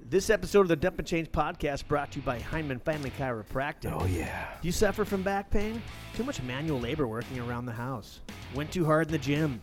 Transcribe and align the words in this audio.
This 0.00 0.30
episode 0.30 0.60
of 0.62 0.68
the 0.68 0.76
Dump 0.76 0.98
and 0.98 1.06
Change 1.06 1.30
podcast 1.32 1.86
brought 1.86 2.12
to 2.12 2.20
you 2.20 2.24
by 2.24 2.38
Heinemann 2.38 2.78
Family 2.78 3.10
Chiropractic. 3.18 3.92
Oh 3.92 4.06
yeah. 4.06 4.46
Do 4.62 4.68
you 4.68 4.72
suffer 4.72 5.04
from 5.04 5.22
back 5.22 5.50
pain? 5.50 5.82
Too 6.14 6.24
much 6.24 6.40
manual 6.42 6.80
labor 6.80 7.06
working 7.06 7.38
around 7.40 7.66
the 7.66 7.72
house? 7.72 8.20
Went 8.54 8.70
too 8.72 8.84
hard 8.84 9.08
in 9.08 9.12
the 9.12 9.18
gym? 9.18 9.60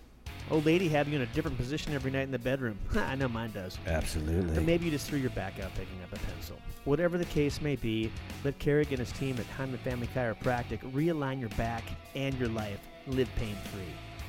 Old 0.52 0.66
lady 0.66 0.88
have 0.90 1.08
you 1.08 1.16
in 1.16 1.21
a 1.21 1.26
different 1.28 1.58
position 1.58 1.94
every 1.94 2.12
night 2.12 2.24
in 2.24 2.32
the 2.32 2.38
bedroom? 2.38 2.78
I 2.96 3.16
know 3.16 3.28
mine 3.28 3.52
does. 3.54 3.78
Or 3.88 3.94
Absolutely. 3.94 4.62
maybe 4.63 4.86
you 4.86 4.92
just 4.92 5.08
threw 5.08 5.18
your 5.18 5.32
back 5.32 5.60
out 5.60 5.74
picking 5.74 6.00
up 6.04 6.13
a 6.13 6.23
pencil. 6.32 6.57
Whatever 6.83 7.17
the 7.17 7.25
case 7.25 7.61
may 7.61 7.75
be, 7.77 8.11
let 8.43 8.59
Carrick 8.59 8.91
and 8.91 8.99
his 8.99 9.11
team 9.13 9.38
at 9.39 9.45
Hyman 9.47 9.79
Family 9.79 10.07
Chiropractic 10.13 10.79
realign 10.93 11.39
your 11.39 11.49
back 11.52 11.83
and 12.13 12.38
your 12.38 12.49
life. 12.49 12.79
Live 13.07 13.29
pain 13.38 13.55
free. 13.73 13.81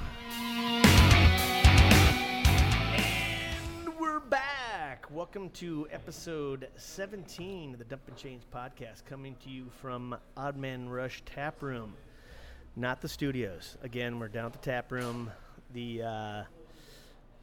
And 3.86 4.00
we're 4.00 4.18
back. 4.18 5.06
Welcome 5.08 5.50
to 5.50 5.86
episode 5.92 6.66
17 6.74 7.74
of 7.74 7.78
the 7.78 7.84
Dump 7.84 8.02
and 8.08 8.16
Change 8.16 8.42
podcast, 8.52 9.04
coming 9.04 9.36
to 9.44 9.50
you 9.50 9.70
from 9.80 10.16
Odd 10.36 10.56
Man 10.56 10.88
Rush 10.88 11.22
Tap 11.24 11.62
Room, 11.62 11.94
not 12.74 13.00
the 13.00 13.08
studios. 13.08 13.78
Again, 13.84 14.18
we're 14.18 14.26
down 14.26 14.46
at 14.46 14.52
the 14.52 14.58
tap 14.58 14.90
room. 14.90 15.30
The 15.74 16.02
uh, 16.02 16.42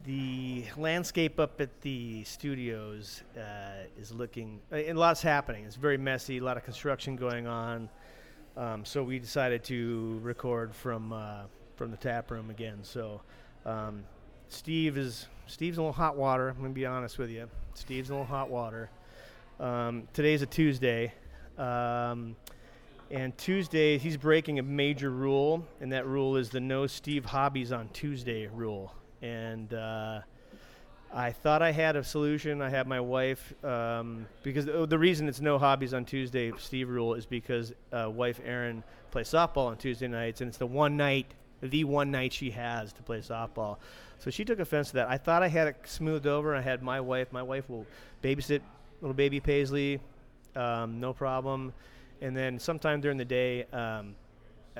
the 0.05 0.63
landscape 0.77 1.39
up 1.39 1.59
at 1.59 1.81
the 1.81 2.23
studios 2.23 3.23
uh, 3.37 3.83
is 3.99 4.11
looking, 4.11 4.59
uh, 4.71 4.75
and 4.75 4.97
lots 4.97 5.21
happening. 5.21 5.65
It's 5.65 5.75
very 5.75 5.97
messy. 5.97 6.37
A 6.37 6.43
lot 6.43 6.57
of 6.57 6.63
construction 6.63 7.15
going 7.15 7.47
on. 7.47 7.89
Um, 8.55 8.85
so 8.85 9.03
we 9.03 9.19
decided 9.19 9.63
to 9.65 10.19
record 10.21 10.73
from 10.73 11.13
uh, 11.13 11.43
from 11.75 11.91
the 11.91 11.97
tap 11.97 12.31
room 12.31 12.49
again. 12.49 12.79
So 12.81 13.21
um, 13.65 14.03
Steve 14.47 14.97
is 14.97 15.27
Steve's 15.47 15.77
a 15.77 15.81
little 15.81 15.93
hot 15.93 16.15
water. 16.17 16.49
I'm 16.49 16.57
gonna 16.57 16.69
be 16.69 16.85
honest 16.85 17.17
with 17.17 17.29
you. 17.29 17.49
Steve's 17.73 18.09
a 18.09 18.13
little 18.13 18.25
hot 18.25 18.49
water. 18.49 18.89
Um, 19.59 20.07
today's 20.13 20.41
a 20.41 20.45
Tuesday, 20.45 21.13
um, 21.57 22.35
and 23.11 23.37
Tuesday 23.37 23.97
he's 23.97 24.15
breaking 24.15 24.59
a 24.59 24.63
major 24.63 25.09
rule, 25.09 25.65
and 25.81 25.91
that 25.91 26.05
rule 26.07 26.37
is 26.37 26.49
the 26.49 26.61
no 26.61 26.87
Steve 26.87 27.25
hobbies 27.25 27.71
on 27.71 27.89
Tuesday 27.89 28.47
rule. 28.47 28.93
And 29.21 29.73
uh, 29.73 30.21
I 31.13 31.31
thought 31.31 31.61
I 31.61 31.71
had 31.71 31.95
a 31.95 32.03
solution. 32.03 32.61
I 32.61 32.69
had 32.69 32.87
my 32.87 32.99
wife 32.99 33.53
um, 33.63 34.27
because 34.43 34.65
the, 34.65 34.85
the 34.85 34.99
reason 34.99 35.27
it's 35.27 35.41
no 35.41 35.57
hobbies 35.57 35.93
on 35.93 36.05
Tuesday, 36.05 36.51
Steve 36.57 36.89
rule, 36.89 37.15
is 37.15 37.25
because 37.25 37.73
uh, 37.91 38.09
wife 38.09 38.39
Erin 38.45 38.83
plays 39.11 39.29
softball 39.29 39.67
on 39.67 39.77
Tuesday 39.77 40.07
nights, 40.07 40.41
and 40.41 40.47
it's 40.47 40.57
the 40.57 40.65
one 40.65 40.95
night, 40.97 41.33
the 41.61 41.83
one 41.83 42.11
night 42.11 42.31
she 42.31 42.51
has 42.51 42.93
to 42.93 43.01
play 43.01 43.19
softball. 43.19 43.77
So 44.19 44.29
she 44.29 44.45
took 44.45 44.59
offense 44.59 44.89
to 44.89 44.95
that. 44.95 45.09
I 45.09 45.17
thought 45.17 45.43
I 45.43 45.47
had 45.47 45.67
it 45.67 45.77
smoothed 45.85 46.27
over. 46.27 46.55
I 46.55 46.61
had 46.61 46.83
my 46.83 47.01
wife. 47.01 47.31
My 47.31 47.43
wife 47.43 47.69
will 47.69 47.85
babysit 48.23 48.61
little 49.01 49.13
baby 49.13 49.39
Paisley, 49.39 49.99
um, 50.55 50.99
no 50.99 51.13
problem. 51.13 51.73
And 52.21 52.35
then 52.35 52.59
sometime 52.59 53.01
during 53.01 53.17
the 53.17 53.25
day, 53.25 53.63
um, 53.71 54.15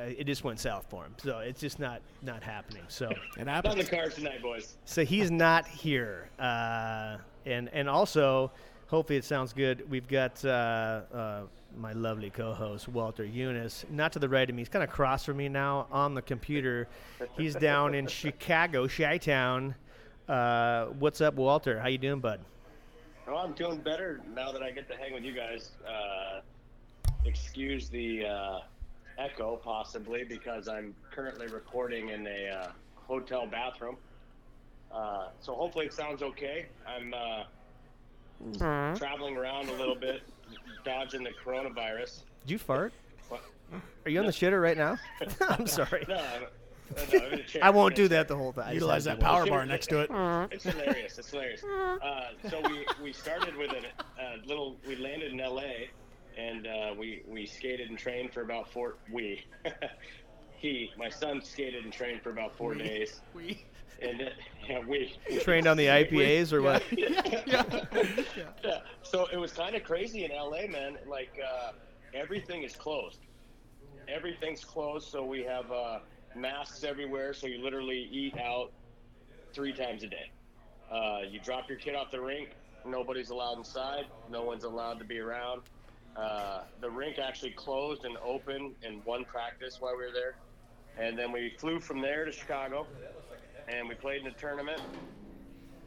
uh, 0.08 0.14
it 0.18 0.26
just 0.26 0.44
went 0.44 0.60
south 0.60 0.86
for 0.90 1.04
him. 1.04 1.14
So 1.18 1.40
it's 1.40 1.60
just 1.62 1.80
not 1.80 2.02
not 2.22 2.44
happening. 2.44 2.84
So 2.88 3.10
It 3.38 3.46
Not 3.46 3.66
on 3.66 3.78
the 3.78 3.84
happens. 3.84 3.90
cards 3.90 4.16
tonight, 4.16 4.42
boys. 4.42 4.76
so 4.86 5.04
he's 5.06 5.32
not 5.32 5.68
here. 5.68 6.30
Uh, 6.40 7.18
and 7.46 7.70
and 7.74 7.90
also, 7.90 8.52
hopefully 8.88 9.18
it 9.18 9.26
sounds 9.26 9.54
good. 9.54 9.90
We've 9.90 10.08
got 10.08 10.44
uh, 10.46 11.02
uh, 11.14 11.42
my 11.78 11.94
lovely 11.94 12.30
co-host 12.30 12.88
Walter 12.88 13.24
Eunice, 13.24 13.86
not 13.90 14.12
to 14.14 14.20
the 14.20 14.30
right 14.30 14.50
of 14.50 14.56
me. 14.56 14.62
He's 14.62 14.70
kind 14.70 14.84
of 14.84 14.90
across 14.90 15.24
from 15.26 15.38
me 15.38 15.50
now 15.50 15.88
on 15.92 16.14
the 16.16 16.22
computer. 16.22 16.88
He's 17.38 17.56
down 17.56 17.94
in 17.94 18.08
Chicago, 18.08 18.88
Chi-Town. 18.88 19.76
Uh, 20.28 20.86
what's 21.00 21.22
up, 21.22 21.36
Walter? 21.36 21.80
How 21.80 21.88
you 21.88 21.98
doing, 21.98 22.20
bud? 22.20 22.40
Oh, 23.28 23.38
I'm 23.38 23.54
doing 23.54 23.78
better 23.78 24.20
now 24.34 24.52
that 24.52 24.64
I 24.64 24.72
get 24.72 24.88
to 24.90 24.96
hang 24.98 25.14
with 25.14 25.24
you 25.24 25.34
guys. 25.34 25.72
Uh, 25.88 26.42
excuse 27.26 27.90
the 27.90 28.26
uh, 28.26 28.60
echo, 29.20 29.58
possibly, 29.58 30.24
because 30.24 30.68
I'm 30.68 30.96
currently 31.12 31.48
recording 31.48 32.10
in 32.10 32.26
a 32.26 32.50
uh, 32.50 32.68
hotel 32.96 33.46
bathroom. 33.46 33.98
Uh, 34.92 35.28
so 35.40 35.54
hopefully 35.54 35.86
it 35.86 35.94
sounds 35.94 36.24
okay. 36.24 36.66
I'm 36.88 37.14
uh, 37.14 38.96
traveling 38.96 39.38
around 39.38 39.70
a 39.70 39.74
little 39.74 39.96
bit, 39.96 40.24
dodging 40.84 41.24
the 41.24 41.32
coronavirus. 41.46 42.22
Did 42.46 42.52
you 42.52 42.58
fart? 42.58 42.94
What? 43.28 43.42
Are 44.06 44.10
you 44.10 44.20
on 44.20 44.26
the 44.26 44.32
shitter 44.32 44.62
right 44.62 44.78
now? 44.78 44.98
I'm 45.50 45.68
sorry. 45.68 46.06
No, 46.08 46.16
I'm, 46.16 46.42
no, 46.42 47.26
I'm 47.26 47.34
in 47.34 47.40
a 47.40 47.44
chair. 47.44 47.64
I 47.64 47.70
won't 47.70 47.94
I'm 47.94 48.00
in 48.00 48.06
a 48.06 48.08
do 48.08 48.08
that 48.16 48.28
the 48.28 48.36
whole 48.36 48.54
time. 48.54 48.64
I 48.64 48.68
just 48.68 48.76
Utilize 48.76 49.04
that 49.04 49.20
power 49.20 49.46
bar 49.46 49.66
next 49.66 49.88
to 49.88 50.00
it. 50.00 50.10
It's 50.52 50.64
hilarious. 50.64 51.20
It's 51.20 51.30
hilarious. 51.30 51.64
Uh, 51.64 52.30
so 52.50 52.62
we, 52.68 52.86
we 53.04 53.14
started 53.14 53.56
with 53.56 53.72
a, 53.72 54.24
a 54.24 54.48
little. 54.48 54.78
We 54.88 54.96
landed 54.96 55.34
in 55.34 55.40
L.A. 55.40 55.90
and 56.38 56.68
uh, 56.68 56.94
we 56.98 57.24
we 57.28 57.46
skated 57.46 57.90
and 57.90 57.98
trained 57.98 58.34
for 58.34 58.42
about 58.42 58.72
four. 58.72 58.96
We, 59.12 59.46
he, 60.58 60.92
my 60.98 61.10
son 61.10 61.42
skated 61.42 61.84
and 61.84 61.94
trained 61.94 62.22
for 62.22 62.30
about 62.30 62.56
four 62.58 62.74
days. 62.76 63.22
We. 63.34 63.66
And 64.02 64.22
it, 64.22 64.34
yeah, 64.70 64.80
we 64.88 65.14
Trained 65.42 65.68
on 65.68 65.76
the 65.76 65.88
IPAs 65.88 66.54
or 66.54 66.62
what? 66.62 66.82
yeah. 68.64 68.80
So 69.04 69.28
it 69.34 69.36
was 69.36 69.52
kind 69.52 69.76
of 69.76 69.84
crazy 69.84 70.24
in 70.24 70.32
LA, 70.32 70.68
man. 70.68 70.98
Like 71.06 71.38
uh, 71.46 71.72
everything 72.14 72.64
is 72.64 72.78
closed. 72.78 73.20
Everything's 74.08 74.64
closed, 74.64 75.10
so 75.10 75.26
we 75.26 75.44
have 75.44 75.70
uh, 75.70 76.00
masks 76.34 76.86
everywhere. 76.86 77.34
So 77.34 77.48
you 77.48 77.62
literally 77.62 78.08
eat 78.10 78.38
out 78.38 78.72
three 79.54 79.74
times 79.74 80.04
a 80.04 80.08
day. 80.08 80.32
Uh, 80.92 81.20
you 81.30 81.40
drop 81.40 81.70
your 81.70 81.78
kid 81.78 81.96
off 81.96 82.10
the 82.10 82.22
rink. 82.22 82.52
Nobody's 82.86 83.30
allowed 83.30 83.58
inside. 83.58 84.06
No 84.32 84.44
one's 84.44 84.64
allowed 84.64 85.00
to 85.00 85.06
be 85.06 85.20
around. 85.20 85.64
Uh, 86.16 86.64
the 86.80 86.92
rink 86.92 87.20
actually 87.20 87.54
closed 87.54 88.06
and 88.06 88.18
opened 88.24 88.78
in 88.84 89.04
one 89.04 89.26
practice 89.26 89.78
while 89.80 89.98
we 89.98 90.06
were 90.06 90.14
there, 90.14 90.38
and 90.98 91.18
then 91.18 91.32
we 91.32 91.56
flew 91.60 91.80
from 91.80 92.02
there 92.02 92.26
to 92.26 92.32
Chicago, 92.32 92.90
and 93.68 93.88
we 93.90 93.96
played 93.96 94.22
in 94.22 94.28
a 94.28 94.34
tournament. 94.36 94.82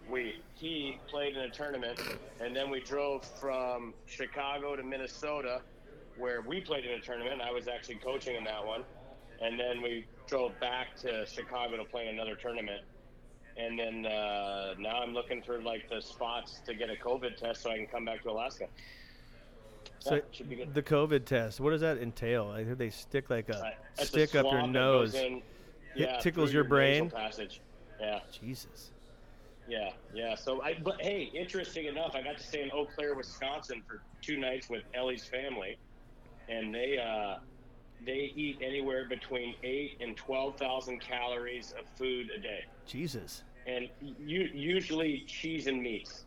We 0.07 0.45
he 0.55 1.03
played 1.09 1.37
in 1.37 1.43
a 1.43 1.51
tournament 1.51 1.99
and 2.41 2.57
then 2.57 2.71
we 2.71 2.83
drove 2.83 3.25
from 3.25 3.95
chicago 4.07 4.77
to 4.77 4.83
minnesota 4.83 5.65
where 6.15 6.43
we 6.43 6.61
played 6.63 6.85
in 6.85 6.93
a 6.93 7.01
tournament. 7.01 7.41
I 7.41 7.53
was 7.53 7.69
actually 7.69 7.99
coaching 8.01 8.37
in 8.37 8.45
that 8.45 8.67
one. 8.67 8.85
And 9.41 9.59
then 9.59 9.83
we 9.83 10.09
drove 10.29 10.59
back 10.61 10.89
to 11.01 11.27
chicago 11.27 11.77
to 11.79 11.85
play 11.87 12.09
in 12.09 12.15
another 12.15 12.37
tournament. 12.37 12.83
And 13.57 13.79
then 13.79 14.07
uh, 14.07 14.75
now 14.79 15.03
i'm 15.03 15.15
looking 15.15 15.43
for 15.43 15.63
like 15.63 15.85
the 15.91 16.03
spots 16.03 16.63
to 16.67 16.75
get 16.75 16.91
a 16.91 16.97
covid 16.97 17.37
test 17.37 17.63
so 17.63 17.71
i 17.71 17.77
can 17.77 17.89
come 17.89 18.05
back 18.07 18.23
to 18.23 18.31
alaska 18.31 18.69
So 20.03 20.17
Yeah, 20.17 20.21
should 20.33 20.49
be 20.49 20.57
good. 20.57 20.75
the 20.75 20.83
COVID 20.83 21.25
test, 21.25 21.61
what 21.61 21.71
does 21.71 21.81
that 21.83 21.99
entail? 21.99 22.49
I 22.49 22.65
heard 22.65 22.79
they 22.79 22.91
stick 22.91 23.31
like 23.31 23.49
a 23.51 23.57
Uh, 23.59 23.71
it's 23.95 24.03
a 24.03 24.07
stick 24.07 24.35
up 24.35 24.45
your 24.51 24.67
nose. 24.67 25.15
in, 25.15 25.43
It 25.95 26.21
tickles 26.21 26.51
through 26.51 26.55
your 26.61 26.65
brain? 26.65 27.09
passage 27.11 27.61
yeah 28.01 28.19
Jesus. 28.33 28.91
Yeah, 29.69 29.91
yeah. 30.13 30.35
So 30.35 30.61
I, 30.61 30.75
but 30.83 31.01
hey, 31.01 31.31
interesting 31.35 31.87
enough, 31.87 32.17
I 32.17 32.23
got 32.23 32.37
to 32.37 32.43
stay 32.43 32.63
in 32.63 32.71
Eau 32.73 32.85
Claire, 32.85 33.15
Wisconsin 33.15 33.81
for 33.87 34.03
two 34.21 34.37
nights 34.39 34.69
with 34.69 34.83
Ellie's 34.93 35.25
family, 35.25 35.79
and 36.49 36.75
they 36.75 36.99
uh, 36.99 37.39
they 38.05 38.33
eat 38.35 38.59
anywhere 38.61 39.07
between 39.09 39.55
eight 39.63 39.99
and 40.01 40.17
twelve 40.17 40.57
thousand 40.57 41.01
calories 41.01 41.75
of 41.79 41.87
food 41.97 42.31
a 42.37 42.41
day, 42.41 42.65
Jesus. 42.87 43.45
and 43.69 43.89
you, 44.01 44.51
usually 44.53 45.21
cheese 45.29 45.69
and 45.69 45.81
meats. 45.81 46.25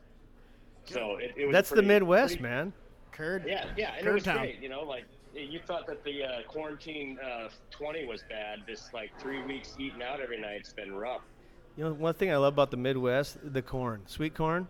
So 0.85 1.17
it, 1.17 1.33
it 1.35 1.45
was 1.47 1.53
That's 1.53 1.69
the 1.71 1.81
Midwest, 1.81 2.35
pretty- 2.37 2.43
man. 2.43 2.71
Curd. 3.15 3.45
Yeah, 3.47 3.65
yeah, 3.77 3.93
and 3.97 4.07
it 4.07 4.13
was 4.13 4.23
town. 4.23 4.37
great. 4.39 4.61
You 4.61 4.69
know, 4.69 4.81
like 4.83 5.05
you 5.33 5.59
thought 5.65 5.87
that 5.87 6.03
the 6.03 6.23
uh, 6.23 6.29
quarantine 6.47 7.17
uh, 7.19 7.49
twenty 7.71 8.05
was 8.05 8.23
bad. 8.29 8.59
This 8.67 8.89
like 8.93 9.11
three 9.19 9.41
weeks 9.43 9.75
eating 9.79 10.03
out 10.03 10.19
every 10.19 10.39
night's 10.39 10.73
been 10.73 10.93
rough. 10.93 11.21
You 11.77 11.85
know, 11.85 11.93
one 11.93 12.13
thing 12.13 12.31
I 12.31 12.37
love 12.37 12.53
about 12.53 12.71
the 12.71 12.77
Midwest, 12.77 13.37
the 13.53 13.61
corn, 13.61 14.01
sweet 14.05 14.33
corn. 14.35 14.67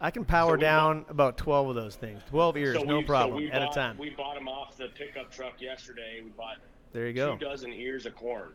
I 0.00 0.10
can 0.10 0.24
power 0.24 0.56
we 0.56 0.60
down 0.60 1.06
about 1.08 1.36
12 1.38 1.68
of 1.70 1.74
those 1.76 1.94
things. 1.94 2.20
12 2.28 2.56
ears, 2.56 2.76
So 2.76 2.82
no 2.82 2.96
we- 2.98 3.02
so 3.04 3.06
problem, 3.06 3.46
at 3.46 3.60
bought, 3.60 3.70
a 3.70 3.74
time. 3.74 3.96
We 3.98 4.10
bought 4.10 4.34
them 4.34 4.48
off 4.48 4.76
the 4.76 4.88
pickup 4.88 5.30
truck 5.30 5.60
yesterday. 5.62 6.20
We 6.22 6.30
bought 6.30 6.56
there 6.92 7.06
you 7.06 7.12
go. 7.14 7.36
two 7.36 7.44
dozen 7.44 7.72
ears 7.72 8.04
of 8.04 8.14
corn, 8.16 8.50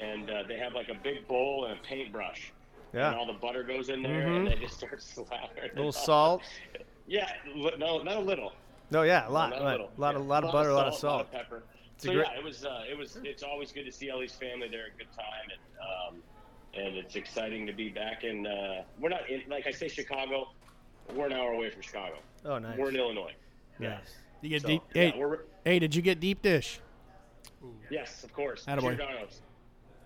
and 0.00 0.28
uh, 0.30 0.42
they 0.48 0.56
have 0.58 0.72
like 0.74 0.88
a 0.88 0.94
big 0.94 1.28
bowl 1.28 1.66
and 1.66 1.78
a 1.78 1.82
paintbrush. 1.82 2.52
Yeah. 2.94 3.08
And 3.10 3.16
all 3.18 3.26
the 3.26 3.34
butter 3.34 3.62
goes 3.62 3.90
in 3.90 4.02
there, 4.02 4.26
Mhm. 4.26 4.36
and 4.38 4.46
they 4.48 4.54
just 4.56 4.78
start 4.78 4.98
slathering. 5.00 5.64
it 5.64 5.76
little 5.76 5.92
salt. 5.92 6.42
Yeah, 7.08 7.28
no, 7.78 8.02
not 8.02 8.16
a 8.16 8.20
little. 8.20 8.52
No, 8.90 9.02
yeah, 9.02 9.26
a 9.26 9.30
lot. 9.30 9.50
not 9.50 9.60
A 9.60 9.64
lot, 9.64 9.70
little. 9.72 9.90
lot, 9.96 10.14
Yeah, 10.14 10.20
of, 10.20 10.26
lot 10.26 10.44
of 10.44 10.52
butter, 10.52 10.68
a 10.70 10.74
lot 10.74 10.86
of 10.86 10.92
lot 10.92 11.00
salt. 11.00 11.20
of 11.22 11.32
pepper. 11.32 11.62
It's 11.96 12.04
a 12.04 12.08
so 12.08 12.12
great- 12.14 12.26
yeah, 12.30 12.38
it 12.38 12.44
was. 12.44 12.64
Uh, 12.64 12.84
it 12.88 12.96
was. 12.96 13.18
It's 13.24 13.42
always 13.42 13.72
good 13.72 13.84
to 13.84 13.92
see 13.92 14.08
Ellie's 14.10 14.32
family 14.34 14.68
there. 14.68 14.86
A 14.86 14.98
good 14.98 15.10
time, 15.16 15.48
and 15.50 16.14
um, 16.16 16.22
and 16.74 16.96
it's 16.96 17.16
exciting 17.16 17.66
to 17.66 17.72
be 17.72 17.88
back 17.88 18.24
in. 18.24 18.46
Uh, 18.46 18.82
we're 19.00 19.08
not 19.08 19.28
in, 19.28 19.42
like 19.48 19.66
I 19.66 19.70
say, 19.72 19.88
Chicago. 19.88 20.50
We're 21.14 21.26
an 21.26 21.32
hour 21.32 21.52
away 21.52 21.70
from 21.70 21.80
Chicago. 21.82 22.16
Oh, 22.44 22.58
nice. 22.58 22.78
We're 22.78 22.90
in 22.90 22.96
Illinois. 22.96 23.32
Nice. 23.78 23.98
You 24.42 24.50
get 24.50 24.62
So, 24.62 24.68
deep. 24.68 24.82
yeah, 24.94 25.10
Hey, 25.10 25.18
we're, 25.18 25.38
hey, 25.64 25.78
did 25.78 25.94
you 25.94 26.02
get 26.02 26.20
deep 26.20 26.42
dish? 26.42 26.80
Yes, 27.90 28.22
of 28.24 28.32
course. 28.34 28.64
Attaboy. 28.66 28.96
Giordano's. 28.96 29.40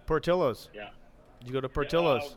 Portillo's. 0.06 0.68
Yeah. 0.72 0.90
Did 1.40 1.48
you 1.48 1.52
go 1.52 1.60
to 1.60 1.68
Portillo's? 1.68 2.22
Uh, 2.22 2.34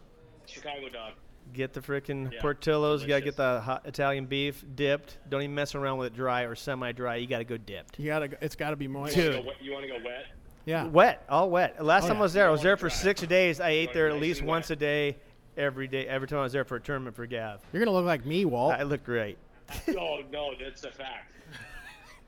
Chicago 0.48 0.90
dog. 0.90 1.14
Get 1.54 1.74
the 1.74 1.80
freaking 1.80 2.32
Yeah, 2.34 2.42
Portillo's. 2.42 3.02
You 3.02 3.08
gotta 3.08 3.22
get 3.22 3.38
the 3.38 3.62
hot 3.62 3.84
Italian 3.86 4.26
beef 4.26 4.64
dipped. 4.76 5.18
Don't 5.30 5.42
even 5.42 5.56
mess 5.56 5.74
around 5.76 5.98
with 6.00 6.08
it 6.08 6.16
dry 6.16 6.42
or 6.44 6.56
semi-dry. 6.56 7.16
You 7.16 7.28
gotta 7.28 7.44
go 7.46 7.56
dipped. 7.58 7.98
You 8.00 8.08
gotta. 8.08 8.28
go- 8.30 8.38
It's 8.42 8.56
got 8.56 8.72
to 8.72 8.76
be 8.76 8.88
moist. 8.88 9.16
You 9.16 9.24
wanna 9.24 9.36
Dude. 9.36 9.42
go 9.44 9.48
wet- 9.48 9.62
You 9.64 9.72
want 9.72 9.84
to 9.86 9.90
go 9.90 9.98
wet? 10.04 10.26
Yeah. 10.66 10.86
Wet, 10.88 11.24
all 11.30 11.50
wet. 11.50 11.84
Last 11.84 12.06
Oh, 12.06 12.08
time 12.08 12.16
yeah. 12.18 12.20
I 12.20 12.24
was 12.24 12.34
there, 12.34 12.48
I 12.48 12.52
was 12.52 12.62
there 12.62 12.76
for 12.76 12.90
dry. 12.90 12.98
six 12.98 13.22
days. 13.22 13.62
I 13.62 13.70
ate 13.70 13.94
there 13.94 14.08
at 14.10 14.20
least 14.20 14.40
and 14.40 14.50
once 14.50 14.70
wet. 14.70 14.78
a 14.78 14.80
day, 14.80 15.18
every 15.56 15.88
day. 15.88 16.08
Every 16.08 16.28
time 16.28 16.40
I 16.40 16.44
was 16.44 16.52
there 16.54 16.66
for 16.66 16.76
a 16.78 16.82
tournament 16.82 17.16
for 17.16 17.26
Gav, 17.28 17.62
You're 17.72 17.86
gonna 17.86 17.96
look 17.96 18.06
like 18.06 18.26
me, 18.26 18.44
Walt. 18.46 18.74
I 18.74 18.84
look 18.84 19.04
great. 19.04 19.38
oh 19.98 20.22
no, 20.32 20.52
that's 20.60 20.84
a 20.84 20.92
fact. 20.92 21.32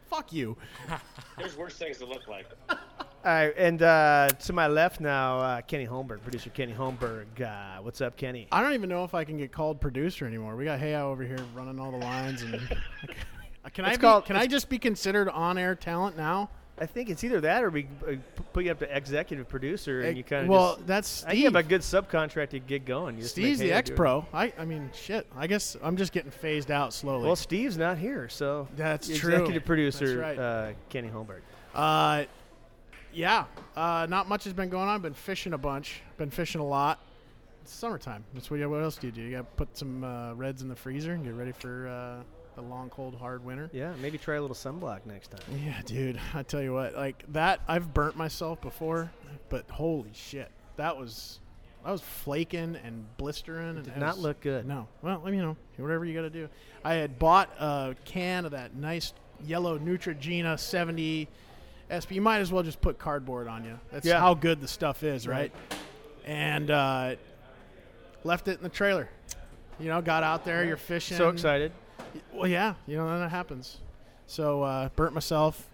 Fuck 0.10 0.32
you. 0.32 0.56
There's 1.38 1.58
worse 1.58 1.74
things 1.78 1.98
to 1.98 2.06
look 2.06 2.28
like. 2.28 2.46
All 3.26 3.34
right, 3.34 3.54
and 3.58 3.82
uh, 3.82 4.30
to 4.46 4.54
my 4.54 4.68
left 4.68 5.02
now, 5.02 5.40
uh, 5.40 5.62
Kenny 5.62 5.86
Holmberg, 5.86 6.22
producer 6.22 6.50
Kenny 6.50 6.72
Holmberg. 6.74 7.42
Uh, 7.42 7.82
what's 7.82 8.00
up, 8.00 8.16
Kenny? 8.16 8.48
I 8.54 8.62
don't 8.62 8.74
even 8.74 8.90
know 8.90 9.04
if 9.04 9.14
I 9.14 9.26
can 9.26 9.38
get 9.38 9.52
called 9.52 9.82
producer 9.82 10.26
anymore. 10.26 10.56
We 10.56 10.64
got 10.64 10.80
Heya 10.80 11.02
over 11.02 11.24
here 11.24 11.40
running 11.54 11.78
all 11.80 11.92
the 11.92 11.98
lines, 11.98 12.44
and 12.44 12.54
can 13.74 13.84
I 13.84 13.92
be, 13.92 13.98
called- 13.98 14.26
can 14.26 14.38
I 14.38 14.48
just 14.48 14.70
be 14.70 14.78
considered 14.80 15.28
on-air 15.30 15.76
talent 15.76 16.16
now? 16.16 16.50
I 16.80 16.86
think 16.86 17.10
it's 17.10 17.24
either 17.24 17.42
that 17.42 17.64
or 17.64 17.72
we 17.72 17.88
uh, 18.08 18.14
put 18.54 18.64
you 18.64 18.72
up 18.72 18.80
to 18.80 18.96
executive 18.96 19.50
producer, 19.50 20.02
and 20.02 20.16
you 20.16 20.24
kind 20.24 20.44
of 20.44 20.50
well, 20.50 20.76
just, 20.76 20.88
that's 20.88 21.26
I 21.26 21.32
you 21.32 21.46
have 21.46 21.56
a 21.56 21.64
good 21.64 21.82
subcontracted 21.82 22.68
gig 22.68 22.86
going. 22.86 23.18
You 23.18 23.24
Steve's 23.24 23.60
the 23.60 23.72
it. 23.72 23.74
ex-pro. 23.74 24.28
I, 24.32 24.54
I 24.60 24.64
mean, 24.64 24.92
shit. 24.94 25.26
I 25.36 25.48
guess 25.48 25.76
I'm 25.82 25.98
just 25.98 26.12
getting 26.14 26.30
phased 26.30 26.70
out 26.70 26.94
slowly. 26.94 27.26
Well, 27.26 27.36
Steve's 27.36 27.78
not 27.80 27.98
here, 27.98 28.30
so 28.30 28.68
That's 28.76 29.08
the 29.08 29.16
true. 29.16 29.34
Executive 29.34 29.66
producer 29.66 30.06
That's 30.22 30.38
right. 30.38 30.40
uh, 30.40 30.72
Kenny 30.90 31.10
Holmberg. 31.10 31.42
Uh, 31.74 32.26
yeah. 33.18 33.46
Uh, 33.76 34.06
not 34.10 34.30
much 34.30 34.44
has 34.46 34.54
been 34.54 34.70
going 34.70 34.88
on. 34.88 34.96
I've 34.96 35.02
Been 35.02 35.14
fishing 35.14 35.54
a 35.54 35.58
bunch. 35.58 36.02
Been 36.18 36.30
fishing 36.30 36.62
a 36.62 36.66
lot. 36.66 37.00
It's 37.64 37.74
summertime. 37.74 38.24
That's 38.34 38.50
what. 38.50 38.60
What 38.70 38.82
else 38.82 38.96
do 38.98 39.08
you 39.08 39.14
do? 39.14 39.22
You 39.22 39.32
got 39.32 39.38
to 39.40 39.56
put 39.58 39.78
some 39.78 40.04
uh, 40.04 40.34
reds 40.36 40.62
in 40.62 40.70
the 40.70 40.76
freezer 40.76 41.14
and 41.14 41.24
get 41.24 41.34
ready 41.34 41.52
for 41.52 41.88
uh, 41.88 42.24
the 42.56 42.62
long, 42.62 42.90
cold, 42.90 43.16
hard 43.16 43.44
winter. 43.44 43.70
Yeah, 43.74 43.94
maybe 44.02 44.18
try 44.18 44.36
a 44.36 44.42
little 44.42 44.56
sunblock 44.56 45.06
next 45.06 45.32
time. 45.32 45.42
Yeah, 45.66 45.82
dude. 45.86 46.20
I 46.34 46.44
tell 46.44 46.62
you 46.62 46.74
what, 46.74 46.96
like 46.96 47.24
that. 47.34 47.62
I've 47.68 47.94
burnt 47.94 48.16
myself 48.16 48.62
before, 48.62 49.12
but 49.50 49.70
holy 49.70 50.12
shit, 50.14 50.50
that 50.78 50.96
was. 50.96 51.40
I 51.86 51.92
was 51.92 52.02
flaking 52.02 52.76
and 52.84 53.06
blistering. 53.18 53.78
and 53.78 53.84
Did 53.86 53.94
it 53.96 54.00
not 54.00 54.16
was- 54.16 54.24
look 54.24 54.42
good. 54.42 54.66
No. 54.68 54.88
Well, 55.02 55.22
you 55.34 55.42
know, 55.42 55.56
whatever 55.78 56.04
you 56.06 56.14
got 56.14 56.24
to 56.24 56.30
do. 56.30 56.50
I 56.84 56.96
had 56.96 57.18
bought 57.18 57.50
a 57.60 57.96
can 58.04 58.44
of 58.46 58.52
that 58.52 58.76
nice 58.76 59.14
yellow 59.46 59.78
Neutrogena 59.80 60.60
70 60.60 61.30
SP. 61.90 62.12
You 62.14 62.22
might 62.22 62.40
as 62.40 62.52
well 62.52 62.64
just 62.64 62.82
put 62.82 62.98
cardboard 63.00 63.48
on 63.48 63.64
you. 63.64 63.80
That's 63.92 64.06
Yeah. 64.06 64.20
how 64.20 64.34
good 64.34 64.62
the 64.62 64.68
stuff 64.68 65.04
is, 65.04 65.28
right? 65.28 65.52
Right. 65.72 65.80
And 66.26 66.70
uh, 66.72 67.16
left 68.24 68.48
it 68.48 68.58
in 68.58 68.64
the 68.64 68.70
trailer. 68.70 69.10
You 69.80 69.90
know, 69.90 70.02
got 70.02 70.24
out 70.24 70.44
there. 70.44 70.66
You're 70.66 70.76
fishing. 70.78 71.18
So 71.18 71.30
excited. 71.30 71.72
Well, 72.34 72.48
yeah, 72.48 72.74
you 72.88 72.98
know, 72.98 73.08
then 73.10 73.20
that 73.20 73.30
happens. 73.30 73.78
So 74.26 74.64
uh, 74.64 74.90
burnt 74.96 75.14
myself. 75.14 75.70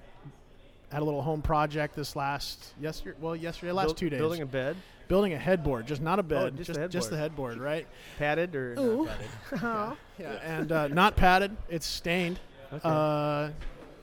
Had 0.92 1.02
a 1.02 1.06
little 1.06 1.24
home 1.24 1.42
project 1.42 1.96
this 1.96 2.16
last 2.16 2.74
yesterday. 2.80 3.18
Well, 3.20 3.36
yesterday, 3.36 3.72
last 3.72 3.86
Build- 3.88 3.98
two 3.98 4.10
days. 4.12 4.20
Building 4.20 4.42
a 4.42 4.46
bed, 4.46 4.76
building 5.08 5.34
a 5.34 5.38
headboard, 5.40 5.88
just 5.88 6.04
not 6.04 6.20
a 6.20 6.24
bed, 6.24 6.56
just 6.58 6.68
the 6.72 6.80
just 6.82 6.92
just 6.92 7.10
the 7.10 7.18
headboard, 7.18 7.58
right? 7.58 7.88
padded 8.20 8.54
or 8.56 8.76
Ooh. 8.78 9.06
not 9.06 9.18
padded? 9.60 9.98
Yeah, 10.20 10.34
and 10.44 10.72
uh, 10.72 10.88
not 10.90 11.16
padded. 11.16 11.58
It's 11.70 11.88
stained. 11.88 12.40
Okay. 12.72 12.82
Uh, 12.84 13.50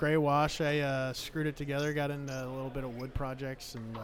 gray 0.00 0.16
wash. 0.16 0.62
I 0.62 0.78
uh, 0.78 1.12
screwed 1.12 1.46
it 1.46 1.56
together. 1.56 1.92
Got 1.92 2.10
into 2.10 2.32
a 2.32 2.48
little 2.48 2.70
bit 2.70 2.84
of 2.84 2.96
wood 2.96 3.12
projects 3.12 3.74
and 3.74 3.98
uh, 3.98 4.00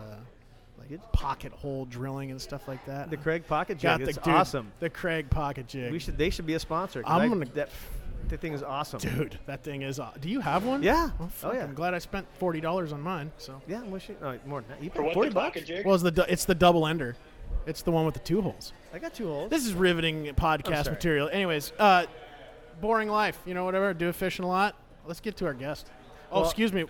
like 0.79 1.01
pocket 1.13 1.53
hole 1.53 1.87
drilling 1.87 2.31
and 2.31 2.41
stuff 2.41 2.69
like 2.69 2.85
that. 2.85 3.09
the 3.09 3.17
Kreg 3.17 3.47
Pocket 3.47 3.81
got 3.81 3.99
Jig. 4.01 4.05
the 4.05 4.11
It's 4.11 4.29
awesome. 4.29 4.71
The 4.79 4.91
Kreg 4.91 5.31
pocket 5.31 5.67
jig. 5.67 5.91
We 5.91 5.99
should. 5.99 6.19
They 6.19 6.29
should 6.29 6.45
be 6.47 6.53
a 6.53 6.59
sponsor. 6.61 7.03
I'm 7.07 7.23
I- 7.23 7.29
gonna- 7.29 7.47
That, 7.47 7.71
that 8.29 8.41
thing 8.43 8.53
is 8.53 8.63
awesome. 8.63 8.99
Dude, 9.01 9.39
that 9.47 9.63
thing 9.65 9.81
is. 9.81 9.99
aw- 9.99 10.13
Do 10.21 10.29
you 10.29 10.41
have 10.41 10.67
one? 10.67 10.83
Yeah. 10.83 11.09
Oh, 11.19 11.31
Oh, 11.45 11.53
yeah. 11.55 11.65
I'm 11.65 11.73
glad 11.73 11.95
I 11.95 11.99
spent 11.99 12.27
forty 12.39 12.61
dollars 12.61 12.93
on 12.93 13.01
mine. 13.01 13.33
So. 13.39 13.63
Yeah, 13.67 13.79
I'm 13.81 13.91
wishing. 13.91 14.17
Oh, 14.21 14.37
more 14.45 14.61
than 14.61 14.69
that. 14.73 14.83
You 14.85 14.91
For 14.91 15.03
paid 15.03 15.15
forty 15.15 15.29
the 15.31 15.35
bucks. 15.35 15.47
pocket 15.55 15.67
jig? 15.67 15.87
Well, 15.87 15.95
it's 15.95 16.05
the 16.05 16.11
du- 16.11 16.31
it's 16.31 16.45
the 16.45 16.55
double 16.55 16.87
ender. 16.87 17.17
It's 17.65 17.81
the 17.81 17.91
one 17.91 18.05
with 18.05 18.15
the 18.15 18.21
two 18.21 18.43
holes. 18.43 18.75
I 18.93 18.99
got 18.99 19.15
two 19.15 19.29
holes. 19.29 19.49
This 19.51 19.65
is 19.65 19.73
riveting 19.73 20.27
podcast 20.35 20.91
material. 20.91 21.31
Anyways, 21.33 21.73
uh, 21.79 22.05
boring 22.83 23.09
life. 23.09 23.39
You 23.47 23.55
know, 23.55 23.65
whatever. 23.65 23.95
Do 23.95 24.09
a 24.09 24.13
fishing 24.13 24.45
a 24.45 24.49
lot. 24.49 24.77
Let's 25.07 25.21
get 25.21 25.37
to 25.39 25.47
our 25.47 25.55
guest. 25.55 25.89
Oh, 26.31 26.37
Well- 26.41 26.45
excuse 26.45 26.73
me. 26.73 26.85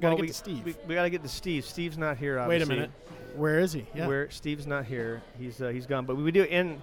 Gotta 0.00 0.14
Well, 0.14 0.16
get 0.16 0.20
we, 0.22 0.28
to 0.28 0.34
Steve. 0.34 0.64
We, 0.64 0.74
we 0.86 0.94
got 0.94 1.04
to 1.04 1.10
get 1.10 1.22
to 1.22 1.28
Steve. 1.28 1.64
Steve's 1.64 1.98
not 1.98 2.16
here. 2.16 2.44
Wait 2.46 2.62
a 2.62 2.66
minute. 2.66 2.90
Where 3.36 3.60
is 3.60 3.72
he? 3.72 3.86
Yeah. 3.94 4.08
Where 4.08 4.28
Steve's 4.30 4.66
not 4.66 4.84
here. 4.86 5.22
He's 5.38 5.62
uh, 5.62 5.68
he's 5.68 5.86
gone. 5.86 6.04
But 6.04 6.16
we 6.16 6.32
do. 6.32 6.42
And 6.44 6.82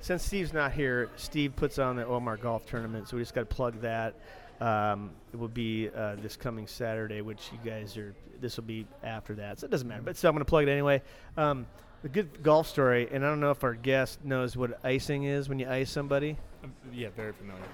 since 0.00 0.24
Steve's 0.24 0.52
not 0.52 0.72
here, 0.72 1.08
Steve 1.16 1.54
puts 1.54 1.78
on 1.78 1.96
the 1.96 2.04
Omar 2.04 2.36
Golf 2.36 2.66
Tournament. 2.66 3.08
So 3.08 3.16
we 3.16 3.22
just 3.22 3.34
got 3.34 3.48
to 3.48 3.54
plug 3.54 3.80
that. 3.82 4.14
Um, 4.60 5.10
it 5.32 5.38
will 5.38 5.48
be 5.48 5.88
uh, 5.94 6.16
this 6.16 6.36
coming 6.36 6.66
Saturday, 6.66 7.20
which 7.20 7.50
you 7.52 7.58
guys 7.70 7.96
are. 7.96 8.14
This 8.40 8.56
will 8.56 8.64
be 8.64 8.86
after 9.02 9.34
that, 9.34 9.60
so 9.60 9.64
it 9.66 9.70
doesn't 9.70 9.86
matter. 9.88 10.02
But 10.02 10.16
still, 10.16 10.30
I'm 10.30 10.34
going 10.34 10.44
to 10.44 10.48
plug 10.48 10.64
it 10.66 10.70
anyway. 10.70 11.02
Um, 11.36 11.66
a 12.02 12.08
good 12.08 12.42
golf 12.42 12.68
story, 12.68 13.08
and 13.10 13.24
I 13.24 13.28
don't 13.28 13.40
know 13.40 13.52
if 13.52 13.64
our 13.64 13.74
guest 13.74 14.24
knows 14.24 14.56
what 14.56 14.78
icing 14.84 15.24
is 15.24 15.48
when 15.48 15.58
you 15.58 15.68
ice 15.68 15.90
somebody. 15.90 16.36
Yeah, 16.92 17.08
very 17.16 17.32
familiar. 17.32 17.64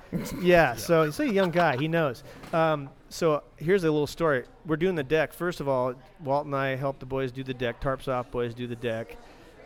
Yeah, 0.43 0.75
so 0.75 1.05
he's 1.05 1.21
a 1.21 1.29
young 1.29 1.51
guy. 1.51 1.77
He 1.77 1.89
knows. 1.89 2.23
Um, 2.53 2.91
so 3.09 3.43
here's 3.57 3.85
a 3.85 3.91
little 3.91 4.07
story. 4.07 4.45
We're 4.67 4.77
doing 4.77 4.95
the 4.95 5.03
deck. 5.05 5.33
First 5.33 5.61
of 5.61 5.69
all, 5.69 5.95
Walt 6.23 6.47
and 6.47 6.55
I 6.55 6.77
helped 6.77 7.01
the 7.01 7.07
boys 7.07 7.33
do 7.33 7.43
the 7.43 7.55
deck. 7.55 7.81
Tarps 7.81 8.09
off, 8.09 8.31
boys 8.31 8.55
do 8.55 8.67
the 8.67 8.77
deck. 8.77 9.17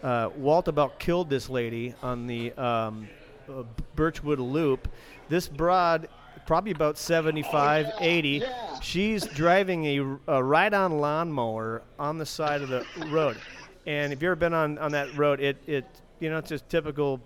Uh, 0.03 0.31
Walt 0.37 0.69
about 0.69 0.99
killed 0.99 1.31
this 1.31 1.49
lady 1.49 1.95
on 2.03 2.27
the 2.27 2.53
um, 2.53 3.09
uh, 3.49 3.63
Birchwood 3.97 4.39
Loop. 4.39 4.89
This 5.29 5.49
broad, 5.49 6.09
probably 6.47 6.73
about 6.73 6.99
75, 6.99 7.87
80. 8.01 8.43
She's 8.83 9.25
driving 9.27 9.85
a, 9.87 10.19
a 10.29 10.43
ride-on 10.43 10.99
lawnmower 10.99 11.83
on 11.99 12.19
the 12.19 12.27
side 12.27 12.63
of 12.63 12.69
the 12.69 12.85
road. 13.07 13.39
And 13.87 14.13
if 14.13 14.21
you've 14.21 14.29
ever 14.29 14.37
been 14.37 14.55
on, 14.55 14.79
on 14.79 14.93
that 14.93 15.17
road, 15.17 15.41
it, 15.41 15.57
it 15.67 15.85
you 16.21 16.31
know 16.31 16.39
it's 16.39 16.49
just 16.49 16.69
typical 16.69 17.21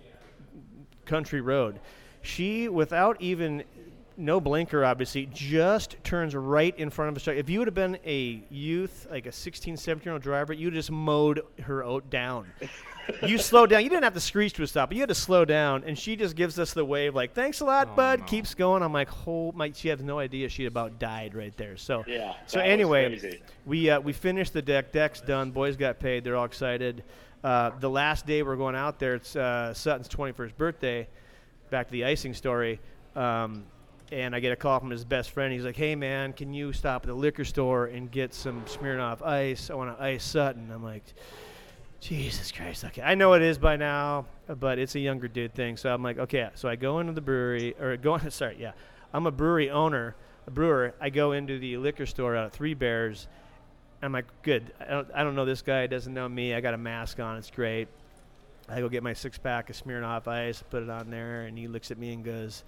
country 1.09 1.41
road. 1.41 1.79
She, 2.21 2.67
without 2.69 3.21
even 3.21 3.63
no 4.17 4.39
blinker, 4.41 4.83
obviously, 4.83 5.27
just 5.33 5.95
turns 6.03 6.35
right 6.35 6.77
in 6.77 6.89
front 6.89 7.09
of 7.09 7.15
us. 7.21 7.27
If 7.27 7.49
you 7.49 7.59
would 7.59 7.67
have 7.67 7.75
been 7.75 7.97
a 8.05 8.43
youth, 8.49 9.07
like 9.09 9.25
a 9.25 9.31
16, 9.31 9.77
17 9.77 10.05
year 10.05 10.13
old 10.13 10.21
driver, 10.21 10.51
you 10.53 10.69
just 10.71 10.91
mowed 10.91 11.41
her 11.63 11.83
out 11.85 12.09
down. 12.09 12.47
you 13.25 13.37
slowed 13.37 13.69
down. 13.69 13.81
You 13.83 13.89
didn't 13.89 14.03
have 14.03 14.13
to 14.13 14.19
screech 14.19 14.51
to 14.53 14.63
a 14.63 14.67
stop, 14.67 14.89
but 14.89 14.95
you 14.97 15.01
had 15.01 15.09
to 15.09 15.15
slow 15.15 15.45
down. 15.45 15.83
And 15.85 15.97
she 15.97 16.17
just 16.17 16.35
gives 16.35 16.59
us 16.59 16.73
the 16.73 16.83
wave, 16.83 17.15
like, 17.15 17.33
thanks 17.33 17.61
a 17.61 17.65
lot, 17.65 17.87
Oh, 17.93 17.95
bud. 17.95 18.19
no. 18.19 18.25
Keeps 18.25 18.53
going. 18.53 18.83
I'm 18.83 18.91
like, 18.93 19.09
oh, 19.25 19.53
my, 19.53 19.71
she 19.73 19.87
has 19.87 20.01
no 20.01 20.19
idea 20.19 20.49
she 20.49 20.65
about 20.65 20.99
died 20.99 21.33
right 21.33 21.55
there. 21.55 21.77
So, 21.77 22.03
Yeah. 22.05 22.33
so 22.45 22.59
anyway, 22.59 23.39
we 23.65 23.89
uh, 23.89 24.01
we 24.01 24.11
finished 24.11 24.51
the 24.51 24.61
deck. 24.61 24.91
Deck's 24.91 25.21
done. 25.21 25.51
Boys 25.51 25.77
got 25.77 25.97
paid. 25.99 26.23
They're 26.25 26.35
all 26.35 26.45
excited. 26.45 27.03
Uh, 27.43 27.71
the 27.79 27.89
last 27.89 28.25
day 28.25 28.43
we're 28.43 28.57
going 28.57 28.75
out 28.75 28.99
there, 28.99 29.15
it's 29.15 29.35
uh, 29.35 29.73
Sutton's 29.73 30.09
21st 30.09 30.57
birthday. 30.57 31.07
Back 31.69 31.87
to 31.87 31.91
the 31.91 32.05
icing 32.05 32.33
story. 32.33 32.79
Um, 33.15 33.65
and 34.11 34.35
I 34.35 34.39
get 34.39 34.51
a 34.51 34.55
call 34.55 34.79
from 34.79 34.89
his 34.89 35.05
best 35.05 35.31
friend. 35.31 35.53
He's 35.53 35.63
like, 35.63 35.75
"Hey 35.75 35.95
man, 35.95 36.33
can 36.33 36.53
you 36.53 36.73
stop 36.73 37.03
at 37.03 37.07
the 37.07 37.13
liquor 37.13 37.45
store 37.45 37.85
and 37.85 38.09
get 38.09 38.33
some 38.33 38.63
Smirnoff 38.63 39.21
Ice? 39.21 39.69
I 39.69 39.75
want 39.75 39.95
to 39.95 40.03
ice 40.03 40.23
Sutton." 40.23 40.71
I'm 40.71 40.83
like, 40.83 41.03
Jesus 41.99 42.51
Christ. 42.51 42.85
Okay, 42.85 43.01
I 43.01 43.15
know 43.15 43.33
it 43.33 43.41
is 43.41 43.57
by 43.57 43.75
now, 43.75 44.25
but 44.47 44.79
it's 44.79 44.95
a 44.95 44.99
younger 44.99 45.27
dude 45.27 45.53
thing. 45.53 45.77
So 45.77 45.93
I'm 45.93 46.01
like, 46.01 46.17
okay. 46.17 46.49
So 46.55 46.69
I 46.69 46.75
go 46.75 46.99
into 46.99 47.13
the 47.13 47.21
brewery, 47.21 47.75
or 47.79 47.95
go 47.97 48.13
on. 48.13 48.31
Sorry, 48.31 48.57
yeah, 48.59 48.71
I'm 49.13 49.27
a 49.27 49.31
brewery 49.31 49.69
owner, 49.69 50.15
a 50.47 50.51
brewer. 50.51 50.93
I 50.99 51.09
go 51.09 51.33
into 51.33 51.59
the 51.59 51.77
liquor 51.77 52.05
store 52.05 52.35
out 52.35 52.47
at 52.47 52.53
Three 52.53 52.73
Bears. 52.73 53.27
I'm 54.01 54.11
like, 54.11 54.25
good. 54.43 54.71
I 54.79 54.91
don't, 54.91 55.07
I 55.13 55.23
don't 55.23 55.35
know 55.35 55.45
this 55.45 55.61
guy. 55.61 55.87
Doesn't 55.87 56.13
know 56.13 56.27
me. 56.29 56.53
I 56.53 56.61
got 56.61 56.73
a 56.73 56.77
mask 56.77 57.19
on. 57.19 57.37
It's 57.37 57.51
great. 57.51 57.87
I 58.69 58.79
go 58.79 58.89
get 58.89 59.03
my 59.03 59.13
six 59.13 59.37
pack 59.37 59.69
of 59.69 59.75
Smirnoff 59.75 60.27
Ice, 60.27 60.63
put 60.69 60.83
it 60.83 60.89
on 60.89 61.09
there, 61.09 61.41
and 61.41 61.57
he 61.57 61.67
looks 61.67 61.91
at 61.91 61.97
me 61.97 62.13
and 62.13 62.23
goes, 62.23 62.63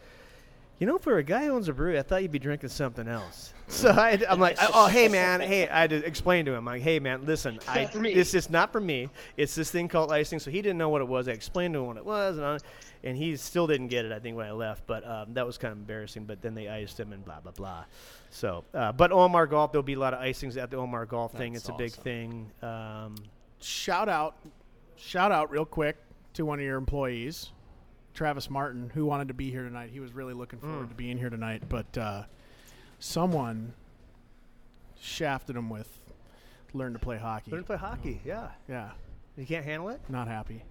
"You 0.79 0.87
know, 0.87 0.97
for 0.97 1.19
a 1.19 1.23
guy 1.23 1.45
who 1.45 1.51
owns 1.51 1.67
a 1.69 1.73
brewery, 1.73 1.99
I 1.99 2.01
thought 2.01 2.23
you'd 2.23 2.31
be 2.31 2.39
drinking 2.39 2.69
something 2.69 3.07
else." 3.07 3.53
So 3.71 3.89
I, 3.89 4.21
I'm 4.29 4.37
like, 4.41 4.57
oh, 4.59 4.69
"Oh, 4.73 4.87
hey 4.87 5.07
man, 5.07 5.39
hey." 5.39 5.69
I 5.69 5.79
had 5.81 5.91
to 5.91 6.05
explain 6.05 6.43
to 6.43 6.53
him, 6.53 6.65
like, 6.65 6.81
"Hey 6.81 6.99
man, 6.99 7.25
listen, 7.25 7.57
I, 7.69 7.85
this 7.85 8.33
is 8.33 8.49
not 8.49 8.73
for 8.73 8.81
me. 8.81 9.07
It's 9.37 9.55
this 9.55 9.71
thing 9.71 9.87
called 9.87 10.11
icing." 10.11 10.39
So 10.39 10.51
he 10.51 10.61
didn't 10.61 10.77
know 10.77 10.89
what 10.89 11.01
it 11.01 11.07
was. 11.07 11.29
I 11.29 11.31
explained 11.31 11.75
to 11.75 11.79
him 11.79 11.85
what 11.85 11.95
it 11.95 12.05
was, 12.05 12.35
and, 12.37 12.45
I, 12.45 12.57
and 13.03 13.17
he 13.17 13.35
still 13.35 13.67
didn't 13.67 13.87
get 13.87 14.05
it. 14.05 14.11
I 14.11 14.19
think 14.19 14.35
when 14.37 14.45
I 14.47 14.51
left, 14.51 14.85
but 14.87 15.07
um, 15.07 15.33
that 15.33 15.45
was 15.45 15.57
kind 15.57 15.71
of 15.71 15.77
embarrassing. 15.79 16.25
But 16.25 16.41
then 16.41 16.53
they 16.55 16.67
iced 16.67 16.99
him 16.99 17.13
and 17.13 17.23
blah 17.25 17.39
blah 17.39 17.51
blah. 17.51 17.83
So, 18.29 18.63
uh, 18.73 18.91
but 18.91 19.11
Omar 19.11 19.47
Golf, 19.47 19.71
there'll 19.71 19.83
be 19.83 19.93
a 19.93 19.99
lot 19.99 20.13
of 20.13 20.19
icings 20.21 20.57
at 20.61 20.69
the 20.71 20.77
Omar 20.77 21.05
Golf 21.05 21.31
thing. 21.33 21.53
That's 21.53 21.65
It's 21.67 21.69
a 21.69 21.77
big 21.77 21.91
thing. 21.91 22.51
Um, 22.61 23.15
shout 23.59 24.07
out, 24.09 24.35
shout 24.95 25.31
out 25.31 25.51
real 25.51 25.65
quick 25.65 25.97
to 26.33 26.45
one 26.45 26.59
of 26.59 26.65
your 26.65 26.77
employees, 26.77 27.51
Travis 28.13 28.49
Martin, 28.49 28.89
who 28.93 29.05
wanted 29.05 29.27
to 29.27 29.33
be 29.33 29.51
here 29.51 29.63
tonight. 29.63 29.89
He 29.91 29.99
was 29.99 30.13
really 30.13 30.33
looking 30.33 30.59
forward 30.59 30.89
to 30.89 30.95
being 30.95 31.17
here 31.17 31.29
tonight, 31.29 31.63
but 31.67 31.97
uh, 31.97 32.23
someone 32.99 33.73
shafted 34.99 35.55
him 35.55 35.69
with 35.69 35.87
learn 36.73 36.93
to 36.93 36.99
play 36.99 37.17
hockey. 37.17 37.51
Learn 37.51 37.61
to 37.61 37.65
play 37.67 37.77
hockey. 37.77 38.21
Yeah. 38.23 38.49
Yeah, 38.69 38.91
You 39.35 39.45
can't 39.45 39.65
handle 39.65 39.89
it. 39.89 39.99
not 40.07 40.27
happy. 40.27 40.63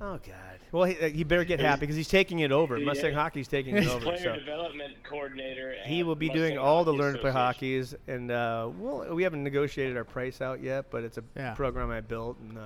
Oh 0.00 0.18
God. 0.26 0.58
Well, 0.72 0.84
he, 0.84 0.94
he 1.10 1.24
better 1.24 1.44
get 1.44 1.60
happy 1.60 1.80
because 1.80 1.96
he's 1.96 2.08
taking 2.08 2.38
it 2.40 2.52
over. 2.52 2.78
Yeah. 2.78 2.86
Mustang 2.86 3.12
Hockey's 3.12 3.48
taking 3.48 3.76
it 3.76 3.86
over. 3.86 4.00
player 4.04 4.18
So 4.18 4.34
development 4.36 4.94
coordinator. 5.04 5.74
he 5.84 6.02
will 6.02 6.14
be 6.14 6.28
Mustang 6.28 6.42
doing 6.42 6.58
all 6.58 6.84
the 6.84 6.92
learn 6.92 7.14
to 7.14 7.20
play 7.20 7.32
hockeys, 7.32 7.94
and 8.08 8.30
uh, 8.30 8.70
well, 8.78 9.14
we 9.14 9.22
haven't 9.22 9.42
negotiated 9.44 9.96
our 9.96 10.04
price 10.04 10.40
out 10.40 10.62
yet, 10.62 10.90
but 10.90 11.04
it's 11.04 11.18
a 11.18 11.24
Yeah. 11.36 11.52
program 11.54 11.90
I 11.90 12.00
built, 12.00 12.38
and 12.38 12.56
uh, 12.56 12.62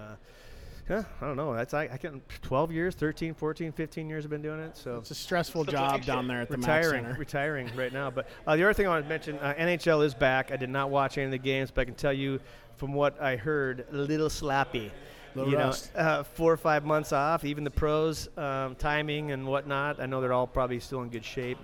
yeah, 0.88 1.02
I 1.20 1.26
don't 1.26 1.36
know. 1.36 1.54
That's 1.54 1.72
I, 1.74 1.84
I 1.92 1.96
can 1.96 2.20
12 2.42 2.70
years, 2.70 2.94
13, 2.94 3.32
14, 3.34 3.72
15 3.72 4.08
years 4.08 4.24
I've 4.24 4.30
been 4.30 4.42
doing 4.42 4.60
it. 4.60 4.76
So 4.76 4.98
It's 4.98 5.10
a 5.10 5.14
stressful 5.14 5.62
It's 5.62 5.72
job 5.72 5.88
flagship. 5.92 6.06
down 6.06 6.28
there 6.28 6.42
at 6.42 6.50
the 6.50 6.58
Mac 6.58 6.68
retiring, 6.68 7.04
Center. 7.04 7.18
retiring 7.18 7.70
right 7.74 7.92
now. 7.92 8.10
But 8.10 8.28
uh, 8.46 8.54
the 8.54 8.62
other 8.64 8.74
thing 8.74 8.86
I 8.86 8.90
want 8.90 9.04
to 9.06 9.08
mention, 9.08 9.38
uh, 9.38 9.54
NHL 9.58 10.04
is 10.04 10.14
back. 10.14 10.52
I 10.52 10.56
did 10.56 10.68
not 10.70 10.90
watch 10.90 11.16
any 11.16 11.24
of 11.24 11.30
the 11.32 11.38
games, 11.38 11.70
but 11.72 11.80
I 11.80 11.84
can 11.86 11.94
tell 11.94 12.12
you 12.12 12.38
from 12.76 12.92
what 12.92 13.20
I 13.20 13.36
heard, 13.36 13.86
a 13.90 13.96
little 13.96 14.28
sloppy. 14.28 14.92
Little 15.34 15.50
you 15.50 15.58
know, 15.58 15.72
uh, 15.96 16.22
four 16.22 16.52
or 16.52 16.56
five 16.56 16.84
months 16.84 17.12
off, 17.12 17.44
even 17.44 17.64
the 17.64 17.70
pros, 17.70 18.28
um, 18.36 18.76
timing 18.76 19.32
and 19.32 19.46
whatnot. 19.46 20.00
I 20.00 20.06
know 20.06 20.20
they're 20.20 20.32
all 20.32 20.46
probably 20.46 20.78
still 20.78 21.02
in 21.02 21.08
good 21.08 21.24
shape, 21.24 21.58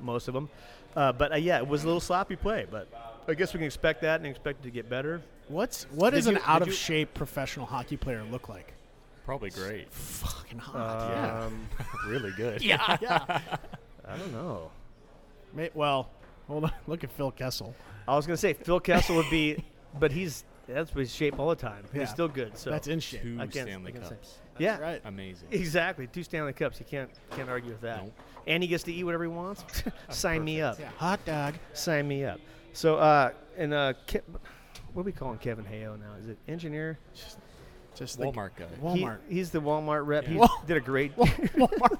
most 0.00 0.28
of 0.28 0.34
them. 0.34 0.48
Uh, 0.96 1.12
but 1.12 1.32
uh, 1.32 1.36
yeah, 1.36 1.58
it 1.58 1.68
was 1.68 1.82
a 1.82 1.86
little 1.86 2.00
sloppy 2.00 2.36
play. 2.36 2.66
But 2.70 2.88
I 3.28 3.34
guess 3.34 3.52
we 3.52 3.58
can 3.58 3.66
expect 3.66 4.00
that 4.02 4.20
and 4.20 4.26
expect 4.26 4.60
it 4.60 4.62
to 4.64 4.70
get 4.70 4.88
better. 4.88 5.20
What's 5.48 5.84
what 5.92 6.10
does 6.10 6.26
an 6.26 6.34
you- 6.34 6.38
did 6.38 6.48
out 6.48 6.62
of 6.62 6.68
you- 6.68 6.74
shape 6.74 7.12
professional 7.12 7.66
hockey 7.66 7.96
player 7.96 8.24
look 8.30 8.48
like? 8.48 8.72
Probably 9.26 9.50
great. 9.50 9.92
Fucking 9.92 10.58
hot. 10.58 11.44
Um, 11.44 11.68
really 12.08 12.32
good. 12.32 12.62
yeah. 12.64 12.96
yeah. 13.00 13.40
I 14.08 14.16
don't 14.16 14.32
know. 14.32 14.70
May, 15.52 15.70
well, 15.74 16.10
hold 16.48 16.64
on. 16.64 16.72
Look 16.86 17.04
at 17.04 17.10
Phil 17.12 17.30
Kessel. 17.30 17.74
I 18.08 18.16
was 18.16 18.26
gonna 18.26 18.36
say 18.36 18.54
Phil 18.54 18.80
Kessel 18.80 19.16
would 19.16 19.30
be, 19.30 19.62
but 19.98 20.10
he's 20.10 20.44
that's 20.72 20.90
his 20.92 21.14
shape 21.14 21.38
all 21.38 21.48
the 21.48 21.54
time. 21.56 21.84
Yeah. 21.92 22.00
He's 22.00 22.10
still 22.10 22.28
good. 22.28 22.56
So 22.56 22.70
That's 22.70 22.88
in 22.88 23.00
shape. 23.00 23.22
Two 23.22 23.38
I 23.40 23.48
Stanley 23.48 23.92
I 23.94 23.98
can't. 23.98 24.08
Cups. 24.10 24.38
yeah, 24.58 24.78
Right. 24.78 25.00
Amazing. 25.04 25.48
Exactly, 25.50 26.06
two 26.06 26.22
Stanley 26.22 26.52
Cups. 26.52 26.78
You 26.80 26.86
can't 26.86 27.10
can't 27.32 27.48
argue 27.48 27.70
with 27.72 27.80
that. 27.82 28.02
Nope. 28.04 28.12
And 28.46 28.62
he 28.62 28.68
gets 28.68 28.82
to 28.84 28.92
eat 28.92 29.04
whatever 29.04 29.24
he 29.24 29.30
wants. 29.30 29.64
Sign 30.08 30.44
me 30.44 30.60
up. 30.62 30.78
Yeah. 30.80 30.88
Hot 30.98 31.24
dog. 31.24 31.54
Sign 31.74 32.08
me 32.08 32.24
up. 32.24 32.40
So, 32.72 32.96
uh, 32.96 33.32
and 33.58 33.74
uh, 33.74 33.92
Ke- 34.06 34.22
what 34.94 35.02
are 35.02 35.04
we 35.04 35.12
calling 35.12 35.38
Kevin 35.38 35.64
Hayo 35.64 35.98
now? 35.98 36.14
Is 36.20 36.28
it 36.28 36.38
engineer? 36.48 36.98
Just 37.96 38.18
the 38.18 38.24
Walmart 38.26 38.50
guy. 38.56 38.66
He- 38.94 39.02
Walmart. 39.02 39.18
he's 39.28 39.50
the 39.50 39.60
Walmart 39.60 40.06
rep. 40.06 40.24
He 40.26 40.36
Wal- 40.36 40.62
did 40.66 40.76
a 40.76 40.80
great. 40.80 41.14
Walmart. 41.16 41.98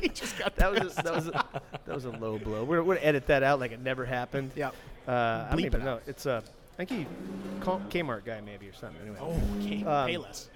he 0.00 0.08
just 0.08 0.36
got 0.38 0.56
that 0.56 0.72
was 0.72 0.98
a, 0.98 1.02
that 1.02 1.14
was 1.14 1.28
a, 1.28 1.44
that 1.84 1.94
was 1.94 2.04
a 2.06 2.10
low 2.10 2.38
blow. 2.38 2.64
We're, 2.64 2.82
we're 2.82 2.94
gonna 2.96 3.06
edit 3.06 3.26
that 3.28 3.42
out 3.42 3.60
like 3.60 3.70
it 3.72 3.80
never 3.80 4.04
happened. 4.04 4.50
Yep. 4.56 4.74
Uh, 5.06 5.10
I 5.12 5.48
don't 5.50 5.60
even 5.60 5.82
it 5.82 5.84
know. 5.84 6.00
It's 6.06 6.26
a. 6.26 6.42
I 6.78 6.84
think 6.84 6.90
he 6.90 7.06
Kmart 7.60 8.24
guy 8.24 8.40
maybe 8.40 8.68
or 8.68 8.74
something. 8.74 9.00
Anyway. 9.00 9.18
Oh, 9.20 9.40
okay. 9.60 9.82
Um, 9.84 10.08
Payless. 10.08 10.48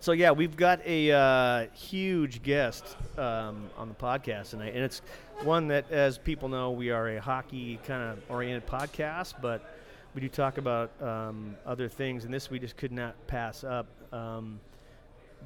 So 0.00 0.12
yeah, 0.12 0.30
we've 0.30 0.56
got 0.56 0.84
a 0.86 1.10
uh, 1.10 1.66
huge 1.74 2.42
guest 2.42 2.96
um, 3.18 3.70
on 3.76 3.88
the 3.88 3.94
podcast 3.94 4.50
tonight, 4.50 4.74
and 4.74 4.84
it's 4.84 5.00
one 5.42 5.68
that, 5.68 5.90
as 5.90 6.18
people 6.18 6.48
know, 6.48 6.70
we 6.70 6.90
are 6.90 7.16
a 7.16 7.20
hockey 7.20 7.80
kind 7.86 8.02
of 8.02 8.18
oriented 8.28 8.68
podcast, 8.68 9.34
but 9.40 9.78
we 10.14 10.20
do 10.20 10.28
talk 10.28 10.58
about 10.58 10.90
um, 11.02 11.56
other 11.66 11.88
things, 11.88 12.24
and 12.24 12.32
this 12.32 12.50
we 12.50 12.58
just 12.58 12.76
could 12.76 12.92
not 12.92 13.14
pass 13.26 13.64
up. 13.64 13.86
Um, 14.12 14.60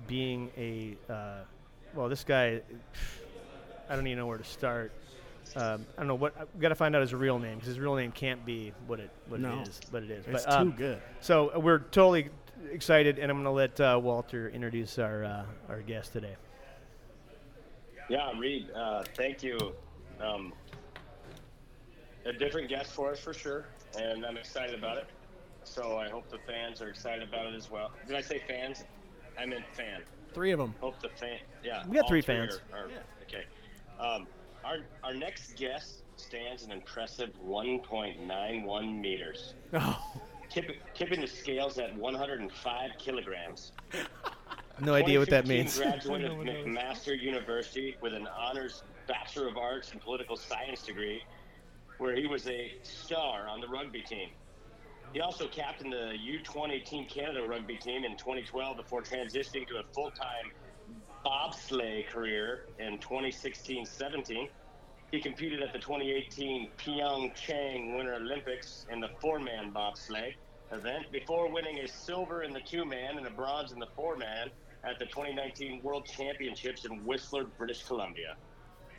being 0.07 0.51
a 0.57 0.97
uh, 1.11 1.39
well, 1.95 2.09
this 2.09 2.25
guy, 2.25 2.61
I 3.89 3.97
don't 3.97 4.07
even 4.07 4.19
know 4.19 4.27
where 4.27 4.39
to 4.39 4.45
start. 4.45 4.93
Um, 5.57 5.87
I 5.97 6.01
don't 6.01 6.09
know 6.09 6.15
what 6.15 6.35
we 6.55 6.61
got 6.61 6.69
to 6.71 6.75
find 6.75 6.95
out 6.95 7.01
his 7.03 7.15
real 7.15 7.39
name 7.39 7.55
because 7.57 7.69
his 7.69 7.79
real 7.79 7.95
name 7.95 8.13
can't 8.13 8.45
be 8.45 8.73
what 8.87 9.01
it 9.01 9.11
what 9.29 9.41
No. 9.41 9.61
it 9.61 9.69
is, 9.69 9.81
but 9.91 10.03
it 10.03 10.11
is. 10.11 10.27
It's 10.27 10.45
but, 10.45 10.53
um, 10.55 10.73
too 10.73 10.79
good. 10.79 11.03
so 11.21 11.53
uh, 11.55 11.61
we're 11.61 11.79
totally 11.79 12.29
excited, 12.71 13.19
and 13.19 13.31
I'm 13.31 13.43
going 13.43 13.45
to 13.45 13.51
let 13.51 13.81
uh, 13.81 13.99
Walter 14.03 14.49
introduce 14.51 14.99
our 14.99 15.25
uh, 15.25 15.45
our 15.69 15.81
guest 15.81 16.13
today. 16.13 16.37
Yeah, 18.09 18.33
Reed, 18.39 18.71
uh, 18.75 19.05
thank 19.17 19.43
you. 19.43 19.59
Um, 20.21 20.53
a 22.25 22.33
different 22.33 22.69
guest 22.69 22.93
for 22.93 23.13
us 23.13 23.21
for 23.21 23.33
sure, 23.35 23.67
and 23.99 24.25
I'm 24.25 24.37
excited 24.37 24.75
about 24.79 24.97
it. 24.99 25.07
So 25.65 25.99
I 25.99 26.09
hope 26.09 26.29
the 26.31 26.39
fans 26.47 26.81
are 26.81 26.89
excited 26.89 27.29
about 27.29 27.47
it 27.47 27.55
as 27.55 27.71
well. 27.71 27.91
Did 28.07 28.17
I 28.17 28.23
say 28.23 28.43
fans? 28.49 28.85
I 29.39 29.45
meant 29.47 29.65
fan. 29.75 30.01
Three 30.33 30.53
of 30.53 30.59
them. 30.59 30.75
Hope 30.81 31.01
the 31.01 31.11
fan. 31.11 31.39
Yeah, 31.63 31.85
We 31.87 31.95
got 31.97 32.05
all 32.05 32.09
three 32.09 32.23
fans. 32.23 32.61
Are, 32.73 32.79
are, 32.79 32.91
Okay. 33.23 33.45
Our 34.65 34.79
our 35.03 35.15
next 35.15 35.57
guest 35.57 36.03
stands 36.17 36.65
an 36.65 36.73
impressive 36.73 37.31
1.91 37.47 39.01
meters, 39.01 39.55
Oh, 39.73 39.99
tipping, 40.51 40.77
tipping 40.95 41.21
the 41.21 41.27
scales 41.27 41.79
at 41.79 41.97
105 41.97 42.91
kilograms. 42.99 43.73
No 44.81 44.95
idea 44.95 45.19
what 45.19 45.29
that 45.31 45.45
means. 45.49 45.77
Graduate 45.77 46.23
of 46.23 46.33
McMaster 46.37 47.21
University 47.21 47.97
with 48.01 48.15
an 48.15 48.29
honors 48.29 48.85
Bachelor 49.09 49.49
of 49.49 49.57
Arts 49.57 49.93
in 49.93 49.99
Political 49.99 50.37
Science 50.37 50.83
degree, 50.83 51.21
where 51.99 52.15
he 52.15 52.29
was 52.29 52.47
a 52.47 52.75
star 52.85 53.49
on 53.49 53.61
the 53.61 53.67
rugby 53.67 54.03
team. 54.03 54.29
He 55.13 55.21
also 55.21 55.49
captained 55.49 55.93
the 55.93 56.15
U20 56.15 56.85
Team 56.85 57.07
Canada 57.07 57.43
rugby 57.45 57.77
team 57.77 58.05
in 58.05 58.17
2012 58.17 58.77
before 58.77 59.03
transitioning 59.03 59.67
to 59.67 59.79
a 59.79 59.83
full-time 59.93 60.53
bobsleigh 61.25 62.07
career 62.09 62.67
in 62.79 62.99
2016-17. 62.99 64.49
He 65.11 65.21
competed 65.21 65.63
at 65.63 65.73
the 65.73 65.79
2018 65.79 66.71
Pyeongchang 66.79 67.97
Winter 67.97 68.15
Olympics 68.15 68.87
in 68.91 69.01
the 69.01 69.09
four-man 69.21 69.73
bobsleigh 69.73 70.35
event 70.71 71.11
before 71.11 71.51
winning 71.51 71.79
a 71.79 71.89
silver 71.89 72.43
in 72.43 72.53
the 72.53 72.61
two-man 72.61 73.17
and 73.17 73.27
a 73.27 73.31
bronze 73.31 73.73
in 73.73 73.79
the 73.79 73.89
four-man 73.97 74.51
at 74.85 74.99
the 74.99 75.07
2019 75.07 75.83
World 75.83 76.07
Championships 76.07 76.85
in 76.85 77.05
Whistler, 77.05 77.45
British 77.45 77.85
Columbia. 77.85 78.37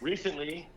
Recently, 0.02 0.68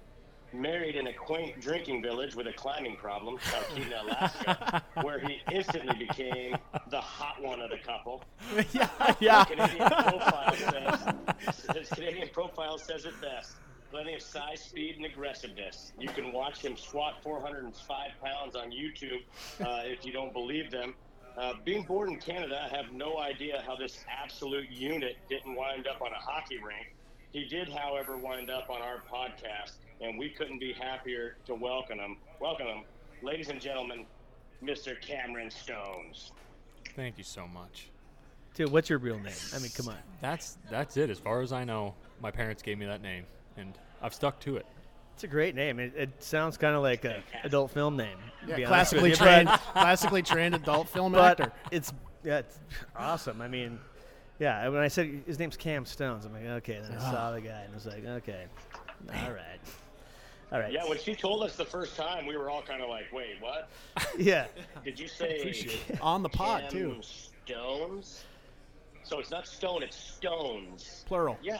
married 0.54 0.97
in 0.97 1.06
a 1.06 1.12
quaint 1.12 1.61
drinking 1.61 2.02
village 2.02 2.35
with 2.35 2.47
a 2.47 2.52
climbing 2.52 2.97
problem, 2.97 3.38
Talkeetna, 3.38 4.02
Alaska, 4.02 4.85
where 5.02 5.18
he 5.18 5.40
instantly 5.50 5.94
became 6.06 6.56
the 6.90 7.00
hot 7.00 7.42
one 7.42 7.61
of 7.61 7.71
the 7.71 7.78
couple. 7.78 8.25
yeah, 8.73 8.88
yeah. 9.21 9.44
Canadian 9.44 9.88
profile 9.88 10.54
says 10.56 11.76
his 11.76 11.88
Canadian 11.88 12.28
profile 12.28 12.78
says 12.78 13.04
it 13.04 13.21
best. 13.21 13.52
Plenty 13.90 14.14
of 14.14 14.23
size, 14.23 14.62
speed, 14.62 14.97
and 14.97 15.04
aggressiveness. 15.04 15.92
You 15.99 16.09
can 16.09 16.32
watch 16.32 16.64
him 16.64 16.78
squat 16.78 17.23
405 17.23 18.11
pounds 18.25 18.56
on 18.56 18.71
YouTube 18.71 19.23
uh, 19.61 19.82
if 19.85 20.06
you 20.06 20.12
don't 20.12 20.32
believe 20.32 20.71
them. 20.71 20.94
Uh, 21.37 21.54
being 21.64 21.82
born 21.82 22.11
in 22.11 22.18
Canada, 22.18 22.68
I 22.71 22.75
have 22.75 22.92
no 22.92 23.18
idea 23.18 23.62
how 23.66 23.76
this 23.76 24.04
absolute 24.23 24.71
unit 24.71 25.16
didn't 25.28 25.54
wind 25.54 25.87
up 25.87 26.00
on 26.00 26.12
a 26.12 26.18
hockey 26.18 26.59
rink. 26.59 26.94
He 27.32 27.47
did, 27.47 27.68
however, 27.71 28.18
wind 28.18 28.50
up 28.50 28.68
on 28.68 28.82
our 28.82 29.02
podcast, 29.11 29.73
and 30.02 30.18
we 30.18 30.28
couldn't 30.28 30.59
be 30.59 30.73
happier 30.73 31.37
to 31.47 31.54
welcome 31.54 31.99
him. 31.99 32.16
Welcome 32.40 32.66
him, 32.66 32.82
ladies 33.23 33.49
and 33.49 33.61
gentlemen, 33.61 34.04
Mr. 34.62 35.00
Cameron 35.00 35.50
Stones. 35.50 36.32
Thank 36.97 37.16
you 37.18 37.25
so 37.25 37.47
much. 37.47 37.88
Dude, 38.54 38.71
what's 38.71 38.90
your 38.90 38.99
real 38.99 39.18
name? 39.18 39.32
I 39.54 39.59
mean, 39.61 39.71
come 39.75 39.88
on. 39.88 39.97
That's 40.21 40.59
that's 40.71 40.97
it. 40.97 41.09
As 41.09 41.18
far 41.18 41.40
as 41.40 41.52
I 41.52 41.64
know, 41.64 41.94
my 42.21 42.30
parents 42.30 42.62
gave 42.62 42.78
me 42.78 42.87
that 42.87 43.00
name, 43.00 43.25
and 43.56 43.73
I've 44.02 44.12
stuck 44.12 44.40
to 44.40 44.56
it. 44.56 44.66
It's 45.14 45.25
a 45.25 45.28
great 45.28 45.54
name. 45.54 45.78
It, 45.78 45.92
it 45.97 46.23
sounds 46.23 46.56
kind 46.56 46.75
of 46.75 46.82
like 46.82 47.04
a 47.04 47.23
adult 47.44 47.71
film 47.71 47.97
name. 47.97 48.18
to 48.40 48.56
be 48.56 48.64
honest 48.64 48.92
with 48.92 49.02
classically 49.02 49.11
you, 49.11 49.16
trained, 49.16 49.49
but- 49.49 49.61
classically 49.73 50.23
trained 50.23 50.54
adult 50.54 50.88
film 50.88 51.12
but 51.12 51.40
actor. 51.40 51.52
it's 51.71 51.92
yeah, 52.25 52.38
it's 52.38 52.59
awesome. 52.97 53.40
I 53.40 53.49
mean, 53.49 53.78
yeah. 54.38 54.68
When 54.68 54.82
I 54.82 54.88
said 54.88 55.23
his 55.26 55.38
name's 55.38 55.56
Cam 55.56 55.87
Stones, 55.87 56.26
I'm 56.26 56.32
like, 56.32 56.44
okay. 56.44 56.80
Then 56.82 56.92
I 56.92 57.00
ah. 57.00 57.11
saw 57.11 57.32
the 57.32 57.40
guy 57.40 57.62
and 57.62 57.73
I 57.73 57.75
was 57.75 57.87
like, 57.87 58.04
okay, 58.04 58.47
all 59.25 59.32
right, 59.32 59.61
all 60.52 60.61
right. 60.61 60.73
Yeah, 60.73 60.87
when 60.88 60.99
she 60.99 61.14
told 61.14 61.42
us 61.42 61.56
the 61.56 61.64
first 61.64 61.97
time, 61.97 62.26
we 62.26 62.37
were 62.37 62.50
all 62.50 62.62
kind 62.62 62.82
of 62.82 62.88
like, 62.88 63.12
"Wait, 63.12 63.37
what? 63.40 63.68
yeah. 64.18 64.47
Did 64.85 64.99
you 65.00 65.09
say 65.09 65.52
On 66.00 66.23
the 66.23 66.28
pod 66.28 66.68
too, 66.71 67.00
Stones?" 67.02 68.25
So 69.04 69.18
it's 69.18 69.30
not 69.30 69.47
stone; 69.47 69.82
it's 69.82 69.97
stones. 69.97 71.04
plural. 71.06 71.38
Yeah. 71.42 71.59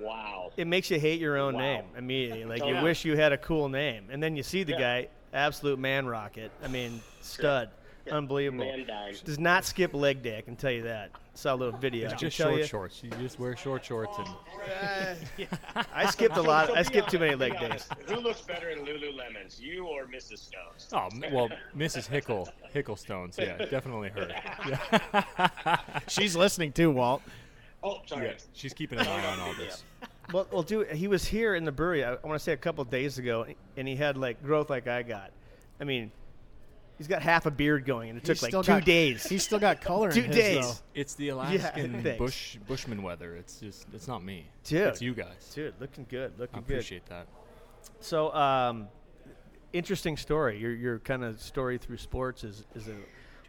Wow. 0.00 0.50
It 0.56 0.66
makes 0.66 0.90
you 0.90 0.98
hate 0.98 1.20
your 1.20 1.36
own 1.38 1.54
Wow. 1.54 1.60
name 1.60 1.84
immediately. 1.96 2.44
Like 2.44 2.62
Oh, 2.62 2.68
you 2.68 2.74
yeah. 2.74 2.82
wish 2.82 3.04
you 3.04 3.16
had 3.16 3.32
a 3.32 3.38
cool 3.38 3.68
name, 3.68 4.08
and 4.10 4.20
then 4.22 4.34
you 4.36 4.42
see 4.42 4.64
the 4.64 4.72
Yeah. 4.72 4.78
guy, 5.02 5.08
absolute 5.32 5.78
man 5.78 6.06
rocket. 6.06 6.50
I 6.62 6.68
mean, 6.68 7.00
stud, 7.20 7.68
Yeah. 7.72 7.79
Unbelievable. 8.10 8.64
Man 8.64 8.86
dime. 8.86 9.14
Does 9.24 9.38
not 9.38 9.64
skip 9.64 9.94
leg 9.94 10.22
day. 10.22 10.38
I 10.38 10.40
can 10.40 10.56
tell 10.56 10.70
you 10.70 10.82
that. 10.82 11.10
Saw 11.34 11.54
a 11.54 11.56
little 11.56 11.78
video. 11.78 12.10
It's 12.10 12.20
just 12.20 12.36
short 12.36 12.56
you- 12.56 12.64
shorts. 12.64 13.02
You 13.02 13.10
just 13.10 13.38
wear 13.38 13.56
short 13.56 13.84
shorts 13.84 14.16
and 14.18 15.48
I 15.94 16.06
skipped 16.10 16.36
a 16.36 16.42
lot. 16.42 16.76
I 16.76 16.82
skipped 16.82 17.10
too 17.10 17.18
many 17.18 17.34
leg 17.34 17.58
days. 17.58 17.88
Who 18.06 18.16
looks 18.16 18.42
better 18.42 18.70
in 18.70 18.80
Lululemons, 18.80 19.60
you 19.60 19.86
or 19.86 20.04
Mrs. 20.06 20.38
Stones? 20.38 20.88
oh 20.92 21.08
well, 21.32 21.48
Mrs. 21.76 22.08
Hickel 22.08 22.48
Hickel 22.74 22.98
Stones. 22.98 23.36
Yeah, 23.38 23.56
definitely 23.70 24.10
her. 24.10 24.28
Yeah. 24.68 25.78
She's 26.08 26.36
listening 26.36 26.72
too, 26.72 26.90
Walt. 26.90 27.22
Oh, 27.82 28.00
sorry. 28.04 28.26
yeah, 28.26 28.32
she's 28.52 28.74
keeping 28.74 28.98
an 28.98 29.06
eye 29.06 29.26
on 29.32 29.40
all 29.40 29.54
this. 29.54 29.84
Well, 30.34 30.46
well, 30.52 30.62
dude, 30.62 30.88
he 30.92 31.08
was 31.08 31.24
here 31.24 31.54
in 31.54 31.64
the 31.64 31.72
brewery. 31.72 32.04
I, 32.04 32.12
I 32.12 32.26
want 32.26 32.38
to 32.38 32.44
say 32.44 32.52
a 32.52 32.56
couple 32.58 32.84
days 32.84 33.16
ago, 33.16 33.46
and 33.78 33.88
he 33.88 33.96
had 33.96 34.18
like 34.18 34.42
growth 34.42 34.68
like 34.68 34.86
I 34.86 35.02
got. 35.02 35.30
I 35.80 35.84
mean, 35.84 36.12
He's 37.00 37.08
got 37.08 37.22
half 37.22 37.46
a 37.46 37.50
beard 37.50 37.86
going, 37.86 38.10
and 38.10 38.18
it 38.18 38.26
He's 38.26 38.40
took 38.40 38.52
like 38.52 38.62
two 38.62 38.72
got- 38.72 38.84
days. 38.84 39.26
He's 39.26 39.42
still 39.42 39.58
got 39.58 39.80
color. 39.80 40.12
Two 40.12 40.20
in 40.20 40.26
his, 40.26 40.36
days. 40.36 40.66
though. 40.66 40.74
It's 40.94 41.14
the 41.14 41.30
Alaskan 41.30 42.02
thanks. 42.02 42.18
bush 42.18 42.56
bushman 42.68 43.02
weather. 43.02 43.36
It's 43.36 43.58
just 43.58 43.86
it's 43.94 44.06
not 44.06 44.22
me. 44.22 44.44
Dude. 44.64 44.82
It's 44.88 45.00
you 45.00 45.14
guys. 45.14 45.50
Dude, 45.54 45.72
looking 45.80 46.04
good, 46.10 46.38
looking 46.38 46.58
I 46.58 46.60
good. 46.60 46.74
appreciate 46.74 47.06
that. 47.06 47.26
So, 48.00 48.34
um, 48.34 48.88
interesting 49.72 50.18
story. 50.18 50.58
Your 50.58 50.72
your 50.74 50.98
kind 50.98 51.24
of 51.24 51.40
story 51.40 51.78
through 51.78 51.96
sports 51.96 52.44
is 52.44 52.66
is 52.74 52.88
a 52.88 52.96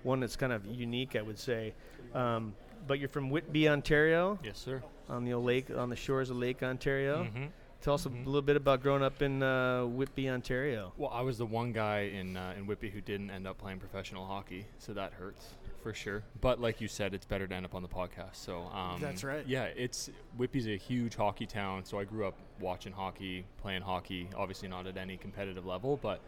one 0.04 0.22
that's 0.22 0.38
kind 0.38 0.54
of 0.54 0.66
unique, 0.66 1.18
I 1.18 1.22
would 1.22 1.38
say. 1.38 1.74
Um, 2.14 2.56
but 2.88 3.00
you're 3.00 3.10
from 3.10 3.30
Whitby, 3.30 3.68
Ontario, 3.70 4.40
Yes, 4.44 4.60
sir. 4.60 4.82
on 5.10 5.26
the 5.26 5.34
old 5.34 5.46
lake 5.46 5.70
on 5.70 5.90
the 5.90 5.96
shores 5.98 6.30
of 6.30 6.38
Lake 6.38 6.64
Ontario. 6.64 7.26
hmm 7.26 7.46
Tell 7.82 7.96
us 7.96 8.06
a 8.06 8.10
little 8.10 8.44
bit 8.44 8.56
about 8.56 8.84
growing 8.84 9.02
up 9.02 9.24
in 9.24 9.42
uh, 9.42 9.86
Whitby, 9.86 10.30
Ontario. 10.30 10.94
Well, 10.98 11.10
I 11.12 11.22
was 11.22 11.40
the 11.40 11.48
one 11.48 11.72
guy 11.72 12.12
in 12.14 12.38
uh, 12.38 12.54
in 12.56 12.68
Whitby 12.68 12.92
who 12.92 13.02
didn't 13.02 13.32
end 13.32 13.48
up 13.48 13.58
playing 13.58 13.80
professional 13.80 14.26
hockey, 14.26 14.68
so 14.78 14.94
that 14.94 15.14
hurts 15.14 15.48
for 15.82 15.92
sure. 15.92 16.24
But 16.42 16.62
like 16.62 16.80
you 16.80 16.88
said, 16.88 17.16
it's 17.16 17.26
better 17.26 17.48
to 17.48 17.56
end 17.56 17.66
up 17.66 17.74
on 17.74 17.82
the 17.82 17.88
podcast. 17.88 18.36
So 18.36 18.70
um, 18.72 19.02
That's 19.02 19.24
right. 19.24 19.44
Yeah, 19.48 19.64
it's 19.64 20.12
Whitby's 20.38 20.68
a 20.68 20.78
huge 20.78 21.16
hockey 21.16 21.48
town, 21.48 21.84
so 21.84 21.98
I 21.98 22.04
grew 22.04 22.28
up 22.28 22.38
watching 22.60 22.94
hockey, 22.94 23.46
playing 23.60 23.82
hockey. 23.82 24.30
Obviously 24.38 24.68
not 24.68 24.86
at 24.86 24.96
any 24.96 25.18
competitive 25.18 25.66
level, 25.66 25.98
but 26.04 26.22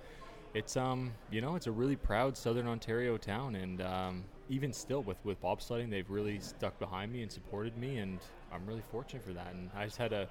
it's 0.56 0.76
um 0.76 1.12
you 1.32 1.42
know 1.42 1.56
it's 1.56 1.68
a 1.68 1.72
really 1.72 1.96
proud 1.96 2.36
Southern 2.36 2.68
Ontario 2.68 3.16
town, 3.16 3.56
and 3.56 3.80
um, 3.84 4.24
even 4.50 4.74
still 4.74 5.04
with 5.04 5.18
with 5.24 5.40
bobsledding, 5.40 5.92
they've 5.92 6.10
really 6.10 6.40
stuck 6.40 6.80
behind 6.80 7.14
me 7.14 7.22
and 7.22 7.32
supported 7.32 7.78
me, 7.78 7.98
and 7.98 8.18
I'm 8.52 8.66
really 8.66 8.84
fortunate 8.92 9.24
for 9.24 9.34
that. 9.34 9.54
And 9.54 9.70
I 9.76 9.86
just 9.86 9.98
had 9.98 10.14
a 10.14 10.28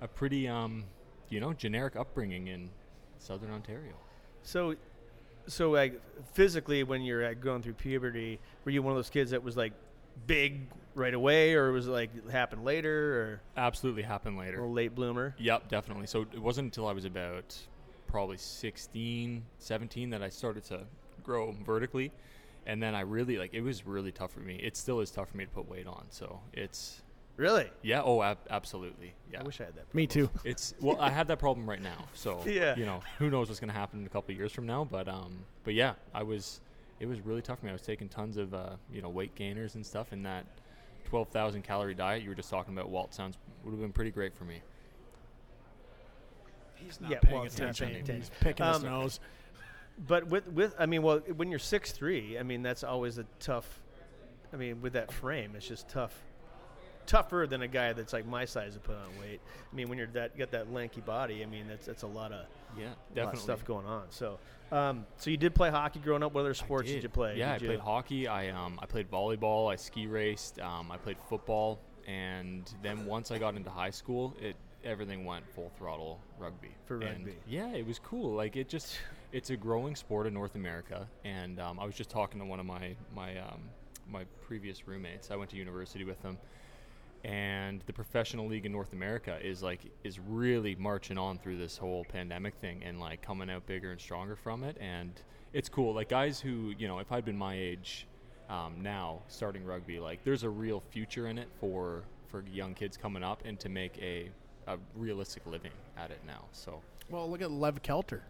a 0.00 0.08
pretty 0.08 0.48
um 0.48 0.84
you 1.28 1.40
know 1.40 1.52
generic 1.52 1.96
upbringing 1.96 2.48
in 2.48 2.70
Southern 3.18 3.50
Ontario. 3.50 3.94
So, 4.42 4.74
so 5.46 5.70
like 5.70 6.00
physically, 6.32 6.84
when 6.84 7.02
you're 7.02 7.26
uh, 7.26 7.34
going 7.34 7.62
through 7.62 7.74
puberty, 7.74 8.38
were 8.64 8.70
you 8.70 8.82
one 8.82 8.92
of 8.92 8.98
those 8.98 9.10
kids 9.10 9.32
that 9.32 9.42
was 9.42 9.56
like 9.56 9.72
big 10.26 10.68
right 10.94 11.14
away, 11.14 11.54
or 11.54 11.72
was 11.72 11.88
it 11.88 11.90
like 11.90 12.30
happen 12.30 12.64
later, 12.64 13.20
or 13.20 13.40
Absolutely 13.56 14.02
happened 14.02 14.38
later. 14.38 14.58
little 14.58 14.72
late 14.72 14.94
bloomer? 14.94 15.34
Yep, 15.38 15.68
definitely. 15.68 16.06
So 16.06 16.22
it 16.22 16.38
wasn't 16.38 16.66
until 16.66 16.86
I 16.88 16.92
was 16.92 17.04
about 17.04 17.56
probably 18.06 18.36
16, 18.36 19.44
17 19.58 20.10
that 20.10 20.22
I 20.22 20.28
started 20.28 20.64
to 20.64 20.80
grow 21.22 21.54
vertically. 21.64 22.12
And 22.66 22.82
then 22.82 22.94
I 22.94 23.00
really, 23.02 23.36
like, 23.36 23.54
it 23.54 23.60
was 23.60 23.86
really 23.86 24.10
tough 24.10 24.32
for 24.32 24.40
me. 24.40 24.56
It 24.56 24.76
still 24.76 25.00
is 25.00 25.10
tough 25.10 25.30
for 25.30 25.36
me 25.36 25.44
to 25.44 25.50
put 25.50 25.68
weight 25.68 25.86
on. 25.86 26.06
So 26.10 26.40
it's, 26.52 27.02
Really? 27.36 27.70
yeah, 27.82 28.00
oh, 28.02 28.22
ab- 28.22 28.38
absolutely. 28.48 29.12
Yeah. 29.30 29.40
I 29.40 29.42
wish 29.42 29.60
I 29.60 29.64
had 29.64 29.74
that. 29.76 29.94
Me 29.94 30.06
too. 30.06 30.30
It's, 30.44 30.74
well, 30.80 30.96
I 31.00 31.10
have 31.10 31.26
that 31.28 31.38
problem 31.38 31.68
right 31.68 31.82
now. 31.82 32.06
So, 32.14 32.42
Yeah. 32.46 32.74
you 32.76 32.86
know, 32.86 33.00
who 33.18 33.28
knows 33.30 33.48
what's 33.48 33.60
going 33.60 33.68
to 33.72 33.74
happen 33.78 34.00
in 34.00 34.06
a 34.06 34.08
couple 34.08 34.32
of 34.32 34.38
years 34.38 34.52
from 34.52 34.66
now. 34.66 34.84
But, 34.84 35.06
um, 35.08 35.44
but 35.64 35.74
yeah, 35.74 35.94
I 36.14 36.22
was, 36.22 36.60
it 36.98 37.06
was 37.06 37.20
really 37.20 37.42
tough 37.42 37.58
for 37.60 37.66
me. 37.66 37.70
I 37.70 37.74
was 37.74 37.82
taking 37.82 38.08
tons 38.08 38.36
of, 38.38 38.54
uh, 38.54 38.70
you 38.90 39.02
know, 39.02 39.10
weight 39.10 39.34
gainers 39.34 39.74
and 39.74 39.84
stuff. 39.84 40.12
And 40.12 40.24
that 40.24 40.46
12,000 41.10 41.62
calorie 41.62 41.94
diet 41.94 42.22
you 42.22 42.30
were 42.30 42.34
just 42.34 42.48
talking 42.48 42.72
about, 42.72 42.88
Walt, 42.88 43.12
sounds, 43.12 43.36
would 43.64 43.70
have 43.72 43.80
been 43.80 43.92
pretty 43.92 44.10
great 44.10 44.34
for 44.34 44.44
me. 44.44 44.62
He's 46.76 47.00
not 47.00 47.10
Yeah, 47.10 47.18
paying 47.20 47.34
well, 47.34 47.44
he's 47.44 47.58
not 47.58 47.70
attention. 47.70 47.86
paying 47.88 48.00
He's 48.00 48.28
attention. 48.28 48.34
picking 48.40 48.66
his 48.66 48.76
Um, 48.76 48.82
nose. 48.84 49.20
But 50.06 50.26
with 50.26 50.46
with 50.48 50.74
I 50.78 50.84
mean, 50.84 51.02
well, 51.02 51.20
when 51.20 51.48
you're 51.50 51.58
six 51.58 51.90
three, 51.90 52.38
I 52.38 52.42
mean 52.42 52.62
that's 52.62 52.84
always 52.84 53.16
a 53.16 53.24
tough. 53.40 53.80
I 54.52 54.56
mean, 54.56 54.82
with 54.82 54.92
that 54.92 55.10
frame, 55.10 55.52
it's 55.56 55.66
just 55.66 55.88
tough, 55.88 56.12
tougher 57.06 57.46
than 57.48 57.62
a 57.62 57.68
guy 57.68 57.92
that's 57.92 58.12
like 58.12 58.26
my 58.26 58.44
size 58.44 58.74
to 58.74 58.80
put 58.80 58.96
on 58.96 59.20
weight. 59.20 59.40
I 59.72 59.74
mean, 59.76 59.88
when 59.88 59.98
you're 59.98 60.06
that 60.08 60.32
you 60.34 60.38
got 60.38 60.50
that 60.52 60.72
lanky 60.72 61.00
body, 61.00 61.42
I 61.42 61.46
mean 61.46 61.66
that's 61.68 61.86
that's 61.86 62.02
a 62.02 62.06
lot 62.06 62.32
of 62.32 62.46
Yeah, 62.78 62.84
a 62.84 62.86
lot 62.86 62.92
of 63.08 63.14
definitely. 63.14 63.40
stuff 63.40 63.64
going 63.64 63.86
on. 63.86 64.04
So, 64.10 64.38
um, 64.72 65.06
so 65.16 65.30
you 65.30 65.36
did 65.36 65.54
play 65.54 65.70
hockey 65.70 66.00
growing 66.00 66.22
up. 66.22 66.32
What 66.34 66.40
other 66.40 66.54
sports 66.54 66.90
did. 66.90 67.02
you 67.02 67.08
play? 67.08 67.36
Yeah, 67.36 67.52
Did 67.58 67.62
I 67.68 67.72
you- 67.72 67.78
played 67.78 67.84
hockey. 67.84 68.28
I 68.28 68.48
um, 68.50 68.78
I 68.82 68.86
played 68.86 69.10
volleyball. 69.10 69.72
I 69.72 69.76
ski 69.76 70.06
raced. 70.06 70.60
Um, 70.60 70.90
I 70.90 70.96
played 70.96 71.16
football, 71.28 71.78
and 72.06 72.70
then 72.82 73.06
once 73.06 73.30
I 73.30 73.38
got 73.38 73.54
into 73.56 73.70
high 73.70 73.90
school, 73.90 74.34
it 74.40 74.56
everything 74.84 75.24
went 75.24 75.44
full 75.54 75.70
throttle 75.76 76.20
rugby. 76.38 76.70
For 76.86 77.00
And, 77.00 77.26
rugby. 77.26 77.34
yeah, 77.48 77.68
it 77.72 77.84
was 77.86 77.98
cool. 77.98 78.34
Like 78.34 78.54
it 78.56 78.68
just, 78.68 78.98
it's 79.32 79.50
a 79.50 79.56
growing 79.56 79.96
sport 79.96 80.28
in 80.28 80.34
North 80.34 80.54
America. 80.54 81.08
And 81.24 81.58
um, 81.58 81.80
I 81.80 81.84
was 81.84 81.96
just 81.96 82.08
talking 82.08 82.38
to 82.40 82.46
one 82.46 82.60
of 82.60 82.66
my 82.66 82.94
my 83.14 83.36
um, 83.38 83.62
my 84.08 84.24
previous 84.46 84.86
roommates. 84.86 85.30
I 85.32 85.36
went 85.36 85.50
to 85.50 85.56
university 85.56 86.04
with 86.04 86.20
them. 86.22 86.38
And 87.26 87.82
the 87.86 87.92
professional 87.92 88.46
league 88.46 88.66
in 88.66 88.72
North 88.72 88.92
America 88.92 89.36
is 89.42 89.60
like 89.60 89.80
is 90.04 90.20
really 90.20 90.76
marching 90.76 91.18
on 91.18 91.38
through 91.38 91.58
this 91.58 91.76
whole 91.76 92.04
pandemic 92.04 92.54
thing 92.54 92.82
and 92.84 93.00
like 93.00 93.20
coming 93.20 93.50
out 93.50 93.66
bigger 93.66 93.90
and 93.90 94.00
stronger 94.00 94.36
from 94.36 94.62
it. 94.62 94.76
And 94.80 95.10
it's 95.52 95.68
cool. 95.68 95.92
Like 95.92 96.08
guys 96.08 96.38
who 96.40 96.72
you 96.78 96.86
know, 96.86 97.00
if 97.00 97.10
I'd 97.10 97.24
been 97.24 97.36
my 97.36 97.56
age 97.58 98.06
um, 98.48 98.80
now 98.80 99.22
starting 99.26 99.64
rugby, 99.64 99.98
like 99.98 100.22
there's 100.22 100.44
a 100.44 100.48
real 100.48 100.80
future 100.90 101.26
in 101.26 101.36
it 101.36 101.48
for 101.58 102.04
for 102.28 102.44
young 102.52 102.74
kids 102.74 102.96
coming 102.96 103.24
up 103.24 103.42
and 103.44 103.58
to 103.58 103.68
make 103.68 103.98
a 104.00 104.30
a 104.68 104.78
realistic 104.94 105.44
living 105.46 105.72
at 105.96 106.12
it 106.12 106.20
now. 106.24 106.44
So 106.52 106.80
Well, 107.10 107.28
look 107.28 107.42
at 107.42 107.50
Lev 107.50 107.82
Kelter. 107.82 108.20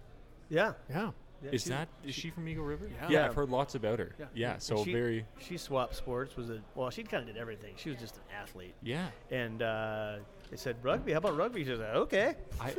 yeah. 0.48 0.72
Yeah. 0.88 1.10
Yeah, 1.44 1.50
is 1.52 1.62
she- 1.64 1.68
that 1.70 1.88
is 2.04 2.14
she 2.14 2.30
from 2.30 2.48
Eagle 2.48 2.64
River? 2.64 2.88
Yeah. 2.88 3.08
yeah. 3.10 3.24
I've 3.26 3.34
heard 3.34 3.50
lots 3.50 3.74
about 3.74 3.98
her. 3.98 4.14
Yeah. 4.18 4.26
Yeah, 4.34 4.58
so 4.58 4.84
she, 4.84 4.92
very 4.92 5.26
She 5.38 5.56
swapped 5.58 5.94
sports. 5.94 6.36
Was 6.36 6.50
a 6.50 6.60
well, 6.74 6.90
she 6.90 7.02
kind 7.02 7.20
of 7.28 7.34
did 7.34 7.40
everything. 7.40 7.74
She 7.76 7.90
was 7.90 7.98
just 7.98 8.16
an 8.16 8.22
athlete. 8.40 8.74
yeah. 8.82 9.08
And 9.30 9.62
uh, 9.62 10.16
they 10.50 10.56
said 10.56 10.76
rugby. 10.82 11.12
How 11.12 11.18
about 11.18 11.36
rugby? 11.36 11.64
She 11.64 11.70
was 11.70 11.80
like, 11.80 11.94
okay. 11.94 12.34
I, 12.60 12.74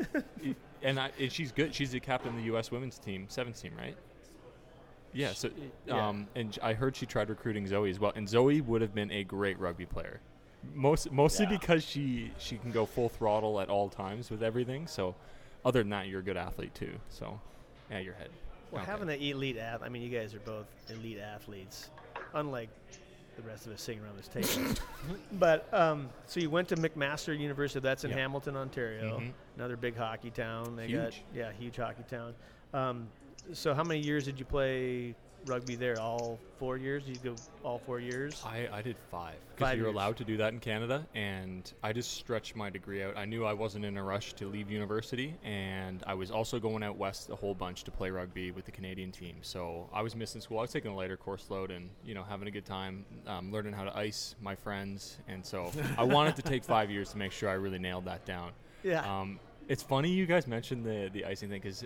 and 0.81 0.99
I, 0.99 1.11
and 1.19 1.31
she's 1.31 1.51
good. 1.51 1.73
She's 1.73 1.91
the 1.91 1.99
captain 1.99 2.29
of 2.31 2.35
the 2.37 2.43
U.S. 2.43 2.71
women's 2.71 2.97
team, 2.97 3.25
sevens 3.29 3.61
team, 3.61 3.73
right? 3.77 3.95
Yeah. 5.13 5.33
So, 5.33 5.49
um, 5.89 6.27
and 6.35 6.57
I 6.61 6.73
heard 6.73 6.95
she 6.95 7.05
tried 7.05 7.29
recruiting 7.29 7.65
Zoe 7.67 7.89
as 7.89 7.99
well, 7.99 8.11
and 8.15 8.27
Zoe 8.27 8.61
would 8.61 8.81
have 8.81 8.93
been 8.93 9.11
a 9.11 9.23
great 9.23 9.59
rugby 9.59 9.85
player. 9.85 10.19
Most 10.73 11.11
mostly 11.11 11.45
because 11.45 11.83
she 11.83 12.31
she 12.39 12.57
can 12.57 12.71
go 12.71 12.85
full 12.85 13.09
throttle 13.09 13.59
at 13.59 13.69
all 13.69 13.89
times 13.89 14.29
with 14.29 14.43
everything. 14.43 14.87
So, 14.87 15.15
other 15.63 15.79
than 15.79 15.89
that, 15.91 16.07
you're 16.07 16.19
a 16.19 16.23
good 16.23 16.37
athlete 16.37 16.73
too. 16.75 16.93
So, 17.09 17.39
yeah, 17.89 17.99
your 17.99 18.15
head. 18.15 18.29
Well, 18.71 18.81
Okay. 18.81 18.91
having 18.91 19.09
an 19.09 19.21
elite 19.21 19.57
athlete, 19.57 19.85
I 19.85 19.89
mean, 19.89 20.01
you 20.01 20.09
guys 20.09 20.33
are 20.33 20.39
both 20.39 20.65
elite 20.89 21.19
athletes, 21.19 21.89
unlike 22.33 22.69
the 23.37 23.41
rest 23.43 23.65
of 23.67 23.71
us 23.73 23.81
sitting 23.81 24.01
around 24.03 24.17
this 24.17 24.27
table. 24.27 24.73
but 25.33 25.71
um, 25.73 26.09
so 26.25 26.39
you 26.39 26.49
went 26.49 26.67
to 26.69 26.75
McMaster 26.75 27.37
University. 27.37 27.79
That's 27.79 28.03
in 28.03 28.09
Yep. 28.09 28.19
Hamilton, 28.19 28.55
Ontario. 28.57 29.19
Mhm. 29.19 29.31
Another 29.55 29.77
big 29.77 29.95
hockey 29.95 30.31
town. 30.31 30.75
They 30.75 30.87
got 30.91 31.13
Huge. 31.13 31.23
yeah, 31.35 31.51
huge 31.51 31.77
hockey 31.77 32.03
town. 32.09 32.33
Um, 32.73 33.07
so 33.53 33.73
how 33.73 33.83
many 33.83 34.01
years 34.01 34.25
did 34.25 34.39
you 34.39 34.45
play 34.45 35.15
rugby 35.47 35.75
there? 35.75 35.99
All 35.99 36.39
four 36.59 36.77
years? 36.77 37.03
Did 37.05 37.15
you 37.23 37.31
go 37.31 37.35
all 37.63 37.79
four 37.79 37.99
years? 37.99 38.41
I, 38.45 38.67
I 38.71 38.81
did 38.81 38.97
five 39.09 39.35
Five 39.55 39.55
because 39.55 39.75
you're 39.77 39.85
years. 39.87 39.93
allowed 39.95 40.17
to 40.17 40.23
do 40.23 40.37
that 40.37 40.53
in 40.53 40.59
Canada, 40.59 41.05
and 41.15 41.71
I 41.83 41.93
just 41.93 42.11
stretched 42.11 42.55
my 42.55 42.69
degree 42.69 43.01
out. 43.03 43.17
I 43.17 43.25
knew 43.25 43.45
I 43.45 43.53
wasn't 43.53 43.85
in 43.85 43.97
a 43.97 44.03
rush 44.03 44.33
to 44.33 44.47
leave 44.47 44.69
university, 44.69 45.33
and 45.43 46.03
I 46.05 46.13
was 46.13 46.29
also 46.31 46.59
going 46.59 46.83
out 46.83 46.97
west 46.97 47.29
a 47.29 47.35
whole 47.35 47.53
bunch 47.55 47.83
to 47.85 47.91
play 47.91 48.09
rugby 48.11 48.51
with 48.51 48.65
the 48.65 48.71
Canadian 48.71 49.11
team. 49.11 49.37
So 49.41 49.89
I 49.93 50.01
was 50.01 50.15
missing 50.15 50.41
school. 50.41 50.59
I 50.59 50.61
was 50.61 50.71
taking 50.71 50.91
a 50.91 50.95
lighter 50.95 51.17
course 51.17 51.45
load 51.49 51.71
and 51.71 51.89
you 52.05 52.13
know 52.13 52.23
having 52.23 52.47
a 52.47 52.51
good 52.51 52.65
time, 52.65 53.05
um, 53.25 53.51
learning 53.51 53.73
how 53.73 53.83
to 53.85 53.97
ice 53.97 54.35
my 54.41 54.55
friends, 54.55 55.17
and 55.27 55.45
so 55.45 55.71
I 55.97 56.03
wanted 56.15 56.35
to 56.35 56.41
take 56.41 56.63
five 56.63 56.91
years 56.91 57.09
to 57.11 57.17
make 57.17 57.31
sure 57.31 57.49
I 57.49 57.53
really 57.53 57.79
nailed 57.79 58.05
that 58.05 58.25
down. 58.25 58.51
yeah. 58.83 59.01
Um, 59.21 59.39
it's 59.69 59.83
funny 59.83 60.09
you 60.09 60.25
guys 60.25 60.47
mentioned 60.47 60.85
the 60.85 61.09
the 61.11 61.25
icing 61.25 61.49
thing 61.49 61.59
because, 61.61 61.83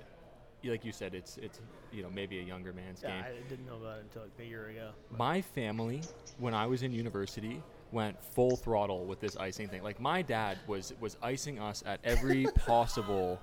like 0.70 0.86
you 0.86 0.92
said, 0.92 1.14
it's 1.14 1.38
it's 1.38 1.60
you 1.92 2.04
know 2.04 2.10
maybe 2.10 2.40
a 2.40 2.44
younger 2.44 2.74
man's 2.74 3.02
yeah, 3.02 3.10
game. 3.10 3.24
I 3.24 3.50
didn't 3.50 3.66
know 3.66 3.78
about 3.78 3.98
it 3.98 4.04
until 4.04 4.24
like 4.24 4.32
a 4.40 4.46
year 4.46 4.70
ago. 4.70 4.92
My 5.18 5.42
family, 5.42 6.02
when 6.38 6.54
I 6.54 6.68
was 6.68 6.84
in 6.84 6.92
university, 6.92 7.62
went 7.92 8.22
full 8.24 8.56
throttle 8.56 9.06
with 9.06 9.20
this 9.20 9.36
icing 9.38 9.68
thing. 9.68 9.84
Like 9.84 10.00
my 10.00 10.22
dad 10.22 10.60
was 10.68 10.94
was 11.00 11.18
icing 11.22 11.60
us 11.60 11.84
at 11.86 12.00
every 12.04 12.46
possible 12.66 13.42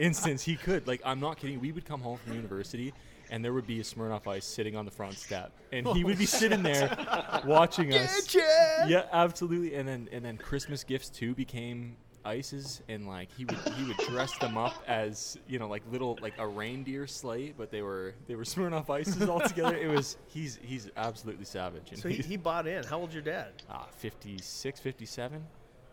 instance 0.00 0.42
he 0.42 0.56
could. 0.56 0.86
Like 0.86 1.00
I'm 1.04 1.20
not 1.20 1.38
kidding. 1.38 1.60
We 1.60 1.72
would 1.72 1.84
come 1.84 2.00
home 2.00 2.18
from 2.18 2.34
university. 2.34 2.92
And 3.30 3.42
there 3.42 3.54
would 3.54 3.66
be 3.66 3.80
a 3.80 3.82
Smirnoff 3.82 4.26
Ice 4.26 4.44
sitting 4.44 4.76
on 4.76 4.84
the 4.84 4.90
front 4.90 5.14
step, 5.14 5.52
and 5.72 5.86
he 5.86 6.04
would 6.04 6.18
be 6.18 6.24
oh. 6.24 6.26
sitting 6.26 6.62
there 6.62 6.94
watching 7.46 7.94
us. 7.94 8.34
Yeah, 8.34 9.04
absolutely. 9.10 9.74
And 9.74 9.88
then 9.88 10.06
and 10.12 10.22
then 10.22 10.36
Christmas 10.36 10.84
gifts 10.84 11.08
too 11.08 11.34
became 11.34 11.96
ices, 12.24 12.82
and 12.88 13.06
like 13.06 13.28
he 13.36 13.44
would 13.44 13.58
he 13.76 13.84
would 13.84 13.96
dress 14.08 14.36
them 14.38 14.56
up 14.56 14.74
as 14.86 15.38
you 15.48 15.58
know 15.58 15.68
like 15.68 15.82
little 15.90 16.18
like 16.22 16.34
a 16.38 16.46
reindeer 16.46 17.06
sleigh, 17.06 17.52
but 17.56 17.70
they 17.70 17.82
were 17.82 18.14
they 18.26 18.34
were 18.34 18.44
Smirnoff 18.44 18.90
ices 18.90 19.28
all 19.28 19.40
together. 19.40 19.76
It 19.76 19.88
was 19.88 20.16
he's 20.28 20.58
he's 20.62 20.90
absolutely 20.96 21.44
savage. 21.44 21.90
And 21.90 21.98
So 21.98 22.08
he, 22.08 22.16
he 22.16 22.36
bought 22.36 22.66
in. 22.66 22.84
How 22.84 22.98
old's 23.00 23.14
your 23.14 23.22
dad? 23.22 23.52
ah, 23.70 23.86
56, 23.96 24.80
57, 24.80 25.44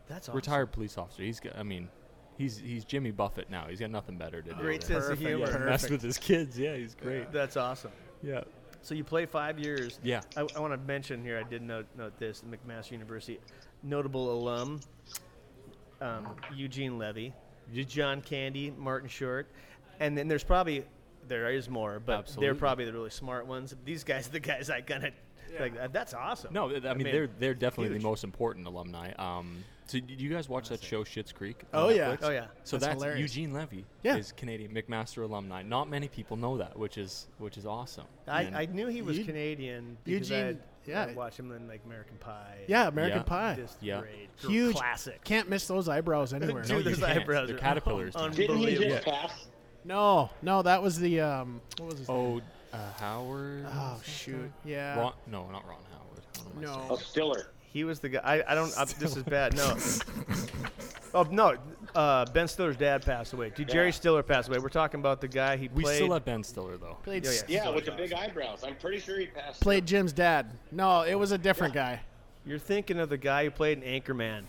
That's 0.08 0.28
awesome. 0.30 0.36
retired 0.36 0.72
police 0.72 0.98
officer. 0.98 1.24
He's 1.24 1.40
got, 1.40 1.58
I 1.58 1.64
mean. 1.64 1.90
He's, 2.38 2.58
he's 2.58 2.86
Jimmy 2.86 3.12
Buffett 3.12 3.50
now. 3.50 3.66
He's 3.68 3.82
got 3.82 3.92
nothing 3.92 4.18
better 4.18 4.42
to 4.42 4.50
do. 4.52 4.56
Great 4.62 4.82
sense 4.82 5.10
of 5.10 5.20
humor. 5.20 5.46
yeah, 5.52 5.58
mess 5.58 5.90
with 5.90 6.02
his 6.02 6.18
kids. 6.18 6.58
Yeah, 6.58 6.74
he's 6.78 6.96
great. 6.96 7.34
That's 7.34 7.58
awesome. 7.58 7.92
Yeah. 8.24 8.46
So 8.82 8.96
you 8.96 9.04
play 9.04 9.26
five 9.26 9.60
years. 9.60 10.00
Yeah. 10.06 10.22
I, 10.38 10.48
I 10.56 10.60
want 10.62 10.72
to 10.72 10.78
mention 10.78 11.22
here. 11.22 11.38
I 11.38 11.44
did 11.44 11.62
note 11.62 11.86
note 11.98 12.18
this. 12.18 12.42
McMaster 12.50 12.92
University, 12.94 13.42
notable 13.84 14.32
alum, 14.32 14.80
um, 16.02 16.28
Eugene 16.56 16.98
Levy, 16.98 17.34
John 17.74 18.22
Candy, 18.22 18.72
Martin 18.78 19.10
Short, 19.10 19.48
and 20.00 20.18
then 20.18 20.28
there's 20.28 20.44
probably 20.44 20.86
there 21.28 21.50
is 21.52 21.70
more, 21.70 22.00
but 22.04 22.20
Absolutely. 22.20 22.48
they're 22.48 22.56
probably 22.56 22.86
the 22.86 22.94
really 22.94 23.10
smart 23.12 23.46
ones. 23.46 23.76
These 23.86 24.04
guys 24.04 24.28
are 24.28 24.32
the 24.32 24.40
guys 24.40 24.70
I 24.70 24.82
kind 24.82 25.06
of 25.06 25.14
like. 25.60 25.74
uh, 25.80 25.88
That's 25.92 26.14
awesome. 26.14 26.54
No, 26.54 26.70
I 26.70 26.80
mean, 26.94 27.04
mean, 27.04 27.14
they're 27.14 27.30
they're 27.40 27.54
definitely 27.54 27.94
huge. 27.94 28.02
the 28.02 28.08
most 28.08 28.24
important 28.24 28.66
alumni. 28.66 29.12
Um, 29.14 29.64
so 29.86 30.00
did 30.00 30.22
you 30.22 30.30
guys 30.30 30.48
watch 30.48 30.70
that 30.70 30.84
show 30.84 31.04
Schitt's 31.04 31.32
Creek? 31.32 31.62
Oh, 31.74 31.90
on 31.90 31.96
yeah. 31.96 32.16
Oh, 32.22 32.30
yeah. 32.30 32.46
So 32.64 32.78
That's 32.78 32.88
that's, 32.90 33.02
hilarious. 33.04 33.22
Eugene 33.36 33.54
Levy. 33.54 33.86
Yeah. 34.04 34.18
is 34.18 34.32
Canadian 34.32 34.72
McMaster 34.72 35.24
alumni. 35.24 35.64
Not 35.64 35.90
many 35.90 36.08
people 36.08 36.38
know 36.38 36.58
that, 36.58 36.78
which 36.78 36.98
is 37.00 37.28
which 37.40 37.58
is 37.58 37.66
awesome. 37.66 38.06
I, 38.28 38.44
And 38.44 38.56
I 38.56 38.66
knew 38.66 38.88
he 38.88 39.02
was 39.02 39.18
Eu- 39.18 39.26
Canadian 39.26 39.98
because 40.04 40.30
Eugene- 40.30 40.48
I'd, 40.48 40.60
yeah. 40.90 41.04
I'd 41.06 41.16
watch 41.16 41.38
him 41.38 41.52
in 41.52 41.68
like 41.68 41.82
American 41.86 42.18
Pie. 42.18 42.66
Yeah, 42.68 42.88
American 42.88 43.20
Yeah. 43.20 43.24
Pie. 43.24 43.56
Just 43.56 43.78
Yeah. 43.82 44.02
great. 44.02 44.30
Huge 44.40 44.76
classic. 44.76 45.24
Can't 45.24 45.50
miss 45.50 45.68
those 45.68 45.88
eyebrows 45.88 46.34
anywhere. 46.34 46.64
Dude, 46.64 46.72
No, 46.72 46.78
you 46.80 46.84
those 46.84 47.00
can't. 47.00 47.20
eyebrows 47.22 47.48
They're 47.48 47.58
are 47.58 47.60
caterpillars, 47.60 48.16
man. 48.16 48.32
Didn't 48.32 48.58
he 48.58 48.66
unbelievable. 48.76 48.90
just 48.96 49.06
pass? 49.08 49.46
No, 49.86 50.30
no, 50.42 50.62
that 50.62 50.82
was 50.84 51.00
the 51.00 51.22
um. 51.22 51.62
What 51.78 51.90
was 51.92 52.00
his 52.00 52.10
name? 52.10 52.18
oh, 52.18 52.42
uh, 52.78 52.94
Howard. 53.00 53.66
Oh 53.72 54.00
shoot. 54.06 54.52
Yeah. 54.66 55.00
Ron, 55.00 55.14
no, 55.28 55.50
not 55.50 55.66
Ron 55.68 55.78
Howard. 55.92 56.24
What 56.54 56.54
am 56.56 56.60
I 56.60 56.62
No. 56.80 56.88
Oh, 56.90 56.96
Stiller. 56.98 57.52
He 57.72 57.84
was 57.84 58.00
the 58.00 58.10
guy. 58.10 58.20
I, 58.24 58.52
I 58.52 58.56
don't. 58.56 58.74
I, 58.78 58.86
this 58.86 59.16
is 59.16 59.24
bad. 59.24 59.56
No. 59.56 59.78
oh 61.14 61.24
no. 61.32 61.56
Uh, 62.00 62.26
ben 62.32 62.48
Stiller's 62.48 62.78
dad 62.78 63.04
passed 63.06 63.34
away. 63.34 63.52
Did 63.54 63.68
Jerry 63.68 63.88
Yeah. 63.88 63.92
Stiller 63.92 64.24
pass 64.24 64.48
away. 64.48 64.58
We're 64.60 64.70
talking 64.70 65.02
about 65.02 65.20
the 65.20 65.28
guy 65.28 65.58
he 65.58 65.68
played. 65.68 65.76
We 65.78 65.84
played. 65.84 65.96
still 65.98 66.14
have 66.14 66.24
Ben 66.24 66.44
Stiller 66.46 66.78
though. 66.78 66.98
Played, 67.04 67.26
Yeah, 67.26 67.32
s- 67.32 67.44
yeah. 67.50 67.64
Yeah, 67.66 67.76
with 67.76 67.84
the 67.86 67.92
big 67.92 68.14
eyebrows. 68.14 68.64
I'm 68.66 68.76
pretty 68.78 69.00
sure 69.00 69.20
he 69.20 69.26
passed. 69.26 69.60
played 69.60 69.86
Jim's 69.86 70.14
dad. 70.14 70.50
No, 70.72 71.02
it 71.02 71.16
was 71.16 71.34
a 71.34 71.38
different 71.38 71.74
guy. 71.74 72.00
You're 72.46 72.58
thinking 72.58 73.00
of 73.00 73.10
the 73.10 73.18
guy 73.18 73.44
who 73.44 73.52
played 73.52 73.84
in 73.84 74.02
Anchorman. 74.02 74.44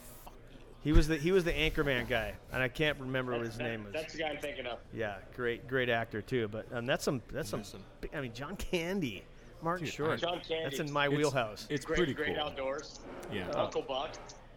He 0.85 0.93
was 0.93 1.09
the 1.09 1.17
he 1.17 1.33
was 1.33 1.43
the 1.43 1.53
Anchorman 1.53 2.09
guy, 2.09 2.35
and 2.53 2.63
I 2.63 2.69
can't 2.69 2.97
remember 3.01 3.33
what 3.33 3.41
his 3.45 3.57
That- 3.59 3.65
name 3.65 3.83
was. 3.85 3.93
That's 3.95 4.13
the 4.13 4.21
guy 4.21 4.29
I'm 4.29 4.39
thinking 4.39 4.67
of. 4.67 4.79
Yeah, 4.95 5.17
great 5.35 5.67
great 5.67 5.89
actor 5.89 6.23
too. 6.23 6.47
But 6.47 6.67
um, 6.73 6.87
that's 6.87 7.03
some 7.03 7.21
that's 7.33 7.49
some. 7.51 7.61
Miss 7.61 7.75
him. 7.75 7.83
big- 8.01 8.15
I 8.15 8.21
mean, 8.21 8.33
John 8.33 8.55
Candy, 8.57 9.25
Martin 9.61 9.87
Dude, 9.87 9.95
Short. 9.95 10.21
John 10.21 10.41
Candy. 10.41 10.63
That's 10.65 10.79
in 10.79 10.93
my 10.93 11.07
It's- 11.07 11.19
wheelhouse. 11.19 11.67
It's 11.69 11.85
great, 11.85 11.97
pretty 11.97 12.15
great 12.15 12.37
cool. 12.37 12.45
outdoors. 12.45 13.01
Yeah. 13.33 13.51
Uncle 13.57 13.83
Buck. 13.83 14.11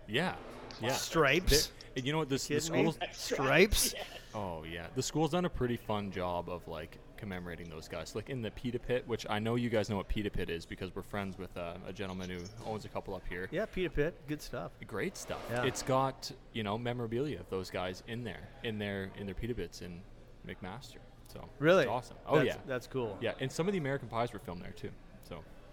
Yeah. 0.07 0.35
Yeah. 0.79 0.91
Stripes. 0.93 1.71
They- 1.95 2.01
you 2.01 2.11
know 2.11 2.19
what? 2.19 2.29
This 2.29 2.47
the 2.47 2.55
Kidding 2.59 2.71
me? 2.85 2.91
schools. 2.91 2.97
Stripes. 3.13 3.95
Oh 4.35 4.63
yeah, 4.63 4.87
the 4.95 5.03
school's 5.03 5.31
done 5.31 5.45
a 5.45 5.49
pretty 5.49 5.77
fun 5.77 6.11
job 6.11 6.49
of 6.49 6.67
like 6.67 6.97
commemorating 7.17 7.69
those 7.69 7.87
guys. 7.87 8.15
Like 8.15 8.29
in 8.29 8.41
the 8.41 8.51
Pita 8.51 8.79
Pit, 8.79 9.03
which 9.07 9.25
I 9.29 9.39
know 9.39 9.55
you 9.55 9.69
guys 9.69 9.89
know 9.89 9.95
what 9.97 10.07
Pita 10.09 10.29
Pit 10.29 10.49
is 10.49 10.65
because 10.65 10.93
we're 10.95 11.03
friends 11.03 11.37
with 11.37 11.55
uh, 11.57 11.75
a 11.87 11.93
gentleman 11.93 12.29
who 12.29 12.39
owns 12.65 12.83
a 12.85 12.89
couple 12.89 13.13
up 13.15 13.23
here. 13.29 13.47
Yeah, 13.51 13.65
Pita 13.65 13.89
Pit, 13.89 14.15
Good 14.27 14.41
stuff. 14.41 14.71
Great 14.87 15.15
stuff. 15.15 15.39
Yeah. 15.51 15.63
It's 15.63 15.83
got 15.83 16.31
you 16.53 16.63
know 16.63 16.77
memorabilia 16.77 17.39
of 17.39 17.49
those 17.49 17.69
guys 17.69 18.03
in 18.07 18.23
there, 18.23 18.49
in 18.63 18.77
their 18.79 19.09
in 19.17 19.25
their 19.25 19.35
Pita 19.35 19.53
Pits 19.53 19.81
in 19.81 20.01
McMaster. 20.47 20.97
So 21.31 21.47
Really? 21.59 21.83
it's 21.83 21.91
awesome. 21.91 22.17
Oh 22.27 22.37
That's- 22.37 22.55
yeah, 22.55 22.61
That's 22.67 22.87
cool. 22.87 23.17
yeah. 23.21 23.33
And 23.39 23.51
some 23.51 23.67
of 23.67 23.71
the 23.71 23.79
American 23.79 24.07
Pies 24.09 24.33
were 24.33 24.39
filmed 24.39 24.61
there 24.61 24.71
too. 24.71 24.89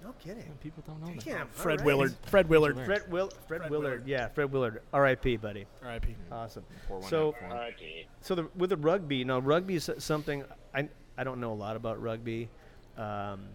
So 0.01 0.07
No 0.09 0.13
kidding. 0.19 0.45
people 0.63 0.83
don't 0.87 1.01
know 1.01 1.07
that. 1.15 1.25
Damn. 1.25 1.49
Fred 1.49 1.73
all 1.73 1.77
right. 1.79 1.87
Willard. 1.87 2.15
Fred 2.27 2.49
Willard. 2.49 2.77
Fred 2.85 3.11
Will. 3.11 3.29
Fred, 3.29 3.61
Fred 3.61 3.71
Willard. 3.71 3.83
Willard. 3.85 4.07
Yeah, 4.09 4.29
Fred 4.29 4.51
Willard. 4.53 4.83
R.I.P. 4.93 5.37
Buddy. 5.37 5.67
R.I.P. 5.83 6.17
Awesome. 6.33 6.65
So 7.09 7.29
out 7.29 7.39
for 7.39 7.45
'em. 7.45 7.53
R.I.P. 7.53 8.07
so 8.21 8.35
the, 8.35 8.49
with 8.57 8.71
the 8.71 8.77
rugby, 8.77 9.25
now 9.25 9.39
rugby 9.41 9.75
is 9.77 9.91
something 9.99 10.45
I 10.75 10.89
I 11.19 11.25
don't 11.25 11.41
know 11.41 11.53
a 11.53 11.55
lot 11.55 11.77
about 11.77 12.01
rugby, 12.01 12.49
um, 12.97 13.49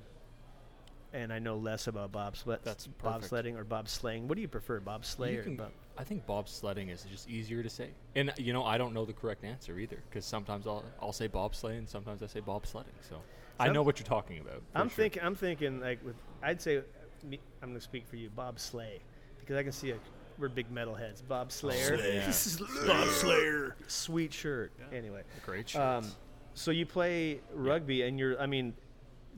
and 1.13 1.31
I 1.33 1.39
know 1.39 1.57
less 1.57 1.87
about 1.87 2.11
bobsled. 2.11 2.59
That's 2.63 2.87
bobsledding 3.03 3.55
perfect. 3.55 3.57
or 3.57 3.65
bobsleighing. 3.65 4.23
What 4.23 4.35
do 4.35 4.41
you 4.41 4.47
prefer, 4.47 4.79
bobsleigh 4.81 5.33
You 5.33 5.39
or 5.39 5.43
can- 5.43 5.55
bob? 5.55 5.71
I 5.97 6.03
think 6.03 6.27
bobsledding 6.27 6.91
is 6.91 7.03
just 7.09 7.29
easier 7.29 7.63
to 7.63 7.69
say. 7.69 7.89
And 8.15 8.33
you 8.37 8.51
know, 8.51 8.65
I 8.65 8.77
don't 8.77 8.93
know 8.93 9.05
the 9.05 9.13
correct 9.13 9.45
answer 9.45 9.79
either 9.79 9.97
because 10.09 10.25
sometimes 10.25 10.67
I'll 10.67 10.83
I'll 11.01 11.13
say 11.13 11.27
bobsleigh 11.29 11.77
and 11.77 11.87
sometimes 11.89 12.21
I 12.21 12.27
say 12.27 12.41
bobsledding. 12.41 12.99
So 13.09 13.21
I 13.57 13.69
know 13.69 13.81
what 13.81 13.97
you're 13.99 14.05
talking 14.05 14.39
about. 14.39 14.61
I'm 14.75 14.89
sure. 14.89 14.95
thinking. 14.97 15.23
I'm 15.23 15.35
thinking 15.35 15.79
like 15.79 16.03
with. 16.05 16.15
I'd 16.45 16.61
say, 16.61 16.81
me, 17.23 17.39
I'm 17.61 17.69
going 17.69 17.79
to 17.79 17.83
speak 17.83 18.07
for 18.07 18.15
you, 18.15 18.29
Bob 18.29 18.59
Slay, 18.59 18.99
because 19.39 19.55
I 19.57 19.63
can 19.63 19.71
see 19.71 19.91
a. 19.91 19.97
We're 20.37 20.49
big 20.49 20.69
metalheads. 20.73 21.21
Bob 21.25 21.49
Slayer. 21.51 21.95
Yeah. 21.95 22.25
Bob 22.87 23.07
Slayer. 23.07 23.75
Sweet 23.87 24.33
shirt. 24.33 24.73
Anyway. 24.93 25.21
Great 25.45 25.73
Um, 25.77 26.05
so 26.53 26.71
you 26.71 26.85
play 26.85 27.39
rugby, 27.53 28.01
and 28.03 28.19
you're. 28.19 28.39
I 28.39 28.45
mean, 28.45 28.73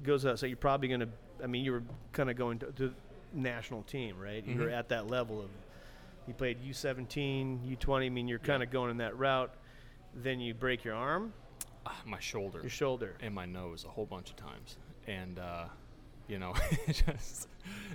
goes 0.03 0.25
out. 0.25 0.39
So 0.39 0.47
you're 0.47 0.57
probably 0.57 0.87
going 0.87 1.01
to. 1.01 1.09
I 1.43 1.45
mean, 1.47 1.63
you 1.63 1.71
were 1.71 1.83
kind 2.13 2.31
of 2.31 2.35
going 2.35 2.57
to, 2.59 2.71
to 2.73 2.93
national 3.31 3.83
team, 3.83 4.17
right? 4.19 4.43
You 4.43 4.57
were 4.59 4.67
Mhm. 4.69 4.77
at 4.79 4.89
that 4.89 5.07
level 5.07 5.39
of. 5.39 5.49
You 6.27 6.33
played 6.33 6.57
U17, 6.67 7.59
U20. 7.77 8.05
I 8.05 8.09
mean, 8.09 8.27
you're 8.27 8.39
kind 8.39 8.61
of 8.63 8.71
going 8.71 8.89
in 8.91 8.97
that 8.97 9.15
route. 9.17 9.53
Then 10.15 10.39
you 10.39 10.53
break 10.55 10.83
your 10.83 10.95
arm, 10.95 11.31
Ah, 11.85 11.95
my 12.05 12.19
shoulder 12.19 12.59
your 12.61 12.69
shoulder. 12.71 13.13
and 13.21 13.33
my 13.35 13.45
nose 13.45 13.85
a 13.85 13.87
whole 13.87 14.05
bunch 14.07 14.31
of 14.31 14.35
times, 14.35 14.77
and 15.05 15.37
uh, 15.37 15.65
you 16.27 16.39
know, 16.39 16.53
just 16.87 17.47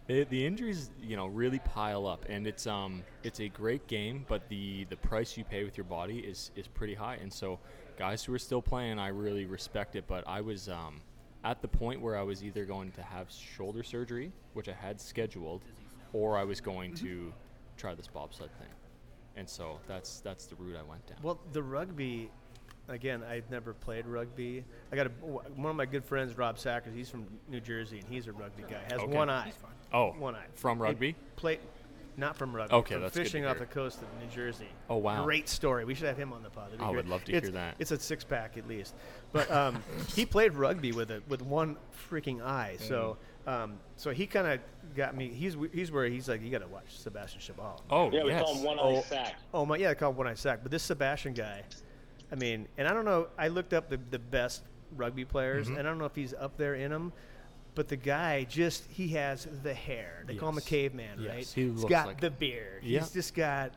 the, 0.07 0.25
the 0.25 0.47
injuries 0.47 0.90
you 1.03 1.16
know 1.16 1.27
really 1.27 1.59
pile 1.61 2.07
up, 2.07 2.27
and 2.29 2.47
it's 2.47 2.66
um 2.66 3.03
it's 3.23 3.40
a 3.40 3.49
great 3.49 3.87
game, 3.87 4.25
but 4.29 4.49
the 4.49 4.85
the 4.85 4.97
price 4.97 5.37
you 5.37 5.45
pay 5.45 5.64
with 5.64 5.77
your 5.77 5.85
body 5.85 6.18
is 6.18 6.51
is 6.57 6.66
pretty 6.68 6.95
high, 6.95 7.16
and 7.16 7.33
so 7.33 7.59
guys 7.99 8.25
who 8.25 8.35
are 8.35 8.38
still 8.38 8.62
playing, 8.62 8.99
I 8.99 9.09
really 9.09 9.45
respect 9.47 9.97
it, 9.97 10.05
but 10.07 10.25
I 10.27 10.40
was 10.40 10.68
um 10.68 11.01
at 11.45 11.61
the 11.61 11.68
point 11.68 12.01
where 12.01 12.16
I 12.16 12.23
was 12.23 12.42
either 12.45 12.64
going 12.64 12.92
to 12.92 13.03
have 13.03 13.31
shoulder 13.31 13.83
surgery, 13.83 14.33
which 14.55 14.68
I 14.68 14.73
had 14.73 15.01
scheduled, 15.01 15.62
or 16.12 16.38
I 16.38 16.45
was 16.45 16.61
going 16.61 16.95
to 16.97 17.33
try 17.77 17.95
this 17.95 18.07
bobsled 18.07 18.51
thing, 18.59 18.68
and 19.37 19.49
so 19.49 19.79
that's 19.87 20.21
that's 20.21 20.47
the 20.47 20.57
route 20.57 20.77
I 20.77 20.88
went 20.88 21.07
down. 21.07 21.18
Well, 21.23 21.40
the 21.53 21.62
rugby, 21.62 22.31
again, 22.88 23.23
I've 23.29 23.51
never 23.51 23.73
played 23.73 24.07
rugby. 24.07 24.64
I 24.92 24.97
got 24.97 25.07
a, 25.07 25.11
one 25.11 25.71
of 25.71 25.77
my 25.77 25.87
good 25.87 26.05
friends, 26.05 26.37
Rob 26.37 26.57
Sackers. 26.57 26.95
He's 26.95 27.09
from 27.11 27.27
New 27.49 27.61
Jersey, 27.61 27.99
and 27.99 28.09
he's 28.09 28.27
a 28.27 28.33
rugby 28.33 28.62
guy. 28.68 28.81
Has 28.90 29.01
Okay. 29.01 29.07
one 29.16 29.31
eye. 29.31 29.53
Oh, 29.92 30.12
One 30.12 30.35
eye. 30.35 30.45
from 30.55 30.79
He 30.79 30.83
rugby? 30.85 31.16
Played, 31.37 31.61
not 32.16 32.35
from 32.37 32.55
rugby. 32.57 32.75
Okay, 32.75 32.95
from 32.95 33.03
that's 33.03 33.14
good 33.14 33.25
to 33.25 33.25
fishing 33.25 33.45
off 33.45 33.59
the 33.59 33.66
coast 33.66 34.01
of 34.01 34.09
New 34.21 34.35
Jersey. 34.35 34.68
Oh, 34.88 34.97
wow. 34.97 35.23
Great 35.25 35.49
story. 35.51 35.85
We 35.85 35.95
should 35.95 36.07
have 36.07 36.16
him 36.16 36.33
on 36.33 36.42
the 36.42 36.49
pod. 36.51 36.68
That'd 36.71 36.81
I 36.81 36.85
great. 36.87 36.97
would 36.97 37.09
love 37.09 37.25
to 37.25 37.33
It's- 37.33 37.42
hear 37.45 37.53
that. 37.53 37.77
It's 37.79 37.90
a 37.90 37.99
six 37.99 38.25
pack 38.25 38.57
at 38.57 38.66
least, 38.66 38.95
but 39.33 39.51
um, 39.51 39.83
he 40.14 40.25
played 40.25 40.55
rugby 40.55 40.92
with 40.92 41.11
it 41.11 41.23
with 41.29 41.42
one 41.42 41.77
freaking 42.11 42.42
eye. 42.42 42.77
So. 42.79 43.16
Mm. 43.16 43.27
Um, 43.45 43.81
so 43.97 44.12
he 44.12 44.29
kind 44.29 44.47
of 44.47 44.61
got 44.95 45.16
me. 45.16 45.27
He's 45.29 45.57
he's 45.73 45.90
where 45.90 46.07
he's 46.07 46.29
like, 46.29 46.42
you 46.42 46.51
got 46.51 46.61
to 46.61 46.68
watch 46.68 46.85
Sebastian 46.97 47.40
Chabal. 47.40 47.81
Oh, 47.90 48.09
Yeah, 48.12 48.23
we 48.23 48.31
yes. 48.31 48.40
call 48.40 48.55
him 48.55 48.62
one 48.62 48.79
eye 48.79 48.83
Oh. 48.83 49.03
sack. 49.03 49.35
Oh 49.53 49.66
my, 49.66 49.77
yeah, 49.79 49.88
they 49.88 49.95
call 49.97 50.11
him 50.12 50.16
one 50.16 50.29
eye 50.29 50.35
sack. 50.35 50.61
But 50.62 50.71
this 50.71 50.85
Sebastian 50.85 51.33
guy, 51.33 51.64
I 52.33 52.35
mean, 52.37 52.66
and 52.79 52.88
I 52.88 52.95
don't 52.95 53.05
know. 53.05 53.29
I 53.38 53.49
looked 53.49 53.73
up 53.75 53.88
the, 53.90 54.01
the 54.11 54.18
best 54.18 54.62
rugby 54.97 55.25
players, 55.25 55.66
Mm-hmm. 55.68 55.77
and 55.79 55.87
I 55.87 55.90
don't 55.90 55.99
know 55.99 56.07
if 56.07 56.14
he's 56.16 56.33
up 56.35 56.57
there 56.57 56.75
in 56.75 56.90
them. 56.90 57.12
But 57.75 57.88
the 57.88 57.97
guy 57.97 58.45
just 58.45 58.85
he 58.90 59.09
has 59.09 59.47
the 59.62 59.73
hair. 59.73 60.25
They 60.27 60.35
call 60.35 60.51
him 60.51 60.59
a 60.59 60.62
caveman, 60.62 61.18
Yes, 61.21 61.31
right? 61.31 61.53
he 61.55 61.68
has 61.71 61.85
got 61.85 62.07
like 62.07 62.21
the 62.21 62.31
beard. 62.31 62.83
Yeah. 62.83 63.01
He's 63.01 63.11
just 63.11 63.35
got. 63.35 63.73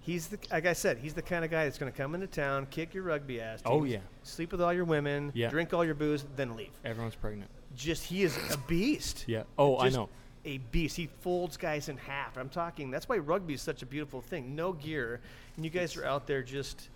He's 0.00 0.28
the 0.28 0.38
like 0.50 0.66
I 0.66 0.72
said. 0.72 0.98
He's 0.98 1.14
the 1.14 1.22
kind 1.22 1.44
of 1.44 1.50
guy 1.50 1.64
that's 1.64 1.78
going 1.78 1.90
to 1.92 1.96
come 1.96 2.14
into 2.14 2.26
town, 2.28 2.66
kick 2.70 2.94
your 2.94 3.02
rugby 3.04 3.40
ass. 3.40 3.60
Oh, 3.64 3.84
yeah. 3.84 3.98
Sleep 4.24 4.50
with 4.52 4.60
all 4.62 4.72
your 4.72 4.84
women. 4.84 5.30
Yeah. 5.34 5.48
Drink 5.48 5.72
all 5.74 5.84
your 5.84 5.94
booze, 5.94 6.24
then 6.36 6.56
leave. 6.56 6.70
Everyone's 6.84 7.14
pregnant. 7.16 7.50
Just 7.76 8.04
he 8.04 8.22
is 8.22 8.36
a 8.52 8.56
beast. 8.58 9.24
Yeah. 9.28 9.42
Oh, 9.58 9.78
I 9.78 9.88
know. 9.90 10.08
A 10.44 10.58
beast. 10.58 10.96
He 10.96 11.08
folds 11.22 11.56
guys 11.56 11.88
in 11.88 11.96
half. 11.98 12.36
I'm 12.36 12.48
talking. 12.48 12.90
That's 12.90 13.08
why 13.08 13.18
rugby 13.18 13.54
is 13.54 13.62
such 13.62 13.82
a 13.82 13.86
beautiful 13.86 14.20
thing. 14.20 14.54
No 14.56 14.72
gear, 14.72 15.20
and 15.56 15.64
you 15.64 15.70
guys 15.70 15.96
are 15.96 16.04
out 16.04 16.26
there 16.28 16.42
just 16.42 16.88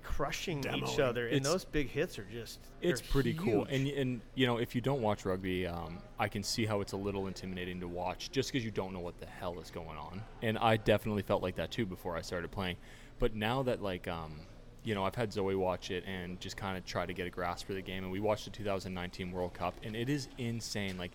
crushing 0.00 0.58
each 0.74 0.98
other. 0.98 1.26
And 1.26 1.36
It's- 1.36 1.52
those 1.52 1.64
big 1.64 1.88
hits 1.90 2.18
are 2.18 2.24
just. 2.24 2.58
It's 2.80 3.00
they're 3.00 3.10
pretty 3.10 3.34
cool. 3.34 3.64
And 3.64 3.86
and 3.88 4.20
you 4.34 4.46
know, 4.46 4.58
if 4.58 4.74
you 4.74 4.80
don't 4.80 5.02
watch 5.02 5.24
rugby, 5.24 5.66
um, 5.66 5.98
I 6.18 6.28
can 6.28 6.42
see 6.42 6.64
how 6.66 6.80
it's 6.80 6.92
a 6.92 6.96
little 6.96 7.26
intimidating 7.26 7.80
to 7.80 7.88
watch, 7.88 8.30
just 8.30 8.52
because 8.52 8.64
you 8.64 8.70
don't 8.70 8.92
know 8.92 9.00
what 9.00 9.18
the 9.20 9.26
hell 9.26 9.58
is 9.60 9.70
going 9.70 9.96
on. 9.98 10.22
And 10.42 10.58
I 10.58 10.76
definitely 10.76 11.22
felt 11.22 11.42
like 11.42 11.56
that 11.56 11.70
too 11.70 11.86
before 11.86 12.16
I 12.16 12.22
started 12.22 12.50
playing. 12.50 12.76
But 13.18 13.34
now 13.34 13.62
that 13.64 13.82
like 13.82 14.08
um, 14.08 14.40
you 14.82 14.94
know, 14.94 15.04
I've 15.04 15.14
had 15.14 15.32
Zoe 15.32 15.54
watch 15.54 15.90
it 15.90 16.04
and 16.06 16.40
just 16.40 16.56
kind 16.56 16.78
of 16.78 16.84
try 16.86 17.04
to 17.04 17.12
get 17.12 17.26
a 17.26 17.30
grasp 17.30 17.66
for 17.66 17.74
the 17.74 17.82
game. 17.82 18.02
And 18.02 18.10
we 18.12 18.18
watched 18.20 18.46
the 18.46 18.50
2019 18.50 19.30
World 19.30 19.52
Cup, 19.52 19.74
and 19.82 19.94
it 19.94 20.08
is 20.08 20.28
insane. 20.38 20.96
Like 20.96 21.12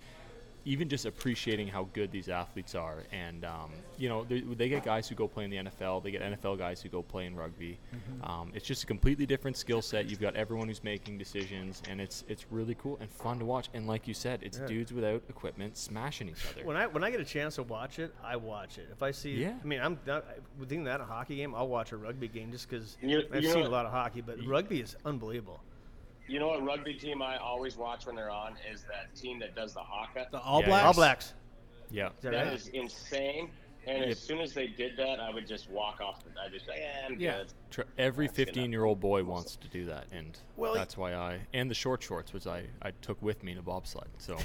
even 0.66 0.90
just 0.90 1.06
appreciating 1.06 1.68
how 1.68 1.88
good 1.94 2.12
these 2.12 2.28
athletes 2.28 2.74
are. 2.74 3.04
And, 3.12 3.46
um, 3.46 3.72
you 3.98 4.10
know, 4.10 4.24
they, 4.24 4.42
they 4.42 4.68
get 4.68 4.84
guys 4.84 5.08
who 5.08 5.14
go 5.14 5.28
play 5.28 5.44
in 5.44 5.52
the 5.52 5.58
NFL, 5.58 6.04
they 6.04 6.10
get 6.12 6.22
NFL 6.24 6.58
guys 6.58 6.82
who 6.82 6.90
go 6.90 7.04
play 7.04 7.28
in 7.28 7.36
rugby. 7.36 7.78
Um, 8.24 8.52
it's 8.56 8.66
just 8.66 8.84
a 8.84 8.88
completely 8.88 9.26
different 9.28 9.58
skill 9.58 9.82
set. 9.84 10.10
You've 10.10 10.20
got 10.20 10.36
everyone 10.36 10.68
who's 10.68 10.84
making 10.84 11.18
decisions, 11.20 11.84
and 11.88 12.02
it's 12.02 12.24
it's 12.28 12.46
really 12.52 12.76
cool 12.76 12.98
and 13.00 13.10
fun 13.12 13.38
to 13.40 13.46
watch. 13.46 13.70
And 13.76 13.86
like 13.88 14.08
you 14.08 14.14
said, 14.16 14.40
it's 14.42 14.58
Yeah. 14.58 14.66
dudes 14.66 14.92
without 14.92 15.22
equipment 15.30 15.78
smashing 15.78 16.30
each 16.30 16.44
other. 16.52 16.66
When 16.66 16.76
I 16.76 16.88
when 16.88 17.04
I 17.04 17.12
get 17.12 17.20
a 17.22 17.26
chance 17.26 17.56
to 17.56 17.64
watch 17.64 18.00
it, 18.00 18.14
I 18.24 18.36
watch 18.36 18.78
it. 18.80 18.88
If 18.92 19.04
I 19.04 19.12
see, 19.12 19.34
Yeah. 19.36 19.54
I 19.64 19.66
mean, 19.68 19.80
I'm 19.82 20.00
not, 20.08 20.26
within 20.60 20.84
that 20.86 21.00
a 21.00 21.06
hockey 21.06 21.36
game. 21.36 21.54
I'll 21.54 21.68
watch 21.68 21.92
a 21.92 21.98
rugby 21.98 22.28
game 22.28 22.52
just 22.52 22.68
because 22.70 22.98
I've 23.04 23.10
you 23.10 23.28
know 23.30 23.54
seen 23.54 23.66
a 23.66 23.70
lot 23.70 23.86
of 23.86 23.92
hockey, 23.92 24.22
but 24.22 24.38
rugby 24.48 24.82
is 24.82 24.96
unbelievable. 25.06 25.62
You 26.28 26.40
know 26.40 26.48
what 26.48 26.64
rugby 26.66 26.94
team 26.96 27.22
I 27.22 27.38
always 27.38 27.78
watch 27.78 28.06
when 28.08 28.16
they're 28.16 28.32
on 28.32 28.56
is 28.72 28.84
that 28.84 29.14
team 29.16 29.40
that 29.40 29.56
does 29.56 29.74
the 29.74 29.82
haka. 29.82 30.28
The 30.32 30.40
All 30.40 30.62
Yeah, 30.62 30.68
Blacks. 30.68 30.86
All 30.86 30.94
Blacks. 30.94 31.34
yeah. 31.92 32.08
Is 32.08 32.14
that 32.22 32.32
That 32.32 32.46
right? 32.46 32.54
is 32.54 32.68
insane. 32.70 33.50
And 33.88 34.00
Yep. 34.00 34.08
as 34.10 34.20
soon 34.20 34.40
as 34.42 34.52
they 34.52 34.66
did 34.66 34.98
that, 34.98 35.20
I 35.20 35.30
would 35.30 35.48
just 35.48 35.70
walk 35.70 36.02
off. 36.02 36.24
The, 36.24 36.32
I 36.42 36.50
just, 36.50 36.66
yeah, 36.68 37.06
I'm 37.06 37.20
Yeah. 37.20 37.38
good. 37.38 37.54
Tr- 37.70 37.82
Every 38.00 38.26
That's 38.26 38.38
gonna- 38.38 38.46
15 38.48 38.72
year 38.72 38.84
old 38.86 39.00
boy 39.00 39.24
wants 39.24 39.56
to 39.58 39.68
do 39.68 39.86
that, 39.86 40.06
and 40.12 40.36
Well, 40.58 40.74
that's 40.74 40.98
why 40.98 41.14
I 41.14 41.42
and 41.54 41.70
the 41.70 41.76
short 41.76 42.02
shorts, 42.02 42.34
which 42.34 42.48
I, 42.48 42.64
I 42.82 42.90
took 43.04 43.22
with 43.22 43.44
me 43.44 43.54
to 43.54 43.62
bobsled. 43.62 44.08
So 44.18 44.38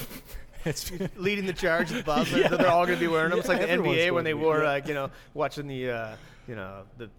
it's 0.64 0.92
leading 1.16 1.46
the 1.46 1.52
charge 1.52 1.90
of 1.90 1.96
the 1.96 2.02
bobsled. 2.04 2.48
so 2.48 2.56
they're 2.56 2.68
all 2.68 2.86
going 2.86 2.98
to 2.98 3.04
be 3.04 3.08
wearing 3.10 3.30
them. 3.30 3.40
It's 3.40 3.48
like 3.48 3.60
the 3.60 3.68
Everyone's 3.68 3.98
NBA 3.98 4.04
when 4.04 4.12
going 4.14 4.24
they 4.24 4.30
to 4.30 4.36
be, 4.36 4.42
wore, 4.44 4.58
yeah. 4.62 4.68
like 4.68 4.86
you 4.86 4.94
know, 4.94 5.10
watching 5.34 5.66
the, 5.66 5.90
uh, 5.90 6.16
you 6.46 6.54
know, 6.54 6.84
the, 6.98 7.06
the 7.06 7.10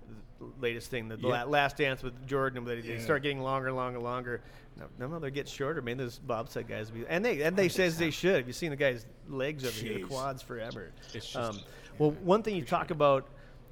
latest 0.59 0.89
thing, 0.91 1.07
the, 1.07 1.17
Yeah. 1.17 1.43
last 1.43 1.77
dance 1.77 2.03
with 2.03 2.27
Jordan. 2.27 2.63
They, 2.65 2.81
they 2.81 2.93
Yeah. 2.95 2.99
start 2.99 3.23
getting 3.23 3.41
longer, 3.41 3.71
longer, 3.71 3.99
longer. 3.99 4.41
No, 4.77 4.85
no, 4.99 5.07
no, 5.07 5.19
they 5.19 5.31
get 5.31 5.47
shorter. 5.49 5.81
Man, 5.81 5.97
those 5.97 6.19
bobsled 6.19 6.67
guys, 6.67 6.91
be, 6.91 7.03
and 7.07 7.25
they 7.25 7.41
and 7.41 7.57
they 7.57 7.69
says 7.69 7.97
they 7.97 8.11
should. 8.21 8.35
Have 8.35 8.47
you 8.47 8.53
seen 8.53 8.69
the 8.69 8.75
guy's 8.75 9.05
legs 9.27 9.63
over 9.65 9.73
here, 9.73 9.95
the 9.95 10.01
quads 10.03 10.41
forever? 10.41 10.91
It's 11.13 11.35
um, 11.35 11.53
just- 11.55 11.65
well, 11.97 12.11
one 12.23 12.43
thing 12.43 12.55
you 12.55 12.63
talk 12.63 12.91
about 12.91 13.27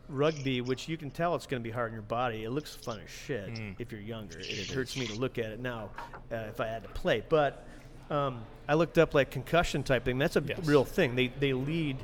rugby, 0.10 0.62
which 0.62 0.88
you 0.88 0.98
can 0.98 1.10
tell 1.12 1.36
it's 1.36 1.48
going 1.48 1.62
to 1.62 1.68
be 1.68 1.72
hard 1.72 1.90
on 1.90 1.94
your 1.94 2.02
body. 2.04 2.44
It 2.44 2.52
looks 2.52 2.76
fun 2.76 3.00
as 3.04 3.10
shit 3.10 3.48
Mm. 3.50 3.76
if 3.80 3.92
you're 3.92 4.02
younger. 4.02 4.40
It, 4.40 4.70
hurts 4.70 4.96
me 4.98 5.08
to 5.08 5.16
look 5.16 5.38
at 5.40 5.46
it 5.52 5.60
now 5.60 5.90
uh, 6.32 6.36
if 6.50 6.60
I 6.62 6.68
had 6.68 6.84
to 6.84 6.90
play. 6.90 7.24
But 7.28 7.66
um, 8.12 8.44
I 8.68 8.74
looked 8.76 8.98
up 9.00 9.14
like 9.14 9.32
concussion 9.32 9.84
type 9.84 10.06
thing. 10.06 10.18
That's 10.20 10.36
a 10.36 10.44
Yes. 10.46 10.60
real 10.66 10.86
thing. 10.86 11.16
They 11.16 11.28
they 11.40 11.54
lead. 11.54 11.98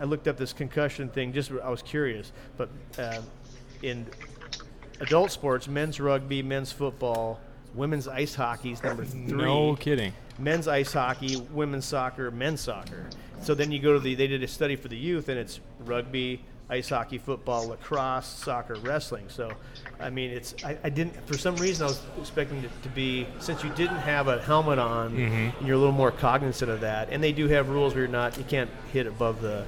I 0.00 0.04
looked 0.04 0.26
up 0.26 0.36
this 0.36 0.52
concussion 0.52 1.08
thing. 1.08 1.32
Just 1.32 1.50
I 1.52 1.68
was 1.68 1.82
curious, 1.82 2.32
but 2.56 2.68
uh, 2.98 3.20
in 3.82 4.06
adult 5.00 5.30
sports, 5.30 5.68
men's 5.68 6.00
rugby, 6.00 6.42
men's 6.42 6.72
football, 6.72 7.40
women's 7.74 8.06
ice 8.08 8.34
hockey 8.34 8.72
is 8.72 8.82
number 8.82 9.04
three 9.04 9.20
no 9.22 9.74
kidding. 9.76 10.12
men's 10.38 10.68
ice 10.68 10.92
hockey, 10.92 11.36
women's 11.52 11.84
soccer, 11.84 12.30
men's 12.30 12.60
soccer. 12.60 13.06
So 13.42 13.54
then 13.54 13.72
you 13.72 13.80
go 13.80 13.92
to 13.94 13.98
the 13.98 14.14
they 14.14 14.26
did 14.26 14.42
a 14.42 14.48
study 14.48 14.76
for 14.76 14.88
the 14.88 14.96
youth 14.96 15.28
and 15.28 15.38
it's 15.38 15.58
rugby, 15.80 16.40
ice 16.70 16.90
hockey, 16.90 17.18
football, 17.18 17.68
lacrosse, 17.68 18.26
soccer, 18.26 18.74
wrestling. 18.76 19.24
So 19.28 19.50
I 19.98 20.10
mean 20.10 20.30
it's 20.30 20.54
I, 20.64 20.78
I 20.84 20.90
didn't 20.90 21.14
for 21.26 21.36
some 21.36 21.56
reason 21.56 21.84
I 21.86 21.88
was 21.88 22.00
expecting 22.20 22.58
it 22.58 22.70
to 22.82 22.88
be 22.90 23.26
since 23.40 23.64
you 23.64 23.70
didn't 23.70 23.96
have 23.96 24.28
a 24.28 24.40
helmet 24.42 24.78
on 24.78 25.12
Mm-hmm. 25.12 25.58
and 25.58 25.66
you're 25.66 25.76
a 25.76 25.78
little 25.78 25.92
more 25.92 26.12
cognizant 26.12 26.70
of 26.70 26.80
that. 26.82 27.08
And 27.10 27.22
they 27.24 27.32
do 27.32 27.48
have 27.48 27.68
rules 27.70 27.94
where 27.94 28.04
you're 28.04 28.12
not 28.12 28.38
you 28.38 28.44
can't 28.44 28.70
hit 28.92 29.06
above 29.06 29.40
the 29.42 29.64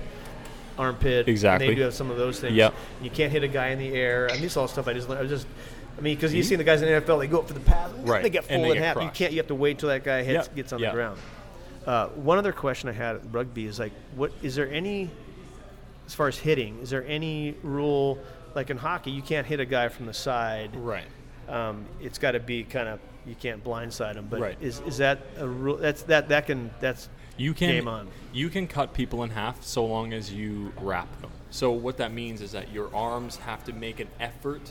armpit. 0.79 1.21
and 1.21 1.29
Exactly. 1.29 1.69
they 1.69 1.75
do 1.75 1.83
have 1.83 1.95
some 1.95 2.11
of 2.11 2.17
those 2.17 2.41
things. 2.41 2.55
Yep. 2.55 2.75
You 3.03 3.11
can't 3.11 3.31
hit 3.33 3.43
a 3.45 3.49
guy 3.49 3.69
in 3.69 3.79
the 3.79 3.93
air. 3.95 4.29
I 4.31 4.35
mean, 4.35 4.43
this 4.43 4.57
all 4.57 4.69
stuff 4.69 4.89
I 4.89 4.93
just 4.93 5.09
learned. 5.09 5.25
I 5.27 5.29
just 5.29 5.47
I 5.97 6.01
mean, 6.01 6.17
because 6.17 6.35
you've 6.35 6.47
seen 6.47 6.59
the 6.59 6.65
guys 6.65 6.83
in 6.83 6.89
the 6.93 7.01
NFL, 7.01 7.21
they 7.21 7.29
go 7.29 7.39
up 7.39 7.47
for 7.47 7.55
the 7.55 7.61
pass, 7.61 7.91
Right. 8.03 8.23
they 8.23 8.31
get 8.31 8.47
And 8.51 8.63
full 8.63 8.73
in 8.73 8.79
get 8.79 8.97
half. 8.97 9.03
You 9.03 9.11
can't. 9.15 9.33
You 9.33 9.39
have 9.39 9.47
to 9.47 9.55
wait 9.55 9.79
till 9.79 9.89
that 9.91 10.03
guy 10.03 10.23
hits, 10.25 10.49
Yep. 10.49 10.57
gets 10.57 10.73
on 10.73 10.81
Yep. 10.81 10.91
the 10.93 10.95
ground. 10.97 11.19
Uh, 11.87 12.07
one 12.09 12.39
other 12.39 12.53
question 12.53 12.89
I 12.89 12.93
had 12.93 13.17
at 13.17 13.23
rugby 13.33 13.67
is 13.67 13.79
like, 13.79 13.93
what 14.17 14.33
is 14.43 14.57
there 14.57 14.69
any, 14.71 15.09
as 16.07 16.15
far 16.15 16.27
as 16.29 16.37
hitting, 16.39 16.79
is 16.83 16.91
there 16.91 17.05
any 17.07 17.55
rule 17.63 18.19
like 18.57 18.71
in 18.71 18.77
hockey? 18.77 19.11
You 19.13 19.23
can't 19.23 19.47
hit 19.47 19.61
a 19.61 19.65
guy 19.65 19.89
from 19.89 20.07
the 20.07 20.15
side. 20.15 20.71
Right. 20.75 21.05
Um, 21.49 21.85
it's 22.01 22.19
got 22.19 22.33
to 22.33 22.41
be 22.41 22.65
kind 22.65 22.89
of 22.89 22.99
you 23.27 23.35
can't 23.35 23.63
blindside 23.63 24.17
him. 24.17 24.27
But 24.29 24.41
Right. 24.41 24.57
is 24.61 24.81
is 24.87 24.97
that 24.99 25.19
a 25.39 25.47
rule? 25.47 25.77
That's 25.77 26.03
that 26.05 26.29
that 26.31 26.47
can 26.47 26.71
that's 26.81 27.09
You 27.37 27.53
can 27.55 27.69
Game 27.69 27.89
on. 27.89 28.09
you 28.33 28.49
can 28.49 28.67
cut 28.67 28.95
people 28.95 29.25
in 29.25 29.31
half 29.31 29.63
so 29.65 29.85
long 29.85 30.13
as 30.13 30.33
you 30.33 30.73
wrap 30.81 31.09
them. 31.21 31.31
So 31.51 31.73
what 31.73 31.97
that 31.99 32.13
means 32.13 32.41
is 32.41 32.53
that 32.53 32.71
your 32.73 32.95
arms 32.95 33.37
have 33.37 33.65
to 33.65 33.73
make 33.73 34.01
an 34.01 34.09
effort 34.21 34.63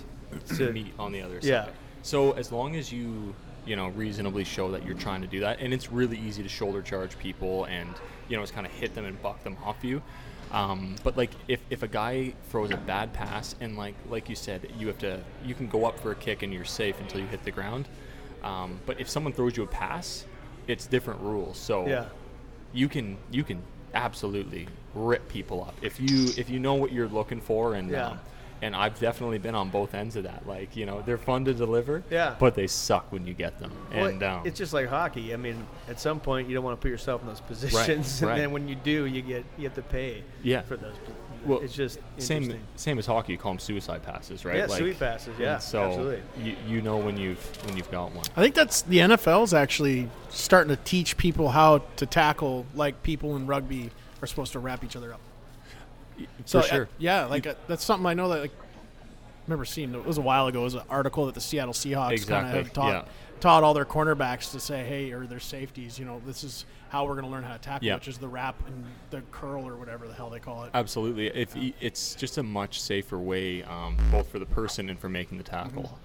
To- 0.58 0.72
meet 0.72 0.94
on 0.98 1.12
the 1.12 1.22
other 1.22 1.42
side. 1.42 1.48
Yeah. 1.48 1.68
So 2.02 2.32
as 2.34 2.52
long 2.52 2.76
as 2.76 2.92
you 2.92 3.36
you 3.66 3.76
know 3.78 3.88
reasonably 3.90 4.44
show 4.44 4.72
that 4.72 4.86
you're 4.86 4.96
trying 4.98 5.22
to 5.22 5.28
do 5.28 5.40
that, 5.42 5.60
and 5.60 5.74
it's 5.74 5.92
really 5.92 6.18
easy 6.18 6.44
to 6.44 6.50
shoulder 6.50 6.82
charge 6.82 7.18
people 7.20 7.66
and 7.66 7.90
you 8.30 8.36
know 8.38 8.44
just 8.44 8.54
kind 8.54 8.66
of 8.66 8.74
hit 8.74 8.94
them 8.96 9.06
and 9.06 9.22
buck 9.22 9.44
them 9.44 9.58
off 9.64 9.84
you. 9.84 10.02
Um, 10.52 10.96
but 11.04 11.18
like 11.18 11.32
if, 11.48 11.62
if 11.70 11.82
a 11.82 11.88
guy 11.88 12.34
throws 12.50 12.70
a 12.72 12.78
bad 12.78 13.12
pass 13.14 13.56
and 13.60 13.76
like 13.78 13.96
like 14.10 14.30
you 14.30 14.36
said 14.36 14.72
you 14.78 14.88
have 14.88 15.00
to 15.00 15.20
you 15.44 15.56
can 15.56 15.68
go 15.68 15.86
up 15.86 16.00
for 16.00 16.12
a 16.12 16.16
kick 16.16 16.44
and 16.44 16.54
you're 16.54 16.64
safe 16.66 17.00
until 17.00 17.20
you 17.22 17.28
hit 17.28 17.44
the 17.44 17.52
ground. 17.52 17.88
Um, 18.44 18.80
but 18.86 19.00
if 19.00 19.10
someone 19.10 19.34
throws 19.34 19.56
you 19.58 19.64
a 19.64 19.68
pass, 19.68 20.26
it's 20.68 20.86
different 20.86 21.22
rules. 21.22 21.58
So 21.58 21.88
yeah. 21.88 22.06
You 22.74 22.90
can 22.90 23.18
you 23.32 23.44
can 23.44 23.62
absolutely 23.94 24.68
rip 24.96 25.28
people 25.30 25.64
up 25.64 25.76
if 25.82 26.00
you 26.00 26.26
if 26.38 26.50
you 26.50 26.60
know 26.60 26.74
what 26.74 26.92
you're 26.92 27.08
looking 27.08 27.40
for 27.42 27.76
and 27.76 27.90
Yeah. 27.92 28.08
um, 28.10 28.20
and 28.62 28.76
I've 28.76 28.98
definitely 28.98 29.40
been 29.40 29.56
on 29.56 29.70
both 29.70 29.94
ends 29.94 30.16
of 30.16 30.24
that 30.24 30.48
like 30.48 30.76
you 30.76 30.86
know 30.86 31.02
they're 31.06 31.18
fun 31.18 31.46
to 31.46 31.54
deliver 31.54 32.02
Yeah. 32.10 32.36
but 32.40 32.56
they 32.56 32.66
suck 32.68 33.12
when 33.12 33.28
you 33.28 33.34
get 33.34 33.60
them 33.60 33.72
Well, 33.94 34.06
and 34.06 34.24
um, 34.24 34.42
it's 34.46 34.58
just 34.58 34.74
like 34.74 34.88
hockey. 34.88 35.34
I 35.34 35.38
mean, 35.38 35.66
at 35.90 36.00
some 36.00 36.20
point 36.20 36.48
you 36.48 36.56
don't 36.56 36.64
want 36.64 36.80
to 36.80 36.82
put 36.82 36.90
yourself 36.90 37.22
in 37.22 37.28
those 37.28 37.42
positions, 37.42 38.22
and 38.22 38.30
right. 38.32 38.38
then 38.38 38.52
when 38.52 38.68
you 38.68 38.76
do, 38.76 39.06
you 39.06 39.22
get 39.22 39.44
you 39.58 39.66
have 39.66 39.76
to 39.76 39.82
pay 39.82 40.24
Yeah. 40.44 40.62
for 40.62 40.78
those. 40.78 40.96
Well 41.46 41.60
it's 41.60 41.74
just 41.74 42.00
same 42.18 42.60
same 42.76 43.00
as 43.00 43.06
hockey 43.06 43.34
you 43.34 43.38
call 43.38 43.52
them 43.52 43.60
suicide 43.60 44.04
passes 44.04 44.46
right 44.46 44.58
Yeah, 44.58 44.66
like, 44.66 44.80
sweet 44.80 45.00
passes, 45.00 45.38
yeah, 45.40 45.58
so 45.58 45.82
absolutely. 45.82 46.22
you, 46.44 46.56
you 46.68 46.82
know 46.82 46.98
when 46.98 47.18
you've 47.18 47.66
when 47.66 47.78
you've 47.78 47.92
got 47.92 48.12
one 48.14 48.26
I 48.36 48.42
think 48.42 48.56
that's 48.56 48.82
the 48.84 48.98
NFL's 48.98 49.54
actually 49.54 50.10
starting 50.30 50.76
to 50.76 50.82
teach 50.84 51.18
people 51.18 51.50
how 51.50 51.80
to 51.98 52.06
tackle 52.06 52.66
like 52.76 53.04
people 53.04 53.36
in 53.36 53.48
rugby 53.48 53.92
are 54.22 54.28
supposed 54.28 54.54
to 54.54 54.60
wrap 54.60 54.84
each 54.84 54.96
other 54.96 55.14
up. 55.14 55.22
So 56.46 56.62
for 56.62 56.68
sure 56.68 56.84
uh, 56.84 56.88
yeah, 56.98 57.26
like 57.26 57.48
uh, 57.48 57.56
that's 57.68 57.84
something 57.84 58.06
I 58.06 58.14
know 58.14 58.30
that 58.30 58.42
like 58.42 58.52
I 58.52 59.46
remember 59.48 59.66
seeing 59.66 59.94
it 59.94 60.06
was 60.06 60.18
a 60.18 60.22
while 60.22 60.48
ago. 60.48 60.62
It 60.62 60.64
was 60.64 60.76
an 60.76 60.84
article 60.90 61.26
that 61.26 61.36
the 61.36 61.42
Seattle 61.42 61.74
Seahawks 61.74 62.26
kind 62.26 62.58
of 62.58 62.72
taught 62.72 62.94
yeah. 62.94 63.12
taught 63.42 63.64
all 63.64 63.74
their 63.74 63.86
cornerbacks 63.86 64.52
to 64.52 64.60
say, 64.60 64.86
hey, 64.86 65.12
or 65.12 65.26
their 65.26 65.42
safeties, 65.42 66.00
you 66.00 66.06
know, 66.06 66.22
this 66.26 66.46
is 66.46 66.66
how 66.94 67.06
we're 67.06 67.16
going 67.16 67.26
to 67.26 67.32
learn 67.32 67.44
how 67.44 67.54
to 67.54 67.60
tackle, 67.60 67.88
Yeah. 67.88 67.96
which 67.96 68.08
is 68.08 68.20
the 68.20 68.28
wrap 68.28 68.56
and 68.68 68.86
the 69.10 69.22
curl 69.32 69.68
or 69.68 69.76
whatever 69.78 70.08
the 70.08 70.14
hell 70.14 70.30
they 70.30 70.38
call 70.40 70.64
it. 70.66 70.70
Absolutely. 70.76 71.26
If 71.28 71.56
y 71.56 71.74
it's 71.82 72.14
just 72.14 72.38
a 72.38 72.44
much 72.44 72.80
safer 72.80 73.18
way, 73.18 73.64
um, 73.64 73.98
both 74.12 74.28
for 74.30 74.38
the 74.38 74.46
person 74.46 74.90
and 74.92 75.00
for 75.00 75.10
making 75.10 75.40
the 75.40 75.44
tackle. 75.44 75.98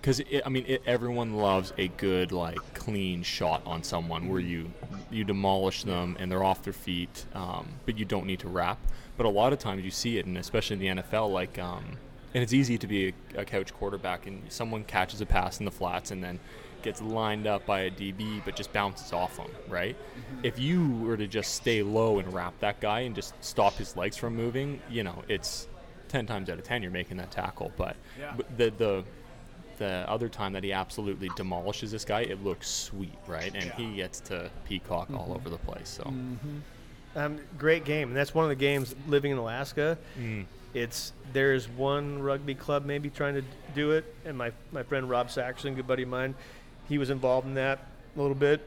Because 0.00 0.22
I 0.44 0.48
mean, 0.48 0.64
it, 0.66 0.82
everyone 0.86 1.34
loves 1.36 1.74
a 1.76 1.88
good, 1.88 2.32
like, 2.32 2.58
clean 2.72 3.22
shot 3.22 3.60
on 3.66 3.82
someone 3.82 4.28
where 4.30 4.40
you 4.40 4.70
you 5.10 5.24
demolish 5.24 5.82
them 5.84 6.16
and 6.18 6.32
they're 6.32 6.42
off 6.44 6.62
their 6.62 6.72
feet, 6.72 7.26
um, 7.34 7.68
but 7.84 7.98
you 7.98 8.06
don't 8.06 8.24
need 8.26 8.40
to 8.40 8.48
wrap. 8.48 8.78
But 9.18 9.26
a 9.26 9.28
lot 9.30 9.52
of 9.52 9.58
times 9.58 9.84
you 9.84 9.90
see 9.90 10.16
it, 10.18 10.24
and 10.24 10.38
especially 10.38 10.86
in 10.86 10.96
the 10.96 11.02
NFL, 11.02 11.30
like, 11.30 11.58
um, 11.58 11.84
and 12.32 12.42
it's 12.42 12.54
easy 12.54 12.78
to 12.78 12.86
be 12.86 13.08
a, 13.36 13.40
a 13.42 13.44
couch 13.44 13.74
quarterback, 13.74 14.26
and 14.26 14.42
someone 14.50 14.84
catches 14.84 15.20
a 15.20 15.26
pass 15.26 15.58
in 15.58 15.66
the 15.66 15.70
flats 15.70 16.10
and 16.10 16.24
then 16.24 16.40
gets 16.84 17.02
lined 17.02 17.46
up 17.48 17.66
by 17.66 17.80
a 17.80 17.90
DB, 17.90 18.40
but 18.44 18.54
just 18.54 18.72
bounces 18.72 19.12
off 19.12 19.36
him, 19.36 19.50
right? 19.68 19.96
If 20.44 20.58
you 20.60 20.88
were 20.98 21.16
to 21.16 21.26
just 21.26 21.54
stay 21.54 21.82
low 21.82 22.18
and 22.20 22.32
wrap 22.32 22.56
that 22.60 22.78
guy 22.80 23.00
and 23.00 23.14
just 23.14 23.34
stop 23.42 23.72
his 23.74 23.96
legs 23.96 24.16
from 24.16 24.36
moving, 24.36 24.80
you 24.88 25.02
know, 25.02 25.24
it's 25.28 25.66
ten 26.08 26.26
times 26.26 26.48
out 26.50 26.58
of 26.58 26.64
ten 26.64 26.82
you're 26.82 26.92
making 26.92 27.16
that 27.16 27.30
tackle. 27.32 27.72
But, 27.76 27.96
Yeah. 28.18 28.34
but 28.36 28.56
the 28.56 28.70
the 28.70 29.04
the 29.78 30.04
other 30.08 30.28
time 30.28 30.52
that 30.52 30.62
he 30.62 30.72
absolutely 30.72 31.28
demolishes 31.34 31.90
this 31.90 32.04
guy, 32.04 32.20
it 32.20 32.44
looks 32.44 32.68
sweet, 32.70 33.18
right? 33.26 33.52
And 33.52 33.72
he 33.72 33.96
gets 33.96 34.20
to 34.20 34.48
peacock 34.64 35.10
all 35.10 35.32
over 35.34 35.48
the 35.50 35.58
place. 35.58 35.88
So 35.88 36.12
Um, 37.16 37.38
great 37.58 37.84
game, 37.84 38.08
and 38.08 38.16
that's 38.16 38.34
one 38.34 38.44
of 38.44 38.48
the 38.48 38.54
games. 38.56 38.94
Living 39.08 39.30
in 39.32 39.38
Alaska, 39.38 39.96
Mm. 40.18 40.46
it's 40.74 41.12
there's 41.32 41.68
one 41.68 42.20
rugby 42.22 42.54
club 42.54 42.84
maybe 42.84 43.08
trying 43.10 43.34
to 43.34 43.42
do 43.74 43.92
it, 43.92 44.04
and 44.24 44.36
my 44.38 44.52
my 44.72 44.82
friend 44.82 45.08
Rob 45.08 45.30
Saxon, 45.30 45.74
good 45.74 45.86
buddy 45.86 46.02
of 46.04 46.08
mine, 46.08 46.34
he 46.88 46.98
was 46.98 47.10
involved 47.10 47.46
in 47.46 47.54
that 47.54 47.80
a 48.16 48.20
little 48.20 48.34
bit. 48.34 48.66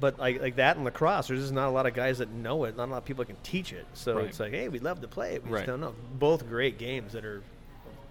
But 0.00 0.18
like 0.18 0.40
like 0.40 0.56
that 0.56 0.76
in 0.76 0.84
lacrosse, 0.84 1.26
there's 1.28 1.40
just 1.40 1.52
not 1.52 1.68
a 1.68 1.70
lot 1.70 1.86
of 1.86 1.94
guys 1.94 2.18
that 2.18 2.30
know 2.30 2.64
it. 2.64 2.76
Not 2.76 2.88
a 2.88 2.90
lot 2.92 2.98
of 2.98 3.04
people 3.04 3.24
that 3.24 3.32
can 3.32 3.42
teach 3.42 3.72
it. 3.72 3.84
So 3.94 4.16
Right. 4.16 4.26
it's 4.26 4.38
like, 4.38 4.52
hey, 4.52 4.68
we'd 4.68 4.82
love 4.84 5.00
to 5.00 5.08
play 5.08 5.34
it. 5.34 5.44
We 5.44 5.50
Right. 5.50 5.58
just 5.60 5.66
don't 5.66 5.80
know. 5.80 5.94
Both 6.18 6.48
great 6.48 6.78
games 6.78 7.14
that 7.14 7.24
are, 7.24 7.42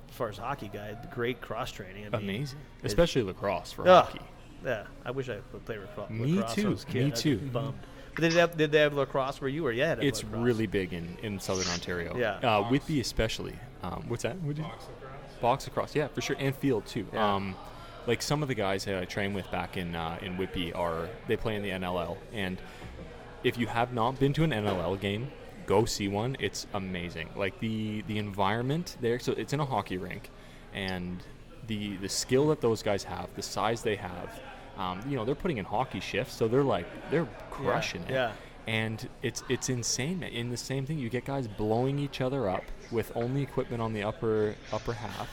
as 0.10 0.16
far 0.16 0.28
as 0.28 0.38
hockey 0.38 0.70
guy, 0.74 0.98
great 1.14 1.40
cross 1.40 1.72
training. 1.72 2.08
I 2.08 2.18
mean, 2.18 2.30
amazing, 2.30 2.60
especially 2.84 3.24
lacrosse 3.24 3.72
for 3.72 3.88
Ugh. 3.88 4.04
hockey. 4.06 4.20
Yeah, 4.66 4.84
I 5.06 5.12
wish 5.12 5.30
I 5.30 5.38
could 5.52 5.66
play 5.66 5.78
lacrosse. 5.78 6.10
Me 6.10 6.34
lacrosse 6.36 6.36
when 6.58 6.66
I 6.66 6.68
too, 6.68 6.70
was 6.72 6.84
a 6.84 6.86
kid. 6.88 6.96
me 6.96 7.06
I'd 7.06 7.14
be 7.14 7.20
too. 7.22 7.38
Bummed. 7.38 7.74
But 8.16 8.22
did 8.24 8.32
they 8.34 8.40
have, 8.40 8.58
did 8.58 8.72
they 8.72 8.80
have 8.80 8.94
lacrosse 8.94 9.40
where 9.40 9.50
you 9.50 9.64
were? 9.64 9.72
Yeah, 9.72 9.96
It's 10.02 10.24
lacrosse. 10.24 10.44
really 10.44 10.68
big 10.68 10.92
in, 10.92 11.18
in 11.22 11.40
southern 11.40 11.68
Ontario. 11.68 12.18
Yeah. 12.18 12.32
Uh, 12.58 12.64
Whitby 12.70 13.00
especially. 13.00 13.54
Um, 13.84 14.04
what's 14.10 14.24
that? 14.24 14.42
Would 14.42 14.58
you? 14.58 14.66
Box 15.40 15.68
lacrosse, 15.68 15.96
yeah, 15.96 16.08
for 16.08 16.20
sure, 16.20 16.36
and 16.40 16.54
field 16.56 16.86
too. 16.88 17.06
Yeah. 17.14 17.36
Um, 17.36 17.56
like 18.08 18.22
some 18.22 18.42
of 18.42 18.48
the 18.48 18.56
guys 18.56 18.86
that 18.86 18.98
I 18.98 19.06
train 19.06 19.34
with 19.34 19.50
back 19.52 19.78
in 19.78 19.94
uh, 19.94 20.18
in 20.22 20.38
Whitby 20.38 20.74
are 20.74 21.10
they 21.28 21.38
play 21.38 21.56
in 21.56 21.62
the 21.62 21.70
NLL, 21.70 22.18
and 22.34 22.58
if 23.44 23.58
you 23.58 23.68
have 23.68 23.94
not 23.94 24.20
been 24.20 24.34
to 24.34 24.44
an 24.44 24.52
NLL 24.52 25.00
game, 25.00 25.30
go 25.66 25.86
see 25.86 26.08
one. 26.08 26.36
It's 26.40 26.66
amazing. 26.74 27.30
Like 27.36 27.60
the 27.60 28.02
the 28.08 28.18
environment 28.18 28.98
there. 29.02 29.20
So 29.20 29.34
it's 29.34 29.54
in 29.54 29.60
a 29.60 29.66
hockey 29.66 29.98
rink, 29.98 30.32
and 30.74 31.22
the 31.68 31.98
the 31.98 32.10
skill 32.10 32.48
that 32.48 32.62
those 32.62 32.82
guys 32.82 33.04
have, 33.04 33.30
the 33.36 33.44
size 33.44 33.84
they 33.84 33.98
have. 33.98 34.42
Um, 34.78 35.02
you 35.08 35.16
know, 35.16 35.26
they're 35.26 35.36
putting 35.36 35.58
in 35.58 35.66
hockey 35.66 36.00
shifts, 36.00 36.36
so 36.36 36.48
they're 36.48 36.64
like 36.64 36.86
they're 37.10 37.28
crushing 37.50 38.04
it 38.04 38.12
yeah. 38.12 38.32
and 38.68 39.10
it's 39.24 39.44
it's 39.50 39.70
insane. 39.70 40.22
In 40.24 40.50
the 40.50 40.58
same 40.58 40.86
thing, 40.86 41.00
you 41.00 41.10
get 41.10 41.26
guys 41.26 41.48
blowing 41.48 41.98
each 42.00 42.22
other 42.22 42.48
up 42.48 42.64
with 42.92 43.12
only 43.16 43.42
equipment 43.42 43.82
on 43.82 43.94
the 43.94 44.04
upper 44.04 44.56
upper 44.72 44.94
half, 44.94 45.28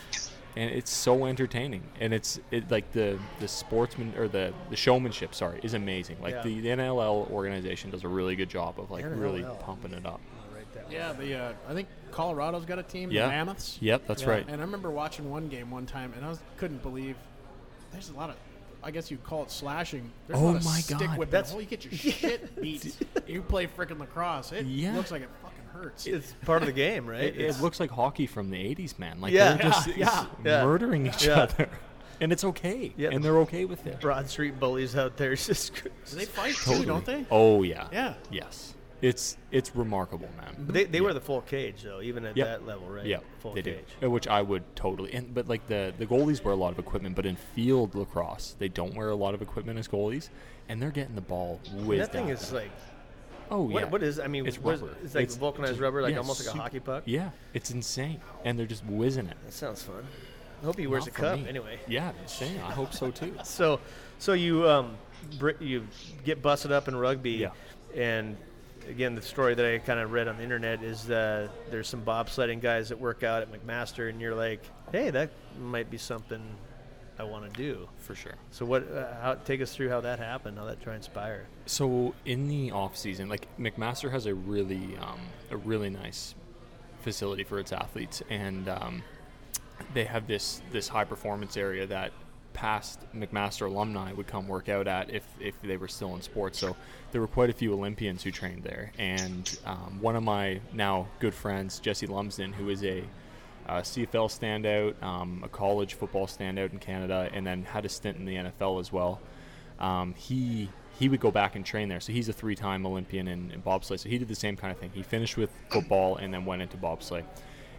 and 0.56 0.70
it's 0.70 0.90
so 0.90 1.26
entertaining. 1.26 1.82
And 2.00 2.12
it's 2.14 2.38
it, 2.50 2.70
like 2.70 2.92
the 2.92 3.18
the 3.40 3.48
sportsman 3.48 4.14
or 4.16 4.28
the 4.28 4.52
the 4.70 4.76
showmanship, 4.76 5.34
sorry, 5.34 5.60
is 5.62 5.74
amazing. 5.74 6.16
Like 6.22 6.34
Yeah. 6.34 6.42
the, 6.42 6.60
the 6.60 6.68
NLL 6.68 7.30
organization 7.30 7.90
does 7.90 8.04
a 8.04 8.08
really 8.08 8.36
good 8.36 8.48
job 8.48 8.78
of 8.78 8.90
like 8.90 9.04
really 9.06 9.44
pumping 9.60 9.92
it 9.92 10.06
up. 10.06 10.20
I'll 10.48 10.56
write 10.56 10.72
that. 10.74 10.90
Yeah, 10.90 11.12
the 11.12 11.34
uh, 11.34 11.52
I 11.68 11.74
think 11.74 11.88
Colorado's 12.10 12.64
got 12.64 12.78
a 12.78 12.82
team, 12.82 13.10
Yeah. 13.10 13.26
the 13.26 13.32
Mammoths. 13.32 13.78
Yep, 13.80 14.06
that's 14.06 14.22
Yeah, 14.22 14.30
right. 14.30 14.44
And 14.48 14.60
I 14.60 14.64
remember 14.64 14.90
watching 14.90 15.30
one 15.30 15.48
game 15.48 15.70
one 15.70 15.86
time, 15.86 16.12
and 16.16 16.24
I 16.24 16.28
was, 16.28 16.38
couldn't 16.56 16.82
believe 16.82 17.16
there's 17.92 18.10
a 18.10 18.14
lot 18.14 18.30
of, 18.30 18.36
I 18.82 18.90
guess 18.90 19.10
you'd 19.10 19.24
call 19.24 19.42
it 19.42 19.50
slashing. 19.50 20.10
There's 20.28 20.38
Oh 20.38 20.44
a 20.44 20.46
lot 20.46 20.56
of 20.56 20.64
my 20.64 20.78
stick 20.80 20.98
God. 20.98 21.18
whipping. 21.18 21.32
That's- 21.32 21.52
oh, 21.54 21.58
you 21.58 21.66
get 21.66 21.84
your 21.84 21.92
shit 22.12 22.60
beat. 22.60 22.96
you 23.26 23.42
play 23.42 23.66
freaking 23.66 23.98
lacrosse. 23.98 24.52
It 24.52 24.66
Yeah. 24.66 24.94
looks 24.94 25.10
like 25.10 25.22
it 25.22 25.28
fucking 25.42 25.43
hurts. 25.74 26.06
It's 26.06 26.32
part 26.44 26.62
of 26.62 26.66
the 26.66 26.72
game, 26.72 27.06
right? 27.06 27.24
It, 27.24 27.40
it 27.40 27.60
looks 27.60 27.80
like 27.80 27.90
hockey 27.90 28.26
from 28.26 28.50
the 28.50 28.56
'80s, 28.56 28.98
man. 28.98 29.20
Like 29.20 29.32
Yeah. 29.32 29.54
they're 29.54 29.70
just 29.70 29.86
Yeah, 29.88 29.94
yeah, 29.96 30.26
yeah. 30.44 30.64
murdering 30.64 31.06
each 31.08 31.26
Yeah. 31.26 31.42
other, 31.42 31.68
and 32.20 32.32
it's 32.32 32.44
okay, 32.44 32.92
Yeah. 32.96 33.10
and 33.12 33.22
they're 33.24 33.38
okay 33.40 33.64
with 33.64 33.86
it. 33.86 34.00
Broad 34.00 34.28
Street 34.28 34.58
bullies 34.58 34.96
out 34.96 35.16
there. 35.16 35.34
Just 35.36 35.74
cr- 35.74 35.88
they 36.14 36.24
fight 36.24 36.54
Totally. 36.54 36.80
too, 36.80 36.86
don't 36.86 37.04
they? 37.04 37.26
Oh 37.30 37.62
yeah. 37.62 37.88
Yeah. 37.92 38.14
Yes. 38.30 38.74
It's 39.02 39.36
it's 39.50 39.76
remarkable, 39.76 40.30
man. 40.38 40.54
But 40.60 40.72
they, 40.72 40.84
they 40.84 40.98
Yeah. 40.98 41.04
wear 41.04 41.12
the 41.14 41.20
full 41.20 41.42
cage 41.42 41.82
though, 41.82 42.00
even 42.00 42.24
at 42.24 42.36
Yep. 42.36 42.46
that 42.46 42.66
level, 42.66 42.88
right? 42.88 43.04
Yeah, 43.04 43.18
full 43.40 43.52
they 43.52 43.60
cage. 43.60 43.84
do. 44.00 44.06
Uh, 44.06 44.10
Which 44.10 44.26
I 44.28 44.40
would 44.40 44.62
totally. 44.76 45.12
And 45.12 45.34
but 45.34 45.46
like 45.46 45.66
the 45.66 45.92
the 45.98 46.06
goalies 46.06 46.42
wear 46.42 46.54
a 46.54 46.56
lot 46.56 46.72
of 46.72 46.78
equipment, 46.78 47.14
but 47.14 47.26
in 47.26 47.36
field 47.36 47.94
lacrosse, 47.94 48.54
they 48.58 48.68
don't 48.68 48.94
wear 48.94 49.10
a 49.10 49.14
lot 49.14 49.34
of 49.34 49.42
equipment 49.42 49.78
as 49.78 49.88
goalies, 49.88 50.30
and 50.70 50.80
they're 50.80 50.90
getting 50.92 51.16
the 51.16 51.20
ball 51.20 51.60
whizzed 51.74 52.02
That 52.04 52.12
thing 52.12 52.28
is 52.30 52.50
like 52.52 52.70
oh 53.54 53.62
what, 53.62 53.82
yeah. 53.84 53.88
what 53.88 54.02
is? 54.02 54.18
I 54.20 54.26
mean, 54.26 54.46
It's 54.46 54.58
what 54.58 54.74
is- 54.76 54.80
rubber. 54.82 54.94
it's 55.04 55.14
like 55.14 55.24
It's 55.24 55.36
vulcanized 55.36 55.80
rubber, 55.80 56.02
like 56.02 56.12
yeah, 56.12 56.18
almost 56.18 56.44
like 56.46 56.54
a 56.54 56.58
hockey 56.58 56.80
puck. 56.80 57.02
Yeah, 57.06 57.30
it's 57.52 57.70
insane, 57.70 58.20
and 58.44 58.58
they're 58.58 58.66
just 58.66 58.84
whizzing 58.86 59.26
it. 59.26 59.36
That 59.44 59.52
sounds 59.52 59.82
fun. 59.82 60.04
I 60.62 60.64
hope 60.64 60.78
he 60.78 60.86
wears 60.86 61.06
Not 61.06 61.08
a 61.08 61.20
cup 61.20 61.38
me. 61.38 61.48
anyway. 61.48 61.78
Yeah, 61.88 62.12
insane. 62.22 62.58
I 62.60 62.72
hope 62.72 62.92
so 62.94 63.10
too. 63.10 63.34
So, 63.44 63.80
so 64.18 64.32
you 64.32 64.68
um, 64.68 64.96
br- 65.38 65.60
you 65.60 65.86
get 66.24 66.42
busted 66.42 66.72
up 66.72 66.88
in 66.88 66.96
rugby, 66.96 67.32
Yeah. 67.32 67.50
and 67.94 68.36
again, 68.88 69.14
the 69.14 69.22
story 69.22 69.54
that 69.54 69.64
I 69.64 69.78
kind 69.78 69.98
of 70.00 70.12
read 70.12 70.28
on 70.28 70.36
the 70.36 70.42
internet 70.42 70.82
is 70.82 71.10
uh, 71.10 71.48
there's 71.70 71.88
some 71.88 72.02
bobsledding 72.02 72.60
guys 72.60 72.88
that 72.90 72.98
work 73.00 73.22
out 73.22 73.42
at 73.42 73.52
McMaster, 73.52 74.08
and 74.10 74.20
you're 74.20 74.34
like, 74.34 74.62
hey, 74.92 75.10
that 75.10 75.30
might 75.60 75.90
be 75.90 75.98
something 75.98 76.42
I 77.18 77.24
want 77.24 77.52
to 77.52 77.62
do. 77.62 77.88
For 77.98 78.14
sure. 78.14 78.34
So, 78.50 78.64
what? 78.64 78.90
Uh, 78.90 79.14
how, 79.20 79.34
take 79.34 79.60
us 79.60 79.74
through 79.74 79.88
how 79.88 80.00
that 80.00 80.18
happened, 80.18 80.58
how 80.58 80.64
that 80.64 80.82
transpired. 80.82 81.46
So 81.66 82.14
in 82.24 82.48
the 82.48 82.72
off 82.72 82.96
season, 82.96 83.28
like 83.28 83.46
McMaster 83.58 84.10
has 84.10 84.26
a 84.26 84.34
really 84.34 84.96
um, 85.00 85.20
a 85.50 85.56
really 85.56 85.90
nice 85.90 86.34
facility 87.02 87.44
for 87.44 87.58
its 87.58 87.72
athletes, 87.72 88.22
and 88.30 88.68
um, 88.68 89.02
they 89.92 90.04
have 90.04 90.26
this 90.26 90.60
this 90.72 90.88
high 90.88 91.04
performance 91.04 91.56
area 91.56 91.86
that 91.86 92.12
past 92.52 93.00
McMaster 93.14 93.66
alumni 93.66 94.12
would 94.12 94.26
come 94.26 94.46
work 94.46 94.68
out 94.68 94.86
at 94.86 95.10
if 95.10 95.24
if 95.40 95.60
they 95.62 95.76
were 95.76 95.88
still 95.88 96.14
in 96.14 96.22
sports. 96.22 96.58
So 96.58 96.76
there 97.12 97.20
were 97.20 97.28
quite 97.28 97.50
a 97.50 97.52
few 97.52 97.72
Olympians 97.72 98.22
who 98.22 98.30
trained 98.30 98.64
there, 98.64 98.92
and 98.98 99.58
um, 99.66 99.98
one 100.00 100.16
of 100.16 100.22
my 100.22 100.60
now 100.72 101.08
good 101.20 101.34
friends, 101.34 101.78
Jesse 101.78 102.06
Lumsden, 102.06 102.52
who 102.52 102.68
is 102.70 102.82
a 102.84 103.04
uh, 103.68 103.80
CFL 103.80 104.28
standout, 104.28 105.02
um, 105.02 105.42
a 105.44 105.48
college 105.48 105.94
football 105.94 106.26
standout 106.26 106.72
in 106.72 106.78
Canada, 106.78 107.28
and 107.32 107.46
then 107.46 107.64
had 107.64 107.84
a 107.84 107.88
stint 107.88 108.16
in 108.18 108.24
the 108.24 108.36
NFL 108.36 108.80
as 108.80 108.92
well. 108.92 109.20
Um, 109.78 110.14
he 110.14 110.68
he 110.98 111.08
would 111.08 111.20
go 111.20 111.30
back 111.30 111.56
and 111.56 111.66
train 111.66 111.88
there. 111.88 112.00
So 112.00 112.12
he's 112.12 112.28
a 112.28 112.32
three-time 112.32 112.86
Olympian 112.86 113.26
in, 113.26 113.50
in 113.50 113.60
bobsleigh. 113.62 113.98
So 113.98 114.08
he 114.08 114.16
did 114.16 114.28
the 114.28 114.34
same 114.36 114.56
kind 114.56 114.70
of 114.70 114.78
thing. 114.78 114.92
He 114.94 115.02
finished 115.02 115.36
with 115.36 115.50
football 115.68 116.16
and 116.16 116.32
then 116.32 116.44
went 116.44 116.62
into 116.62 116.76
bobsleigh. 116.76 117.24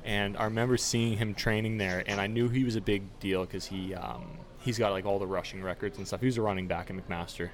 And 0.03 0.35
I 0.35 0.43
remember 0.43 0.75
seeing 0.75 1.17
him 1.17 1.33
training 1.33 1.77
there, 1.77 2.03
and 2.05 2.19
I 2.19 2.27
knew 2.27 2.49
he 2.49 2.63
was 2.63 2.75
a 2.75 2.81
big 2.81 3.03
deal 3.19 3.45
because 3.45 3.65
he 3.65 3.95
um, 3.95 4.37
he's 4.59 4.77
got 4.77 4.91
like 4.91 5.05
all 5.05 5.19
the 5.19 5.27
rushing 5.27 5.63
records 5.63 5.97
and 5.97 6.07
stuff. 6.07 6.19
He 6.19 6.25
was 6.25 6.37
a 6.37 6.41
running 6.41 6.67
back 6.67 6.89
in 6.89 7.01
McMaster, 7.01 7.49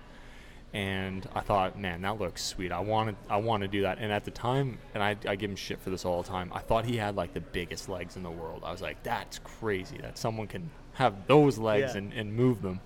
and 0.74 1.28
I 1.36 1.42
thought, 1.42 1.78
man, 1.78 2.02
that 2.04 2.20
looks 2.20 2.44
sweet. 2.44 2.72
I 2.72 2.80
wanted 2.80 3.16
I 3.30 3.38
want 3.38 3.62
to 3.62 3.68
do 3.68 3.82
that. 3.82 3.98
And 4.00 4.12
at 4.12 4.24
the 4.24 4.32
time, 4.32 4.78
and 4.94 5.04
I, 5.04 5.16
I 5.28 5.36
give 5.36 5.50
him 5.50 5.56
shit 5.58 5.80
for 5.82 5.90
this 5.90 6.06
all 6.06 6.22
the 6.22 6.30
time. 6.30 6.50
I 6.54 6.60
thought 6.60 6.86
he 6.86 6.96
had 6.98 7.16
like 7.16 7.34
the 7.34 7.42
biggest 7.42 7.90
legs 7.90 8.16
in 8.16 8.24
the 8.24 8.32
world. 8.32 8.64
I 8.66 8.72
was 8.72 8.82
like, 8.82 9.04
that's 9.04 9.40
crazy 9.40 9.98
that 10.02 10.18
someone 10.18 10.48
can 10.48 10.70
have 10.94 11.28
those 11.28 11.58
legs 11.58 11.92
Yeah. 11.94 12.00
and, 12.00 12.14
and 12.14 12.34
move 12.34 12.62
them. 12.62 12.80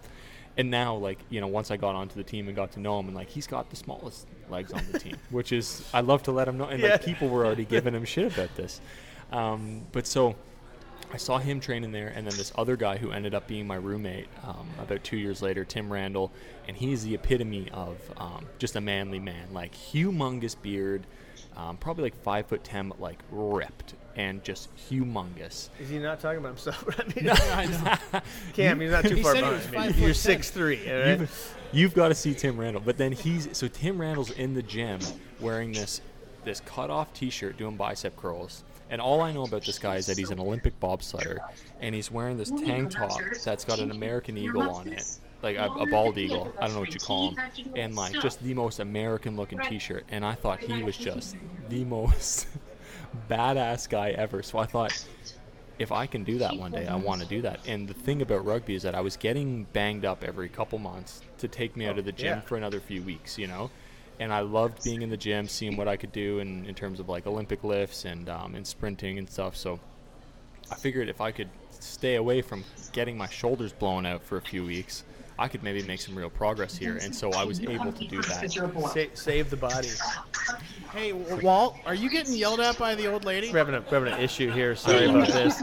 And 0.57 0.71
now, 0.71 0.95
like 0.95 1.19
you 1.29 1.41
know, 1.41 1.47
once 1.47 1.69
I 1.69 1.77
got 1.77 1.95
onto 1.95 2.15
the 2.15 2.23
team 2.23 2.47
and 2.47 2.55
got 2.55 2.71
to 2.73 2.79
know 2.79 2.99
him, 2.99 3.07
and 3.07 3.15
like 3.15 3.29
he's 3.29 3.45
got 3.45 3.69
the 3.69 3.75
smallest 3.75 4.25
legs 4.49 4.71
on 4.73 4.81
the 4.91 4.97
team, 5.05 5.17
which 5.29 5.51
is 5.51 5.83
I 5.93 6.01
love 6.01 6.23
to 6.23 6.31
let 6.31 6.47
him 6.47 6.57
know. 6.57 6.65
And 6.65 6.81
Yeah. 6.81 6.91
like 6.93 7.03
people 7.05 7.27
were 7.27 7.45
already 7.45 7.65
giving 7.65 7.93
him 7.93 8.05
shit 8.05 8.31
about 8.33 8.55
this, 8.55 8.79
um, 9.31 9.81
but 9.91 10.07
so 10.07 10.35
I 11.15 11.17
saw 11.17 11.37
him 11.37 11.61
training 11.61 11.93
there, 11.93 12.09
and 12.13 12.27
then 12.27 12.35
this 12.35 12.51
other 12.57 12.75
guy 12.75 12.97
who 12.97 13.11
ended 13.11 13.33
up 13.33 13.47
being 13.47 13.65
my 13.65 13.77
roommate 13.77 14.27
um, 14.43 14.67
about 14.79 15.01
two 15.05 15.15
years 15.15 15.41
later, 15.41 15.63
Tim 15.63 15.89
Randall, 15.89 16.29
and 16.67 16.75
he's 16.75 17.05
the 17.05 17.15
epitome 17.15 17.69
of 17.71 17.97
um, 18.17 18.45
just 18.59 18.75
a 18.75 18.81
manly 18.81 19.19
man, 19.19 19.47
like 19.53 19.73
humongous 19.73 20.61
beard, 20.61 21.07
um, 21.55 21.77
probably 21.77 22.03
like 22.03 22.21
five 22.21 22.47
foot 22.47 22.65
ten, 22.65 22.89
but 22.89 22.99
like 22.99 23.19
ripped 23.31 23.93
and 24.17 24.43
just 24.43 24.67
humongous. 24.75 25.69
Is 25.79 25.87
he 25.87 25.99
not 25.99 26.19
talking 26.19 26.39
about 26.39 26.49
himself? 26.49 26.85
I 26.99 27.13
mean, 27.15 27.29
I 27.29 27.65
know. 28.11 28.21
Cam, 28.51 28.81
he's 28.81 28.91
not 28.91 29.05
too 29.05 29.15
He 29.15 29.23
far 29.23 29.35
behind. 29.35 29.95
me. 29.95 30.03
You're 30.05 30.13
six 30.13 30.49
three. 30.51 30.79
Right? 30.85 31.17
You've, 31.21 31.55
you've 31.71 31.93
got 31.93 32.09
to 32.09 32.15
see 32.15 32.33
Tim 32.33 32.59
Randall. 32.59 32.81
But 32.85 32.97
then 32.97 33.13
he's 33.13 33.47
so 33.53 33.69
Tim 33.69 34.01
Randall's 34.01 34.31
in 34.31 34.53
the 34.53 34.63
gym 34.63 34.99
wearing 35.39 35.71
this 35.71 36.01
this 36.43 36.59
cut 36.59 36.89
off 36.89 37.13
T-shirt 37.13 37.55
doing 37.55 37.77
bicep 37.77 38.17
curls. 38.17 38.65
And 38.89 39.01
all 39.01 39.21
I 39.21 39.31
know 39.31 39.43
about 39.43 39.65
this 39.65 39.79
guy 39.79 39.95
is 39.95 40.05
that 40.05 40.17
he's 40.17 40.29
an 40.29 40.39
Olympic 40.39 40.79
bobsledder, 40.79 41.39
and 41.81 41.95
he's 41.95 42.11
wearing 42.11 42.37
this 42.37 42.51
tank 42.51 42.91
top 42.91 43.19
that's 43.43 43.65
got 43.65 43.79
an 43.79 43.91
American 43.91 44.37
eagle 44.37 44.69
on 44.69 44.87
it, 44.87 45.05
like 45.41 45.57
a, 45.57 45.65
a 45.65 45.87
bald 45.87 46.17
eagle. 46.17 46.53
I 46.59 46.65
don't 46.65 46.75
know 46.75 46.81
what 46.81 46.93
you 46.93 46.99
call 46.99 47.31
him, 47.31 47.73
and 47.75 47.95
like 47.95 48.13
just 48.21 48.43
the 48.43 48.53
most 48.53 48.79
American-looking 48.79 49.59
T-shirt. 49.59 50.05
And 50.09 50.23
I 50.23 50.35
thought 50.35 50.59
he 50.59 50.83
was 50.83 50.95
just 50.95 51.35
the 51.69 51.83
most 51.83 52.47
badass 53.29 53.89
guy 53.89 54.11
ever. 54.11 54.43
So 54.43 54.59
I 54.59 54.65
thought, 54.65 55.05
if 55.79 55.91
I 55.91 56.05
can 56.05 56.23
do 56.23 56.37
that 56.37 56.55
one 56.55 56.71
day, 56.71 56.87
I 56.87 56.95
want 56.95 57.21
to 57.21 57.27
do 57.27 57.41
that. 57.41 57.59
And 57.67 57.87
the 57.87 57.93
thing 57.93 58.21
about 58.21 58.45
rugby 58.45 58.75
is 58.75 58.83
that 58.83 58.93
I 58.93 59.01
was 59.01 59.17
getting 59.17 59.63
banged 59.73 60.05
up 60.05 60.23
every 60.23 60.47
couple 60.47 60.77
months 60.79 61.21
to 61.39 61.47
take 61.47 61.75
me 61.75 61.87
out 61.87 61.97
of 61.97 62.05
the 62.05 62.11
gym 62.11 62.37
yeah. 62.37 62.41
for 62.41 62.55
another 62.55 62.79
few 62.79 63.01
weeks, 63.01 63.37
you 63.37 63.47
know. 63.47 63.71
And 64.19 64.31
I 64.31 64.39
loved 64.39 64.83
being 64.83 65.01
in 65.01 65.09
the 65.09 65.17
gym, 65.17 65.47
seeing 65.47 65.75
what 65.75 65.87
I 65.87 65.97
could 65.97 66.11
do 66.11 66.39
in, 66.39 66.65
in 66.65 66.75
terms 66.75 66.99
of 66.99 67.09
like 67.09 67.27
Olympic 67.27 67.63
lifts 67.63 68.05
and 68.05 68.29
um, 68.29 68.55
and 68.55 68.65
sprinting 68.65 69.17
and 69.17 69.29
stuff. 69.29 69.55
So 69.57 69.79
I 70.71 70.75
figured 70.75 71.09
if 71.09 71.21
I 71.21 71.31
could 71.31 71.49
stay 71.71 72.15
away 72.15 72.41
from 72.41 72.63
getting 72.93 73.17
my 73.17 73.27
shoulders 73.27 73.73
blown 73.73 74.05
out 74.05 74.23
for 74.23 74.37
a 74.37 74.41
few 74.41 74.65
weeks, 74.65 75.03
I 75.37 75.47
could 75.47 75.63
maybe 75.63 75.83
make 75.83 75.99
some 75.99 76.15
real 76.15 76.29
progress 76.29 76.77
here. 76.77 76.97
And 77.01 77.13
so 77.13 77.31
I 77.31 77.43
was 77.43 77.59
able 77.61 77.91
to 77.91 78.07
do 78.07 78.21
that. 78.23 78.51
Sa- 78.51 79.03
save 79.13 79.49
the 79.49 79.57
body. 79.57 79.89
Hey, 80.93 81.11
Walt, 81.11 81.75
are 81.85 81.93
you 81.93 82.09
getting 82.09 82.33
yelled 82.33 82.61
at 82.61 82.77
by 82.77 82.95
the 82.95 83.07
old 83.11 83.25
lady? 83.25 83.51
We're 83.51 83.57
having 83.57 83.75
a, 83.75 83.81
we're 83.81 83.99
having 83.99 84.13
an 84.13 84.21
issue 84.21 84.49
here. 84.49 84.75
Sorry 84.75 85.05
about 85.09 85.27
this. 85.27 85.61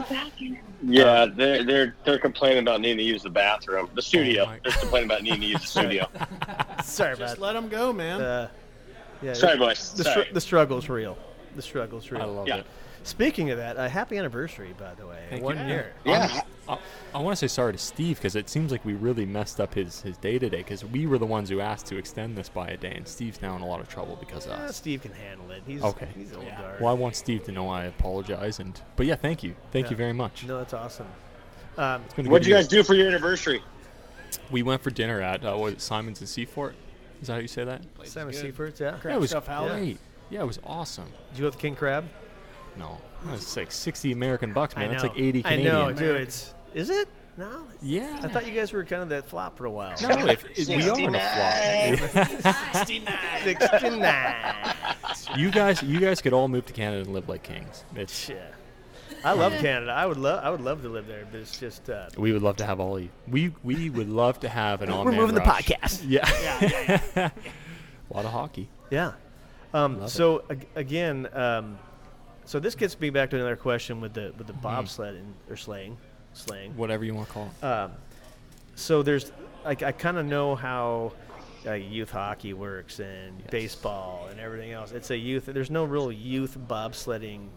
Yeah, 0.85 1.25
they're 1.25 1.63
they're 1.63 1.95
they're 2.03 2.19
complaining 2.19 2.59
about 2.59 2.81
needing 2.81 2.97
to 2.97 3.03
use 3.03 3.23
the 3.23 3.29
bathroom, 3.29 3.89
the 3.95 4.01
studio. 4.01 4.45
Oh 4.47 4.55
they're 4.63 4.73
complaining 4.73 5.09
about 5.09 5.23
needing 5.23 5.41
to 5.41 5.47
use 5.47 5.61
the 5.61 5.67
studio. 5.79 6.07
Sorry 6.83 7.17
Just 7.17 7.39
let 7.39 7.53
them 7.53 7.67
go, 7.69 7.91
man. 7.93 8.21
Uh, 8.21 8.49
yeah, 9.23 9.33
Sorry, 9.33 9.57
boys. 9.57 9.93
The, 9.93 10.03
str- 10.03 10.11
Sorry. 10.11 10.29
the 10.33 10.41
struggle's 10.41 10.89
real. 10.89 11.17
The 11.55 11.61
struggle's 11.61 12.11
real. 12.11 12.21
I 12.21 12.25
love 12.25 12.47
Yeah. 12.47 12.57
it. 12.57 12.65
Speaking 13.03 13.51
of 13.51 13.57
that, 13.57 13.75
a 13.77 13.89
happy 13.89 14.17
anniversary, 14.17 14.73
by 14.79 14.93
the 14.95 15.05
way. 15.05 15.19
Thank 15.29 15.43
One 15.43 15.57
you. 15.59 15.65
year. 15.65 15.93
Yeah. 16.05 16.41
I, 16.69 16.77
I 17.13 17.19
want 17.19 17.37
to 17.37 17.47
say 17.47 17.51
sorry 17.53 17.73
to 17.73 17.77
Steve 17.77 18.17
because 18.17 18.37
it 18.37 18.47
seems 18.49 18.71
like 18.71 18.85
we 18.85 18.93
really 18.93 19.25
messed 19.25 19.59
up 19.59 19.73
his, 19.73 20.01
his 20.01 20.15
day 20.17 20.39
today 20.39 20.57
because 20.59 20.85
we 20.85 21.05
were 21.05 21.17
the 21.17 21.25
ones 21.25 21.49
who 21.49 21.59
asked 21.59 21.85
to 21.87 21.97
extend 21.97 22.37
this 22.37 22.47
by 22.47 22.69
a 22.69 22.77
day, 22.77 22.93
and 22.95 23.05
Steve's 23.05 23.41
now 23.41 23.55
in 23.57 23.61
a 23.61 23.67
lot 23.67 23.81
of 23.81 23.89
trouble 23.89 24.15
because 24.17 24.45
of 24.45 24.53
Uh, 24.53 24.63
us. 24.63 24.77
Steve 24.77 25.01
can 25.01 25.11
handle 25.11 25.51
it. 25.51 25.63
He's 25.67 25.83
Okay. 25.83 26.07
He's 26.15 26.33
old 26.33 26.45
Yeah. 26.45 26.61
guard. 26.61 26.79
Well, 26.79 26.89
I 26.89 26.93
want 26.93 27.17
Steve 27.17 27.43
to 27.43 27.51
know 27.51 27.67
I 27.69 27.83
apologize, 27.85 28.59
and 28.59 28.79
but 28.95 29.05
yeah, 29.05 29.15
thank 29.15 29.43
you, 29.43 29.55
thank 29.71 29.87
Yeah. 29.87 29.91
you 29.91 29.97
very 29.97 30.13
much. 30.13 30.45
No, 30.45 30.57
that's 30.59 30.73
awesome. 30.73 31.07
Um, 31.77 32.03
It's 32.05 32.13
been 32.13 32.27
a 32.27 32.29
What'd 32.29 32.47
you 32.47 32.53
guys 32.53 32.69
do 32.69 32.83
for 32.83 32.93
your 32.93 33.07
anniversary? 33.07 33.61
We 34.49 34.63
went 34.63 34.81
for 34.81 34.91
dinner 34.91 35.19
at 35.21 35.43
uh, 35.43 35.55
what, 35.57 35.81
Simon's 35.81 36.21
and 36.21 36.29
Seafort. 36.29 36.75
Is 37.21 37.27
that 37.27 37.33
how 37.33 37.39
you 37.39 37.47
say 37.49 37.65
that? 37.65 37.81
Simon 38.05 38.33
good. 38.33 38.55
Seafords, 38.55 38.79
yeah. 38.79 38.97
Yeah, 39.03 39.15
it 39.15 39.19
was 39.19 39.31
stuff, 39.31 39.47
Howard. 39.47 39.71
great. 39.73 39.97
Yeah, 40.29 40.41
it 40.41 40.47
was 40.47 40.59
awesome. 40.63 41.11
Did 41.31 41.39
you 41.39 41.41
go 41.41 41.47
with 41.49 41.59
King 41.59 41.75
Crab? 41.75 42.05
No, 42.77 42.97
it's 43.33 43.55
like 43.55 43.71
sixty 43.71 44.11
American 44.11 44.53
bucks, 44.53 44.75
man. 44.75 44.89
I. 44.89 44.91
That's 44.93 45.03
like 45.03 45.17
eighty 45.17 45.43
Canadian. 45.43 45.75
I 45.75 45.79
Canadian. 45.91 46.07
know, 46.07 46.13
dude. 46.13 46.21
It's 46.21 46.53
is 46.73 46.89
it? 46.89 47.07
No. 47.35 47.63
Yeah. 47.81 48.19
I 48.21 48.27
thought 48.27 48.45
you 48.45 48.53
guys 48.53 48.71
were 48.73 48.83
kind 48.85 49.01
of 49.01 49.09
that 49.09 49.25
flop 49.25 49.57
for 49.57 49.65
a 49.65 49.71
while. 49.71 49.95
no, 50.03 50.27
if, 50.27 50.45
if 50.55 50.67
we 50.67 50.87
are 50.87 50.99
in 50.99 51.15
a 51.15 51.99
flop. 52.11 52.73
69. 52.73 53.17
69. 53.43 54.75
you 55.35 55.49
guys, 55.49 55.81
you 55.81 55.99
guys 55.99 56.21
could 56.21 56.33
all 56.33 56.47
move 56.47 56.65
to 56.67 56.73
Canada 56.73 57.01
and 57.01 57.11
live 57.13 57.27
like 57.27 57.41
kings. 57.41 57.85
It's 57.95 58.29
Yeah. 58.29 58.35
I 59.25 59.31
love 59.31 59.53
Canada. 59.53 59.91
I 59.93 60.05
would 60.05 60.17
love. 60.17 60.43
I 60.43 60.49
would 60.49 60.59
love 60.61 60.81
to 60.81 60.89
live 60.89 61.07
there, 61.07 61.25
but 61.31 61.39
it's 61.39 61.57
just. 61.57 61.89
Uh, 61.89 62.07
we 62.17 62.33
would 62.33 62.41
love 62.41 62.57
to 62.57 62.65
have 62.65 62.79
all 62.81 62.99
you. 62.99 63.09
We 63.27 63.53
we 63.63 63.89
would 63.89 64.09
love 64.09 64.39
to 64.41 64.49
have 64.49 64.81
an 64.81 64.89
all 64.89 65.05
we're 65.05 65.13
moving 65.13 65.33
the 65.33 65.41
podcast. 65.41 66.03
Yeah. 66.05 66.29
yeah, 66.41 66.99
yeah, 67.15 67.29
a 68.11 68.13
lot 68.13 68.25
of 68.25 68.31
hockey. 68.31 68.67
Yeah. 68.91 69.13
Um, 69.73 70.07
so 70.09 70.43
ag- 70.49 70.67
again, 70.75 71.29
um, 71.31 71.79
so 72.45 72.59
this 72.59 72.75
gets 72.75 72.99
me 72.99 73.09
back 73.09 73.29
to 73.31 73.35
another 73.35 73.55
question 73.55 74.01
with 74.01 74.13
the 74.13 74.33
with 74.37 74.47
the 74.47 74.53
Mm-hmm. 74.53 75.51
or 75.51 75.55
sleighing, 75.55 75.97
slaying. 76.33 76.75
Whatever 76.77 77.05
you 77.05 77.13
want 77.13 77.27
to 77.27 77.33
call 77.33 77.51
it. 77.61 77.65
Um, 77.65 77.91
so 78.75 79.03
there's 79.03 79.31
like 79.65 79.83
I 79.83 79.91
kind 79.91 80.17
of 80.17 80.25
know 80.25 80.55
how 80.55 81.13
uh, 81.65 81.73
youth 81.73 82.11
hockey 82.11 82.53
works 82.53 82.99
and 82.99 83.39
yes. 83.39 83.49
baseball 83.49 84.27
and 84.29 84.39
everything 84.39 84.71
else. 84.71 84.91
It's 84.91 85.11
a 85.11 85.17
youth. 85.17 85.45
There's 85.45 85.71
no 85.71 85.85
real 85.85 86.11
youth 86.11 86.57
bobsledding, 86.67 87.47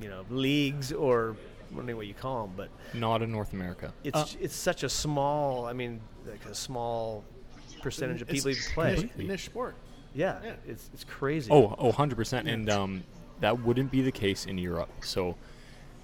you 0.00 0.08
know, 0.08 0.24
leagues 0.30 0.92
or 0.92 1.36
I 1.70 1.76
don't 1.76 1.86
know 1.86 1.96
what 1.96 2.06
you 2.06 2.14
call 2.14 2.46
them, 2.46 2.54
but 2.56 2.68
not 2.94 3.22
in 3.22 3.30
North 3.30 3.52
America. 3.52 3.92
It's 4.02 4.16
uh, 4.16 4.26
it's 4.40 4.56
such 4.56 4.82
a 4.82 4.88
small. 4.88 5.66
I 5.66 5.72
mean, 5.72 6.00
like 6.26 6.44
a 6.46 6.54
small 6.54 7.24
percentage 7.82 8.22
of 8.22 8.28
people 8.28 8.50
even 8.50 8.62
play. 8.72 9.10
Niche 9.16 9.44
sport. 9.44 9.74
Yeah, 10.12 10.38
yeah, 10.42 10.52
it's 10.66 10.90
it's 10.92 11.04
crazy. 11.04 11.50
Oh, 11.52 11.76
oh, 11.78 11.86
100 11.86 12.16
percent. 12.16 12.48
And 12.48 12.68
um, 12.68 13.04
that 13.40 13.64
wouldn't 13.64 13.90
be 13.90 14.02
the 14.02 14.12
case 14.12 14.46
in 14.46 14.58
Europe. 14.58 14.90
So 15.00 15.36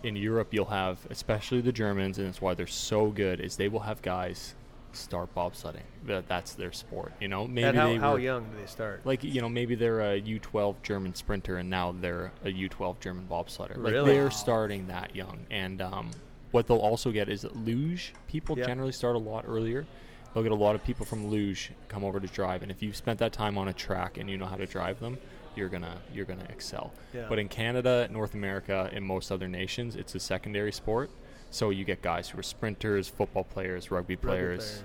in 0.03 0.17
Europe, 0.17 0.49
you'll 0.53 0.67
have, 0.67 0.99
especially 1.11 1.61
the 1.61 1.73
Germans, 1.73 2.19
and 2.19 2.27
that's 2.27 2.41
why 2.41 2.55
they're 2.55 2.67
so 2.67 3.09
good, 3.09 3.41
is 3.41 3.57
they 3.57 3.69
will 3.69 3.81
have 3.81 4.03
guys 4.03 4.55
start 4.93 5.35
bobsledding. 5.35 5.83
That 6.07 6.29
that's 6.29 6.55
their 6.55 6.73
sport. 6.73 7.13
You 7.21 7.29
know, 7.29 7.47
maybe 7.47 7.77
how, 7.77 7.89
they 7.89 7.97
how 7.97 8.17
young 8.17 8.45
do 8.45 8.57
they 8.59 8.67
start? 8.67 9.05
Like 9.05 9.23
you 9.23 9.41
know, 9.41 9.49
maybe 9.49 9.75
they're 9.75 10.01
a 10.01 10.21
U12 10.21 10.77
German 10.83 11.15
sprinter, 11.15 11.59
and 11.59 11.69
now 11.69 11.95
they're 12.01 12.33
a 12.45 12.49
U12 12.49 13.01
German 13.01 13.27
bobsledder. 13.31 13.77
Like 13.77 13.93
really? 13.93 14.13
they're 14.13 14.25
wow. 14.25 14.31
starting 14.31 14.87
that 14.89 15.15
young, 15.15 15.47
and 15.51 15.83
um, 15.83 16.11
what 16.51 16.67
they'll 16.67 16.79
also 16.79 17.11
get 17.11 17.29
is 17.29 17.43
that 17.43 17.57
luge 17.57 18.15
people 18.29 18.57
yep. 18.57 18.67
generally 18.67 18.93
start 18.93 19.17
a 19.17 19.21
lot 19.21 19.45
earlier. 19.47 19.87
They'll 20.33 20.43
get 20.43 20.53
a 20.53 20.55
lot 20.55 20.75
of 20.75 20.85
people 20.85 21.07
from 21.07 21.29
luge 21.29 21.73
come 21.89 22.05
over 22.05 22.21
to 22.21 22.27
drive, 22.27 22.63
and 22.63 22.71
if 22.71 22.83
you've 22.83 22.97
spent 22.97 23.19
that 23.21 23.33
time 23.33 23.57
on 23.57 23.69
a 23.69 23.73
track 23.73 24.19
and 24.19 24.29
you 24.29 24.37
know 24.37 24.47
how 24.47 24.57
to 24.57 24.67
drive 24.67 25.01
them, 25.01 25.19
you're 25.57 25.69
gonna 25.69 25.99
you're 26.13 26.25
gonna 26.25 26.47
excel. 26.49 26.93
Yeah. 27.15 27.27
But 27.29 27.39
in 27.39 27.49
Canada, 27.49 28.09
North 28.11 28.35
America, 28.35 28.91
in 28.93 29.03
most 29.03 29.31
other 29.33 29.49
nations, 29.49 29.97
it's 29.97 30.15
a 30.15 30.21
secondary 30.21 30.73
sport. 30.73 31.11
So 31.51 31.71
you 31.71 31.85
get 31.85 32.03
guys 32.03 32.29
who 32.29 32.39
are 32.39 32.43
sprinters, 32.43 33.09
football 33.09 33.45
players, 33.45 33.91
rugby 33.91 34.17
players, 34.17 34.61
rugby 34.61 34.79
players. 34.79 34.83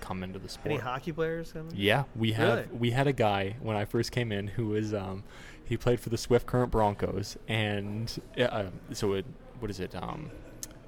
come 0.00 0.22
into 0.22 0.38
the 0.38 0.48
sport. 0.48 0.72
Any 0.72 0.80
hockey 0.80 1.12
players 1.12 1.52
coming? 1.52 1.72
Yeah, 1.74 2.04
we 2.16 2.32
have. 2.32 2.58
Really? 2.58 2.68
We 2.78 2.90
had 2.90 3.06
a 3.06 3.12
guy 3.12 3.56
when 3.60 3.76
I 3.76 3.84
first 3.84 4.12
came 4.12 4.32
in 4.32 4.48
who 4.48 4.68
was 4.68 4.92
um, 4.92 5.24
he 5.64 5.76
played 5.76 6.00
for 6.00 6.10
the 6.10 6.18
Swift 6.18 6.46
Current 6.46 6.70
Broncos, 6.70 7.36
and 7.48 8.12
uh, 8.38 8.64
so 8.92 9.14
it, 9.14 9.24
what 9.60 9.70
is 9.70 9.80
it? 9.80 9.94
Um, 9.94 10.30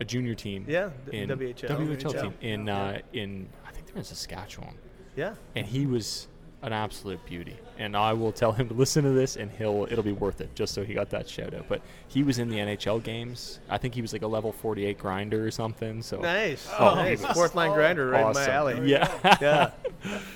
a 0.01 0.05
junior 0.05 0.35
team. 0.35 0.67
Yeah, 0.69 0.91
in 1.11 1.31
WHL. 1.31 1.69
WHL, 1.69 1.97
WHL. 1.99 2.23
team 2.23 2.35
in 2.43 2.69
uh, 2.69 3.01
in 3.12 3.49
I 3.67 3.71
think 3.71 3.87
they're 3.87 3.97
in 3.97 4.05
Saskatchewan. 4.05 4.75
Yeah. 5.17 5.35
And 5.55 5.67
he 5.67 5.87
was 5.87 6.29
an 6.62 6.72
absolute 6.72 7.24
beauty. 7.26 7.57
And 7.78 7.96
I 7.96 8.12
will 8.12 8.32
tell 8.32 8.52
him 8.52 8.68
to 8.68 8.74
listen 8.74 9.04
to 9.04 9.11
this, 9.11 9.36
and 9.36 9.50
he'll 9.50 9.86
it'll 9.90 10.02
be 10.02 10.12
worth 10.12 10.40
it 10.40 10.54
just 10.54 10.74
so 10.74 10.84
he 10.84 10.94
got 10.94 11.11
that 11.11 11.28
shout 11.28 11.54
out. 11.54 11.66
But 11.68 11.82
he 12.09 12.22
was 12.22 12.38
in 12.38 12.48
the 12.48 12.57
NHL 12.57 13.02
games. 13.02 13.61
I 13.68 13.78
think 13.78 13.94
he 13.94 14.02
was 14.02 14.12
like 14.12 14.22
a 14.22 14.26
level 14.26 14.52
48 14.52 14.98
grinder 14.98 15.46
or 15.46 15.50
something. 15.50 16.02
So 16.02 16.20
nice, 16.20 16.68
oh, 16.72 16.90
oh 16.90 16.94
nice, 16.94 17.24
fourth 17.26 17.54
line 17.54 17.72
grinder 17.72 18.09
right 18.09 18.24
awesome. 18.24 18.42
in 18.42 18.48
my 18.48 18.54
alley. 18.54 18.90
Yeah, 18.90 19.38
yeah, 19.40 19.70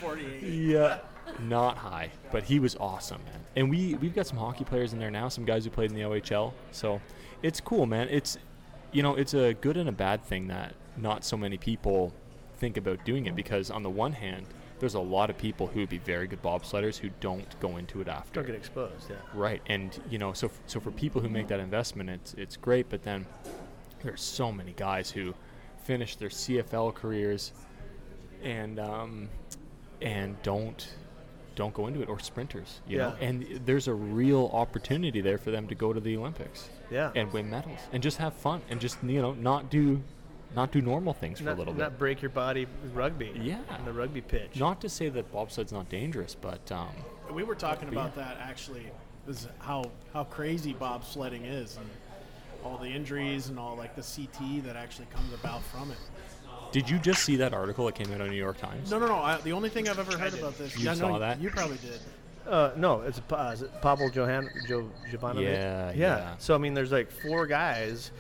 48. 0.00 0.42
Yeah, 0.42 0.98
not 1.40 1.78
high, 1.78 2.10
but 2.30 2.44
he 2.44 2.58
was 2.58 2.76
awesome, 2.76 3.22
man. 3.24 3.40
And 3.56 3.70
we 3.70 3.94
we've 3.94 4.14
got 4.14 4.26
some 4.26 4.38
hockey 4.38 4.64
players 4.64 4.92
in 4.92 4.98
there 4.98 5.10
now, 5.10 5.28
some 5.28 5.44
guys 5.44 5.64
who 5.64 5.70
played 5.70 5.90
in 5.90 5.96
the 5.96 6.02
OHL. 6.02 6.52
So 6.72 7.00
it's 7.42 7.60
cool, 7.60 7.86
man. 7.86 8.08
It's 8.10 8.38
you 8.92 9.02
know 9.02 9.14
it's 9.14 9.34
a 9.34 9.54
good 9.54 9.76
and 9.76 9.88
a 9.88 9.92
bad 9.92 10.22
thing 10.24 10.48
that 10.48 10.74
not 10.96 11.24
so 11.24 11.36
many 11.36 11.56
people 11.56 12.12
think 12.58 12.76
about 12.76 13.04
doing 13.06 13.26
it 13.26 13.34
because 13.34 13.70
on 13.70 13.82
the 13.82 13.90
one 13.90 14.12
hand 14.12 14.46
there's 14.81 14.95
a 14.95 15.01
lot 15.01 15.31
of 15.31 15.39
people 15.39 15.66
who 15.66 15.81
would 15.81 15.89
be 15.89 15.99
very 15.99 16.26
good 16.26 16.43
bobsledders 16.43 16.97
who 16.97 17.11
don't 17.20 17.59
go 17.61 17.76
into 17.76 18.01
it 18.01 18.09
after. 18.09 18.35
Don't 18.41 18.47
get 18.47 18.57
exposed, 18.57 19.09
yeah. 19.11 19.16
Right, 19.35 19.62
and 19.66 19.99
you 20.11 20.18
know, 20.18 20.33
so 20.33 20.47
f- 20.49 20.61
so 20.66 20.81
for 20.81 20.91
people 20.91 21.20
who 21.20 21.28
make 21.28 21.47
that 21.49 21.61
investment, 21.61 22.11
it's 22.11 22.35
it's 22.35 22.57
great. 22.57 22.89
But 22.89 23.03
then 23.03 23.26
there's 24.03 24.22
so 24.22 24.51
many 24.51 24.72
guys 24.76 25.11
who 25.11 25.35
finish 25.85 26.16
their 26.16 26.28
CFL 26.31 26.95
careers 26.95 27.53
and 28.43 28.78
um, 28.81 29.28
and 30.01 30.41
don't 30.43 30.95
don't 31.57 31.74
go 31.74 31.87
into 31.89 32.01
it 32.01 32.09
or 32.09 32.18
sprinters, 32.18 32.81
you 32.87 32.97
Yeah. 32.97 33.09
know. 33.11 33.16
And 33.20 33.61
there's 33.66 33.87
a 33.89 33.93
real 33.95 34.49
opportunity 34.53 35.20
there 35.20 35.37
for 35.37 35.51
them 35.51 35.66
to 35.66 35.74
go 35.74 35.93
to 35.93 36.01
the 36.01 36.16
Olympics 36.16 36.70
Yeah. 36.91 37.11
and 37.14 37.31
win 37.33 37.51
medals 37.51 37.81
and 37.93 38.03
just 38.03 38.16
have 38.18 38.33
fun 38.35 38.62
and 38.70 38.81
just 38.81 39.03
you 39.03 39.20
know 39.20 39.33
not 39.35 39.68
do 39.70 40.03
not 40.55 40.72
do 40.72 40.80
normal 40.80 41.12
things 41.12 41.38
for 41.38 41.44
not, 41.44 41.55
a 41.55 41.59
little 41.59 41.74
not 41.74 41.90
bit. 41.90 41.98
break 41.98 42.22
your 42.22 42.30
body 42.30 42.66
with 42.82 42.92
rugby. 42.94 43.32
Yeah. 43.40 43.59
On 43.70 43.84
the 43.84 43.92
rugby 43.92 44.20
pitch. 44.20 44.57
Not 44.57 44.80
to 44.80 44.88
say 44.88 45.09
that 45.09 45.32
bobsled's 45.32 45.72
not 45.72 45.88
dangerous, 45.88 46.34
but 46.34 46.70
um, 46.72 46.88
We 47.32 47.42
were 47.44 47.55
talking 47.55 47.88
But 47.88 47.94
about 47.94 48.12
yeah. 48.16 48.24
that 48.24 48.38
actually. 48.40 48.86
Is 49.28 49.46
how 49.59 49.84
how 50.12 50.24
crazy 50.24 50.74
bobsledding 50.74 51.42
is, 51.44 51.76
and 51.76 51.86
all 52.64 52.78
the 52.78 52.88
injuries 52.88 53.48
and 53.48 53.59
all 53.59 53.76
like 53.76 53.94
the 53.94 54.03
CT 54.03 54.64
that 54.64 54.76
actually 54.76 55.07
comes 55.14 55.32
about 55.34 55.62
from 55.64 55.90
it. 55.90 55.98
did 56.72 56.88
you 56.88 56.98
just 56.98 57.22
see 57.22 57.36
that 57.36 57.53
article 57.53 57.86
that 57.86 57.94
came 57.94 58.12
out 58.12 58.20
on 58.20 58.30
New 58.30 58.36
York 58.36 58.59
Times? 58.59 58.90
No, 58.90 58.98
no, 58.98 59.07
no. 59.07 59.16
I, 59.16 59.38
the 59.42 59.53
only 59.53 59.68
thing 59.68 59.88
I've 59.88 59.98
ever 59.98 60.16
heard 60.16 60.34
about 60.34 60.57
this. 60.59 60.76
You 60.76 60.86
yeah, 60.86 60.94
saw 60.94 61.09
no, 61.12 61.18
that? 61.18 61.40
You 61.40 61.51
probably 61.51 61.76
did. 61.78 62.01
Uh, 62.46 62.72
no, 62.76 63.03
it's 63.03 63.20
uh, 63.30 63.51
is 63.55 63.62
it 63.62 63.82
Pavel 63.82 64.11
Johan 64.11 64.48
jo, 64.66 64.90
Jovanovic? 65.12 65.42
Yeah, 65.42 65.92
yeah. 65.94 66.34
So 66.38 66.55
I 66.55 66.59
mean, 66.59 66.74
there's 66.74 66.90
like 66.90 67.11
four 67.11 67.46
guys 67.46 68.11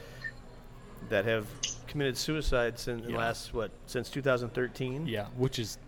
that 1.08 1.24
have 1.24 1.46
committed 1.86 2.16
suicide 2.16 2.78
since 2.78 3.06
Yeah. 3.08 3.16
last 3.16 3.52
what 3.54 3.70
since 3.86 4.10
2013. 4.10 5.06
Yeah, 5.06 5.26
which 5.36 5.58
is 5.58 5.78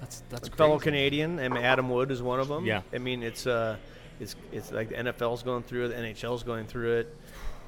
that's 0.00 0.22
that's 0.28 0.48
A 0.48 0.50
fellow. 0.52 0.78
Canadian, 0.78 1.38
and 1.38 1.56
Adam 1.56 1.88
Wood 1.88 2.10
is 2.10 2.22
one 2.22 2.38
of 2.40 2.48
them. 2.48 2.64
Yeah. 2.66 2.82
I 2.92 2.98
mean, 2.98 3.22
it's 3.22 3.46
uh, 3.46 3.76
it's 4.20 4.36
it's 4.52 4.70
like 4.72 4.90
the 4.90 4.94
NFL's 4.96 5.42
going 5.42 5.62
through 5.62 5.86
it, 5.86 5.88
the 5.88 5.94
NHL's 5.94 6.42
going 6.42 6.66
through 6.66 6.98
it. 6.98 7.16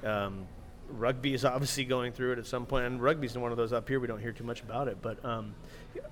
Um, 0.06 0.46
rugby 0.90 1.34
is 1.34 1.44
obviously 1.44 1.84
going 1.84 2.12
through 2.12 2.32
it 2.32 2.38
at 2.38 2.46
some 2.46 2.66
point, 2.66 2.84
and 2.86 3.02
rugby's 3.02 3.36
one 3.36 3.50
of 3.50 3.56
those 3.58 3.72
up 3.72 3.88
here 3.88 3.98
we 4.00 4.06
don't 4.06 4.20
hear 4.20 4.32
too 4.32 4.44
much 4.44 4.60
about 4.62 4.88
it. 4.88 4.98
But 5.02 5.24
um, 5.24 5.54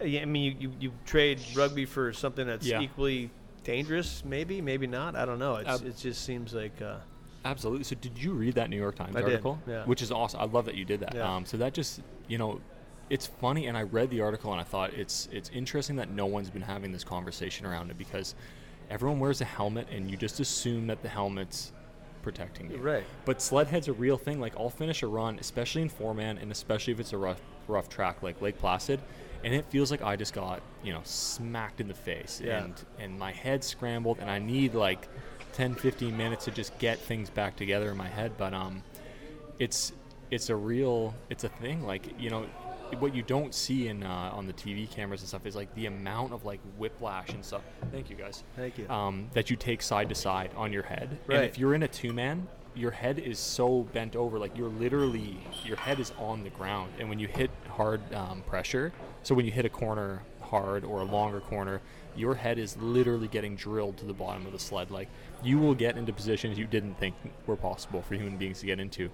yeah, 0.04 0.22
I 0.22 0.24
mean, 0.24 0.42
you, 0.42 0.56
you, 0.68 0.72
you 0.80 0.92
trade 1.04 1.40
rugby 1.54 1.84
for 1.84 2.12
something 2.12 2.46
that's 2.46 2.66
Yeah. 2.66 2.80
equally 2.80 3.30
dangerous, 3.62 4.22
maybe, 4.24 4.60
maybe 4.60 4.86
not. 4.86 5.16
I 5.16 5.24
don't 5.26 5.38
know. 5.38 5.56
It's, 5.56 5.68
Uh, 5.82 5.86
it 5.86 5.96
just 5.96 6.24
seems 6.24 6.54
like 6.54 6.80
uh, 6.82 6.96
Absolutely. 7.46 7.84
So, 7.84 7.94
did 7.96 8.18
you 8.18 8.32
read 8.32 8.54
that 8.54 8.68
New 8.70 8.76
York 8.76 8.96
Times 8.96 9.14
I 9.16 9.20
did, 9.20 9.30
article? 9.30 9.58
yeah. 9.66 9.84
Which 9.84 10.02
is 10.02 10.10
awesome. 10.12 10.40
I 10.40 10.44
love 10.44 10.64
that 10.66 10.74
you 10.74 10.84
did 10.84 11.00
that. 11.00 11.14
Yeah. 11.14 11.34
Um, 11.36 11.46
so 11.46 11.56
that 11.58 11.72
just 11.74 12.00
you 12.28 12.38
know, 12.38 12.60
it's 13.08 13.26
funny, 13.26 13.66
and 13.66 13.76
I 13.76 13.82
read 13.82 14.10
the 14.10 14.20
article 14.20 14.50
and 14.52 14.60
I 14.60 14.64
thought 14.64 14.92
it's 14.94 15.28
it's 15.32 15.48
interesting 15.50 15.96
that 15.96 16.10
no 16.10 16.26
one's 16.26 16.50
been 16.50 16.62
having 16.62 16.92
this 16.92 17.04
conversation 17.04 17.64
around 17.66 17.90
it 17.90 17.96
because 17.98 18.34
everyone 18.90 19.20
wears 19.20 19.40
a 19.40 19.44
helmet, 19.44 19.86
and 19.90 20.10
you 20.10 20.16
just 20.16 20.40
assume 20.40 20.86
that 20.88 21.02
the 21.02 21.08
helmet's 21.08 21.72
protecting 22.22 22.70
you. 22.70 22.78
Right. 22.78 23.04
But 23.24 23.40
sled 23.40 23.68
head's 23.68 23.88
a 23.88 23.92
real 23.92 24.16
thing. 24.18 24.40
Like 24.40 24.54
I'll 24.58 24.70
finish 24.70 25.02
a 25.02 25.06
run, 25.06 25.38
especially 25.38 25.82
in 25.82 25.88
four 25.88 26.14
man, 26.14 26.38
and 26.38 26.50
especially 26.50 26.92
if 26.92 27.00
it's 27.00 27.12
a 27.12 27.18
rough 27.18 27.40
rough 27.68 27.88
track 27.88 28.22
like 28.22 28.40
Lake 28.42 28.58
Placid, 28.58 29.00
and 29.44 29.54
it 29.54 29.64
feels 29.66 29.90
like 29.90 30.02
I 30.02 30.16
just 30.16 30.32
got 30.34 30.60
you 30.82 30.92
know 30.92 31.00
smacked 31.04 31.80
in 31.80 31.86
the 31.88 31.94
face, 31.94 32.40
Yeah. 32.44 32.64
and 32.64 32.74
and 32.98 33.18
my 33.18 33.30
head 33.32 33.62
scrambled, 33.62 34.18
and 34.20 34.28
I 34.28 34.40
need 34.40 34.74
like 34.74 35.08
10, 35.56 35.74
15 35.74 36.14
minutes 36.14 36.44
to 36.44 36.50
just 36.50 36.78
get 36.78 36.98
things 36.98 37.30
back 37.30 37.56
together 37.56 37.90
in 37.90 37.96
my 37.96 38.08
head. 38.08 38.32
But 38.36 38.52
um, 38.52 38.82
it's 39.58 39.92
it's 40.30 40.50
a 40.50 40.56
real 40.56 41.14
it's 41.30 41.44
a 41.44 41.48
thing. 41.48 41.84
Like 41.84 42.20
you 42.20 42.30
know. 42.30 42.46
What 43.00 43.16
you 43.16 43.22
don't 43.22 43.52
see 43.52 43.88
in 43.88 44.04
uh, 44.04 44.30
on 44.32 44.46
the 44.46 44.52
TV 44.52 44.88
cameras 44.88 45.20
and 45.20 45.28
stuff 45.28 45.44
is 45.44 45.56
like 45.56 45.74
the 45.74 45.86
amount 45.86 46.32
of 46.32 46.44
like 46.44 46.60
whiplash 46.78 47.30
and 47.30 47.44
stuff. 47.44 47.62
Thank 47.90 48.10
you 48.10 48.14
guys 48.14 48.44
thank 48.54 48.78
you. 48.78 48.88
um, 48.88 49.28
that 49.32 49.50
you 49.50 49.56
take 49.56 49.82
side 49.82 50.08
to 50.10 50.14
side 50.14 50.52
on 50.56 50.72
your 50.72 50.84
head. 50.84 51.18
Right. 51.26 51.38
And 51.38 51.44
if 51.46 51.58
you're 51.58 51.74
in 51.74 51.82
a 51.82 51.88
two 51.88 52.12
man, 52.12 52.46
your 52.76 52.92
head 52.92 53.18
is 53.18 53.38
so 53.40 53.82
bent 53.92 54.14
over, 54.14 54.38
like 54.38 54.56
you're 54.56 54.68
literally, 54.68 55.38
your 55.64 55.76
head 55.78 55.98
is 55.98 56.12
on 56.18 56.44
the 56.44 56.50
ground. 56.50 56.92
And 57.00 57.08
when 57.08 57.18
you 57.18 57.26
hit 57.26 57.50
hard 57.68 58.00
um, 58.14 58.42
pressure, 58.46 58.92
so 59.22 59.34
when 59.34 59.46
you 59.46 59.52
hit 59.52 59.64
a 59.64 59.70
corner 59.70 60.22
hard 60.40 60.84
or 60.84 61.00
a 61.00 61.04
longer 61.04 61.40
corner, 61.40 61.80
your 62.14 62.34
head 62.34 62.58
is 62.58 62.76
literally 62.76 63.28
getting 63.28 63.56
drilled 63.56 63.96
to 63.98 64.04
the 64.04 64.12
bottom 64.12 64.46
of 64.46 64.52
the 64.52 64.58
sled. 64.58 64.90
Like 64.90 65.08
you 65.42 65.58
will 65.58 65.74
get 65.74 65.96
into 65.96 66.12
positions 66.12 66.58
you 66.58 66.66
didn't 66.66 66.98
think 66.98 67.14
were 67.46 67.56
possible 67.56 68.02
for 68.02 68.14
human 68.14 68.36
beings 68.36 68.60
to 68.60 68.66
get 68.66 68.80
into. 68.80 69.10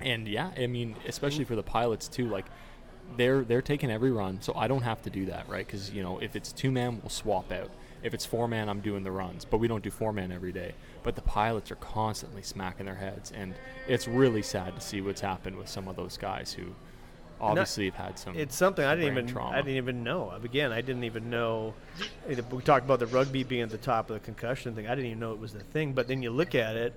And 0.00 0.28
yeah, 0.28 0.50
I 0.56 0.66
mean, 0.66 0.96
especially 1.06 1.44
for 1.44 1.56
the 1.56 1.62
pilots 1.62 2.08
too, 2.08 2.28
like 2.28 2.46
they're 3.16 3.42
they're 3.42 3.62
taking 3.62 3.90
every 3.90 4.12
run, 4.12 4.40
so 4.40 4.52
I 4.54 4.68
don't 4.68 4.82
have 4.82 5.02
to 5.02 5.10
do 5.10 5.26
that, 5.26 5.48
right? 5.48 5.66
Because 5.66 5.90
you 5.90 6.02
know, 6.02 6.18
if 6.18 6.36
it's 6.36 6.52
two 6.52 6.70
man, 6.70 7.00
we'll 7.00 7.10
swap 7.10 7.50
out. 7.50 7.70
If 8.02 8.14
it's 8.14 8.24
four 8.24 8.46
man, 8.46 8.68
I'm 8.68 8.80
doing 8.80 9.02
the 9.02 9.10
runs, 9.10 9.44
but 9.44 9.58
we 9.58 9.66
don't 9.66 9.82
do 9.82 9.90
four 9.90 10.12
man 10.12 10.30
every 10.30 10.52
day. 10.52 10.74
But 11.02 11.16
the 11.16 11.22
pilots 11.22 11.72
are 11.72 11.76
constantly 11.76 12.42
smacking 12.42 12.86
their 12.86 12.94
heads, 12.94 13.32
and 13.32 13.54
it's 13.88 14.06
really 14.06 14.42
sad 14.42 14.74
to 14.76 14.80
see 14.80 15.00
what's 15.00 15.20
happened 15.20 15.56
with 15.56 15.68
some 15.68 15.88
of 15.88 15.96
those 15.96 16.16
guys 16.16 16.52
who 16.52 16.66
obviously 17.40 17.86
have 17.86 17.94
had 17.94 18.18
some. 18.18 18.36
It's 18.36 18.54
something 18.56 18.84
I 18.84 18.94
didn't 18.94 19.12
even 19.12 19.26
trauma. 19.26 19.56
I 19.56 19.62
didn't 19.62 19.76
even 19.76 20.02
know. 20.04 20.30
Again, 20.42 20.72
I 20.72 20.80
didn't 20.80 21.04
even 21.04 21.30
know. 21.30 21.74
We 22.28 22.36
talked 22.62 22.84
about 22.84 22.98
the 23.00 23.06
rugby 23.06 23.44
being 23.44 23.62
at 23.62 23.70
the 23.70 23.78
top 23.78 24.10
of 24.10 24.14
the 24.14 24.20
concussion 24.20 24.74
thing. 24.74 24.86
I 24.86 24.94
didn't 24.94 25.06
even 25.06 25.20
know 25.20 25.32
it 25.32 25.38
was 25.38 25.52
the 25.52 25.60
thing. 25.60 25.92
But 25.92 26.08
then 26.08 26.22
you 26.22 26.30
look 26.30 26.54
at 26.54 26.76
it, 26.76 26.92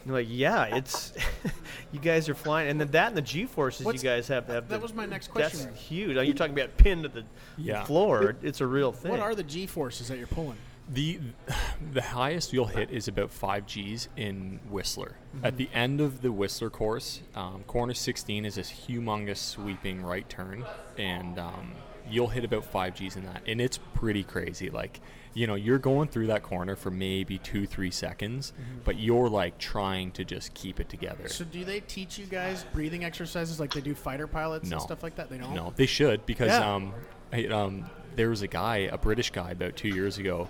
and 0.00 0.06
you're 0.06 0.16
like, 0.16 0.26
yeah, 0.30 0.64
it's 0.76 1.12
you 1.92 2.00
guys 2.00 2.28
are 2.28 2.34
flying, 2.34 2.70
and 2.70 2.80
then 2.80 2.90
that 2.92 3.08
and 3.08 3.16
the 3.16 3.22
G 3.22 3.46
forces 3.46 3.86
you 3.86 3.92
guys 3.94 4.28
have. 4.28 4.46
have 4.48 4.68
that 4.68 4.76
the- 4.76 4.82
was 4.82 4.94
my 4.94 5.06
next 5.06 5.28
question. 5.28 5.58
That's 5.60 5.70
question. 5.70 5.96
huge. 5.96 6.16
You're 6.26 6.34
talking 6.34 6.58
about 6.58 6.76
pinned 6.76 7.02
to 7.04 7.08
the 7.08 7.24
Yeah. 7.56 7.84
floor. 7.84 8.36
It's 8.42 8.60
a 8.60 8.66
real 8.66 8.92
thing. 8.92 9.10
What 9.10 9.20
are 9.20 9.34
the 9.34 9.42
G 9.44 9.66
forces 9.66 10.08
that 10.08 10.18
you're 10.18 10.26
pulling? 10.26 10.56
The 10.88 11.20
the 11.92 12.02
highest 12.02 12.52
you'll 12.52 12.66
hit 12.66 12.90
is 12.90 13.08
about 13.08 13.30
five 13.30 13.66
Gs 13.66 14.08
in 14.16 14.60
Whistler. 14.68 15.16
At 15.42 15.56
the 15.56 15.68
end 15.72 16.00
of 16.00 16.22
the 16.22 16.32
Whistler 16.32 16.70
course, 16.70 17.20
um, 17.34 17.64
corner 17.66 17.94
16 17.94 18.44
is 18.44 18.56
this 18.56 18.70
humongous 18.70 19.38
sweeping 19.38 20.02
right 20.02 20.28
turn, 20.28 20.64
and 20.98 21.38
um, 21.38 21.72
you'll 22.10 22.28
hit 22.28 22.44
about 22.44 22.64
five 22.64 22.94
G's 22.94 23.16
in 23.16 23.24
that, 23.24 23.42
and 23.46 23.60
it's 23.60 23.78
pretty 23.94 24.22
crazy. 24.24 24.70
Like, 24.70 25.00
you 25.34 25.46
know, 25.46 25.54
you're 25.54 25.78
going 25.78 26.08
through 26.08 26.26
that 26.26 26.42
corner 26.42 26.76
for 26.76 26.90
maybe 26.90 27.38
two, 27.38 27.66
three 27.66 27.90
seconds, 27.90 28.52
but 28.84 28.98
you're 28.98 29.28
like 29.30 29.56
trying 29.58 30.10
to 30.12 30.24
just 30.24 30.52
keep 30.52 30.78
it 30.80 30.88
together. 30.90 31.28
So 31.28 31.44
do 31.44 31.64
they 31.64 31.80
teach 31.80 32.18
you 32.18 32.26
guys 32.26 32.64
breathing 32.72 33.04
exercises 33.04 33.58
like 33.58 33.72
they 33.72 33.80
do 33.80 33.94
fighter 33.94 34.26
pilots 34.26 34.68
No. 34.68 34.76
and 34.76 34.82
stuff 34.82 35.02
like 35.02 35.16
that? 35.16 35.30
They 35.30 35.38
don't. 35.38 35.54
No, 35.54 35.72
they 35.74 35.86
should 35.86 36.26
because 36.26 36.48
Yeah. 36.48 36.74
um, 36.74 36.92
I, 37.32 37.46
um, 37.46 37.88
there 38.14 38.28
was 38.28 38.42
a 38.42 38.46
guy, 38.48 38.76
a 38.92 38.98
British 38.98 39.30
guy, 39.30 39.52
about 39.52 39.74
two 39.76 39.88
years 39.88 40.18
ago, 40.18 40.48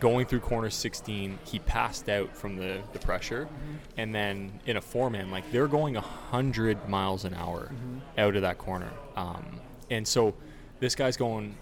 going 0.00 0.26
through 0.26 0.40
corner 0.40 0.70
16. 0.70 1.38
He 1.44 1.58
passed 1.60 2.08
out 2.08 2.36
from 2.36 2.56
the, 2.56 2.80
the 2.92 2.98
pressure, 2.98 3.46
and 3.96 4.14
then 4.14 4.58
in 4.66 4.76
a 4.76 4.80
four 4.80 5.10
man, 5.10 5.30
like 5.30 5.50
they're 5.52 5.68
going 5.68 5.94
hundred 5.94 6.88
miles 6.88 7.24
an 7.24 7.34
hour 7.34 7.70
out 8.18 8.34
of 8.34 8.42
that 8.42 8.58
corner, 8.58 8.90
um, 9.16 9.60
and 9.90 10.06
so 10.06 10.34
this 10.80 10.94
guy's 10.94 11.16
going 11.16 11.56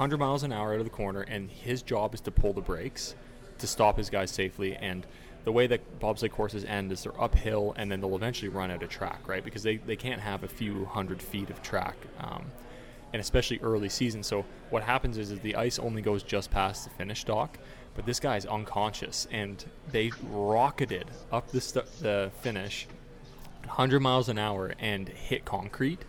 100 0.00 0.18
miles 0.18 0.42
an 0.42 0.52
hour 0.52 0.72
out 0.72 0.78
of 0.78 0.84
the 0.84 0.90
corner, 0.90 1.22
and 1.22 1.50
his 1.50 1.82
job 1.82 2.14
is 2.14 2.20
to 2.22 2.30
pull 2.30 2.52
the 2.52 2.60
brakes 2.60 3.14
to 3.58 3.66
stop 3.66 3.98
his 3.98 4.08
guys 4.08 4.30
safely. 4.30 4.74
And 4.76 5.06
the 5.44 5.52
way 5.52 5.66
that 5.66 6.00
bobsleigh 6.00 6.30
courses 6.30 6.64
end 6.64 6.90
is 6.92 7.02
they're 7.02 7.20
uphill, 7.20 7.74
and 7.76 7.90
then 7.90 8.00
they'll 8.00 8.16
eventually 8.16 8.48
run 8.48 8.70
out 8.70 8.82
of 8.82 8.88
track, 8.88 9.26
right? 9.28 9.44
Because 9.44 9.62
they, 9.62 9.76
they 9.76 9.96
can't 9.96 10.20
have 10.20 10.42
a 10.42 10.48
few 10.48 10.86
hundred 10.86 11.20
feet 11.20 11.50
of 11.50 11.62
track, 11.62 11.96
um, 12.18 12.46
and 13.12 13.20
especially 13.20 13.58
early 13.60 13.88
season. 13.88 14.22
So 14.22 14.44
what 14.70 14.82
happens 14.82 15.18
is, 15.18 15.30
is 15.30 15.40
the 15.40 15.56
ice 15.56 15.78
only 15.78 16.02
goes 16.02 16.22
just 16.22 16.50
past 16.50 16.84
the 16.84 16.90
finish 16.90 17.24
dock, 17.24 17.58
but 17.94 18.06
this 18.06 18.20
guy's 18.20 18.46
unconscious, 18.46 19.26
and 19.30 19.64
they 19.90 20.12
rocketed 20.30 21.06
up 21.32 21.48
the, 21.48 21.84
the 22.00 22.30
finish 22.40 22.86
100 23.64 24.00
miles 24.00 24.28
an 24.28 24.38
hour 24.38 24.74
and 24.78 25.08
hit 25.08 25.44
concrete. 25.44 26.04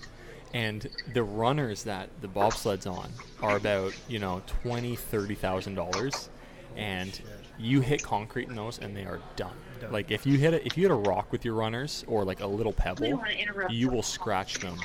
And 0.54 0.90
the 1.14 1.24
runners 1.24 1.84
that 1.84 2.10
the 2.22 2.28
bobsleds 2.28 2.86
on 2.86 3.10
are 3.42 3.56
about 3.56 3.94
you 4.10 4.20
know 4.20 4.42
20 4.64 4.98
30 4.98 5.36
thousand 5.36 5.76
dollars. 5.76 6.30
And 6.76 7.22
you 7.58 7.80
hit 7.80 8.04
concrete 8.04 8.50
in 8.50 8.56
those 8.56 8.80
and 8.80 8.96
they 8.96 9.06
are 9.06 9.22
done 9.38 9.56
Done. 9.82 9.92
like 9.92 10.12
if 10.12 10.26
you 10.26 10.38
hit 10.38 10.54
a, 10.54 10.66
if 10.66 10.78
you 10.78 10.84
hit 10.84 10.92
a 10.92 10.96
rock 10.96 11.32
with 11.32 11.44
your 11.44 11.56
runners 11.56 12.06
or 12.08 12.24
like 12.24 12.40
a 12.42 12.46
little 12.48 12.72
pebble 12.74 13.12
want 13.12 13.28
to 13.30 13.38
interrupt. 13.40 13.72
you 13.74 13.90
will 13.90 14.04
scratch 14.04 14.60
them 14.60 14.78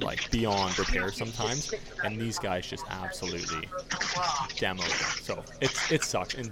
like 0.00 0.30
beyond 0.30 0.78
repair 0.78 1.12
sometimes 1.12 1.72
and 2.04 2.18
these 2.20 2.38
guys 2.38 2.66
just 2.66 2.84
absolutely 2.90 3.68
demo 4.56 4.82
them 4.82 4.90
so 5.22 5.44
it's 5.60 5.92
it 5.92 6.02
sucks 6.02 6.34
and 6.34 6.50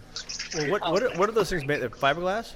Well, 0.54 0.70
what 0.70 0.80
what 0.92 1.02
are, 1.02 1.10
what 1.18 1.28
are 1.28 1.32
those 1.32 1.50
things 1.50 1.64
made? 1.66 1.80
They're 1.80 1.88
fiberglass? 1.90 2.52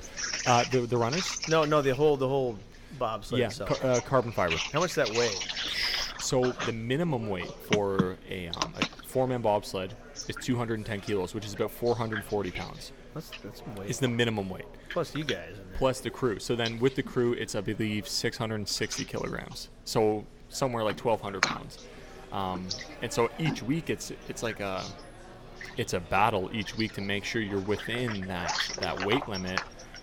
uh, 0.47 0.64
the, 0.70 0.80
the 0.86 0.97
runners 0.97 1.41
No, 1.49 1.64
no, 1.64 1.80
the 1.82 1.95
whole 1.95 2.16
the 2.16 2.28
whole 2.28 2.59
bobsled 2.99 3.41
yeah 3.41 3.47
itself. 3.47 3.80
car, 3.80 3.91
uh, 3.91 4.01
carbon 4.01 4.32
fiber 4.32 4.57
How 4.72 4.80
much 4.80 4.95
does 4.95 5.07
that 5.09 5.16
weigh? 5.16 5.30
So 6.21 6.53
the 6.66 6.73
minimum 6.73 7.29
weight 7.29 7.51
for 7.73 8.16
a, 8.29 8.49
um, 8.49 8.75
a 8.81 8.87
four-man 9.07 9.43
bobsled 9.43 9.95
is 10.29 10.37
210 10.37 11.01
kilos, 11.01 11.35
which 11.35 11.47
is 11.47 11.55
about 11.55 11.71
440 11.71 12.51
pounds. 12.51 12.93
That's 13.14 13.31
that's 13.43 13.62
weight. 13.77 13.91
Is 13.91 13.99
the 13.99 14.07
minimum 14.07 14.49
weight 14.49 14.66
Plus 14.89 15.14
you 15.16 15.25
guys. 15.25 15.49
In 15.51 15.55
there. 15.71 15.79
plus 15.79 16.01
the 16.01 16.11
crew. 16.11 16.39
So 16.39 16.55
then 16.55 16.79
with 16.79 16.95
the 16.95 17.03
crew, 17.03 17.33
it's 17.33 17.55
I 17.55 17.61
believe 17.61 18.07
660 18.09 19.05
kilograms. 19.05 19.68
So 19.85 20.25
somewhere 20.49 20.85
like 20.85 21.03
1,200 21.03 21.43
pounds. 21.43 21.87
Um, 22.33 22.68
and 23.03 23.12
so 23.12 23.31
each 23.39 23.62
week, 23.62 23.91
it's 23.91 24.12
it's 24.29 24.43
like 24.43 24.61
a 24.61 24.85
it's 25.77 25.95
a 25.95 26.01
battle 26.01 26.51
each 26.53 26.77
week 26.77 26.93
to 26.95 27.01
make 27.01 27.25
sure 27.25 27.43
you're 27.43 27.61
within 27.61 28.21
that 28.29 28.57
that 28.81 29.05
weight 29.05 29.27
limit. 29.29 29.61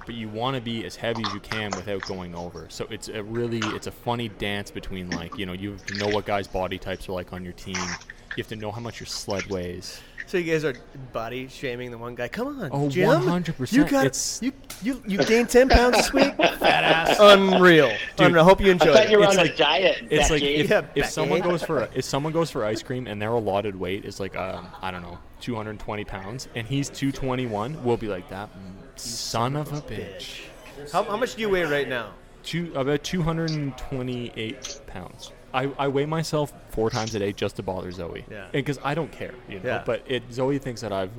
But 0.07 0.15
you 0.15 0.29
want 0.29 0.55
to 0.55 0.61
be 0.61 0.83
as 0.85 0.95
heavy 0.95 1.21
as 1.27 1.33
you 1.33 1.39
can 1.41 1.69
without 1.71 2.01
going 2.03 2.33
over. 2.33 2.65
So 2.69 2.87
it's 2.89 3.09
a 3.09 3.21
really 3.21 3.59
it's 3.75 3.87
a 3.87 3.91
funny 3.91 4.29
dance 4.29 4.71
between 4.71 5.09
like 5.11 5.37
you 5.37 5.45
know 5.45 5.53
you 5.53 5.77
know 5.97 6.07
what 6.07 6.25
guys' 6.25 6.47
body 6.47 6.79
types 6.79 7.07
are 7.09 7.11
like 7.11 7.33
on 7.33 7.43
your 7.43 7.53
team. 7.53 7.75
You 7.75 8.41
have 8.43 8.47
to 8.47 8.55
know 8.55 8.71
how 8.71 8.79
much 8.81 8.99
your 8.99 9.07
sled 9.07 9.45
weighs. 9.47 9.99
So 10.27 10.37
you 10.37 10.51
guys 10.51 10.63
are 10.65 10.73
body 11.13 11.47
shaming 11.47 11.89
the 11.91 11.97
one 11.97 12.13
guy. 12.13 12.27
Come 12.27 12.59
on, 12.59 12.69
Oh, 12.73 12.89
Jim. 12.89 13.07
100%. 13.09 13.71
You 13.71 13.85
got 13.85 14.05
It's- 14.07 14.39
you 14.41 14.51
you 14.81 15.01
you 15.07 15.17
gained 15.25 15.49
ten 15.49 15.67
pounds 15.69 15.97
this 15.97 16.13
week. 16.13 16.35
Fat 16.37 16.83
ass. 16.83 17.17
Unreal. 17.19 17.91
Unreal. 18.19 18.43
Hope 18.43 18.61
you 18.61 18.67
I 18.67 18.71
enjoyed 18.71 18.93
thought 18.95 19.09
you 19.09 19.17
it. 19.17 19.19
were 19.19 19.25
It's 19.25 19.37
on 19.37 19.43
like- 19.45 19.53
a 19.53 19.57
diet. 19.57 20.07
It's 20.09 20.29
like 20.29 20.41
if, 20.41 20.69
Yeah, 20.69 20.85
if 20.95 21.05
someone 21.09 21.41
goes 21.41 21.63
for 21.63 21.89
if 21.93 22.05
someone 22.05 22.31
goes 22.31 22.49
for 22.49 22.63
ice 22.65 22.81
cream 22.83 23.07
and 23.07 23.21
their 23.21 23.31
allotted 23.31 23.75
weight 23.77 24.05
is 24.05 24.19
like 24.21 24.35
um, 24.37 24.67
I 24.81 24.91
don't 24.91 25.01
know 25.01 25.17
220 25.41 26.03
pounds 26.05 26.47
and 26.55 26.65
he's 26.67 26.89
221, 26.89 27.83
we'll 27.83 27.97
be 27.97 28.07
like 28.07 28.29
that 28.29 28.49
son 28.97 29.55
of 29.55 29.71
a 29.73 29.81
bitch. 29.81 30.41
How, 30.91 31.03
how 31.03 31.17
much 31.17 31.35
do 31.35 31.41
you 31.41 31.49
weigh 31.49 31.63
right 31.63 31.87
now? 31.87 32.13
Two 32.43 32.71
about 32.75 33.03
228 33.03 34.81
pounds. 34.87 35.31
I, 35.53 35.71
I 35.79 35.87
weigh 35.87 36.05
myself 36.05 36.53
four 36.69 36.89
times 36.89 37.15
a 37.15 37.19
day 37.19 37.31
just 37.31 37.55
to 37.55 37.63
bother 37.63 37.91
Zoe. 37.91 38.25
Yeah. 38.29 38.47
Because 38.51 38.79
I 38.83 38.93
don't 38.93 39.11
care, 39.11 39.33
you 39.49 39.59
know. 39.59 39.65
Yeah. 39.65 39.83
But 39.85 40.03
it 40.05 40.23
Zoe 40.31 40.57
thinks 40.59 40.81
that 40.81 40.91
I've. 40.91 41.11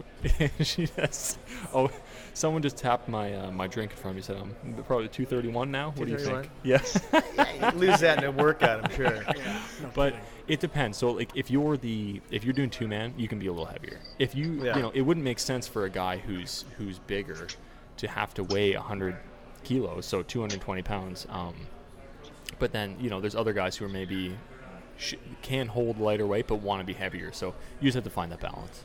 she 0.61 0.87
does. 0.87 1.39
Oh, 1.75 1.91
someone 2.35 2.63
just 2.63 2.77
tapped 2.77 3.09
my 3.09 3.35
uh, 3.35 3.51
my 3.51 3.67
drink 3.67 3.91
in 3.91 3.97
front 3.97 4.13
of 4.13 4.17
me. 4.17 4.23
Said 4.23 4.37
I'm 4.37 4.83
probably 4.85 5.09
231 5.09 5.71
now. 5.71 5.93
What 5.97 6.07
do 6.07 6.13
you 6.13 6.19
think? 6.19 6.49
231? 6.63 7.41
Yeah. 7.61 7.71
Lose 7.75 8.01
that 8.01 8.19
in 8.19 8.25
a 8.25 8.31
workout, 8.31 8.85
I'm 8.85 8.91
sure. 8.95 9.23
Yeah. 9.37 9.61
but 9.95 10.15
it 10.47 10.61
depends. 10.61 10.99
So 10.99 11.11
like 11.11 11.31
if 11.35 11.51
you're 11.51 11.77
the 11.77 12.21
if 12.31 12.45
you're 12.45 12.53
doing 12.53 12.71
two 12.71 12.87
man, 12.87 13.15
you 13.17 13.29
can 13.29 13.39
be 13.39 13.47
a 13.47 13.53
little 13.53 13.67
heavier. 13.67 13.99
If 14.19 14.35
you 14.35 14.63
Yeah. 14.63 14.77
you 14.77 14.83
know, 14.83 14.91
it 14.95 15.01
wouldn't 15.03 15.25
make 15.25 15.39
sense 15.39 15.67
for 15.67 15.85
a 15.85 15.91
guy 15.91 16.19
who's 16.19 16.65
who's 16.77 16.99
bigger 17.01 17.49
to 17.99 18.09
have 18.09 18.35
to 18.35 18.45
weigh 18.45 18.75
100 18.75 19.17
kilos, 19.65 20.07
so 20.07 20.23
220 20.23 20.83
pounds. 20.83 21.27
Um, 21.31 21.55
but 22.59 22.73
then 22.73 22.97
you 23.01 23.11
know, 23.11 23.21
there's 23.21 23.35
other 23.35 23.53
guys 23.53 23.77
who 23.77 23.85
are 23.85 23.89
maybe 23.91 24.37
sh- 24.97 25.15
can 25.43 25.69
hold 25.69 25.99
lighter 25.99 26.27
weight 26.27 26.47
but 26.47 26.57
want 26.57 26.81
to 26.81 26.87
be 26.87 26.93
heavier. 26.95 27.33
So 27.33 27.55
you 27.81 27.89
just 27.89 27.95
have 27.95 28.05
to 28.05 28.11
find 28.11 28.33
that 28.33 28.41
balance. 28.41 28.85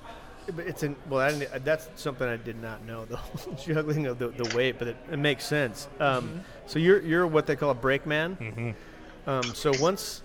But 0.56 0.68
it's 0.68 0.84
an 0.84 0.96
well, 1.10 1.22
I 1.22 1.32
didn't, 1.32 1.64
that's 1.64 1.88
something 1.96 2.28
I 2.28 2.36
did 2.38 2.62
not 2.62 2.84
know 2.86 3.06
the 3.06 3.20
juggling 3.64 4.08
of 4.08 4.20
the, 4.20 4.28
the 4.30 4.56
weight, 4.56 4.78
but 4.78 4.90
it, 4.90 4.98
it 5.12 5.18
makes 5.18 5.46
sense. 5.46 5.88
Um, 6.00 6.44
So 6.68 6.80
you're 6.80 7.02
you're 7.02 7.28
what 7.28 7.48
they 7.48 7.56
call 7.56 7.70
a 7.70 7.76
brakeman. 7.76 8.36
Mm-hmm. 8.36 9.30
Um, 9.30 9.44
so 9.56 9.72
once, 9.80 10.22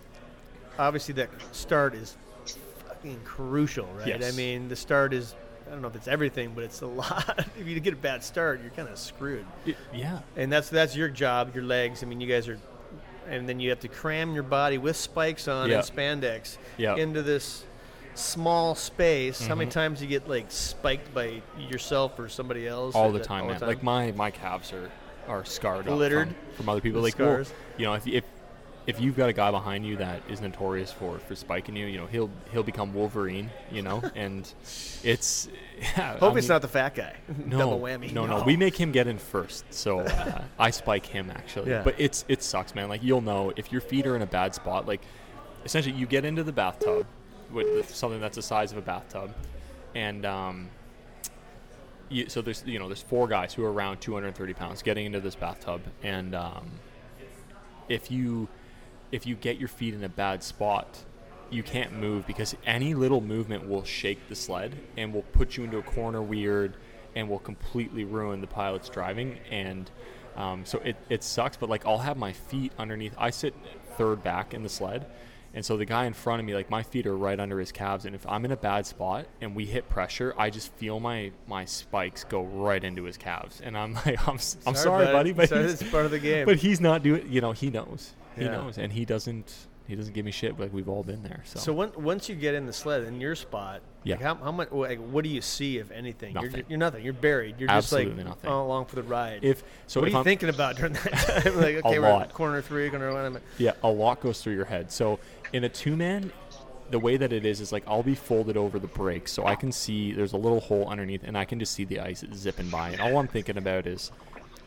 obviously, 0.76 1.14
that 1.14 1.30
start 1.52 1.94
is 1.94 2.16
fucking 2.88 3.20
crucial, 3.24 3.86
right? 3.96 4.08
Yes. 4.08 4.32
I 4.32 4.36
mean, 4.36 4.68
the 4.68 4.74
start 4.74 5.14
is 5.14 5.36
I 5.68 5.72
don't 5.72 5.82
know 5.82 5.88
if 5.88 5.96
it's 5.96 6.08
everything, 6.08 6.52
but 6.54 6.64
it's 6.64 6.80
a 6.82 6.86
lot. 7.02 7.46
if 7.58 7.66
you 7.66 7.78
get 7.80 7.92
a 7.92 7.96
bad 7.96 8.24
start, 8.24 8.60
you're 8.62 8.70
kind 8.72 8.88
of 8.88 8.98
screwed. 8.98 9.44
yeah. 9.92 10.20
And 10.36 10.50
that's 10.50 10.68
that's 10.70 10.96
your 10.96 11.08
job, 11.08 11.54
your 11.54 11.64
legs. 11.64 12.02
I 12.02 12.06
mean, 12.06 12.20
you 12.20 12.26
guys 12.26 12.48
are, 12.48 12.58
and 13.28 13.48
then 13.48 13.60
you 13.60 13.70
have 13.70 13.80
to 13.80 13.88
cram 13.88 14.32
your 14.34 14.42
body 14.42 14.78
with 14.78 14.96
spikes 14.96 15.46
on 15.48 15.70
and 15.70 15.82
spandex 15.84 16.56
into 16.78 17.22
this 17.22 17.64
small 18.14 18.74
space. 18.74 19.46
How 19.46 19.54
many 19.54 19.70
Mhm. 19.70 19.74
times 19.74 20.02
you 20.02 20.08
get 20.08 20.28
like 20.28 20.46
spiked 20.48 21.12
by 21.14 21.42
yourself 21.58 22.18
or 22.18 22.28
somebody 22.28 22.66
else? 22.66 22.94
all 22.94 23.12
the 23.12 23.20
time, 23.20 23.44
all 23.44 23.50
man. 23.50 23.60
Like 23.60 23.82
my 23.82 24.12
my 24.12 24.30
calves 24.30 24.72
are 24.72 24.90
are 25.28 25.44
scarred 25.44 25.86
up 25.86 25.98
Littered 25.98 26.28
from, 26.28 26.36
from 26.56 26.68
other 26.70 26.80
people. 26.80 27.02
with 27.02 27.12
Like 27.14 27.18
well, 27.20 27.44
scars. 27.44 27.52
you 27.76 27.84
know, 27.84 27.92
if 27.94 28.06
if 28.06 28.24
if 28.88 28.98
you've 28.98 29.16
got 29.16 29.28
a 29.28 29.34
guy 29.34 29.50
behind 29.50 29.84
you 29.84 29.98
that 29.98 30.22
is 30.30 30.40
notorious 30.40 30.90
for 30.90 31.18
for 31.18 31.36
spiking 31.36 31.76
you, 31.76 31.84
you 31.86 31.98
know, 31.98 32.06
he'll 32.06 32.30
he'll 32.50 32.62
become 32.62 32.94
Wolverine, 32.94 33.50
you 33.70 33.82
know, 33.82 34.02
and 34.16 34.52
it's 35.04 35.48
yeah, 35.78 36.16
Hope 36.16 36.32
I 36.34 36.38
it's 36.38 36.46
mean, 36.46 36.54
not 36.54 36.62
the 36.62 36.68
fat 36.68 36.94
guy. 36.94 37.14
no, 37.44 37.58
Double 37.58 37.80
whammy. 37.80 38.10
No, 38.12 38.24
no, 38.24 38.42
we 38.44 38.56
make 38.56 38.74
him 38.74 38.90
get 38.90 39.06
in 39.06 39.18
first, 39.18 39.66
so 39.70 40.00
uh, 40.00 40.42
I 40.58 40.70
spike 40.70 41.04
him 41.04 41.30
actually. 41.30 41.70
Yeah. 41.70 41.82
But 41.82 41.96
it's 41.98 42.24
it 42.28 42.42
sucks, 42.42 42.74
man. 42.74 42.88
Like 42.88 43.02
you'll 43.02 43.20
know 43.20 43.52
if 43.56 43.70
your 43.70 43.82
feet 43.82 44.06
are 44.06 44.16
in 44.16 44.22
a 44.22 44.26
bad 44.26 44.54
spot. 44.54 44.86
Like 44.86 45.02
essentially, 45.66 45.94
you 45.94 46.06
get 46.06 46.24
into 46.24 46.42
the 46.42 46.52
bathtub 46.52 47.06
with 47.52 47.94
something 47.94 48.20
that's 48.20 48.36
the 48.36 48.42
size 48.42 48.72
of 48.72 48.78
a 48.78 48.82
bathtub, 48.82 49.34
and 49.94 50.24
um, 50.24 50.70
you, 52.08 52.30
so 52.30 52.40
there's 52.40 52.64
you 52.64 52.78
know 52.78 52.88
there's 52.88 53.02
four 53.02 53.28
guys 53.28 53.52
who 53.52 53.64
are 53.64 53.72
around 53.72 54.00
230 54.00 54.54
pounds 54.54 54.82
getting 54.82 55.04
into 55.04 55.20
this 55.20 55.34
bathtub, 55.34 55.82
and 56.02 56.34
um, 56.34 56.70
if 57.90 58.10
you 58.10 58.48
if 59.12 59.26
you 59.26 59.34
get 59.34 59.58
your 59.58 59.68
feet 59.68 59.94
in 59.94 60.04
a 60.04 60.08
bad 60.08 60.42
spot, 60.42 61.04
you 61.50 61.62
can't 61.62 61.92
move 61.92 62.26
because 62.26 62.54
any 62.66 62.94
little 62.94 63.20
movement 63.20 63.68
will 63.68 63.84
shake 63.84 64.28
the 64.28 64.34
sled 64.34 64.76
and 64.96 65.12
will 65.12 65.22
put 65.22 65.56
you 65.56 65.64
into 65.64 65.78
a 65.78 65.82
corner 65.82 66.22
weird 66.22 66.76
and 67.14 67.28
will 67.28 67.38
completely 67.38 68.04
ruin 68.04 68.40
the 68.40 68.46
pilot's 68.46 68.88
driving. 68.88 69.38
And 69.50 69.90
um, 70.36 70.64
so 70.64 70.78
it, 70.80 70.96
it 71.08 71.24
sucks, 71.24 71.56
but 71.56 71.68
like 71.68 71.86
I'll 71.86 71.98
have 71.98 72.16
my 72.16 72.32
feet 72.32 72.72
underneath. 72.78 73.14
I 73.18 73.30
sit 73.30 73.54
third 73.96 74.22
back 74.22 74.54
in 74.54 74.62
the 74.62 74.68
sled. 74.68 75.06
And 75.54 75.64
so 75.64 75.78
the 75.78 75.86
guy 75.86 76.04
in 76.04 76.12
front 76.12 76.40
of 76.40 76.46
me, 76.46 76.54
like 76.54 76.68
my 76.70 76.82
feet 76.82 77.06
are 77.06 77.16
right 77.16 77.40
under 77.40 77.58
his 77.58 77.72
calves, 77.72 78.04
and 78.04 78.14
if 78.14 78.26
I'm 78.26 78.44
in 78.44 78.52
a 78.52 78.56
bad 78.56 78.84
spot 78.86 79.26
and 79.40 79.56
we 79.56 79.64
hit 79.64 79.88
pressure, 79.88 80.34
I 80.36 80.50
just 80.50 80.72
feel 80.74 81.00
my 81.00 81.32
my 81.46 81.64
spikes 81.64 82.22
go 82.22 82.42
right 82.42 82.84
into 82.84 83.04
his 83.04 83.16
calves, 83.16 83.62
and 83.62 83.76
I'm 83.76 83.94
like, 84.06 84.28
I'm, 84.28 84.38
I'm 84.66 84.74
sorry, 84.74 85.06
buddy, 85.06 85.32
but 85.32 85.48
Sorry, 85.48 85.64
it's 85.64 85.82
part 85.82 86.04
of 86.04 86.10
the 86.10 86.18
game. 86.18 86.44
but 86.44 86.58
he's 86.58 86.80
not 86.80 87.02
doing. 87.02 87.26
You 87.32 87.40
know, 87.40 87.52
he 87.52 87.70
knows. 87.70 88.12
He 88.38 88.44
Yeah. 88.46 88.52
knows, 88.52 88.78
and 88.78 88.92
he 88.92 89.04
doesn't. 89.04 89.52
He 89.86 89.96
doesn't 89.96 90.12
give 90.12 90.26
me 90.26 90.30
shit. 90.32 90.60
Like 90.60 90.70
we've 90.70 90.88
all 90.88 91.02
been 91.02 91.22
there. 91.22 91.40
So, 91.46 91.58
So 91.60 91.72
when, 91.72 91.90
once 91.96 92.28
you 92.28 92.34
get 92.34 92.54
in 92.54 92.66
the 92.66 92.74
sled 92.74 93.04
in 93.04 93.22
your 93.22 93.34
spot, 93.34 93.80
Yeah. 94.04 94.16
like 94.16 94.22
how, 94.22 94.34
how 94.34 94.52
much? 94.52 94.70
Like, 94.70 94.98
what 94.98 95.24
do 95.24 95.30
you 95.30 95.40
see 95.40 95.78
if 95.78 95.90
anything? 95.90 96.34
You're, 96.34 96.44
Nothing. 96.44 96.64
you're 96.68 96.78
nothing. 96.78 97.04
You're 97.04 97.14
buried. 97.14 97.54
You're 97.58 97.70
Absolutely 97.70 98.10
just 98.12 98.18
like 98.18 98.26
nothing. 98.36 98.50
all 98.50 98.66
along 98.66 98.84
for 98.84 98.96
the 98.96 99.02
ride. 99.02 99.40
if 99.42 99.62
so, 99.86 100.00
what 100.00 100.08
are 100.08 100.12
you 100.12 100.18
I'm, 100.18 100.24
thinking 100.24 100.50
about 100.50 100.76
during 100.76 100.92
that 100.92 101.02
time? 101.42 101.56
like, 101.56 101.76
okay, 101.86 101.98
we're 101.98 102.06
at 102.06 102.34
corner 102.34 102.60
three, 102.60 102.90
corner 102.90 103.14
one. 103.14 103.40
Yeah, 103.56 103.72
a 103.82 103.88
lot 103.90 104.20
goes 104.20 104.42
through 104.42 104.56
your 104.56 104.66
head. 104.66 104.92
So 104.92 105.20
in 105.54 105.64
a 105.64 105.70
two 105.70 105.96
man, 105.96 106.32
the 106.90 106.98
way 106.98 107.16
that 107.16 107.32
it 107.32 107.46
is 107.46 107.62
is 107.62 107.72
like 107.72 107.84
I'll 107.86 108.02
be 108.02 108.14
folded 108.14 108.58
over 108.58 108.78
the 108.78 108.88
brakes, 108.88 109.32
so 109.32 109.46
I 109.46 109.54
can 109.54 109.72
see 109.72 110.12
there's 110.12 110.34
a 110.34 110.38
little 110.38 110.60
hole 110.60 110.86
underneath, 110.86 111.22
and 111.24 111.36
I 111.38 111.46
can 111.46 111.58
just 111.58 111.72
see 111.72 111.84
the 111.84 112.00
ice 112.00 112.22
zipping 112.34 112.68
by. 112.68 112.90
And 112.90 113.00
all 113.00 113.16
I'm 113.16 113.28
thinking 113.28 113.56
about 113.56 113.86
is 113.86 114.12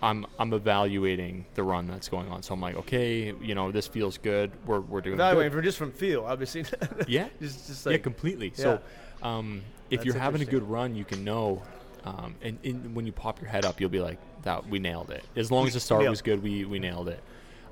I'm 0.02 0.26
I'm 0.40 0.54
evaluating 0.54 1.46
the 1.54 1.64
run 1.64 1.88
that's 1.88 2.10
going 2.10 2.30
on. 2.30 2.42
So 2.42 2.54
I'm 2.54 2.62
like, 2.62 2.76
okay, 2.76 3.34
you 3.42 3.54
know, 3.56 3.72
this 3.72 3.88
feels 3.88 4.18
good. 4.18 4.52
We're 4.66 4.80
we're 4.80 5.02
doing 5.02 5.16
Evaluating 5.16 5.52
from 5.52 5.64
just 5.64 5.78
from 5.78 5.92
feel, 5.92 6.26
obviously. 6.26 6.66
Yeah, 7.08 7.28
just, 7.42 7.68
just 7.68 7.86
yeah, 7.86 7.94
like 7.94 8.04
completely. 8.04 8.52
yeah. 8.56 8.64
So 8.64 8.82
um, 9.22 9.62
if 9.90 10.00
That's 10.00 10.06
you're 10.06 10.18
having 10.18 10.42
a 10.42 10.46
good 10.46 10.64
run, 10.64 10.96
you 10.96 11.06
can 11.06 11.24
know. 11.24 11.62
Um, 12.04 12.34
and, 12.42 12.58
and 12.64 12.96
when 12.96 13.06
you 13.06 13.12
pop 13.12 13.40
your 13.40 13.50
head 13.50 13.64
up, 13.64 13.80
you'll 13.80 13.92
be 13.92 14.00
like, 14.00 14.18
"That 14.42 14.68
we 14.68 14.80
nailed 14.80 15.12
it." 15.12 15.24
As 15.36 15.52
long 15.52 15.68
as 15.68 15.74
the 15.74 15.80
start 15.80 16.08
was 16.10 16.22
good, 16.22 16.42
we 16.42 16.66
we 16.66 16.80
nailed 16.80 17.10
it. 17.10 17.22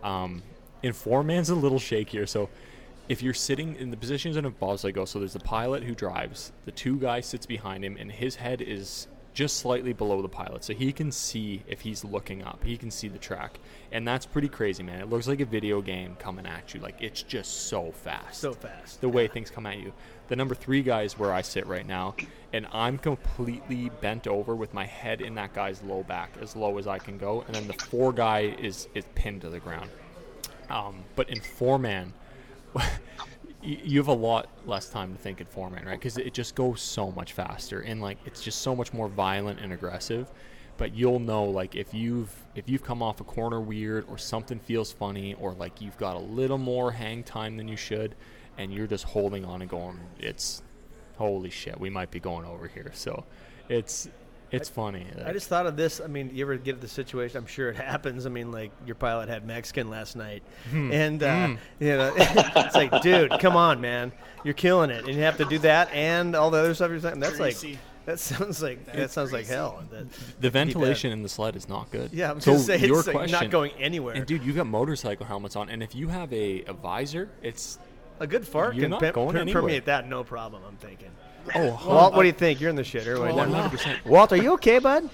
Um, 0.03 0.43
in 0.83 0.93
four 0.93 1.23
man's 1.23 1.49
a 1.49 1.55
little 1.55 1.79
shakier. 1.79 2.29
So 2.29 2.47
if 3.09 3.23
you're 3.23 3.33
sitting 3.33 3.75
in 3.75 3.89
the 3.89 3.97
positions 3.97 4.37
in 4.37 4.45
a 4.45 4.51
bobsleigh 4.51 4.93
go, 4.93 5.03
so 5.03 5.17
there's 5.17 5.33
the 5.33 5.39
pilot 5.39 5.83
who 5.83 5.95
drives, 5.95 6.51
the 6.65 6.71
two 6.71 6.97
guys 6.97 7.25
sits 7.25 7.47
behind 7.47 7.83
him, 7.83 7.97
and 7.99 8.11
his 8.11 8.35
head 8.35 8.61
is 8.61 9.07
just 9.39 9.55
slightly 9.55 9.93
below 9.93 10.21
the 10.21 10.27
pilot, 10.27 10.65
so 10.65 10.73
he 10.73 10.91
can 10.91 11.13
see 11.13 11.63
if 11.65 11.79
he's 11.79 12.03
looking 12.03 12.43
up. 12.43 12.61
He 12.61 12.75
can 12.75 12.91
see 12.91 13.07
the 13.07 13.17
track, 13.17 13.57
and 13.89 14.05
that's 14.05 14.25
pretty 14.25 14.49
crazy, 14.49 14.83
man. 14.83 14.99
It 14.99 15.09
looks 15.09 15.29
like 15.29 15.39
a 15.39 15.45
video 15.45 15.81
game 15.81 16.17
coming 16.19 16.45
at 16.45 16.73
you. 16.73 16.81
Like 16.81 16.95
it's 16.99 17.23
just 17.23 17.69
so 17.69 17.93
fast 17.93 18.41
so 18.41 18.51
fast. 18.51 18.99
the 18.99 19.07
way 19.07 19.29
things 19.29 19.49
come 19.49 19.65
at 19.65 19.77
you. 19.77 19.93
The 20.27 20.35
number 20.35 20.55
three 20.55 20.81
guy 20.81 21.03
is 21.03 21.17
where 21.17 21.31
I 21.31 21.41
sit 21.41 21.65
right 21.67 21.87
now, 21.87 22.15
and 22.51 22.67
I'm 22.73 22.97
completely 22.97 23.87
bent 24.01 24.27
over 24.27 24.57
with 24.57 24.73
my 24.73 24.85
head 24.85 25.21
in 25.21 25.35
that 25.35 25.53
guy's 25.53 25.81
low 25.83 26.03
back, 26.03 26.31
as 26.41 26.57
low 26.57 26.77
as 26.77 26.85
I 26.85 26.99
can 26.99 27.17
go. 27.17 27.45
And 27.47 27.55
then 27.55 27.65
the 27.65 27.85
four 27.85 28.11
guy 28.11 28.41
is 28.59 28.89
is 28.93 29.05
pinned 29.15 29.39
to 29.43 29.49
the 29.49 29.61
ground. 29.61 29.89
Um, 30.69 31.05
but 31.15 31.29
in 31.29 31.39
four 31.39 31.79
man, 31.79 32.11
you 33.61 33.99
have 33.99 34.07
a 34.07 34.13
lot 34.13 34.49
less 34.65 34.89
time 34.89 35.13
to 35.13 35.19
think 35.19 35.41
in 35.41 35.47
four 35.47 35.69
man, 35.69 35.85
right? 35.85 35.99
Because 35.99 36.17
it 36.17 36.33
just 36.33 36.55
goes 36.55 36.81
so 36.81 37.11
much 37.11 37.33
faster, 37.33 37.81
and 37.81 38.01
like 38.01 38.17
it's 38.25 38.41
just 38.41 38.61
so 38.61 38.75
much 38.75 38.93
more 38.93 39.07
violent 39.07 39.59
and 39.59 39.73
aggressive. 39.73 40.31
But 40.77 40.95
you'll 40.95 41.19
know 41.19 41.43
like 41.43 41.75
if 41.75 41.93
you've 41.93 42.33
if 42.55 42.69
you've 42.69 42.83
come 42.83 43.03
off 43.03 43.19
a 43.19 43.25
corner 43.25 43.59
weird 43.59 44.05
or 44.07 44.17
something 44.17 44.59
feels 44.59 44.91
funny 44.91 45.33
or 45.33 45.53
like 45.53 45.81
you've 45.81 45.97
got 45.97 46.15
a 46.15 46.19
little 46.19 46.57
more 46.57 46.91
hang 46.91 47.23
time 47.23 47.57
than 47.57 47.67
you 47.67 47.75
should, 47.75 48.15
and 48.57 48.73
you're 48.73 48.87
just 48.87 49.03
holding 49.03 49.43
on 49.43 49.61
and 49.61 49.69
going, 49.69 49.99
it's 50.19 50.63
holy 51.17 51.49
shit, 51.49 51.77
we 51.79 51.89
might 51.89 52.11
be 52.11 52.19
going 52.19 52.45
over 52.45 52.67
here. 52.67 52.91
So 52.93 53.25
it's 53.67 54.09
it's 54.51 54.69
funny. 54.69 55.05
I 55.25 55.31
just 55.33 55.47
thought 55.47 55.65
of 55.67 55.75
this. 55.77 56.01
I 56.01 56.07
mean, 56.07 56.31
you 56.33 56.43
ever 56.45 56.55
get 56.57 56.81
the 56.81 56.87
situation? 56.87 57.37
I'm 57.37 57.45
sure 57.45 57.69
it 57.69 57.75
happens. 57.75 58.25
I 58.25 58.29
mean, 58.29 58.51
like 58.51 58.71
your 58.85 58.95
pilot 58.95 59.29
had 59.29 59.45
Mexican 59.45 59.89
last 59.89 60.15
night, 60.15 60.43
Hmm. 60.71 60.91
and 60.91 61.21
uh, 61.23 61.47
you 61.79 61.97
know, 61.97 62.13
it's 62.17 62.75
like, 62.75 63.01
dude, 63.01 63.31
come 63.39 63.55
on, 63.55 63.79
man, 63.81 64.11
you're 64.43 64.53
killing 64.53 64.89
it, 64.89 65.05
and 65.05 65.13
you 65.15 65.21
have 65.21 65.37
to 65.37 65.45
do 65.45 65.59
that 65.59 65.91
and 65.93 66.35
all 66.35 66.49
the 66.51 66.57
other 66.59 66.73
stuff 66.73 66.89
you're 66.91 66.99
saying. 66.99 67.19
That's 67.19 67.39
like, 67.39 67.55
that 68.05 68.19
sounds 68.19 68.61
like 68.63 68.85
that 68.93 69.11
sounds 69.11 69.31
like 69.31 69.45
hell. 69.45 69.83
That, 69.91 70.07
the 70.39 70.49
ventilation 70.49 71.11
in 71.11 71.21
the 71.23 71.29
sled 71.29 71.55
is 71.55 71.69
not 71.69 71.91
good. 71.91 72.11
yeah, 72.11 72.31
I'm 72.31 72.41
so 72.41 72.53
gonna 72.53 72.63
say 72.63 72.77
your 72.79 72.99
it's 72.99 73.07
like 73.07 73.29
not 73.29 73.49
going 73.51 73.71
anywhere. 73.79 74.15
And 74.15 74.25
dude, 74.25 74.43
you 74.43 74.53
got 74.53 74.65
motorcycle 74.67 75.25
helmets 75.25 75.55
on, 75.55 75.69
and 75.69 75.83
if 75.83 75.93
you 75.93 76.07
have 76.07 76.31
a, 76.33 76.63
a 76.63 76.73
visor, 76.73 77.29
it's 77.43 77.77
a 78.19 78.27
good 78.27 78.45
fart 78.47 78.75
you're 78.75 78.83
can 78.83 78.91
not 78.91 78.99
pe- 79.01 79.11
going 79.13 79.33
per- 79.35 79.39
anywhere. 79.41 79.61
permeate 79.61 79.85
that, 79.85 80.09
no 80.09 80.23
problem. 80.23 80.61
I'm 80.67 80.75
thinking. 80.77 81.11
Oh, 81.55 81.81
Walt, 81.87 82.13
what 82.13 82.21
do 82.23 82.27
you 82.27 82.33
think? 82.33 82.59
You're 82.61 82.69
in 82.69 82.75
the 82.75 82.83
shitter 82.83 83.17
right 83.19 83.33
Well, 83.33 83.47
100%. 83.47 84.05
Walt, 84.05 84.31
are 84.31 84.37
you 84.37 84.53
okay, 84.53 84.79
bud? 84.79 85.09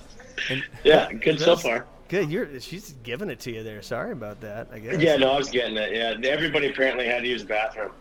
And 0.50 0.64
Yeah, 0.84 1.12
good 1.14 1.40
so 1.40 1.56
far. 1.56 1.86
Good. 2.08 2.30
You're. 2.30 2.60
She's 2.60 2.94
giving 3.04 3.30
it 3.30 3.40
to 3.42 3.52
you 3.52 3.64
there. 3.64 3.82
Sorry 3.82 4.12
about 4.12 4.40
that. 4.42 4.68
I 4.72 4.80
guess. 4.80 5.02
Yeah, 5.02 5.16
no, 5.16 5.32
I 5.32 5.38
was 5.38 5.50
getting 5.50 5.76
it. 5.78 5.92
Yeah, 5.94 6.30
everybody 6.30 6.68
apparently 6.70 7.08
had 7.08 7.22
to 7.24 7.28
use 7.28 7.42
the 7.42 7.48
bathroom. 7.48 7.92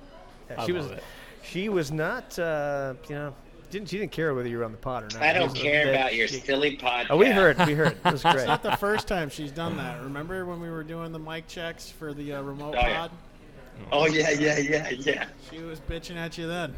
Yeah, 0.50 0.64
she 0.66 0.72
was. 0.72 0.86
it. 0.90 1.02
She 1.42 1.68
was 1.70 1.90
not. 1.90 2.38
Uh, 2.38 2.94
you 3.08 3.14
know, 3.14 3.34
didn't 3.70 3.88
she 3.88 3.96
didn't 3.98 4.12
care 4.12 4.34
whether 4.34 4.48
you 4.48 4.58
were 4.58 4.64
on 4.64 4.72
the 4.72 4.76
pod 4.78 5.04
or 5.04 5.06
not. 5.18 5.22
I 5.22 5.32
don't 5.32 5.54
care 5.54 5.86
that- 5.86 5.94
about 5.94 6.14
your 6.14 6.28
she- 6.28 6.40
silly 6.40 6.76
podcast. 6.76 7.06
Oh, 7.10 7.16
we 7.16 7.30
heard. 7.30 7.56
We 7.66 7.72
heard. 7.72 7.96
It 8.04 8.12
was 8.12 8.22
great. 8.22 8.34
It's 8.36 8.46
not 8.46 8.62
the 8.62 8.76
first 8.76 9.08
time 9.08 9.30
she's 9.30 9.52
done 9.52 9.76
that. 9.78 10.02
Remember 10.02 10.44
when 10.44 10.60
we 10.60 10.68
were 10.70 10.84
doing 10.84 11.10
the 11.12 11.18
mic 11.18 11.48
checks 11.48 11.88
for 11.88 12.12
the 12.12 12.34
uh, 12.34 12.42
remote 12.42 12.74
Oh, 12.76 12.80
yeah. 12.80 12.98
pod? 12.98 13.10
Oh 13.90 14.06
yeah, 14.06 14.30
yeah, 14.30 14.58
yeah, 14.58 14.90
yeah. 14.90 15.26
She 15.50 15.60
was 15.60 15.80
bitching 15.80 16.16
at 16.16 16.36
you 16.36 16.46
then. 16.46 16.74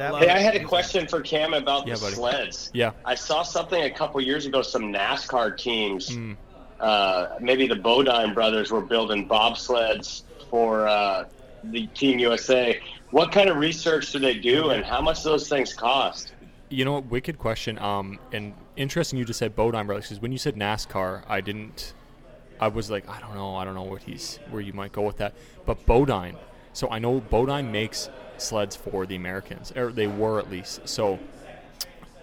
That 0.00 0.14
Hey, 0.14 0.30
I 0.30 0.38
had 0.38 0.56
a 0.56 0.64
question 0.64 1.06
for 1.06 1.20
Cam 1.20 1.52
about 1.52 1.86
Yeah, 1.86 1.96
the 1.96 2.00
buddy. 2.00 2.14
sleds. 2.14 2.70
yeah, 2.72 2.92
I 3.04 3.14
saw 3.14 3.42
something 3.42 3.82
a 3.82 3.90
couple 3.90 4.18
years 4.22 4.46
ago. 4.46 4.62
Some 4.62 4.84
NASCAR 4.90 5.58
teams, 5.58 6.08
Mm. 6.08 6.38
uh, 6.80 7.26
maybe 7.38 7.68
the 7.68 7.76
Bodine 7.76 8.32
brothers, 8.32 8.70
were 8.70 8.80
building 8.80 9.28
bobsleds 9.28 10.22
for 10.48 10.88
uh, 10.88 11.24
the 11.64 11.86
Team 11.88 12.18
USA. 12.18 12.80
What 13.10 13.30
kind 13.30 13.50
of 13.50 13.58
research 13.58 14.10
do 14.10 14.18
they 14.18 14.38
do, 14.38 14.70
and 14.70 14.82
how 14.86 15.02
much 15.02 15.22
do 15.22 15.28
those 15.28 15.48
things 15.50 15.74
cost? 15.74 16.32
you 16.72 16.84
know 16.86 16.92
what? 16.92 17.06
Wicked 17.06 17.36
question. 17.36 17.76
Um, 17.80 18.18
and 18.32 18.54
interesting. 18.76 19.18
You 19.18 19.26
just 19.26 19.38
said 19.40 19.54
Bodine 19.54 19.86
brothers 19.86 20.04
because 20.04 20.22
when 20.22 20.32
you 20.32 20.38
said 20.38 20.54
NASCAR, 20.56 21.24
I 21.28 21.42
didn't. 21.42 21.92
I 22.58 22.68
was 22.68 22.90
like, 22.90 23.06
I 23.06 23.18
don't 23.20 23.34
know, 23.34 23.54
I 23.56 23.64
don't 23.64 23.74
know 23.74 23.82
what 23.82 24.02
he's 24.04 24.38
where 24.50 24.62
you 24.62 24.72
might 24.72 24.92
go 24.92 25.02
with 25.02 25.16
that. 25.18 25.34
But 25.66 25.84
Bodine. 25.84 26.36
So 26.72 26.88
I 26.88 26.98
know 27.00 27.20
Bodine 27.20 27.70
makes 27.72 28.08
sleds 28.40 28.76
for 28.76 29.06
the 29.06 29.16
Americans, 29.16 29.72
or 29.76 29.92
they 29.92 30.06
were 30.06 30.38
at 30.38 30.50
least. 30.50 30.88
So 30.88 31.18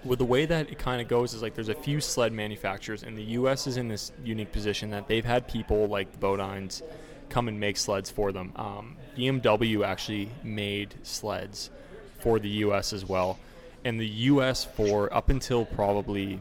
with 0.03 0.19
the 0.19 0.25
way 0.25 0.45
that 0.45 0.69
it 0.69 0.79
kind 0.79 1.01
of 1.01 1.07
goes 1.07 1.33
is 1.33 1.41
like 1.41 1.55
there's 1.55 1.69
a 1.69 1.75
few 1.75 1.99
sled 1.99 2.33
manufacturers, 2.33 3.03
and 3.03 3.17
the 3.17 3.23
U.S. 3.23 3.67
is 3.67 3.77
in 3.77 3.87
this 3.87 4.11
unique 4.23 4.51
position 4.51 4.89
that 4.91 5.07
they've 5.07 5.25
had 5.25 5.47
people 5.47 5.87
like 5.87 6.11
the 6.11 6.17
Bodines 6.17 6.81
come 7.29 7.47
and 7.47 7.59
make 7.59 7.77
sleds 7.77 8.09
for 8.09 8.31
them. 8.31 8.53
Um, 8.55 8.95
BMW 9.17 9.85
actually 9.85 10.29
made 10.43 10.95
sleds 11.03 11.69
for 12.19 12.39
the 12.39 12.49
U.S. 12.49 12.93
as 12.93 13.05
well, 13.05 13.37
and 13.83 13.99
the 13.99 14.07
U.S. 14.07 14.65
for 14.65 15.13
up 15.13 15.29
until 15.29 15.65
probably 15.65 16.39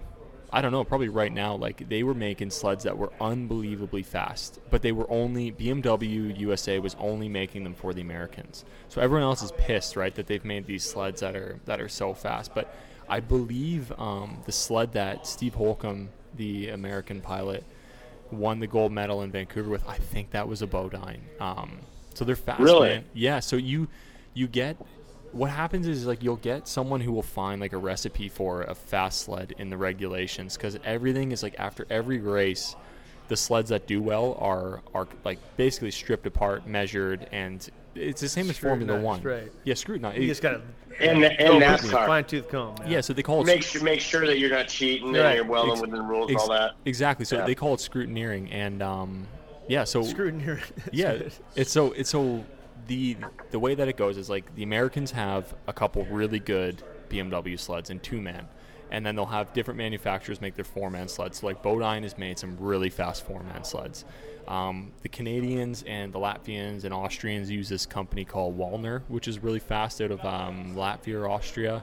I 0.52 0.60
don't 0.62 0.70
know, 0.72 0.84
probably 0.84 1.08
right 1.08 1.32
now, 1.32 1.56
like 1.56 1.88
they 1.88 2.02
were 2.02 2.14
making 2.14 2.50
sleds 2.50 2.84
that 2.84 2.96
were 2.96 3.12
unbelievably 3.20 4.04
fast, 4.04 4.60
but 4.70 4.80
they 4.82 4.92
were 4.92 5.10
only 5.10 5.50
BMW 5.52 6.38
USA 6.38 6.78
was 6.78 6.94
only 7.00 7.28
making 7.28 7.64
them 7.64 7.74
for 7.74 7.92
the 7.92 8.00
Americans. 8.00 8.64
So 8.88 9.00
everyone 9.00 9.24
else 9.24 9.42
is 9.42 9.52
pissed, 9.52 9.96
right, 9.96 10.14
that 10.14 10.26
they've 10.28 10.44
made 10.44 10.66
these 10.66 10.84
sleds 10.84 11.20
that 11.20 11.34
are 11.34 11.58
that 11.64 11.80
are 11.80 11.88
so 11.88 12.14
fast. 12.14 12.54
But 12.54 12.74
I 13.08 13.20
believe 13.20 13.92
um, 13.98 14.38
the 14.46 14.52
sled 14.52 14.92
that 14.92 15.26
Steve 15.26 15.54
Holcomb, 15.54 16.10
the 16.36 16.68
American 16.70 17.20
pilot, 17.20 17.64
won 18.30 18.60
the 18.60 18.66
gold 18.66 18.92
medal 18.92 19.22
in 19.22 19.30
Vancouver 19.30 19.68
with, 19.70 19.86
I 19.88 19.96
think 19.98 20.30
that 20.30 20.46
was 20.48 20.62
a 20.62 20.66
Bodine. 20.66 21.22
Um, 21.40 21.78
so 22.14 22.24
they're 22.24 22.36
fast, 22.36 22.60
Really? 22.60 22.88
man. 22.88 23.04
Yeah. 23.14 23.40
So 23.40 23.56
you 23.56 23.88
you 24.34 24.46
get 24.46 24.76
what 25.36 25.50
happens 25.50 25.86
is 25.86 26.06
like 26.06 26.22
you'll 26.22 26.36
get 26.36 26.66
someone 26.66 27.00
who 27.00 27.12
will 27.12 27.22
find 27.22 27.60
like 27.60 27.72
a 27.72 27.78
recipe 27.78 28.28
for 28.28 28.62
a 28.62 28.74
fast 28.74 29.22
sled 29.22 29.54
in 29.58 29.70
the 29.70 29.76
regulations 29.76 30.56
because 30.56 30.78
everything 30.84 31.32
is 31.32 31.42
like 31.42 31.54
after 31.58 31.86
every 31.90 32.18
race 32.18 32.74
the 33.28 33.36
sleds 33.36 33.70
that 33.70 33.86
do 33.86 34.00
well 34.00 34.36
are 34.40 34.82
are 34.94 35.06
like 35.24 35.38
basically 35.56 35.90
stripped 35.90 36.26
apart 36.26 36.66
measured 36.66 37.28
and 37.32 37.68
it's 37.94 38.20
the 38.20 38.28
same 38.28 38.48
as 38.50 38.56
formula 38.58 38.92
Scrutinized, 38.92 39.04
one 39.04 39.22
right. 39.22 39.52
yeah 39.64 39.74
scrutinized 39.74 40.18
you 40.18 40.26
just 40.28 40.42
gotta 40.42 40.60
And, 41.00 41.24
and 41.24 41.62
NASCAR. 41.62 42.06
fine 42.06 42.24
tooth 42.24 42.48
comb. 42.48 42.74
Man. 42.78 42.90
yeah 42.90 43.00
so 43.00 43.12
they 43.12 43.22
call 43.22 43.40
it 43.42 43.46
Make 43.46 43.62
sure, 43.62 43.82
make 43.82 44.00
sure 44.00 44.26
that 44.26 44.38
you're 44.38 44.50
not 44.50 44.68
cheating 44.68 45.12
Right. 45.12 45.24
and 45.24 45.34
you're 45.36 45.44
well 45.46 45.70
Ex- 45.72 45.80
within 45.80 45.96
the 45.96 46.02
rules 46.02 46.30
ex- 46.30 46.42
and 46.42 46.50
all 46.52 46.56
that. 46.58 46.72
exactly 46.84 47.24
so 47.24 47.38
Yeah. 47.38 47.46
they 47.46 47.54
call 47.54 47.74
it 47.74 47.78
scrutineering 47.80 48.48
and 48.52 48.82
um 48.82 49.26
yeah 49.68 49.84
so 49.84 50.02
Scrutineer. 50.02 50.60
yeah 50.92 51.18
it's 51.56 51.72
so 51.72 51.92
it's 51.92 52.10
so 52.10 52.44
the 52.86 53.16
the 53.50 53.58
way 53.58 53.74
that 53.74 53.88
it 53.88 53.96
goes 53.96 54.16
is 54.16 54.30
like 54.30 54.54
the 54.54 54.62
americans 54.62 55.10
have 55.10 55.54
a 55.66 55.72
couple 55.72 56.04
really 56.06 56.38
good 56.38 56.82
bmw 57.08 57.58
sleds 57.58 57.90
in 57.90 57.98
two 58.00 58.20
man 58.20 58.46
and 58.90 59.04
then 59.04 59.16
they'll 59.16 59.26
have 59.26 59.52
different 59.52 59.78
manufacturers 59.78 60.40
make 60.40 60.54
their 60.54 60.64
four 60.64 60.90
man 60.90 61.08
sleds. 61.08 61.40
So 61.40 61.46
like 61.46 61.62
bodine 61.62 62.02
has 62.02 62.16
made 62.16 62.38
some 62.38 62.56
really 62.58 62.90
fast 62.90 63.24
four 63.26 63.42
man 63.42 63.64
sleds. 63.64 64.04
Um, 64.46 64.92
the 65.02 65.08
canadians 65.08 65.82
and 65.86 66.12
the 66.12 66.20
latvians 66.20 66.84
and 66.84 66.94
austrians 66.94 67.50
use 67.50 67.68
this 67.68 67.84
company 67.84 68.24
called 68.24 68.56
Wallner 68.56 69.02
which 69.08 69.26
is 69.26 69.40
really 69.40 69.58
fast 69.58 70.00
out 70.00 70.12
of 70.12 70.24
um, 70.24 70.74
latvia 70.76 71.14
or 71.14 71.28
austria. 71.28 71.82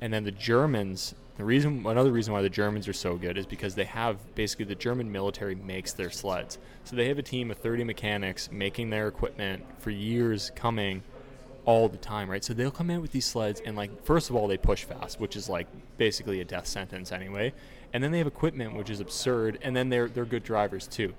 And 0.00 0.12
then 0.12 0.24
the 0.24 0.32
germans 0.32 1.14
the 1.36 1.44
reason 1.44 1.86
another 1.86 2.12
reason 2.12 2.32
why 2.32 2.42
the 2.42 2.50
Germans 2.50 2.86
are 2.88 2.92
so 2.92 3.16
good 3.16 3.38
is 3.38 3.46
because 3.46 3.74
they 3.74 3.84
have 3.84 4.16
basically 4.34 4.66
the 4.66 4.74
German 4.74 5.10
military 5.10 5.54
makes 5.54 5.92
their 5.92 6.10
sleds. 6.10 6.58
So 6.84 6.94
they 6.94 7.08
have 7.08 7.18
a 7.18 7.22
team 7.22 7.50
of 7.50 7.58
30 7.58 7.84
mechanics 7.84 8.50
making 8.52 8.90
their 8.90 9.08
equipment 9.08 9.64
for 9.78 9.90
years 9.90 10.52
coming 10.54 11.02
all 11.64 11.88
the 11.88 11.96
time, 11.96 12.28
right? 12.28 12.44
So 12.44 12.52
they'll 12.52 12.70
come 12.70 12.90
in 12.90 13.00
with 13.00 13.12
these 13.12 13.24
sleds 13.24 13.60
and 13.64 13.76
like 13.76 14.04
first 14.04 14.28
of 14.28 14.36
all 14.36 14.46
they 14.46 14.58
push 14.58 14.84
fast, 14.84 15.20
which 15.20 15.36
is 15.36 15.48
like 15.48 15.68
basically 15.96 16.40
a 16.40 16.44
death 16.44 16.66
sentence 16.66 17.12
anyway. 17.12 17.54
And 17.94 18.04
then 18.04 18.12
they 18.12 18.18
have 18.18 18.26
equipment 18.26 18.74
which 18.74 18.90
is 18.90 19.00
absurd 19.00 19.58
and 19.62 19.74
then 19.74 19.88
they're 19.88 20.08
they're 20.08 20.26
good 20.26 20.44
drivers 20.44 20.86
too. 20.86 21.14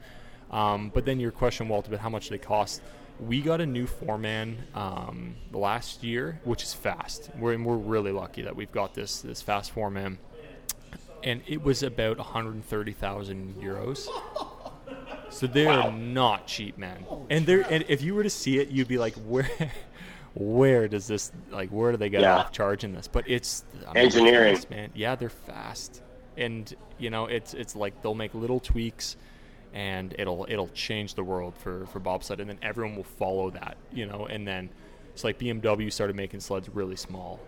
Um, 0.51 0.91
but 0.93 1.05
then 1.05 1.19
your 1.19 1.31
question, 1.31 1.67
Walt, 1.67 1.87
about 1.87 2.01
how 2.01 2.09
much 2.09 2.29
they 2.29 2.37
cost. 2.37 2.83
We 3.19 3.41
got 3.41 3.61
a 3.61 3.65
new 3.65 3.85
four-man 3.87 4.57
um, 4.73 5.35
last 5.51 6.03
year, 6.03 6.41
which 6.43 6.63
is 6.63 6.73
fast. 6.73 7.29
We're 7.37 7.53
and 7.53 7.65
we're 7.65 7.77
really 7.77 8.11
lucky 8.11 8.41
that 8.41 8.55
we've 8.55 8.71
got 8.71 8.93
this 8.95 9.21
this 9.21 9.41
fast 9.41 9.71
four-man, 9.71 10.17
and 11.23 11.41
it 11.47 11.61
was 11.63 11.83
about 11.83 12.17
130,000 12.17 13.55
euros. 13.61 14.07
So 15.29 15.47
they're 15.47 15.91
not 15.91 16.47
cheap, 16.47 16.77
man. 16.77 17.05
And 17.29 17.45
they're 17.45 17.65
and 17.71 17.85
if 17.87 18.01
you 18.01 18.13
were 18.15 18.23
to 18.23 18.29
see 18.29 18.59
it, 18.59 18.69
you'd 18.69 18.87
be 18.87 18.97
like, 18.97 19.13
where, 19.15 19.49
where 20.33 20.87
does 20.87 21.07
this 21.07 21.31
like 21.51 21.69
where 21.69 21.91
do 21.91 21.97
they 21.97 22.09
get 22.09 22.21
Yeah. 22.21 22.37
off 22.37 22.51
charging 22.51 22.93
this? 22.93 23.07
But 23.07 23.29
it's 23.29 23.63
I 23.87 23.93
mean, 23.93 24.05
Engineering. 24.05 24.55
fast, 24.55 24.69
man. 24.69 24.89
Yeah, 24.95 25.15
they're 25.15 25.29
fast, 25.29 26.01
and 26.35 26.73
you 26.97 27.09
know 27.09 27.27
it's 27.27 27.53
it's 27.53 27.75
like 27.75 28.01
they'll 28.01 28.15
make 28.15 28.33
little 28.33 28.59
tweaks, 28.59 29.15
and 29.73 30.15
it'll 30.19 30.45
it'll 30.49 30.69
change 30.69 31.15
the 31.15 31.23
world 31.23 31.55
for 31.57 31.85
for 31.87 31.99
bobsled, 31.99 32.39
and 32.39 32.49
then 32.49 32.59
everyone 32.61 32.95
will 32.95 33.03
follow 33.03 33.49
that, 33.51 33.77
you 33.91 34.05
know, 34.05 34.25
and 34.27 34.47
then 34.47 34.69
it's 35.13 35.23
like 35.23 35.39
BMW 35.39 35.91
started 35.91 36.15
making 36.15 36.39
sleds 36.39 36.69
really 36.69 36.95
small, 36.95 37.39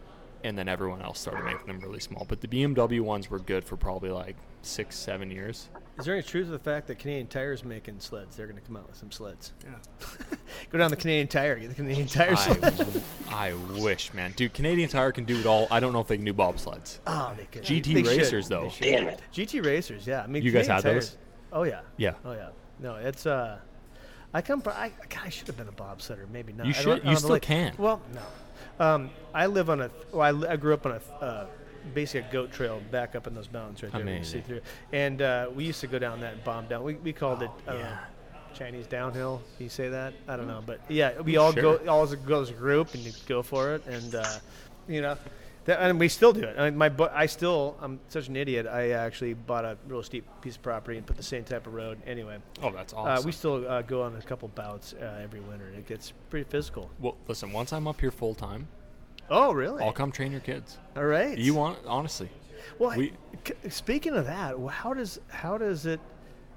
and 0.43 0.57
then 0.57 0.67
everyone 0.67 1.01
else 1.01 1.19
started 1.19 1.43
making 1.45 1.67
them 1.67 1.79
really 1.79 1.99
small. 1.99 2.25
But 2.27 2.41
the 2.41 2.47
BMW 2.47 3.01
ones 3.01 3.29
were 3.29 3.39
good 3.39 3.63
for 3.63 3.77
probably 3.77 4.09
like 4.09 4.35
six 4.61 4.95
seven 4.97 5.29
years. 5.31 5.69
Is 5.97 6.03
there 6.03 6.13
any 6.13 6.23
truth 6.23 6.47
to 6.47 6.51
the 6.51 6.59
fact 6.59 6.87
that 6.87 6.99
Canadian 6.99 7.27
Tire's 7.27 7.63
making 7.63 8.01
sleds? 8.01 8.35
They're 8.35 8.47
going 8.47 8.59
to 8.59 8.65
come 8.65 8.75
out 8.75 8.85
with 8.87 8.97
some 8.97 9.11
sleds. 9.11 9.53
Yeah. 9.63 9.75
Go 10.69 10.77
down 10.77 10.89
the 10.89 10.97
Canadian 10.97 11.27
Tire, 11.29 11.55
get 11.55 11.69
the 11.69 11.75
Canadian 11.75 12.07
Tire 12.07 12.33
I, 12.33 13.51
sleds. 13.53 13.81
wish, 13.81 14.13
man. 14.13 14.33
Dude, 14.35 14.53
Canadian 14.53 14.89
Tire 14.89 15.13
can 15.13 15.23
do 15.23 15.39
it 15.39 15.45
all. 15.45 15.67
I 15.71 15.79
don't 15.79 15.93
know 15.93 16.01
if 16.01 16.07
they 16.07 16.17
can 16.17 16.25
do 16.25 16.33
bobsleds. 16.33 16.99
Oh, 17.07 17.33
they 17.37 17.45
could. 17.45 17.63
GT 17.63 17.93
they 17.93 18.01
racers, 18.03 18.49
They 18.49 18.55
though. 18.55 18.71
Damn 18.81 19.07
it. 19.07 19.21
GT 19.33 19.63
racers, 19.65 20.05
yeah. 20.05 20.21
I 20.21 20.27
mean, 20.27 20.43
You 20.43 20.51
guys 20.51 20.67
Canadian 20.67 20.83
had 20.93 20.95
those? 20.97 21.17
Oh 21.51 21.63
yeah. 21.63 21.81
Yeah. 21.97 22.13
Oh 22.25 22.33
yeah. 22.33 22.49
No, 22.79 22.95
it's 22.95 23.25
uh, 23.25 23.57
I 24.33 24.41
come. 24.41 24.61
From, 24.61 24.73
I 24.75 24.91
God, 25.09 25.21
I 25.25 25.29
should 25.29 25.47
have 25.47 25.57
been 25.57 25.67
a 25.67 25.71
bobsledder. 25.71 26.29
Maybe 26.31 26.53
not. 26.53 26.65
You 26.67 26.73
I 26.77 26.83
don't- 26.83 26.97
should- 27.01 27.09
you 27.09 27.15
still 27.15 27.39
can. 27.39 27.73
Well, 27.77 28.01
no. 28.13 28.21
Um, 28.85 29.09
I 29.33 29.45
live 29.45 29.69
on 29.69 29.81
a. 29.81 29.89
Well, 30.11 30.21
I, 30.21 30.31
li- 30.31 30.47
I 30.49 30.55
grew 30.57 30.73
up 30.73 30.85
on 30.85 30.93
a. 30.93 31.23
Uh, 31.23 31.47
basically 31.93 32.27
a 32.27 32.33
goat 32.33 32.51
trail 32.51 32.81
back 32.89 33.15
up 33.15 33.27
in 33.27 33.35
those 33.35 33.51
mountains 33.53 33.83
right 33.83 33.93
there. 33.93 34.17
you 34.17 34.23
see 34.23 34.41
through. 34.41 34.59
And 34.91 35.21
uh, 35.21 35.49
we 35.53 35.65
used 35.65 35.81
to 35.81 35.87
go 35.87 35.99
down 35.99 36.19
that 36.21 36.33
and 36.33 36.43
bomb 36.43 36.65
down. 36.65 36.83
We, 36.83 36.95
we 36.95 37.13
called 37.13 37.43
it 37.43 37.51
Oh, 37.67 37.73
uh, 37.73 37.77
yeah. 37.77 37.97
Chinese 38.55 38.87
downhill. 38.87 39.39
Can 39.57 39.65
you 39.65 39.69
say 39.69 39.89
that? 39.89 40.15
I 40.27 40.35
don't 40.35 40.47
know, 40.47 40.63
but 40.65 40.79
yeah, 40.89 41.21
we 41.21 41.37
all 41.37 41.53
Sure. 41.53 41.77
go 41.77 41.87
all 41.87 42.01
as 42.01 42.11
a, 42.11 42.17
go 42.17 42.41
as 42.41 42.49
a 42.49 42.53
group 42.53 42.95
and 42.95 43.03
you 43.03 43.11
go 43.27 43.43
for 43.43 43.75
it, 43.75 43.85
and 43.85 44.15
uh, 44.15 44.25
you 44.87 45.01
know, 45.03 45.15
that, 45.65 45.79
and 45.81 45.99
we 45.99 46.07
still 46.09 46.31
do 46.33 46.41
it. 46.43 46.57
I 46.57 46.69
mean, 46.69 46.77
my 46.77 46.91
I 47.13 47.25
still 47.25 47.75
I'm 47.81 47.99
such 48.07 48.27
an 48.27 48.35
idiot. 48.35 48.65
I 48.67 48.91
actually 48.91 49.33
bought 49.33 49.65
a 49.65 49.77
real 49.87 50.01
steep 50.03 50.25
piece 50.41 50.55
of 50.55 50.61
property 50.61 50.97
and 50.97 51.05
put 51.05 51.17
the 51.17 51.23
same 51.23 51.43
type 51.43 51.67
of 51.67 51.73
road. 51.73 51.97
Anyway, 52.07 52.37
Oh, 52.63 52.71
that's 52.71 52.93
uh, 52.93 52.97
awesome. 52.97 53.25
we 53.25 53.31
still 53.31 53.67
uh, 53.67 53.81
go 53.81 54.01
on 54.03 54.15
a 54.15 54.21
couple 54.21 54.47
bouts 54.49 54.93
uh, 55.01 55.19
every 55.23 55.39
winter. 55.41 55.65
and 55.67 55.75
It 55.77 55.87
gets 55.87 56.13
pretty 56.29 56.49
physical. 56.49 56.89
well, 56.99 57.17
listen. 57.27 57.51
Once 57.51 57.73
I'm 57.73 57.87
up 57.87 57.99
here 57.99 58.11
full 58.11 58.33
time, 58.35 58.67
Oh, 59.29 59.53
really? 59.53 59.83
I'll 59.83 59.91
come 59.91 60.11
train 60.11 60.31
your 60.31 60.41
kids. 60.41 60.77
All 60.95 61.05
right. 61.05 61.37
You 61.37 61.55
want 61.55 61.79
honestly? 61.87 62.29
Well, 62.79 62.97
we- 62.97 63.13
speaking 63.69 64.13
of 64.15 64.25
that, 64.25 64.55
how 64.69 64.93
does 64.93 65.19
how 65.29 65.57
does 65.57 65.85
it 65.85 65.99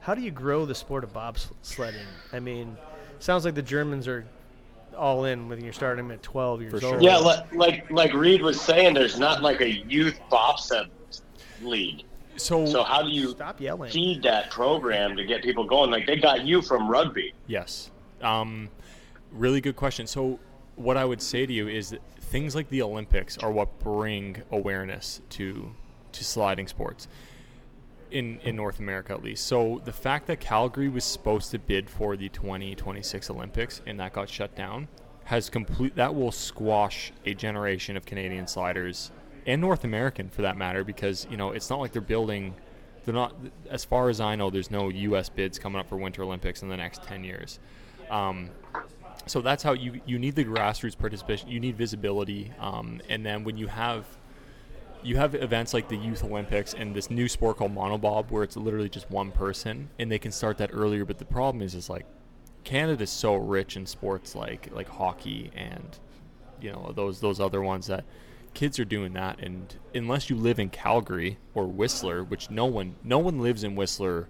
how 0.00 0.14
do 0.14 0.20
you 0.22 0.30
grow 0.30 0.64
the 0.66 0.74
sport 0.74 1.02
of 1.04 1.12
bobsledding? 1.12 2.06
I 2.32 2.40
mean, 2.40 2.76
sounds 3.20 3.44
like 3.44 3.54
the 3.54 3.62
Germans 3.62 4.06
are 4.06 4.24
all 4.98 5.24
in 5.24 5.48
when 5.48 5.62
you're 5.64 5.72
starting 5.72 6.06
them 6.08 6.12
at 6.14 6.22
12 6.22 6.60
years 6.62 6.72
For 6.72 6.80
sure. 6.80 6.94
old. 6.94 7.02
Yeah, 7.02 7.16
like 7.16 7.52
like 7.54 7.90
like 7.90 8.12
Reed 8.12 8.42
was 8.42 8.60
saying, 8.60 8.94
there's 8.94 9.18
not 9.18 9.42
like 9.42 9.60
a 9.60 9.70
youth 9.70 10.18
bobsled 10.28 10.88
league. 11.62 12.02
So, 12.36 12.66
So 12.66 12.84
how 12.84 13.02
do 13.02 13.08
you 13.08 13.30
Stop 13.30 13.60
yelling. 13.60 13.90
feed 13.90 14.22
that 14.22 14.50
program 14.50 15.16
to 15.16 15.24
get 15.24 15.42
people 15.42 15.64
going? 15.64 15.90
Like 15.90 16.06
they 16.06 16.16
got 16.16 16.44
you 16.44 16.60
from 16.62 16.88
rugby. 16.88 17.32
yes, 17.46 17.90
um, 18.22 18.68
really 19.32 19.60
good 19.60 19.76
question. 19.76 20.06
So, 20.06 20.38
what 20.76 20.96
I 20.96 21.04
would 21.04 21.20
say 21.22 21.46
to 21.46 21.52
you 21.52 21.66
is 21.68 21.90
that 21.90 22.00
things 22.20 22.54
like 22.54 22.68
the 22.68 22.82
Olympics 22.82 23.38
are 23.38 23.50
what 23.50 23.78
bring 23.80 24.42
awareness 24.52 25.20
to 25.30 25.72
to 26.12 26.24
sliding 26.24 26.66
sports 26.68 27.08
in 28.10 28.40
in 28.40 28.56
North 28.56 28.78
America 28.78 29.12
at 29.12 29.22
least. 29.22 29.46
So 29.46 29.80
the 29.84 29.92
fact 29.92 30.26
that 30.26 30.40
Calgary 30.40 30.88
was 30.88 31.04
supposed 31.04 31.50
to 31.52 31.58
bid 31.58 31.88
for 31.88 32.16
the 32.16 32.28
2026 32.28 33.30
Olympics 33.30 33.82
and 33.86 33.98
that 34.00 34.12
got 34.12 34.28
shut 34.28 34.54
down 34.54 34.88
has 35.24 35.50
complete 35.50 35.94
that 35.96 36.14
will 36.14 36.32
squash 36.32 37.12
a 37.26 37.34
generation 37.34 37.96
of 37.96 38.06
Canadian 38.06 38.46
sliders 38.46 39.10
and 39.46 39.60
North 39.60 39.84
American 39.84 40.28
for 40.28 40.42
that 40.42 40.56
matter 40.56 40.84
because 40.84 41.26
you 41.30 41.36
know 41.36 41.50
it's 41.50 41.70
not 41.70 41.80
like 41.80 41.92
they're 41.92 42.02
building 42.02 42.54
they're 43.04 43.14
not 43.14 43.34
as 43.70 43.84
far 43.84 44.08
as 44.08 44.20
I 44.20 44.36
know 44.36 44.50
there's 44.50 44.70
no 44.70 44.88
US 44.88 45.28
bids 45.28 45.58
coming 45.58 45.80
up 45.80 45.88
for 45.88 45.96
Winter 45.96 46.22
Olympics 46.22 46.62
in 46.62 46.68
the 46.68 46.76
next 46.76 47.02
10 47.04 47.24
years. 47.24 47.58
Um, 48.10 48.50
so 49.26 49.40
that's 49.40 49.62
how 49.62 49.72
you 49.72 50.00
you 50.06 50.18
need 50.18 50.34
the 50.34 50.44
grassroots 50.44 50.96
participation 50.96 51.48
you 51.48 51.60
need 51.60 51.76
visibility 51.76 52.50
um, 52.58 53.00
and 53.08 53.24
then 53.24 53.44
when 53.44 53.56
you 53.56 53.66
have 53.66 54.06
you 55.02 55.16
have 55.16 55.34
events 55.34 55.72
like 55.74 55.88
the 55.88 55.96
Youth 55.96 56.24
Olympics 56.24 56.74
and 56.74 56.94
this 56.94 57.10
new 57.10 57.28
sport 57.28 57.56
called 57.58 57.74
monobob 57.74 58.30
where 58.30 58.42
it's 58.42 58.56
literally 58.56 58.88
just 58.88 59.10
one 59.10 59.30
person 59.30 59.88
and 59.98 60.10
they 60.10 60.18
can 60.18 60.32
start 60.32 60.58
that 60.58 60.70
earlier 60.72 61.04
but 61.04 61.18
the 61.18 61.24
problem 61.24 61.62
is 61.62 61.74
is 61.74 61.88
like 61.88 62.04
Canada's 62.64 63.10
so 63.10 63.34
rich 63.36 63.76
in 63.76 63.86
sports 63.86 64.34
like 64.34 64.68
like 64.72 64.88
hockey 64.88 65.50
and 65.54 65.98
you 66.60 66.70
know 66.72 66.92
those 66.94 67.20
those 67.20 67.40
other 67.40 67.62
ones 67.62 67.86
that 67.86 68.04
kids 68.54 68.78
are 68.78 68.84
doing 68.84 69.12
that 69.12 69.38
and 69.38 69.76
unless 69.94 70.28
you 70.28 70.36
live 70.36 70.58
in 70.58 70.68
Calgary 70.68 71.38
or 71.54 71.66
Whistler 71.66 72.24
which 72.24 72.50
no 72.50 72.66
one 72.66 72.96
no 73.04 73.18
one 73.18 73.40
lives 73.40 73.64
in 73.64 73.74
Whistler 73.76 74.28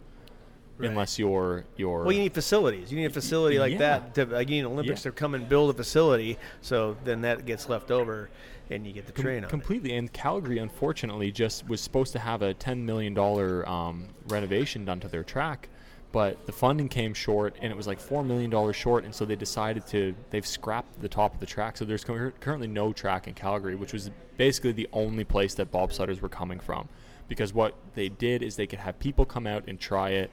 Right. 0.77 0.91
unless 0.91 1.19
you're 1.19 1.65
you're 1.77 2.05
Well, 2.05 2.13
you 2.13 2.21
need 2.21 2.35
facilities. 2.35 2.93
You 2.93 2.99
need 2.99 3.07
a 3.07 3.11
facility 3.11 3.59
like 3.59 3.73
Yeah. 3.73 3.79
that. 3.79 4.15
To, 4.15 4.27
like, 4.27 4.49
you 4.49 4.63
need 4.63 4.65
Olympics 4.69 5.05
Yeah. 5.05 5.11
to 5.11 5.17
come 5.17 5.35
and 5.35 5.49
build 5.49 5.71
a 5.71 5.73
facility, 5.73 6.39
so 6.61 6.97
then 7.03 7.23
that 7.23 7.45
gets 7.47 7.69
left 7.69 7.91
over, 7.91 8.31
and 8.71 8.87
you 8.87 8.93
get 8.93 9.13
Com- 9.15 9.25
train 9.25 9.39
on 9.39 9.45
it. 9.45 9.51
completely. 9.51 9.97
And 9.97 10.13
Calgary, 10.13 10.59
unfortunately, 10.59 11.31
just 11.33 11.67
was 11.69 11.81
supposed 11.81 12.13
to 12.13 12.19
have 12.19 12.43
a 12.43 12.55
ten 12.55 12.85
million 12.85 13.15
dollar 13.15 13.69
um, 13.69 14.09
renovation 14.29 14.85
done 14.85 15.01
to 15.01 15.09
their 15.09 15.25
track, 15.25 15.69
but 16.13 16.45
the 16.47 16.53
funding 16.53 16.89
came 16.89 17.15
short, 17.15 17.57
and 17.61 17.71
it 17.73 17.77
was 17.77 17.87
like 17.87 18.01
four 18.01 18.23
million 18.23 18.51
dollars 18.51 18.77
short, 18.77 19.05
and 19.05 19.15
so 19.15 19.25
they 19.25 19.37
decided 19.37 19.87
to 19.89 20.15
they've 20.31 20.47
scrapped 20.47 21.01
the 21.01 21.09
top 21.09 21.35
of 21.35 21.41
the 21.41 21.47
track. 21.47 21.77
So 21.77 21.85
there's 21.85 22.05
cur- 22.05 22.33
currently 22.41 22.69
no 22.69 22.93
track 22.93 23.27
in 23.29 23.35
Calgary, 23.35 23.75
which 23.75 23.93
was 23.93 24.11
basically 24.37 24.73
the 24.73 24.89
only 24.93 25.25
place 25.25 25.55
that 25.55 25.71
bobsledders 25.73 26.21
were 26.21 26.29
coming 26.29 26.61
from, 26.61 26.89
because 27.29 27.53
what 27.55 27.75
they 27.95 28.09
did 28.09 28.43
is 28.43 28.57
they 28.57 28.67
could 28.67 28.79
have 28.79 28.99
people 28.99 29.25
come 29.25 29.47
out 29.47 29.65
and 29.69 29.81
try 29.81 30.11
it, 30.11 30.31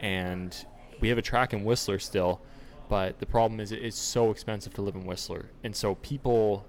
and 0.00 0.66
we 1.00 1.08
have 1.08 1.18
a 1.18 1.22
track 1.22 1.52
in 1.52 1.64
Whistler 1.64 1.98
still. 1.98 2.40
But 2.88 3.18
the 3.18 3.24
problem 3.26 3.60
is, 3.60 3.72
it's 3.72 3.96
so 3.98 4.30
expensive 4.30 4.74
to 4.74 4.82
live 4.82 4.94
in 4.94 5.06
Whistler, 5.06 5.46
and 5.64 5.74
so 5.74 5.94
people 5.96 6.66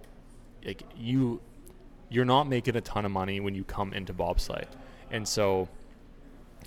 like 0.66 0.84
you 0.97 1.41
you're 2.09 2.26
not 2.26 2.47
making 2.47 2.76
a 2.76 2.82
ton 2.82 3.05
of 3.05 3.11
money 3.11 3.39
when 3.39 3.55
you 3.55 3.63
come 3.63 3.93
into 3.93 4.13
bobsled. 4.13 4.68
And 5.11 5.28
so 5.28 5.70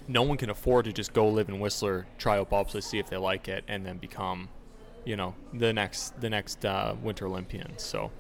no 0.07 0.23
one 0.23 0.37
can 0.37 0.51
afford 0.51 0.85
to 0.85 0.93
just 0.93 1.13
go 1.13 1.29
live 1.29 1.49
in 1.49 1.61
whistler 1.61 2.07
try 2.19 2.39
out 2.39 2.51
bobsled 2.51 2.85
see 2.85 2.99
if 2.99 3.09
they 3.11 3.17
like 3.17 3.49
it 3.49 3.65
and 3.69 3.85
then 3.85 3.99
become 3.99 4.49
you 5.05 5.17
know 5.17 5.35
the 5.53 5.73
next 5.73 6.21
the 6.21 6.31
next 6.31 6.65
uh, 6.65 6.95
winter 7.03 7.27
olympian. 7.27 7.79
So 7.79 8.11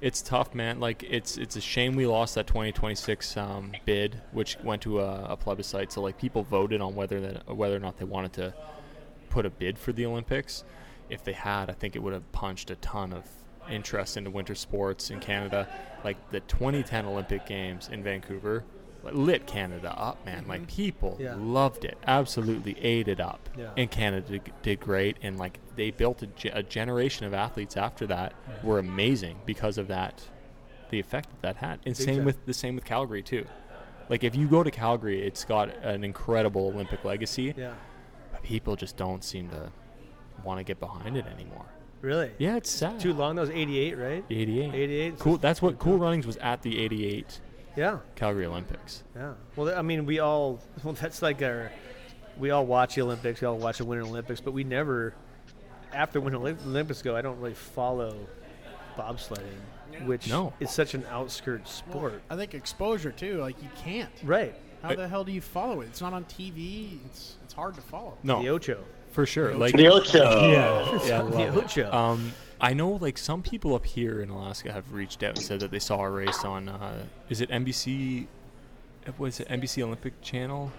it's 0.00 0.20
tough 0.20 0.54
man. 0.54 0.80
Like 0.80 1.04
it's 1.08 1.36
it's 1.36 1.56
a 1.56 1.60
shame 1.60 1.94
we 1.94 2.06
lost 2.06 2.34
that 2.34 2.46
2026 2.46 3.36
um, 3.36 3.72
bid 3.84 4.20
which 4.32 4.56
went 4.62 4.82
to 4.82 5.00
a, 5.00 5.24
a 5.30 5.36
plebiscite. 5.36 5.92
So 5.92 6.02
like 6.02 6.18
people 6.18 6.42
voted 6.42 6.80
on 6.80 6.94
whether 6.94 7.20
that 7.20 7.54
whether 7.54 7.76
or 7.76 7.80
not 7.80 7.98
they 7.98 8.04
wanted 8.04 8.32
to 8.34 8.54
put 9.30 9.46
a 9.46 9.50
bid 9.50 9.78
for 9.78 9.92
the 9.92 10.04
Olympics. 10.04 10.64
If 11.08 11.24
they 11.24 11.32
had, 11.32 11.68
I 11.68 11.72
think 11.72 11.94
it 11.94 12.02
would 12.02 12.12
have 12.12 12.30
punched 12.32 12.70
a 12.70 12.76
ton 12.76 13.12
of 13.12 13.24
interest 13.70 14.16
into 14.16 14.30
winter 14.30 14.54
sports 14.54 15.10
in 15.10 15.20
Canada. 15.20 15.68
Like 16.04 16.16
the 16.30 16.40
2010 16.40 17.06
Olympic 17.06 17.46
Games 17.46 17.88
in 17.92 18.02
Vancouver 18.02 18.64
lit 19.04 19.46
Canada 19.46 19.92
up, 19.98 20.24
man. 20.24 20.42
Mm-hmm. 20.42 20.50
Like 20.50 20.66
people 20.68 21.16
Yeah. 21.20 21.34
loved 21.36 21.84
it, 21.84 21.98
absolutely 22.06 22.76
ate 22.80 23.08
it 23.08 23.20
up. 23.20 23.48
Yeah. 23.58 23.70
And 23.76 23.90
Canada 23.90 24.38
did, 24.62 24.78
great, 24.80 25.16
and 25.22 25.38
like 25.38 25.58
they 25.76 25.90
built 25.90 26.22
a, 26.22 26.26
ge- 26.28 26.50
a 26.52 26.62
generation 26.62 27.26
of 27.26 27.34
athletes 27.34 27.76
after 27.76 28.06
that 28.08 28.32
were 28.62 28.78
amazing 28.78 29.38
because 29.44 29.76
of 29.78 29.88
that, 29.88 30.22
the 30.90 31.00
effect 31.00 31.30
that 31.30 31.42
that 31.42 31.56
had. 31.56 31.80
And 31.84 31.96
same 31.96 32.24
with 32.24 32.44
the 32.46 32.54
same 32.54 32.74
with 32.76 32.84
Calgary 32.84 33.22
too. 33.22 33.44
Like 34.08 34.22
if 34.24 34.34
you 34.36 34.46
go 34.46 34.62
to 34.62 34.70
Calgary, 34.70 35.26
it's 35.26 35.44
got 35.44 35.74
an 35.84 36.04
incredible 36.04 36.66
Olympic 36.68 37.04
legacy 37.04 37.54
Yeah. 37.56 37.74
but 38.30 38.42
people 38.42 38.76
just 38.76 38.96
don't 38.96 39.24
seem 39.24 39.48
to 39.50 39.70
want 40.44 40.58
to 40.58 40.64
get 40.64 40.78
behind 40.80 41.16
it 41.16 41.26
anymore. 41.26 41.66
Really? 42.02 42.30
Yeah, 42.38 42.56
it's 42.56 42.70
sad. 42.70 43.00
Too 43.00 43.14
long. 43.14 43.36
That 43.36 43.42
was 43.42 43.50
88, 43.50 43.96
right? 43.96 44.24
88. 44.28 44.74
88. 44.74 45.18
Cool. 45.18 45.36
That's 45.38 45.62
what 45.62 45.78
Cool 45.78 45.96
Runnings 45.98 46.26
was 46.26 46.36
at 46.38 46.60
the 46.62 46.78
88 46.80 47.40
Yeah. 47.76 47.98
Calgary 48.16 48.44
Olympics. 48.44 49.04
Yeah. 49.16 49.32
Well, 49.56 49.74
I 49.76 49.82
mean, 49.82 50.04
we 50.04 50.18
all. 50.18 50.60
Well, 50.84 50.94
that's 50.94 51.22
like 51.22 51.40
our. 51.42 51.70
We 52.38 52.50
all 52.50 52.66
watch 52.66 52.96
the 52.96 53.02
Olympics. 53.02 53.40
We 53.40 53.46
all 53.46 53.56
watch 53.58 53.78
the 53.78 53.84
Winter 53.84 54.04
Olympics, 54.04 54.40
but 54.40 54.52
we 54.52 54.64
never. 54.64 55.14
After 55.92 56.20
Winter 56.20 56.38
Olympics 56.38 57.02
go, 57.02 57.14
I 57.16 57.22
don't 57.22 57.38
really 57.38 57.54
follow 57.54 58.16
bobsledding, 58.96 60.06
which 60.06 60.28
No. 60.28 60.52
is 60.60 60.70
such 60.70 60.94
an 60.94 61.04
outskirt 61.10 61.68
sport. 61.68 62.22
I 62.30 62.36
think 62.36 62.54
exposure 62.54 63.12
too. 63.12 63.38
Like 63.40 63.62
you 63.62 63.68
can't. 63.84 64.10
Right. 64.24 64.54
How 64.82 64.90
I- 64.90 64.94
the 64.96 65.06
hell 65.08 65.22
do 65.24 65.32
you 65.32 65.40
follow 65.40 65.82
it? 65.82 65.86
It's 65.86 66.00
not 66.00 66.12
on 66.12 66.24
TV. 66.24 66.98
It's 67.06 67.36
it's 67.44 67.54
hard 67.54 67.74
to 67.76 67.80
follow. 67.82 68.16
No, 68.22 68.42
The 68.42 68.48
Ocho. 68.48 68.82
For 69.12 69.26
sure. 69.26 69.54
Like 69.54 69.74
The 69.74 69.88
Ocho. 69.88 70.50
yeah, 70.50 70.98
yeah, 71.06 71.22
I 71.22 71.50
The. 71.50 71.62
Ocho. 71.62 71.92
Um, 71.92 72.32
I 72.60 72.74
know 72.74 72.90
like 72.92 73.18
some 73.18 73.42
people 73.42 73.74
up 73.74 73.84
here 73.84 74.22
in 74.22 74.30
Alaska 74.30 74.72
have 74.72 74.92
reached 74.92 75.22
out 75.22 75.36
and 75.36 75.44
said 75.44 75.60
that 75.60 75.70
they 75.70 75.80
saw 75.80 76.00
a 76.00 76.10
race 76.10 76.44
on 76.44 76.68
uh, 76.68 77.04
is 77.28 77.40
it 77.40 77.50
NBC? 77.50 78.26
Was 79.18 79.40
it 79.40 79.48
NBC 79.48 79.82
Olympic 79.82 80.20
Channel? 80.22 80.72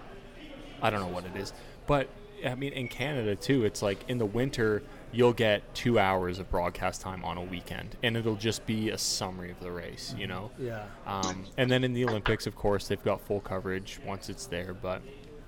I 0.80 0.90
don't 0.90 1.00
know 1.00 1.08
what 1.08 1.24
it 1.24 1.36
is, 1.36 1.52
but 1.86 2.08
I 2.44 2.54
mean, 2.54 2.72
in 2.72 2.88
Canada 2.88 3.36
too, 3.36 3.64
it's 3.64 3.82
like 3.82 3.98
in 4.08 4.18
the 4.18 4.26
winter 4.26 4.82
you'll 5.12 5.32
get 5.32 5.74
two 5.74 5.98
hours 5.98 6.38
of 6.38 6.50
broadcast 6.50 7.00
time 7.00 7.24
on 7.24 7.38
a 7.38 7.42
weekend, 7.42 7.96
and 8.02 8.16
it'll 8.16 8.34
just 8.34 8.66
be 8.66 8.90
a 8.90 8.98
summary 8.98 9.50
of 9.50 9.60
the 9.60 9.70
race, 9.70 10.14
you 10.18 10.26
know. 10.26 10.50
Yeah. 10.58 10.84
Um, 11.06 11.44
and 11.56 11.70
then 11.70 11.84
in 11.84 11.92
the 11.92 12.04
Olympics, 12.04 12.46
of 12.46 12.56
course, 12.56 12.88
they've 12.88 13.02
got 13.02 13.20
full 13.20 13.40
coverage 13.40 14.00
once 14.04 14.28
it's 14.28 14.46
there. 14.46 14.74
But 14.74 15.02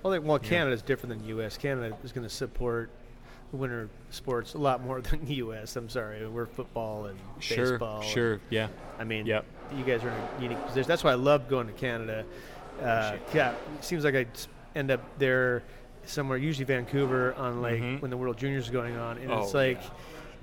Well, 0.07 0.17
like, 0.21 0.29
well, 0.29 0.39
Canada's 0.39 0.83
different 0.83 1.17
than 1.17 1.23
the 1.23 1.29
U.S. 1.31 1.57
Canada 1.59 1.97
is 2.05 2.13
going 2.13 2.23
to 2.23 2.33
support 2.33 2.91
winter 3.51 3.89
sports 4.11 4.55
a 4.55 4.59
lot 4.59 4.81
more 4.85 5.01
than 5.03 5.25
the 5.25 5.35
U.S. 5.35 5.75
I'm 5.75 5.89
sorry, 5.89 6.25
we're 6.29 6.47
football 6.47 7.07
and 7.07 7.19
sure, 7.41 7.73
baseball. 7.73 8.01
and- 8.03 8.09
sure, 8.09 8.41
yeah, 8.49 8.69
I 9.01 9.05
mean, 9.05 9.27
Yep. 9.27 9.45
you 9.77 9.83
guys 9.83 10.05
are 10.05 10.09
in 10.11 10.15
a 10.15 10.43
unique 10.43 10.65
position. 10.65 10.87
That's 10.87 11.03
why 11.03 11.11
I 11.11 11.15
love 11.15 11.49
going 11.49 11.67
to 11.67 11.73
Canada. 11.73 12.25
Uh, 12.81 13.17
yeah, 13.35 13.51
it 13.77 13.85
seems 13.85 14.05
like 14.05 14.15
I 14.15 14.27
end 14.77 14.93
up 14.93 15.01
there 15.19 15.65
somewhere, 16.05 16.39
usually 16.39 16.67
Vancouver, 16.67 17.35
on 17.35 17.61
like 17.61 17.81
Mhm. 17.83 18.01
when 18.01 18.13
the 18.13 18.17
World 18.17 18.37
Juniors 18.39 18.67
is 18.67 18.71
going 18.71 18.97
on, 18.97 19.19
and 19.19 19.33
it's 19.33 19.53
Oh, 19.53 19.59
like 19.59 19.81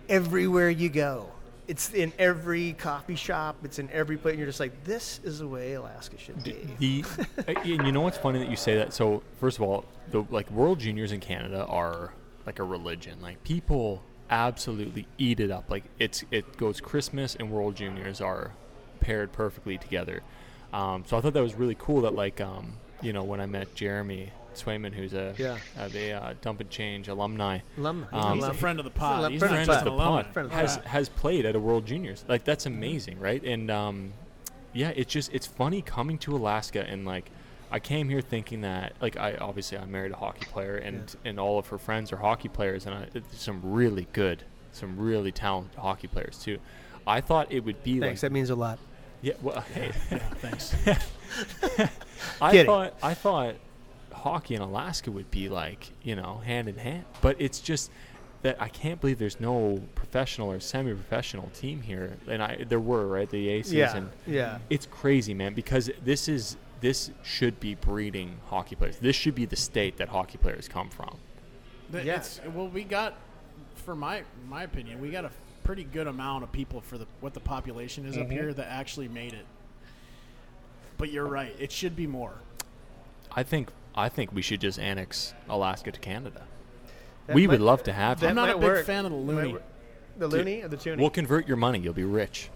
everywhere 0.10 0.70
you 0.70 0.90
go. 0.90 1.30
It's 1.68 1.94
in 1.94 2.12
every 2.20 2.74
coffee 2.74 3.16
shop. 3.16 3.58
It's 3.64 3.80
in 3.80 3.90
every 3.92 4.18
place. 4.18 4.34
And 4.34 4.40
you're 4.40 4.48
just 4.48 4.60
like, 4.60 4.84
this 4.84 5.20
is 5.24 5.40
the 5.40 5.48
way 5.48 5.74
Alaska 5.74 6.18
should 6.18 6.44
be. 6.44 6.58
The 6.80 7.04
and 7.66 7.86
you 7.86 7.92
know 7.92 8.02
what's 8.02 8.18
funny 8.18 8.40
that 8.40 8.50
you 8.50 8.56
say 8.56 8.76
that. 8.76 8.94
So 8.94 9.24
first 9.40 9.58
of 9.58 9.64
all, 9.64 9.86
the 10.12 10.26
like 10.30 10.50
World 10.52 10.80
Juniors 10.80 11.12
in 11.12 11.20
Canada 11.20 11.66
are 11.66 12.14
like 12.46 12.60
a 12.60 12.64
religion. 12.64 13.22
Like 13.22 13.44
people 13.44 14.04
absolutely 14.30 15.08
eat 15.18 15.40
it 15.40 15.52
up. 15.52 15.70
Like 15.70 15.84
it's 16.00 16.24
it 16.32 16.58
goes 16.58 16.82
Christmas 16.82 17.36
and 17.36 17.52
World 17.52 17.76
Juniors 17.76 18.22
are 18.22 18.52
paired 19.00 19.32
perfectly 19.32 19.78
together. 19.78 20.22
Um, 20.74 21.04
so 21.08 21.18
I 21.18 21.22
thought 21.22 21.34
that 21.34 21.44
was 21.44 21.56
really 21.56 21.76
cool. 21.78 22.02
That 22.02 22.16
like 22.16 22.42
um, 22.42 22.74
you 23.02 23.14
know 23.14 23.24
when 23.24 23.40
I 23.40 23.46
met 23.46 23.76
Jeremy 23.76 24.32
Swayman, 24.56 24.94
who's 24.94 25.14
a 25.14 25.34
Yeah. 25.38 25.58
uh, 25.78 25.88
the 25.88 26.12
uh, 26.14 26.34
Dump 26.42 26.60
and 26.62 26.70
Change 26.70 27.08
alumni. 27.08 27.60
Alum, 27.78 28.06
Um, 28.12 28.36
He's 28.38 28.46
a 28.48 28.54
friend 28.54 28.80
of 28.80 28.86
the 28.86 28.92
pod. 28.92 29.32
He's 29.32 29.42
a 29.42 29.46
pod. 29.48 29.58
He's 29.58 29.66
friend 29.68 29.70
of 29.70 29.76
the 29.76 29.80
an 29.80 29.86
the 29.86 29.92
alumni. 29.92 30.24
pod 30.24 30.34
Friend 30.34 30.46
of 30.46 30.52
the 30.52 30.58
has 30.58 30.76
has 30.86 31.10
played 31.10 31.46
at 31.46 31.56
a 31.56 31.60
World 31.60 31.86
Juniors. 31.86 32.24
Like 32.28 32.44
that's 32.44 32.66
amazing, 32.66 33.20
right? 33.20 33.44
And 33.44 33.70
um, 33.72 34.14
yeah, 34.74 34.90
it's 34.96 35.12
just 35.12 35.34
it's 35.34 35.46
funny 35.48 35.82
coming 35.82 36.18
to 36.20 36.36
Alaska 36.36 36.86
and 36.88 37.06
like 37.06 37.30
I 37.72 37.80
came 37.80 38.08
here 38.10 38.22
thinking 38.22 38.62
that 38.62 38.94
like 39.02 39.18
I 39.18 39.36
obviously 39.36 39.78
I 39.78 39.86
married 39.86 40.12
a 40.12 40.16
hockey 40.16 40.46
player 40.46 40.76
and 40.78 41.14
and 41.26 41.40
all 41.40 41.58
of 41.60 41.68
her 41.68 41.78
friends 41.78 42.12
are 42.12 42.18
hockey 42.18 42.50
players 42.50 42.86
and 42.86 42.94
I, 42.96 43.08
some 43.32 43.60
really 43.64 44.08
good, 44.14 44.44
some 44.72 44.98
really 44.98 45.32
talented 45.32 45.80
hockey 45.80 46.08
players 46.08 46.38
too. 46.38 46.60
I 47.06 47.20
thought 47.22 47.52
it 47.52 47.66
would 47.66 47.84
be 47.84 48.00
Thanks. 48.00 48.22
like 48.24 48.30
That 48.30 48.32
means 48.34 48.50
a 48.50 48.56
lot. 48.56 48.80
yeah, 49.22 49.34
well, 49.42 49.60
hey, 49.74 49.92
Yeah, 50.12 50.18
thanks. 50.42 50.74
I 52.42 52.52
Kidding. 52.52 52.66
thought 52.68 52.94
I 53.02 53.14
thought 53.14 53.56
hockey 54.14 54.56
in 54.56 54.62
Alaska 54.62 55.12
would 55.12 55.30
be 55.32 55.50
like 55.50 55.92
you 56.04 56.16
know 56.16 56.42
hand 56.46 56.68
in 56.70 56.78
hand, 56.78 57.06
but 57.22 57.36
it's 57.40 57.60
just 57.60 57.92
that 58.44 58.62
I 58.62 58.68
can't 58.68 59.00
believe 59.00 59.20
there's 59.20 59.40
no 59.40 59.82
professional 59.96 60.52
or 60.52 60.60
semi-professional 60.60 61.50
team 61.54 61.82
here, 61.82 62.18
and 62.28 62.44
I 62.44 62.64
there 62.68 62.80
were 62.80 63.08
right 63.08 63.30
the 63.30 63.50
Aces 63.50 63.74
Yeah. 63.74 63.96
and 63.96 64.10
Yeah. 64.28 64.58
it's 64.70 64.86
crazy, 64.86 65.34
man, 65.34 65.54
because 65.54 65.90
this 66.04 66.28
is 66.28 66.58
this 66.82 67.12
should 67.24 67.60
be 67.62 67.76
breeding 67.76 68.36
hockey 68.48 68.76
players. 68.76 68.98
This 68.98 69.16
should 69.16 69.36
be 69.36 69.46
the 69.46 69.56
state 69.56 69.96
that 69.98 70.10
hockey 70.10 70.38
players 70.38 70.68
come 70.68 70.90
from. 70.90 71.18
The- 71.90 72.04
Yeah. 72.04 72.14
it's- 72.16 72.42
well, 72.54 72.68
we 72.68 72.84
got, 72.84 73.14
for 73.76 73.96
my 73.96 74.24
my 74.50 74.64
opinion, 74.64 75.00
we 75.00 75.10
got 75.10 75.24
a 75.24 75.32
pretty 75.64 75.86
good 75.86 76.08
amount 76.08 76.44
of 76.44 76.52
people 76.52 76.82
for 76.82 76.98
the 76.98 77.08
what 77.22 77.34
the 77.34 77.40
population 77.40 78.06
is 78.06 78.18
up 78.18 78.24
Mm-hmm. 78.24 78.32
here 78.34 78.54
that 78.54 78.68
actually 78.70 79.08
made 79.08 79.32
it. 79.34 79.46
But 80.98 81.12
you're 81.12 81.26
right; 81.28 81.56
it 81.58 81.72
should 81.72 81.96
be 81.96 82.08
more. 82.08 82.34
I 83.32 83.44
think 83.44 83.70
I 83.96 84.10
think 84.10 84.34
we 84.34 84.42
should 84.42 84.62
just 84.62 84.80
annex 84.80 85.34
Alaska 85.50 85.92
to 85.92 86.00
Canada. 86.00 86.44
That 87.28 87.36
we 87.36 87.48
might- 87.48 87.54
would 87.54 87.62
love 87.62 87.84
to 87.84 87.94
have 87.94 88.20
that. 88.20 88.30
I'm 88.30 88.36
not 88.36 88.50
a 88.50 88.54
big 88.54 88.64
work. 88.64 88.86
fan 88.86 89.06
of 89.06 89.12
the 89.12 89.18
Might 89.18 89.46
loony. 89.46 89.58
The 90.18 90.28
loony 90.28 90.62
or 90.62 90.68
the 90.68 90.78
toonie? 90.78 91.00
We'll 91.02 91.10
convert 91.10 91.48
your 91.48 91.58
money. 91.58 91.80
You'll 91.80 91.94
be 91.94 92.04
rich. 92.04 92.50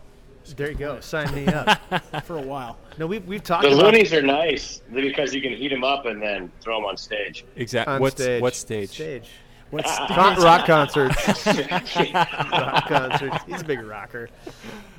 there 0.56 0.70
you 0.72 0.76
go. 0.78 1.00
Sign 1.00 1.34
me 1.34 1.48
up. 1.48 1.80
for 2.26 2.38
a 2.38 2.42
while. 2.42 2.78
no, 2.98 3.08
we've 3.08 3.26
we've 3.28 3.44
talked 3.44 3.64
The 3.64 3.70
about 3.70 3.86
loonies 3.86 4.14
are 4.14 4.22
nice 4.22 4.82
because 4.94 5.34
you 5.34 5.42
can 5.42 5.54
heat 5.54 5.70
them 5.70 5.84
up 5.84 6.06
and 6.06 6.22
then 6.22 6.52
throw 6.62 6.78
them 6.78 6.86
on 6.86 6.98
stage. 6.98 7.46
Exactly. 7.56 7.96
on 7.96 8.02
What's 8.02 8.22
stage. 8.22 8.42
what 8.42 8.56
stage? 8.56 8.90
Stage. 8.90 9.30
What's 9.72 9.94
Con- 10.08 10.38
rock 10.42 10.66
concerts. 10.66 11.28
rock 11.72 12.88
concerts. 12.88 13.38
He's 13.48 13.62
a 13.62 13.66
big 13.66 13.82
rocker. 13.82 14.30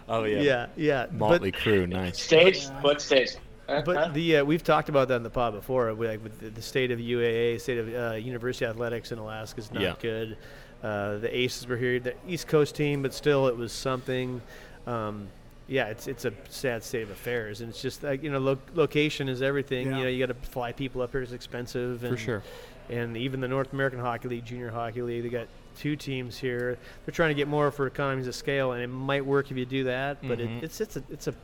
Oh 0.09 0.25
yeah. 0.25 0.41
Yeah, 0.41 0.67
yeah. 0.77 1.07
Motley 1.13 1.53
Crue, 1.53 1.89
nice. 1.89 2.21
Stage? 2.21 2.67
What 2.81 3.01
stage? 3.01 3.37
But, 3.69 4.15
the 4.15 4.39
uh, 4.39 4.45
we've 4.45 4.65
talked 4.65 4.89
about 4.89 5.09
that 5.09 5.17
in 5.17 5.23
the 5.23 5.31
pod 5.31 5.53
before. 5.53 5.93
We, 5.95 6.09
like 6.09 6.23
with 6.23 6.41
the, 6.41 6.49
the 6.51 6.63
state 6.63 6.91
of 6.91 6.99
UAA, 6.99 7.61
state 7.61 7.79
of 7.79 7.95
uh, 7.95 8.15
university 8.17 8.65
athletics 8.65 9.13
in 9.13 9.19
Alaska 9.19 9.61
is 9.61 9.71
not 9.73 9.83
Yeah. 9.83 9.95
good. 10.01 10.37
Uh, 10.83 11.19
the 11.19 11.37
Aces 11.37 11.67
were 11.67 11.77
here, 11.77 11.99
the 12.01 12.15
East 12.27 12.47
Coast 12.49 12.75
team, 12.75 13.03
but 13.03 13.13
still 13.13 13.47
it 13.49 13.57
was 13.57 13.73
something. 13.73 14.41
Um, 14.87 15.29
yeah, 15.67 15.89
it's 15.89 16.07
it's 16.09 16.25
a 16.25 16.33
sad 16.49 16.83
state 16.83 17.03
of 17.03 17.11
affairs, 17.11 17.61
and 17.61 17.69
it's 17.69 17.83
just 17.83 18.03
like 18.03 18.23
you 18.23 18.31
know, 18.31 18.39
lo- 18.39 18.59
location 18.75 19.29
is 19.29 19.43
everything. 19.43 19.89
Yeah. 19.89 19.99
You 19.99 20.03
know, 20.05 20.09
you 20.09 20.27
got 20.27 20.33
to 20.43 20.49
fly 20.49 20.73
people 20.73 21.03
up 21.03 21.11
here; 21.13 21.21
it's 21.21 21.33
expensive. 21.33 22.03
And, 22.05 22.13
For 22.13 22.17
sure. 22.17 22.43
And 22.89 23.19
even 23.19 23.41
the 23.43 23.49
North 23.49 23.75
American 23.75 23.99
Hockey 24.01 24.29
League, 24.29 24.47
Junior 24.47 24.71
Hockey 24.71 25.03
League, 25.03 25.23
they 25.25 25.29
got 25.29 25.47
two 25.77 25.95
teams 25.95 26.39
here. 26.39 26.79
They're 27.05 27.13
trying 27.13 27.29
to 27.31 27.35
get 27.35 27.47
more 27.49 27.71
for 27.71 27.87
economies 27.87 28.27
of 28.29 28.35
scale, 28.35 28.73
and 28.73 28.83
it 28.83 28.87
might 28.87 29.27
work 29.27 29.51
if 29.51 29.59
you 29.59 29.67
do 29.67 29.85
that. 29.85 30.27
But 30.27 30.39
Mhm. 30.39 30.59
it, 30.59 30.65
it's 30.65 30.81
it's 30.81 30.97
a 30.97 31.03
it's 31.11 31.27
a 31.27 31.35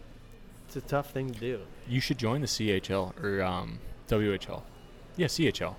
it's 0.76 0.84
a 0.84 0.88
tough 0.88 1.10
thing 1.10 1.30
to 1.32 1.38
do. 1.40 1.60
You 1.88 2.00
should 2.00 2.18
join 2.18 2.40
the 2.40 2.46
CHL 2.46 3.12
or 3.22 3.42
um, 3.42 3.78
WHL. 4.08 4.62
Yeah, 5.16 5.26
CHL. 5.26 5.74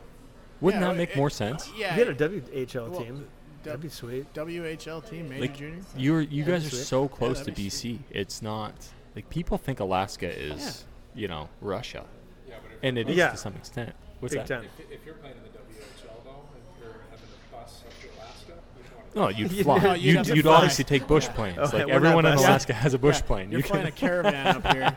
Wouldn't 0.62 0.82
Yeah, 0.82 0.90
that 0.90 0.98
make 0.98 1.10
it- 1.12 1.18
more 1.18 1.30
sense? 1.30 1.70
Yeah, 1.76 1.98
You 1.98 2.06
get 2.06 2.22
a 2.22 2.30
WHL 2.30 2.90
well, 2.90 3.02
team. 3.04 3.28
That'd 3.64 3.82
be 3.82 3.90
sweet. 3.90 4.32
WHL 4.34 5.02
team, 5.10 5.28
major 5.30 5.42
Like 5.42 5.58
junior. 5.58 5.80
you're 5.98 6.22
you 6.22 6.44
That'd 6.44 6.62
guys 6.62 6.64
be 6.64 6.68
are 6.68 6.80
sweet. 6.80 6.86
so 6.88 7.08
close 7.08 7.40
that'd 7.40 7.56
to 7.56 7.62
be 7.62 7.68
BC. 7.70 8.00
It's 8.12 8.42
not 8.42 8.74
like 9.16 9.30
people 9.30 9.58
think 9.58 9.80
Alaska 9.80 10.28
is 10.30 10.86
you 11.16 11.28
know 11.28 11.50
Russia, 11.62 12.06
Yeah, 12.48 12.56
and 12.84 12.98
it 13.00 13.10
is 13.10 13.18
Yeah. 13.18 13.32
to 13.32 13.38
some 13.38 13.56
extent. 13.56 13.96
What's 14.20 14.36
Big 14.36 14.46
that? 14.46 14.62
time. 14.62 14.70
If, 14.80 14.92
if 14.92 15.06
you're 15.06 15.16
playing 15.16 15.36
in 15.38 15.44
the 15.44 15.50
WHL 15.50 16.24
though, 16.24 16.46
and 16.54 16.64
you're 16.80 16.94
having 17.10 17.26
to 17.28 17.52
bus 17.52 17.84
up 17.88 18.02
to 18.02 18.08
Alaska, 18.22 18.54
you 18.78 18.84
don't 18.84 18.98
want 18.98 19.05
to. 19.05 19.05
No, 19.16 19.30
you'd 19.30 19.52
You'd 19.54 19.64
fly. 19.64 19.80
have- 19.80 19.98
you'd 19.98 20.28
you'd 20.28 20.36
you'd 20.38 20.44
fly. 20.44 20.56
obviously 20.56 20.84
take 20.84 21.08
bush 21.08 21.28
planes. 21.30 21.58
Oh, 21.60 21.78
like 21.78 21.88
everyone 21.90 22.26
in 22.26 22.34
busing. 22.34 22.38
Alaska 22.40 22.74
has 22.74 22.94
a 22.94 23.00
bush 23.00 23.22
plane. 23.22 23.50
You're 23.52 23.62
You 23.62 23.68
flying 23.68 23.88
a 23.88 23.92
caravan 23.92 24.58
up 24.58 24.74
here. 24.74 24.94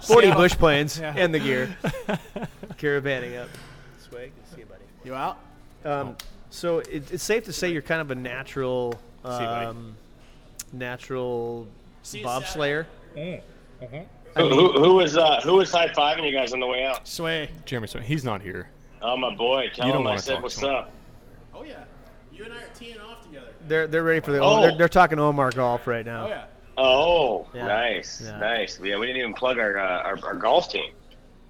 40 0.02 0.32
bush 0.32 0.52
planes 0.56 0.98
Yeah. 0.98 1.14
and 1.16 1.34
the 1.34 1.38
gear. 1.38 1.76
Caravanning 2.78 3.40
up. 3.42 3.48
Swag. 4.08 4.30
See 4.54 4.60
you, 4.60 4.66
buddy. 4.66 4.84
You 5.04 5.14
out? 5.14 5.38
Um, 5.84 6.16
so 6.50 6.78
it, 6.78 7.12
it's 7.12 7.22
safe 7.22 7.44
to 7.44 7.52
say 7.52 7.70
you're 7.70 7.82
kind 7.82 8.00
of 8.00 8.10
a 8.10 8.14
natural, 8.14 8.92
See 8.92 8.98
you, 9.30 9.38
buddy. 9.38 9.66
um, 9.66 9.96
natural 10.72 11.66
See 12.02 12.20
you 12.20 12.26
bobslayer. 12.26 12.86
Who, 13.14 13.38
who, 14.36 14.72
who 14.72 14.94
was 14.94 15.16
uh, 15.16 15.40
who 15.42 15.54
was 15.54 15.70
high 15.72 15.88
fiving 15.88 16.24
you 16.30 16.32
guys 16.36 16.52
on 16.52 16.60
the 16.60 16.66
way 16.66 16.84
out? 16.84 17.06
Sway. 17.08 17.50
Jeremy, 17.64 17.88
so 17.88 17.98
he's 17.98 18.24
not 18.24 18.40
here. 18.42 18.68
Oh 19.02 19.16
my 19.16 19.34
boy, 19.34 19.68
tell 19.74 19.86
You 19.86 19.92
don't 19.92 20.02
him 20.02 20.06
I 20.06 20.10
wanna 20.10 20.22
said 20.22 20.42
what's 20.42 20.62
up. 20.62 20.90
Oh 21.54 21.62
yeah. 21.64 21.84
You 22.38 22.44
and 22.44 22.52
I 22.52 22.58
are 22.58 22.68
teeing 22.74 22.98
off 23.00 23.24
together. 23.24 23.48
They're 23.66 23.86
they're 23.88 24.04
ready 24.04 24.20
for 24.20 24.30
the. 24.30 24.40
Oh. 24.40 24.60
They're, 24.62 24.78
they're 24.78 24.88
talking 24.88 25.18
Omar 25.18 25.50
golf 25.50 25.86
right 25.88 26.06
now. 26.06 26.26
Oh 26.26 26.28
yeah. 26.28 26.44
Oh, 26.80 27.48
Yeah. 27.52 27.66
nice, 27.66 28.22
Yeah. 28.24 28.38
nice. 28.38 28.78
Yeah, 28.80 28.96
we 28.98 29.06
didn't 29.06 29.20
even 29.20 29.34
plug 29.34 29.58
our, 29.58 29.76
uh, 29.76 30.02
our 30.02 30.18
our 30.24 30.34
golf 30.34 30.70
team. 30.70 30.92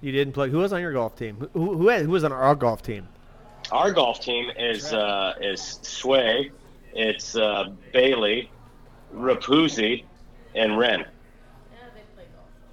You 0.01 0.11
didn't 0.11 0.33
plug. 0.33 0.49
Who 0.49 0.57
was 0.57 0.73
on 0.73 0.81
your 0.81 0.93
golf 0.93 1.15
team? 1.15 1.35
Who 1.37 1.47
who, 1.53 1.77
who, 1.77 1.87
had, 1.89 2.01
who 2.01 2.09
was 2.11 2.23
on 2.23 2.31
our 2.31 2.55
golf 2.55 2.81
team? 2.81 3.07
Our 3.71 3.91
golf 3.91 4.19
team 4.21 4.49
is 4.57 4.91
uh, 4.91 5.35
is 5.39 5.61
Sway, 5.83 6.51
it's 6.93 7.35
uh, 7.35 7.65
Bailey, 7.93 8.49
Rapuzzi, 9.13 10.05
and 10.55 10.75
Ren. 10.79 11.05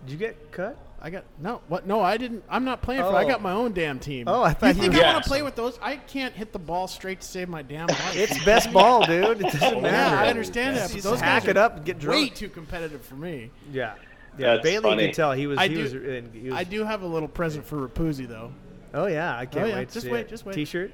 Did 0.06 0.12
you 0.12 0.16
get 0.16 0.52
cut? 0.52 0.78
I 1.06 1.10
got 1.10 1.22
no. 1.40 1.60
What? 1.68 1.86
No, 1.86 2.00
I 2.00 2.16
didn't. 2.16 2.42
I'm 2.50 2.64
not 2.64 2.82
playing 2.82 3.02
for. 3.02 3.14
I 3.14 3.22
Oh. 3.22 3.28
got 3.28 3.40
my 3.40 3.52
own 3.52 3.72
damn 3.72 4.00
team. 4.00 4.24
Oh, 4.26 4.42
I 4.42 4.52
thought 4.52 4.66
you 4.68 4.72
thought 4.74 4.80
think 4.82 4.94
you. 4.94 4.98
I 4.98 5.02
Yeah. 5.04 5.12
want 5.12 5.22
to 5.24 5.28
play 5.30 5.42
with 5.42 5.54
those? 5.54 5.78
I 5.80 5.96
can't 5.98 6.34
hit 6.34 6.52
the 6.52 6.58
ball 6.58 6.88
straight 6.88 7.20
to 7.20 7.26
save 7.28 7.48
my 7.48 7.62
damn 7.62 7.86
life. 7.86 8.16
It's 8.16 8.44
best 8.44 8.72
ball, 8.72 9.06
dude. 9.06 9.40
It 9.40 9.52
doesn't 9.52 9.82
yeah. 9.84 10.20
I 10.20 10.26
understand 10.28 10.76
that, 10.76 10.90
but 10.92 11.02
those 11.04 11.20
hack 11.20 11.44
guys 11.44 11.50
it 11.50 11.56
are 11.56 11.60
up 11.64 11.76
and 11.76 11.84
get 11.86 12.00
drunk. 12.00 12.20
way 12.20 12.28
too 12.28 12.48
competitive 12.48 13.02
for 13.04 13.14
me. 13.14 13.52
Yeah. 13.70 13.94
Yeah, 14.36 14.54
That's 14.56 14.64
Bailey 14.64 14.82
funny. 14.82 15.04
can 15.04 15.14
tell 15.14 15.30
he 15.32 15.46
was. 15.46 15.58
I 15.58 15.68
he 15.68 15.74
do- 15.76 15.82
was, 15.84 15.92
and 15.92 16.34
he 16.34 16.50
was 16.50 16.58
I 16.58 16.64
do 16.64 16.82
have 16.84 17.02
a 17.02 17.06
little 17.06 17.28
present 17.28 17.64
for 17.64 17.86
Rapuzzi 17.86 18.26
though. 18.26 18.50
Oh 18.92 19.06
yeah, 19.06 19.38
I 19.38 19.46
can't 19.46 19.64
Oh, 19.64 19.68
yeah. 19.68 19.74
wait. 19.76 19.88
To 19.88 19.94
Just 19.94 20.06
see 20.06 20.12
wait, 20.12 20.20
it. 20.22 20.28
just 20.28 20.44
wait. 20.44 20.54
T-shirt. 20.56 20.90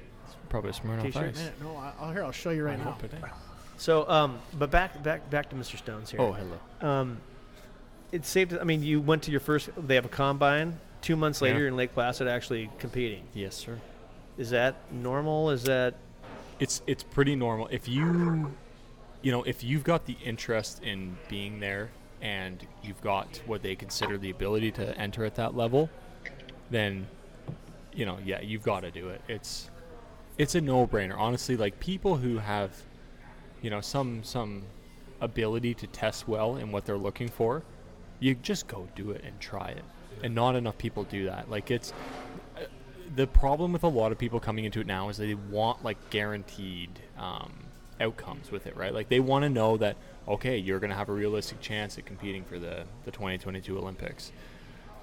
Probably 0.49 0.69
a 0.69 0.73
Smirnoff 0.73 1.01
T-shirt, 1.01 1.29
Ice. 1.29 1.35
Man, 1.37 1.51
no, 1.63 1.75
I, 1.75 1.91
I'll 1.99 2.11
here. 2.11 2.23
I'll 2.23 2.31
show 2.31 2.51
you 2.51 2.63
right 2.63 2.77
now. 2.77 2.91
Hope 2.91 3.03
it 3.05 3.13
is. 3.13 3.19
So, 3.77 4.07
um, 4.07 4.37
but 4.59 4.69
back 4.69 5.01
back 5.01 5.27
back 5.31 5.49
to 5.49 5.55
Mr. 5.55 5.77
Stones 5.77 6.11
here. 6.11 6.21
Oh, 6.21 6.33
hello. 6.33 6.59
Um, 6.87 7.17
it's 8.13 8.29
safe 8.29 8.49
to. 8.49 8.61
I 8.61 8.63
mean, 8.63 8.81
you 8.83 9.01
went 9.01 9.23
to 9.23 9.31
your 9.31 9.39
first. 9.41 9.69
They 9.77 9.95
have 9.95 10.05
a 10.05 10.09
combine. 10.09 10.79
Two 11.01 11.15
months 11.17 11.41
later, 11.41 11.55
Yeah. 11.55 11.59
you're 11.59 11.67
in 11.67 11.75
Lake 11.75 11.93
Placid, 11.93 12.27
actually 12.29 12.69
competing. 12.79 13.23
Yes, 13.33 13.55
sir. 13.55 13.79
Is 14.37 14.51
that 14.51 14.75
normal? 14.91 15.49
Is 15.49 15.63
that 15.63 15.95
it's 16.59 16.81
it's 16.87 17.03
pretty 17.03 17.35
normal 17.35 17.67
if 17.71 17.87
you 17.89 18.51
you 19.21 19.31
know 19.31 19.43
if 19.43 19.63
you've 19.63 19.83
got 19.83 20.05
the 20.05 20.15
interest 20.23 20.81
in 20.83 21.17
being 21.27 21.59
there 21.59 21.89
and 22.21 22.65
you've 22.83 23.01
got 23.01 23.41
what 23.47 23.61
they 23.63 23.75
consider 23.75 24.17
the 24.17 24.29
ability 24.29 24.71
to 24.71 24.97
enter 24.97 25.25
at 25.25 25.33
that 25.35 25.57
level 25.57 25.89
then 26.69 27.07
you 27.91 28.05
know 28.05 28.17
yeah 28.23 28.39
you've 28.39 28.61
got 28.61 28.81
to 28.81 28.91
do 28.91 29.09
it 29.09 29.19
it's 29.27 29.69
it's 30.37 30.55
a 30.55 30.61
no-brainer. 30.61 31.17
Honestly, 31.17 31.55
like 31.57 31.79
people 31.79 32.17
who 32.17 32.37
have, 32.39 32.71
you 33.61 33.69
know, 33.69 33.81
some 33.81 34.23
some 34.23 34.63
ability 35.21 35.73
to 35.75 35.87
test 35.87 36.27
well 36.27 36.55
in 36.57 36.71
what 36.71 36.85
they're 36.85 36.97
looking 36.97 37.27
for, 37.27 37.61
you 38.23 38.35
just 38.35 38.67
go 38.67 38.87
do 38.95 39.11
it 39.11 39.21
and 39.25 39.37
try 39.41 39.67
it. 39.67 39.83
And 40.23 40.33
not 40.33 40.55
enough 40.55 40.77
people 40.77 41.03
do 41.03 41.25
that. 41.25 41.49
Like 41.49 41.69
it's 41.69 41.91
uh, 42.55 42.61
the 43.15 43.27
problem 43.27 43.73
with 43.73 43.83
a 43.83 43.89
lot 43.89 44.13
of 44.13 44.17
people 44.17 44.39
coming 44.39 44.63
into 44.63 44.79
it 44.79 44.87
now 44.87 45.09
is 45.09 45.17
they 45.17 45.33
want 45.33 45.83
like 45.83 46.09
guaranteed 46.09 47.01
um, 47.17 47.51
outcomes 47.99 48.49
with 48.49 48.65
it, 48.65 48.77
right? 48.77 48.93
Like 48.93 49.09
they 49.09 49.19
want 49.19 49.43
to 49.43 49.49
know 49.49 49.75
that 49.77 49.97
okay, 50.25 50.57
you're 50.57 50.79
going 50.79 50.89
to 50.89 50.95
have 50.95 51.09
a 51.09 51.13
realistic 51.13 51.59
chance 51.59 51.97
at 51.97 52.05
competing 52.05 52.45
for 52.45 52.57
the 52.57 52.85
the 53.03 53.11
2022 53.11 53.77
Olympics. 53.77 54.31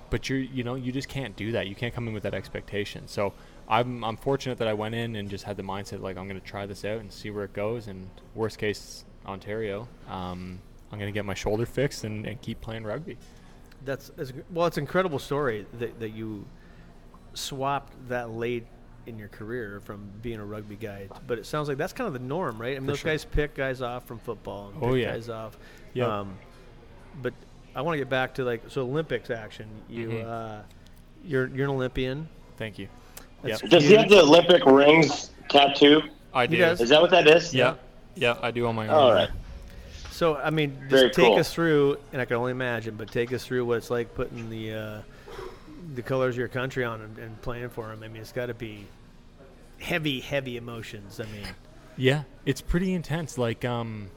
But 0.09 0.31
you're 0.31 0.39
you 0.39 0.65
know 0.65 0.75
you 0.75 0.91
just 0.91 1.09
can't 1.09 1.37
do 1.37 1.53
that. 1.53 1.67
You 1.67 1.75
can't 1.75 1.95
come 1.95 2.09
in 2.09 2.15
with 2.15 2.23
that 2.23 2.35
expectation. 2.35 3.07
So 3.07 3.35
I'm 3.69 4.03
I'm 4.03 4.17
fortunate 4.17 4.57
that 4.59 4.69
I 4.69 4.73
went 4.73 4.95
in 4.95 5.15
and 5.15 5.29
just 5.29 5.45
had 5.45 5.59
the 5.59 5.63
mindset 5.63 6.01
like 6.01 6.17
I'm 6.17 6.27
going 6.27 6.41
to 6.41 6.47
try 6.47 6.65
this 6.65 6.87
out 6.87 7.01
and 7.01 7.13
see 7.13 7.31
where 7.31 7.45
it 7.45 7.53
goes. 7.53 7.87
And 7.87 8.09
worst 8.35 8.57
case, 8.57 9.05
Ontario, 9.27 9.89
um, 10.09 10.61
I'm 10.93 10.99
going 10.99 11.09
to 11.13 11.17
get 11.17 11.25
my 11.25 11.35
shoulder 11.35 11.67
fixed 11.67 12.05
and, 12.05 12.27
and 12.27 12.41
keep 12.43 12.61
playing 12.61 12.85
rugby. 12.85 13.17
That's, 13.85 14.11
that's 14.17 14.33
well, 14.51 14.67
it's 14.67 14.77
an 14.77 14.83
incredible 14.85 15.19
story 15.19 15.67
that 15.79 15.99
that 16.01 16.11
you 16.11 16.45
swapped 17.35 17.93
that 18.09 18.31
late 18.31 18.67
in 19.07 19.19
your 19.19 19.29
career 19.29 19.81
from 19.85 20.11
being 20.21 20.39
a 20.41 20.45
rugby 20.45 20.77
guy. 20.77 21.09
But 21.27 21.39
it 21.39 21.47
sounds 21.47 21.69
like 21.69 21.79
that's 21.79 21.93
kind 21.93 22.07
of 22.07 22.13
the 22.13 22.19
norm, 22.19 22.61
right? 22.61 22.77
I 22.77 22.81
mean, 22.81 22.83
For 22.83 22.87
those 22.89 22.99
sure. 22.99 23.13
guys 23.13 23.25
pick 23.25 23.55
guys 23.55 23.81
off 23.81 24.07
from 24.07 24.19
football 24.19 24.73
and 24.75 24.83
Oh, 24.85 24.93
pick 24.93 25.03
yeah. 25.05 25.13
guys 25.13 25.29
off. 25.29 25.57
Yep. 25.95 26.09
Um, 26.09 26.37
but 27.23 27.33
I 27.75 27.83
want 27.83 27.95
to 27.95 27.99
get 27.99 28.11
back 28.11 28.35
to 28.35 28.45
like 28.45 28.63
so 28.69 28.83
Olympics 28.83 29.31
action. 29.31 29.69
You 29.89 30.09
Mhm. 30.09 30.27
uh, 30.27 30.63
you're 31.25 31.47
you're 31.49 31.65
an 31.69 31.75
Olympian. 31.75 32.29
Thank 32.59 32.79
you. 32.79 32.89
Yep. 33.45 33.61
Does 33.71 33.85
he 33.85 33.95
have 33.95 34.09
the 34.11 34.21
Olympic 34.21 34.67
rings 34.67 35.31
tattoo? 35.49 36.03
I 36.35 36.47
do. 36.47 36.63
Is 36.63 36.91
that 36.91 37.01
what 37.01 37.11
that 37.11 37.27
is? 37.27 37.55
Yeah. 37.55 37.75
Yeah, 38.17 38.37
I 38.43 38.51
do 38.51 38.67
on 38.67 38.75
my 38.75 38.87
arm. 38.89 38.99
All 38.99 39.13
right. 39.15 39.31
So 40.21 40.37
I 40.37 40.51
mean, 40.51 40.77
just 40.81 40.91
Very 40.91 41.09
take 41.09 41.25
cool. 41.29 41.39
us 41.39 41.51
through, 41.51 41.97
and 42.13 42.21
I 42.21 42.27
can 42.27 42.37
only 42.37 42.51
imagine, 42.51 42.95
but 42.97 43.11
take 43.11 43.33
us 43.33 43.43
through 43.43 43.65
what 43.65 43.79
it's 43.79 43.89
like 43.89 44.15
putting 44.15 44.51
the 44.51 44.75
uh, 44.75 45.01
the 45.95 46.03
colors 46.03 46.35
of 46.35 46.39
your 46.39 46.49
country 46.49 46.85
on 46.85 47.01
and, 47.01 47.19
and 47.19 47.41
playing 47.41 47.71
for 47.71 47.87
them. 47.89 48.03
I 48.03 48.09
mean, 48.09 48.21
it's 48.21 48.31
got 48.31 48.47
to 48.47 48.55
be 48.55 48.85
heavy, 49.79 50.21
heavy 50.21 50.59
emotions. 50.59 51.21
I 51.21 51.25
mean, 51.25 51.47
Yeah, 51.97 52.25
it's 52.45 52.61
pretty 52.61 52.93
intense. 52.93 53.39
Like, 53.39 53.65
um, 53.65 54.11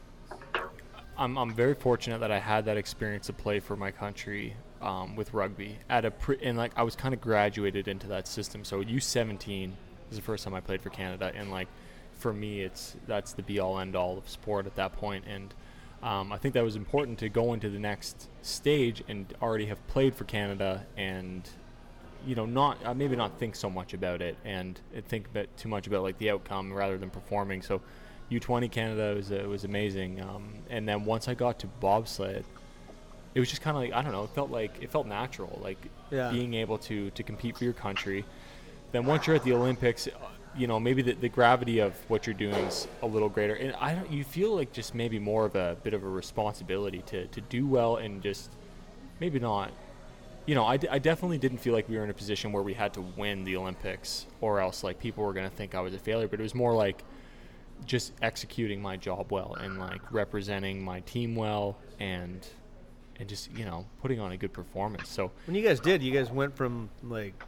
I'm 1.17 1.37
I'm 1.37 1.53
very 1.53 1.73
fortunate 1.73 2.19
that 2.19 2.31
I 2.31 2.39
had 2.39 2.65
that 2.65 2.75
experience 2.75 3.27
to 3.27 3.33
play 3.33 3.61
for 3.61 3.77
my 3.77 3.91
country 3.91 4.57
um, 4.81 5.15
with 5.15 5.33
rugby 5.33 5.77
at 5.87 6.03
a 6.03 6.11
pre- 6.11 6.43
and 6.43 6.57
like 6.57 6.73
I 6.75 6.83
was 6.83 6.97
kind 6.97 7.13
of 7.13 7.21
graduated 7.21 7.87
into 7.87 8.07
that 8.07 8.27
system. 8.27 8.65
So 8.65 8.83
U17 8.83 9.71
is 10.11 10.17
the 10.17 10.21
first 10.21 10.43
time 10.43 10.53
I 10.53 10.59
played 10.59 10.81
for 10.81 10.89
Canada, 10.89 11.31
and 11.33 11.49
like 11.49 11.69
for 12.11 12.33
me, 12.33 12.59
it's 12.59 12.97
that's 13.07 13.31
the 13.31 13.41
be 13.41 13.59
all 13.59 13.79
end 13.79 13.95
all 13.95 14.17
of 14.17 14.27
sport 14.27 14.65
at 14.65 14.75
that 14.75 14.97
point, 14.97 15.23
and. 15.29 15.53
Um, 16.03 16.33
I 16.33 16.37
think 16.37 16.53
that 16.55 16.63
was 16.63 16.75
important 16.75 17.17
to 17.19 17.29
go 17.29 17.53
into 17.53 17.69
the 17.69 17.79
next 17.79 18.27
stage 18.41 19.01
and 19.07 19.33
already 19.41 19.67
have 19.67 19.85
played 19.87 20.13
for 20.13 20.25
Canada 20.25 20.85
and 20.97 21.49
you 22.25 22.35
know, 22.35 22.45
not 22.45 22.77
uh, 22.85 22.93
maybe 22.93 23.15
not 23.15 23.37
think 23.39 23.55
so 23.55 23.69
much 23.69 23.93
about 23.93 24.21
it 24.21 24.37
and 24.45 24.79
uh, 24.95 25.01
think 25.07 25.27
a 25.27 25.29
bit 25.29 25.57
too 25.57 25.67
much 25.69 25.87
about 25.87 26.03
like 26.03 26.17
the 26.19 26.29
outcome 26.29 26.71
rather 26.71 26.97
than 26.97 27.09
performing. 27.09 27.61
So, 27.61 27.81
U20 28.31 28.71
Canada 28.71 29.13
was 29.15 29.31
uh, 29.31 29.45
was 29.47 29.63
amazing. 29.65 30.21
Um, 30.21 30.53
and 30.69 30.87
then 30.87 31.03
once 31.05 31.27
I 31.27 31.33
got 31.33 31.59
to 31.59 31.67
bobsled, 31.67 32.45
it 33.35 33.39
was 33.39 33.49
just 33.49 33.61
kind 33.61 33.75
of 33.75 33.83
like 33.83 33.93
I 33.93 34.01
don't 34.01 34.11
know. 34.13 34.23
It 34.23 34.29
felt 34.31 34.51
like 34.51 34.77
it 34.81 34.89
felt 34.91 35.05
natural, 35.07 35.59
like 35.61 35.77
Yeah. 36.11 36.31
being 36.31 36.53
able 36.53 36.77
to 36.79 37.09
to 37.11 37.23
compete 37.23 37.57
for 37.57 37.63
your 37.65 37.73
country. 37.73 38.23
Then 38.93 39.05
once 39.05 39.27
you're 39.27 39.35
at 39.35 39.43
the 39.43 39.53
Olympics, 39.53 40.07
you 40.57 40.67
know 40.67 40.79
maybe 40.79 41.01
the, 41.01 41.13
the 41.13 41.29
gravity 41.29 41.79
of 41.79 41.93
what 42.09 42.27
you're 42.27 42.33
doing 42.33 42.55
is 42.55 42.87
a 43.01 43.07
little 43.07 43.29
greater, 43.29 43.55
and 43.55 43.73
I 43.79 43.95
don't. 43.95 44.11
You 44.11 44.23
feel 44.23 44.55
like 44.55 44.71
just 44.71 44.93
maybe 44.95 45.19
more 45.19 45.45
of 45.45 45.55
a 45.55 45.77
bit 45.83 45.93
of 45.93 46.03
a 46.03 46.09
responsibility 46.09 47.01
to 47.07 47.27
to 47.27 47.41
do 47.41 47.67
well 47.67 47.97
and 47.97 48.21
just 48.21 48.51
maybe 49.19 49.39
not 49.39 49.71
you 50.45 50.55
know, 50.55 50.65
I, 50.65 50.77
d- 50.77 50.89
I 50.89 50.99
definitely 50.99 51.37
didn't 51.37 51.59
feel 51.59 51.73
like 51.73 51.87
we 51.87 51.97
were 51.97 52.03
in 52.03 52.09
a 52.09 52.13
position 52.13 52.51
where 52.51 52.63
we 52.63 52.73
had 52.73 52.93
to 52.95 53.01
win 53.01 53.43
the 53.43 53.55
Olympics 53.55 54.25
or 54.41 54.59
else 54.59 54.83
like 54.83 54.99
people 54.99 55.23
were 55.23 55.33
going 55.33 55.49
to 55.49 55.55
think 55.55 55.73
I 55.73 55.79
was 55.79 55.93
a 55.93 55.99
failure, 55.99 56.27
but 56.27 56.39
it 56.39 56.43
was 56.43 56.55
more 56.55 56.73
like 56.73 57.03
just 57.85 58.13
executing 58.21 58.81
my 58.81 58.97
job 58.97 59.31
well 59.31 59.55
and 59.59 59.79
like 59.79 60.01
representing 60.11 60.83
my 60.83 60.99
team 61.01 61.35
well 61.35 61.77
and 61.99 62.45
and 63.19 63.29
just, 63.29 63.51
you 63.55 63.63
know, 63.63 63.85
putting 64.01 64.19
on 64.19 64.31
a 64.31 64.37
good 64.37 64.51
performance. 64.51 65.07
So, 65.07 65.31
when 65.45 65.55
you 65.55 65.61
guys 65.61 65.79
did, 65.79 66.01
you 66.01 66.11
guys 66.11 66.31
went 66.31 66.57
from 66.57 66.89
like 67.03 67.41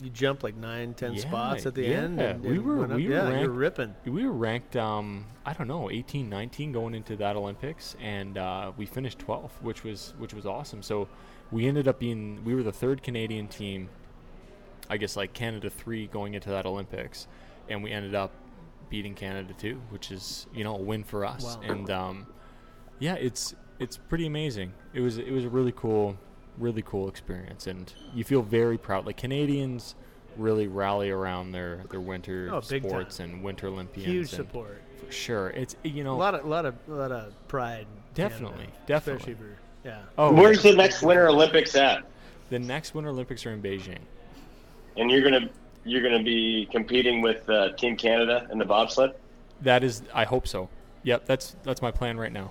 you 0.00 0.10
jumped 0.10 0.42
like 0.44 0.54
nine, 0.56 0.94
ten 0.94 1.14
Yeah, 1.14 1.20
spots 1.22 1.66
at 1.66 1.74
the 1.74 1.82
yeah. 1.82 1.88
end. 2.02 2.20
And, 2.20 2.42
We 2.44 2.58
were- 2.58 2.84
up. 2.84 2.90
we 2.92 3.08
were 3.08 3.14
yeah, 3.14 3.28
ranked- 3.28 3.50
ripping. 3.54 3.94
we 4.04 4.24
were 4.24 4.32
ranked 4.32 4.76
um, 4.76 5.26
I 5.44 5.52
don't 5.52 5.66
know, 5.68 5.90
18, 5.90 6.28
19 6.28 6.72
going 6.72 6.94
into 6.94 7.16
that 7.16 7.34
Olympics 7.36 7.96
and 8.00 8.38
uh, 8.38 8.72
we 8.76 8.86
finished 8.86 9.18
12th, 9.18 9.60
which 9.60 9.82
was 9.84 10.14
which 10.18 10.32
was 10.34 10.46
awesome. 10.46 10.82
So, 10.82 11.08
we 11.50 11.66
ended 11.66 11.88
up 11.88 11.98
being 11.98 12.44
we 12.44 12.54
were 12.54 12.62
the 12.62 12.72
third 12.72 13.02
Canadian 13.02 13.48
team 13.48 13.88
I 14.90 14.96
guess 14.96 15.16
like 15.16 15.32
Canada 15.34 15.68
three 15.68 16.06
going 16.06 16.34
into 16.34 16.48
that 16.50 16.64
Olympics, 16.64 17.26
and 17.68 17.82
we 17.82 17.90
ended 17.90 18.14
up 18.14 18.30
beating 18.88 19.14
Canada 19.14 19.52
two, 19.58 19.80
which 19.90 20.10
is 20.10 20.46
you 20.54 20.64
know 20.64 20.74
a 20.76 20.80
win 20.80 21.04
for 21.04 21.24
us. 21.26 21.44
Wow. 21.56 21.60
And 21.62 21.90
um, 21.90 22.26
yeah, 22.98 23.14
it's 23.14 23.54
it's 23.78 23.96
pretty 23.98 24.26
amazing. 24.26 24.72
It 24.94 25.00
was 25.00 25.18
it 25.18 25.30
was 25.30 25.44
a 25.44 25.48
really 25.50 25.72
cool, 25.76 26.16
really 26.58 26.82
cool 26.82 27.08
experience, 27.08 27.66
and 27.66 27.92
you 28.14 28.24
feel 28.24 28.42
very 28.42 28.78
proud. 28.78 29.06
Like 29.06 29.16
Canadians 29.16 29.94
really 30.36 30.66
rally 30.68 31.10
around 31.10 31.52
their 31.52 31.82
their 31.90 32.00
winter 32.00 32.48
Oh, 32.52 32.60
big 32.60 32.82
time. 32.82 32.90
sports 32.90 33.20
and 33.20 33.42
winter 33.42 33.66
Olympians. 33.68 34.06
Huge 34.12 34.20
and 34.20 34.28
support. 34.30 34.82
for 35.04 35.10
sure. 35.12 35.50
It's 35.50 35.74
you 35.82 36.04
know 36.04 36.14
A 36.14 36.16
lot 36.16 36.34
of, 36.34 36.44
lot 36.46 36.64
of, 36.66 36.74
lot 36.86 37.10
of 37.12 37.32
pride. 37.48 37.80
in 37.80 37.86
Canada, 38.14 38.34
Definitely, 38.34 38.66
definitely. 38.86 39.32
Especially 39.32 39.34
for 39.34 39.58
yeah. 39.88 40.02
oh 40.16 40.32
Where's 40.32 40.62
the 40.62 40.74
next 40.74 41.02
Winter 41.02 41.28
Olympics 41.28 41.74
at? 41.74 42.04
the 42.50 42.58
next 42.58 42.94
Winter 42.94 43.10
Olympics 43.10 43.44
are 43.46 43.50
in 43.52 43.60
Beijing. 43.62 43.98
And 44.96 45.10
you're 45.10 45.22
gonna 45.22 45.48
you're 45.84 46.02
gonna 46.02 46.22
be 46.22 46.68
competing 46.70 47.20
with 47.22 47.48
uh, 47.48 47.70
Team 47.72 47.96
Canada 47.96 48.46
in 48.52 48.58
the 48.58 48.64
bobsled. 48.64 49.14
That 49.62 49.82
is, 49.82 50.02
I 50.14 50.24
hope 50.24 50.46
so. 50.46 50.68
Yep, 51.02 51.26
that's 51.26 51.56
that's 51.62 51.82
my 51.82 51.90
plan 51.90 52.16
right 52.18 52.32
now. 52.32 52.50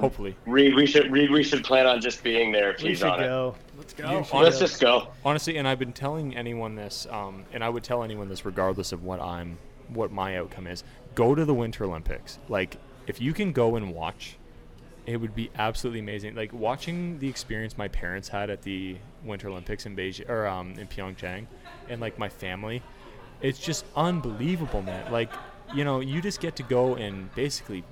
Hopefully. 0.00 0.36
Reed, 0.46 0.74
we 0.74 0.86
should 0.86 1.10
Reed, 1.10 1.30
we 1.30 1.42
should 1.42 1.64
plan 1.64 1.86
on 1.86 2.00
just 2.00 2.22
being 2.22 2.52
there 2.52 2.70
if 2.72 2.82
We 2.82 2.90
he's 2.90 2.98
should 2.98 3.08
on 3.08 3.20
go. 3.20 3.54
Let's 3.76 3.92
go. 3.92 4.22
should 4.22 4.36
Let's 4.36 4.58
just 4.58 4.80
go. 4.80 5.08
Honestly, 5.24 5.56
and 5.56 5.66
I've 5.66 5.78
been 5.78 5.92
telling 5.92 6.36
anyone 6.36 6.74
this, 6.74 7.06
um, 7.10 7.44
and 7.52 7.62
I 7.62 7.68
would 7.68 7.84
tell 7.84 8.02
anyone 8.02 8.28
this 8.28 8.44
regardless 8.44 8.92
of 8.92 9.04
what 9.04 9.20
I'm, 9.20 9.58
what 9.88 10.12
my 10.12 10.36
outcome 10.36 10.66
is. 10.66 10.84
Go 11.14 11.34
to 11.34 11.44
the 11.44 11.54
Winter 11.54 11.84
Olympics. 11.84 12.38
Like, 12.48 12.76
if 13.06 13.20
you 13.20 13.32
can 13.32 13.52
go 13.52 13.76
and 13.76 13.94
watch, 13.94 14.36
it 15.06 15.18
would 15.18 15.34
be 15.34 15.50
absolutely 15.56 16.00
amazing. 16.00 16.34
Like 16.34 16.52
watching 16.52 17.18
the 17.20 17.28
experience 17.28 17.78
my 17.78 17.88
parents 17.88 18.28
had 18.28 18.50
at 18.50 18.62
the 18.62 18.96
Winter 19.24 19.48
Olympics 19.48 19.86
in 19.86 19.96
Beijing 19.96 20.28
or 20.28 20.46
um, 20.46 20.74
in 20.78 20.88
Pyeongchang, 20.88 21.46
and 21.88 22.00
like 22.00 22.18
my 22.18 22.28
family, 22.28 22.82
it's 23.40 23.58
just 23.58 23.84
unbelievable, 23.94 24.82
man. 24.82 25.12
Like, 25.12 25.30
you 25.74 25.84
know, 25.84 26.00
you 26.00 26.20
just 26.20 26.40
get 26.40 26.56
to 26.56 26.62
go 26.64 26.96
and 26.96 27.32
basically 27.34 27.84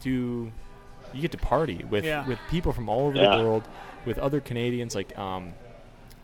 do 0.00 0.50
you 1.12 1.20
get 1.22 1.32
to 1.32 1.38
party 1.38 1.84
with 1.90 2.04
Yeah. 2.04 2.26
with 2.26 2.38
people 2.50 2.72
from 2.72 2.88
all 2.88 3.06
over 3.08 3.16
Yeah. 3.16 3.36
the 3.36 3.42
world, 3.42 3.64
with 4.04 4.18
other 4.18 4.40
Canadians. 4.40 4.94
Like, 4.94 5.16
um, 5.18 5.54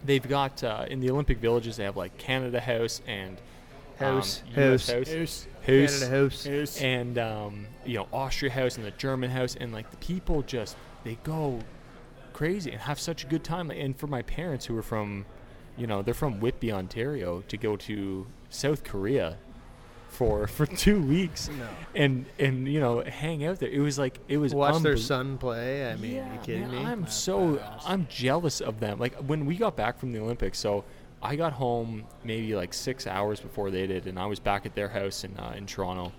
they've 0.05 0.27
got 0.29 0.63
uh, 0.65 0.87
in 0.89 1.01
the 1.01 1.11
Olympic 1.11 1.39
villages, 1.39 1.77
they 1.77 1.85
have 1.85 1.97
like 1.97 2.17
Canada 2.19 2.61
House 2.61 3.01
and 3.07 3.39
um, 4.01 4.07
House, 4.17 4.43
US 4.57 4.57
house, 4.57 4.89
House, 4.91 5.09
House. 5.13 5.47
House, 5.67 6.01
Canada 6.01 6.09
House. 6.09 6.47
House. 6.47 6.81
and 6.83 7.19
um, 7.19 7.67
you 7.85 7.95
know 7.99 8.07
Austria 8.13 8.51
House 8.53 8.77
and 8.77 8.85
the 8.85 8.91
German 8.93 9.31
House, 9.31 9.57
and 9.59 9.73
like 9.73 9.91
the 9.91 9.97
people 9.99 10.43
just 10.43 10.77
they 11.05 11.17
go 11.25 11.61
crazy 12.33 12.71
and 12.73 12.81
have 12.81 12.99
such 12.99 13.25
a 13.25 13.27
good 13.27 13.45
time. 13.45 13.71
And 13.71 13.97
for 13.97 14.07
my 14.09 14.23
parents 14.23 14.67
who 14.67 14.77
are 14.77 14.83
from, 14.83 15.25
you 15.77 15.87
know, 15.87 16.03
they're 16.03 16.13
from 16.15 16.41
Whitby, 16.41 16.73
Ontario, 16.73 17.43
to 17.47 17.57
go 17.57 17.77
to 17.77 18.27
South 18.51 18.83
Korea 18.85 19.37
for 20.15 20.47
for 20.47 20.65
two 20.67 21.03
weeks 21.03 21.49
No. 21.49 21.69
and 21.95 22.25
and 22.39 22.67
you 22.69 22.81
know 22.81 23.03
hang 23.03 23.45
out 23.45 23.59
there. 23.59 23.69
It 23.69 23.81
was 23.81 23.99
like 23.99 24.19
it 24.29 24.39
was 24.39 24.55
Watch 24.55 24.83
their 24.83 24.97
son 24.97 25.37
play. 25.39 25.91
I 25.91 25.97
mean, 25.97 26.13
yeah, 26.15 26.31
are 26.31 26.35
you 26.35 26.41
kidding 26.41 26.63
man, 26.63 26.71
me? 26.71 26.79
I'm 26.85 27.01
That's 27.03 27.15
so 27.17 27.57
badass. 27.57 27.83
I'm 27.87 28.07
jealous 28.09 28.61
of 28.61 28.81
them. 28.81 28.99
Like 28.99 29.15
when 29.17 29.45
we 29.47 29.57
got 29.57 29.77
back 29.77 29.99
from 29.99 30.13
the 30.13 30.21
Olympics, 30.21 30.59
so 30.59 30.85
I 31.23 31.37
got 31.37 31.53
home 31.53 32.05
maybe 32.23 32.55
like 32.55 32.73
six 32.73 33.07
hours 33.07 33.41
before 33.41 33.71
they 33.71 33.87
did, 33.87 34.07
and 34.07 34.19
I 34.19 34.27
was 34.27 34.39
back 34.41 34.67
at 34.67 34.75
their 34.75 34.89
house 34.89 35.25
in 35.25 35.37
uh, 35.37 35.55
in 35.57 35.67
Toronto. 35.67 36.13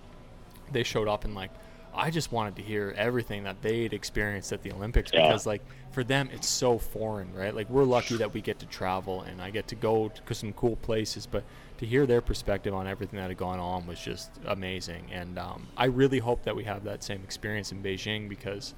They 0.72 0.82
showed 0.82 1.08
up 1.08 1.24
and 1.24 1.34
like 1.34 1.50
I 1.94 2.10
just 2.10 2.30
wanted 2.30 2.56
to 2.56 2.62
hear 2.62 2.94
everything 2.98 3.44
that 3.44 3.62
they'd 3.62 3.94
experienced 3.94 4.52
at 4.52 4.62
the 4.62 4.72
Olympics 4.72 5.10
Yeah. 5.14 5.28
because 5.28 5.46
like 5.46 5.62
for 5.92 6.04
them 6.04 6.28
it's 6.32 6.48
so 6.48 6.76
foreign, 6.78 7.32
right? 7.32 7.54
Like 7.54 7.70
we're 7.70 7.84
lucky 7.84 8.16
that 8.18 8.34
we 8.34 8.42
get 8.42 8.58
to 8.58 8.66
travel 8.66 9.22
and 9.22 9.40
I 9.40 9.48
get 9.50 9.68
to 9.68 9.74
go 9.74 10.10
to 10.26 10.34
some 10.34 10.52
cool 10.52 10.76
places, 10.76 11.24
but 11.26 11.42
to 11.78 11.86
hear 11.86 12.06
their 12.06 12.20
perspective 12.20 12.74
on 12.74 12.86
everything 12.86 13.18
that 13.18 13.28
had 13.28 13.36
gone 13.36 13.58
on 13.58 13.86
was 13.86 14.00
just 14.00 14.30
amazing. 14.46 15.08
And 15.12 15.38
um, 15.38 15.68
I 15.76 15.86
really 15.86 16.18
hope 16.18 16.42
that 16.44 16.56
we 16.56 16.64
have 16.64 16.84
that 16.84 17.02
same 17.04 17.20
experience 17.22 17.72
in 17.72 17.82
Beijing 17.82 18.28
because 18.28 18.74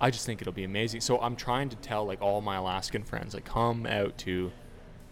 I 0.00 0.10
just 0.10 0.26
think 0.26 0.40
it'll 0.40 0.52
be 0.52 0.64
amazing. 0.64 1.00
So 1.00 1.20
I'm 1.20 1.36
trying 1.36 1.68
to 1.68 1.76
tell 1.76 2.04
like 2.04 2.20
all 2.20 2.40
my 2.40 2.56
Alaskan 2.56 3.04
friends 3.04 3.34
like 3.34 3.44
come 3.44 3.86
out 3.86 4.18
to 4.18 4.50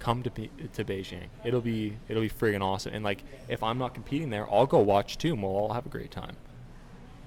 come 0.00 0.22
to 0.22 0.30
Be- 0.30 0.50
to 0.72 0.84
Beijing. 0.84 1.28
It'll 1.44 1.60
be 1.60 1.96
it'll 2.08 2.22
be 2.22 2.30
friggin' 2.30 2.62
awesome. 2.62 2.94
And 2.94 3.04
like 3.04 3.22
if 3.48 3.62
I'm 3.62 3.78
not 3.78 3.94
competing 3.94 4.30
there, 4.30 4.50
I'll 4.52 4.66
go 4.66 4.78
watch 4.80 5.18
too, 5.18 5.34
and 5.34 5.42
we'll 5.42 5.52
all 5.52 5.72
have 5.72 5.86
a 5.86 5.90
great 5.90 6.10
time. 6.10 6.36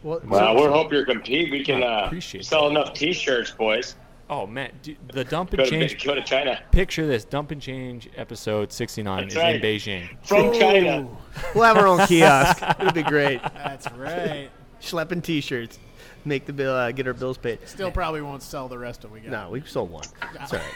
Well, 0.02 0.20
Well, 0.26 0.56
we 0.56 0.64
hope 0.64 0.92
you're 0.92 1.06
compete. 1.06 1.50
We 1.50 1.64
can 1.64 1.82
uh, 1.82 2.12
sell 2.20 2.64
that. 2.66 2.72
enough 2.72 2.94
T-shirts, 2.94 3.52
boys. 3.52 3.96
Oh 4.30 4.48
man, 4.48 4.72
dude, 4.82 4.98
the 5.12 5.24
dump 5.26 5.52
and 5.52 5.58
Go 5.60 5.64
to, 5.66 5.70
change. 5.70 6.04
go 6.04 6.16
to 6.16 6.24
China 6.24 6.60
Picture 6.72 7.06
this: 7.06 7.26
dump 7.26 7.52
and 7.52 7.62
change 7.62 8.10
episode 8.16 8.72
69 8.72 9.22
That's 9.24 9.34
is 9.36 9.40
right. 9.40 9.56
in 9.56 9.62
Beijing. 9.62 10.08
from 10.24 10.54
China. 10.54 11.08
we'll 11.54 11.64
have 11.66 11.78
our 11.78 11.88
own 11.88 12.06
kiosk. 12.08 12.64
It'll 12.80 12.94
be 12.94 13.04
great. 13.04 13.42
That's 13.42 13.92
right. 13.92 14.50
Schlepping 14.82 15.24
T-shirts, 15.24 15.78
make 16.26 16.46
the 16.46 16.54
bill, 16.54 16.74
uh, 16.74 16.92
get 16.92 17.06
our 17.08 17.14
bills 17.14 17.38
paid. 17.38 17.60
Still 17.68 17.92
probably 17.92 18.22
won't 18.22 18.44
sell 18.44 18.68
the 18.68 18.78
rest 18.78 19.04
of 19.04 19.12
we 19.12 19.20
got. 19.20 19.32
No, 19.32 19.50
we 19.52 19.62
sold 19.62 19.92
one. 19.92 20.04
It's 20.42 20.54
all 20.54 20.60
right. 20.60 20.68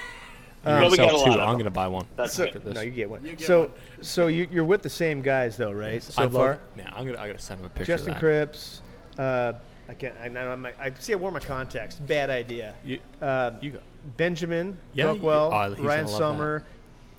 You're 0.66 0.80
Well, 0.82 0.90
we 0.92 0.96
sell 0.98 1.24
two. 1.26 1.32
I'm 1.40 1.58
gonna 1.58 1.70
buy 1.72 1.88
one. 1.88 2.06
That's 2.18 2.34
So, 2.34 2.52
good. 2.52 2.64
this. 2.64 2.74
no, 2.76 2.82
you 2.82 2.92
get 2.92 3.10
one. 3.10 3.24
You 3.24 3.32
get 3.36 3.48
so, 3.48 3.60
one. 3.62 3.72
so 4.02 4.28
you, 4.28 4.48
you're 4.52 4.66
with 4.66 4.82
the 4.82 4.90
same 4.90 5.22
guys 5.22 5.56
though, 5.56 5.72
right? 5.72 6.04
So 6.04 6.22
I'm 6.24 6.30
far, 6.32 6.60
Yeah, 6.78 6.90
I'm 6.94 7.06
gonna 7.06 7.18
I 7.20 7.28
gotta 7.28 7.40
send 7.40 7.60
him 7.62 7.66
a 7.68 7.70
picture. 7.70 7.86
Justin 7.94 8.14
of 8.14 8.22
that. 8.22 8.52
Kripps. 8.52 8.80
Uh, 9.18 9.54
I 9.90 9.94
can't. 9.94 10.16
I, 10.22 10.26
I'm, 10.28 10.66
I 10.66 10.92
see. 11.00 11.14
I 11.14 11.16
wore 11.16 11.32
my 11.32 11.40
contacts. 11.40 11.96
Bad 11.96 12.30
idea. 12.30 12.74
You, 12.84 13.00
Uh, 13.22 13.52
you 13.62 13.72
go. 13.72 13.80
Benjamin, 14.18 14.78
Yeah, 14.94 15.06
Coakwell, 15.06 15.78
you- 15.78 15.84
oh, 15.84 15.84
Ryan 15.88 16.08
Sommer, 16.08 16.64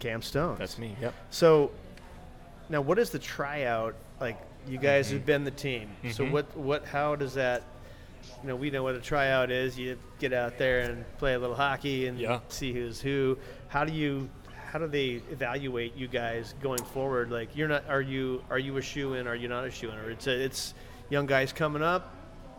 Cam 0.01 0.23
Stone. 0.23 0.57
That's 0.59 0.79
me. 0.79 0.97
Yep. 1.01 1.15
So, 1.31 1.71
now 2.69 2.81
what 2.81 2.99
is 2.99 3.11
the 3.11 3.19
tryout 3.19 3.95
like? 4.21 4.39
You 4.67 4.77
guys 4.79 5.07
Mm-hmm. 5.07 5.17
have 5.17 5.27
been 5.27 5.45
the 5.45 5.51
team. 5.51 5.89
So 6.13 6.25
Mhm. 6.25 6.31
what? 6.33 6.57
What? 6.57 6.85
How 6.85 7.17
does 7.17 7.35
that? 7.35 7.63
You 8.43 8.49
know, 8.49 8.57
we 8.57 8.71
know 8.71 8.83
what 8.83 8.95
a 8.95 9.01
tryout 9.01 9.51
is. 9.51 9.79
You 9.79 9.97
get 10.19 10.33
out 10.35 10.59
there 10.59 10.81
and 10.81 11.05
play 11.19 11.35
a 11.35 11.39
little 11.39 11.57
hockey 11.57 12.07
and 12.07 12.19
Yeah. 12.19 12.41
see 12.49 12.73
who's 12.73 13.01
who. 13.01 13.39
How 13.69 13.85
do 13.85 13.93
you? 13.93 14.29
How 14.71 14.79
do 14.79 14.87
they 14.87 15.23
evaluate 15.31 15.97
you 15.97 16.09
guys 16.09 16.55
going 16.63 16.85
forward? 16.85 17.31
Like, 17.31 17.57
you're 17.57 17.69
not. 17.69 17.85
Are 17.89 18.03
you? 18.03 18.43
Are 18.51 18.59
you 18.59 18.77
a 18.77 18.83
shoe 18.83 19.15
in? 19.15 19.27
Are 19.27 19.35
you 19.37 19.49
not 19.49 19.65
a 19.65 19.71
shoe 19.71 19.89
in? 19.91 19.97
Or 19.97 20.11
it's 20.11 20.27
a, 20.27 20.45
it's 20.45 20.75
young 21.09 21.25
guys 21.25 21.53
coming 21.55 21.83
up. 21.83 22.15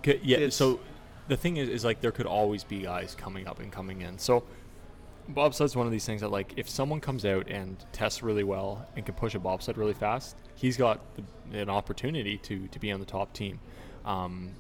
Yeah. 0.06 0.38
It's- 0.38 0.56
So 0.56 0.80
the 1.28 1.38
thing 1.38 1.58
is, 1.58 1.70
is 1.70 1.86
like 1.86 2.02
there 2.02 2.12
could 2.12 2.26
always 2.26 2.64
be 2.64 2.82
guys 2.84 3.16
coming 3.16 3.48
up 3.48 3.60
and 3.60 3.72
coming 3.72 4.02
in. 4.02 4.18
So 4.18 4.44
bobsled's 5.32 5.76
one 5.76 5.86
of 5.86 5.92
these 5.92 6.06
things 6.06 6.22
that 6.22 6.30
like 6.32 6.54
if 6.58 6.68
someone 6.68 7.00
comes 7.00 7.24
out 7.26 7.48
and 7.48 7.78
tests 7.92 8.24
really 8.24 8.44
well 8.44 8.88
and 8.96 9.06
can 9.06 9.14
push 9.16 9.36
a 9.36 9.40
bobsled 9.40 9.78
really 9.78 9.94
fast, 9.94 10.36
he's 10.56 10.76
got 10.78 11.00
the, 11.16 11.60
an 11.60 11.70
opportunity 11.70 12.38
to 12.40 12.68
to 12.68 12.80
be 12.80 12.92
on 12.92 13.00
the 13.00 13.06
top 13.06 13.34
team. 13.34 13.60
Um, 14.06 14.52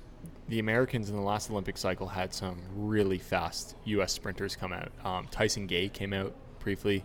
the 0.47 0.59
Americans 0.59 1.09
in 1.09 1.15
the 1.15 1.21
last 1.21 1.49
Olympic 1.51 1.77
cycle 1.77 2.07
had 2.07 2.33
some 2.33 2.57
really 2.75 3.19
fast 3.19 3.75
U.S. 3.85 4.11
sprinters 4.11 4.55
come 4.55 4.73
out. 4.73 4.91
Um, 5.03 5.27
Tyson 5.29 5.67
Gay 5.67 5.89
came 5.89 6.11
out 6.11 6.33
briefly, 6.59 7.03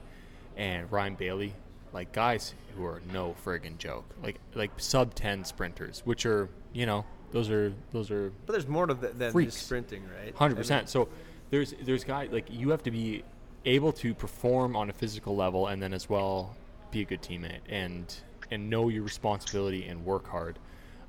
and 0.57 0.91
Ryan 0.91 1.15
Bailey, 1.15 1.55
like 1.93 2.13
guys 2.13 2.55
who 2.75 2.85
are 2.87 3.01
no 3.13 3.35
friggin' 3.45 3.77
joke, 3.79 4.05
like 4.23 4.41
like 4.55 4.71
sub 4.79 5.15
ten 5.15 5.45
sprinters, 5.45 6.01
which 6.05 6.25
are 6.27 6.49
you 6.73 6.87
know 6.87 7.05
those 7.35 7.51
are 7.51 7.75
those 7.91 8.13
are 8.13 8.33
But 8.47 8.53
there's 8.53 8.69
more 8.69 8.87
to 8.87 8.95
that 8.95 9.19
than 9.19 9.33
Freaks. 9.33 9.55
just 9.55 9.67
sprinting, 9.67 10.05
right? 10.05 10.35
Hundred 10.37 10.53
I 10.53 10.55
mean, 10.55 10.57
percent. 10.59 10.89
So 10.89 11.09
there's 11.51 11.75
there's 11.83 12.05
guys 12.05 12.31
like 12.31 12.47
you 12.49 12.71
have 12.71 12.85
to 12.85 12.93
be 12.93 13.25
able 13.65 13.93
to 13.93 14.15
perform 14.15 14.77
on 14.77 14.89
a 14.89 14.93
physical 14.93 15.35
level 15.35 15.67
and 15.67 15.83
then 15.83 15.93
as 15.93 16.09
well 16.09 16.55
be 16.93 17.01
a 17.01 17.05
good 17.05 17.21
teammate 17.21 17.59
and 17.69 18.15
and 18.53 18.71
know 18.71 18.89
your 18.89 19.03
responsibility 19.03 19.85
and 19.87 20.05
work 20.05 20.29
hard. 20.29 20.61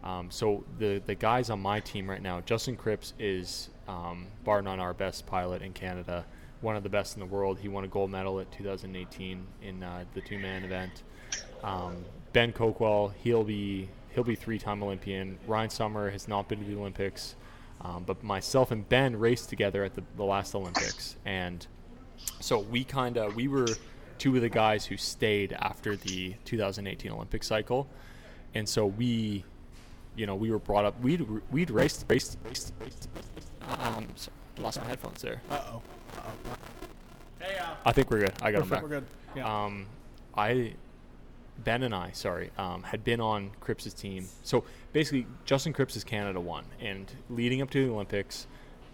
Um, 0.03 0.31
so 0.31 0.63
the 0.79 0.99
the 1.05 1.13
guys 1.13 1.51
on 1.51 1.59
my 1.59 1.79
team 1.79 2.09
right 2.09 2.21
now, 2.21 2.41
Justin 2.41 2.75
Kripps 2.75 3.13
is 3.19 3.69
um, 3.87 4.25
bar 4.43 4.63
none 4.63 4.79
our 4.79 4.95
best 4.95 5.27
pilot 5.27 5.61
in 5.61 5.73
Canada, 5.73 6.25
one 6.61 6.75
of 6.75 6.81
the 6.81 6.89
best 6.89 7.15
in 7.15 7.19
the 7.19 7.27
world. 7.27 7.59
He 7.59 7.67
won 7.67 7.83
a 7.83 7.87
gold 7.87 8.09
medal 8.09 8.39
at 8.39 8.51
2018 8.51 9.45
in 9.61 9.83
uh, 9.83 10.05
the 10.15 10.21
two 10.21 10.39
man 10.39 10.63
event. 10.63 11.03
Um, 11.63 12.03
ben 12.33 12.51
Coakwell, 12.51 13.13
he'll 13.21 13.43
be 13.43 13.89
he'll 14.15 14.23
be 14.23 14.35
three 14.35 14.57
time 14.57 14.81
Olympian. 14.81 15.37
Ryan 15.45 15.69
Sommer 15.69 16.09
has 16.09 16.27
not 16.27 16.47
been 16.47 16.59
to 16.59 16.65
the 16.65 16.75
Olympics, 16.75 17.35
um, 17.81 18.03
but 18.05 18.23
myself 18.23 18.71
and 18.71 18.87
Ben 18.87 19.19
raced 19.19 19.49
together 19.49 19.83
at 19.83 19.93
the, 19.93 20.03
the 20.15 20.23
last 20.23 20.55
Olympics, 20.55 21.17
and 21.25 21.67
so 22.39 22.59
we 22.59 22.83
kind 22.83 23.17
of 23.17 23.35
we 23.35 23.47
were 23.47 23.67
two 24.17 24.35
of 24.35 24.41
the 24.41 24.49
guys 24.49 24.85
who 24.85 24.97
stayed 24.97 25.53
after 25.53 25.95
the 25.95 26.33
2018 26.45 27.11
Olympic 27.11 27.43
cycle, 27.43 27.87
and 28.55 28.67
so 28.67 28.85
we, 28.85 29.43
you 30.15 30.25
know, 30.25 30.35
we 30.35 30.49
were 30.49 30.59
brought 30.59 30.85
up. 30.85 30.99
We'd 31.01 31.27
we'd 31.51 31.69
raced 31.69 32.05
raced. 32.09 32.37
raced, 32.45 32.73
raced 32.79 33.09
um, 33.67 34.07
sorry, 34.15 34.35
lost 34.59 34.79
my 34.81 34.87
headphones 34.87 35.21
there. 35.21 35.41
Uh 35.51 35.61
oh. 35.73 35.81
Hey, 37.39 37.57
uh, 37.57 37.75
I 37.85 37.91
think 37.91 38.09
we're 38.09 38.19
good. 38.19 38.33
I 38.41 38.51
got 38.51 38.59
them 38.59 38.69
back. 38.69 38.81
We're 38.81 38.89
good. 38.89 39.05
Yeah. 39.35 39.63
Um, 39.65 39.87
I, 40.35 40.73
Ben 41.63 41.83
and 41.83 41.95
I, 41.95 42.11
sorry, 42.11 42.51
um, 42.57 42.83
had 42.83 43.03
been 43.03 43.21
on 43.21 43.51
Kripps's 43.61 43.93
team. 43.93 44.27
So 44.43 44.63
basically, 44.93 45.25
Justin 45.45 45.73
Kripps 45.73 45.95
is 45.95 46.03
Canada 46.03 46.39
one, 46.39 46.65
and 46.79 47.11
leading 47.29 47.61
up 47.61 47.69
to 47.71 47.85
the 47.85 47.91
Olympics, 47.91 48.47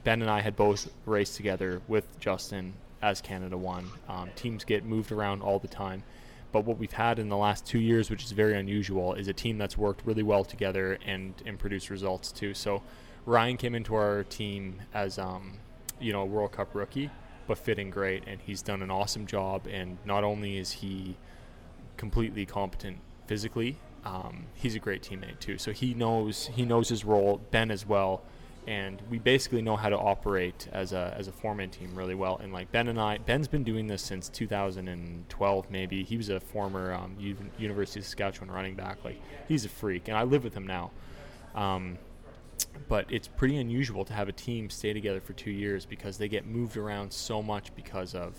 Ben 0.03 0.21
and 0.21 0.29
I 0.29 0.41
had 0.41 0.55
both 0.55 0.89
raced 1.05 1.35
together 1.35 1.81
with 1.87 2.19
Justin 2.19 2.73
as 3.01 3.21
Canada 3.21 3.57
one. 3.57 3.87
Um, 4.07 4.29
teams 4.35 4.63
get 4.63 4.85
moved 4.85 5.11
around 5.11 5.41
all 5.41 5.59
the 5.59 5.67
time, 5.67 6.03
but 6.51 6.65
what 6.65 6.77
we've 6.77 6.91
had 6.91 7.19
in 7.19 7.29
the 7.29 7.37
last 7.37 7.65
two 7.65 7.79
years, 7.79 8.09
which 8.09 8.23
is 8.23 8.31
very 8.31 8.57
unusual, 8.57 9.13
is 9.13 9.27
a 9.27 9.33
team 9.33 9.57
that's 9.57 9.77
worked 9.77 10.05
really 10.05 10.23
well 10.23 10.43
together 10.43 10.97
and 11.05 11.33
and 11.45 11.57
produced 11.57 11.89
results 11.89 12.31
too. 12.31 12.53
So 12.53 12.81
Ryan 13.25 13.57
came 13.57 13.75
into 13.75 13.95
our 13.95 14.23
team 14.23 14.81
as 14.93 15.17
um, 15.17 15.53
you 15.99 16.13
know 16.13 16.21
a 16.21 16.25
World 16.25 16.51
Cup 16.51 16.73
rookie, 16.75 17.09
but 17.47 17.57
fitting 17.57 17.89
great, 17.89 18.23
and 18.27 18.39
he's 18.41 18.61
done 18.61 18.81
an 18.81 18.91
awesome 18.91 19.25
job. 19.25 19.67
And 19.69 19.97
not 20.05 20.23
only 20.23 20.57
is 20.57 20.71
he 20.71 21.17
completely 22.01 22.47
competent 22.47 22.97
physically, 23.27 23.77
um, 24.05 24.47
he's 24.55 24.73
a 24.73 24.79
great 24.79 25.03
teammate 25.03 25.39
too. 25.39 25.59
So 25.59 25.71
he 25.71 25.93
knows 25.93 26.49
he 26.55 26.65
knows 26.65 26.89
his 26.89 27.05
role. 27.05 27.39
Ben 27.51 27.69
as 27.69 27.85
well, 27.85 28.23
and 28.65 28.99
we 29.11 29.19
basically 29.19 29.61
know 29.61 29.75
how 29.75 29.89
to 29.89 29.97
operate 29.99 30.67
as 30.71 30.93
a 30.93 31.13
as 31.15 31.27
a 31.27 31.31
four-man 31.31 31.69
team 31.69 31.93
really 31.93 32.15
well. 32.15 32.39
And 32.41 32.51
like 32.51 32.71
Ben 32.71 32.87
and 32.87 32.99
I, 32.99 33.19
Ben's 33.19 33.47
been 33.47 33.63
doing 33.63 33.85
this 33.85 34.01
since 34.01 34.29
2012 34.29 35.69
maybe. 35.69 36.03
He 36.03 36.17
was 36.17 36.29
a 36.29 36.39
former 36.39 36.91
um, 36.91 37.15
U- 37.19 37.37
University 37.59 37.99
of 37.99 38.05
Saskatchewan 38.07 38.49
running 38.49 38.73
back. 38.73 39.05
Like 39.05 39.21
he's 39.47 39.63
a 39.63 39.69
freak, 39.69 40.07
and 40.07 40.17
I 40.17 40.23
live 40.23 40.43
with 40.43 40.55
him 40.55 40.65
now. 40.65 40.89
Um, 41.53 41.99
but 42.87 43.05
it's 43.11 43.27
pretty 43.27 43.57
unusual 43.57 44.05
to 44.05 44.13
have 44.13 44.27
a 44.27 44.31
team 44.31 44.71
stay 44.71 44.91
together 44.91 45.21
for 45.21 45.33
two 45.33 45.51
years 45.51 45.85
because 45.85 46.17
they 46.17 46.27
get 46.27 46.47
moved 46.47 46.77
around 46.77 47.13
so 47.13 47.43
much 47.43 47.75
because 47.75 48.15
of 48.15 48.33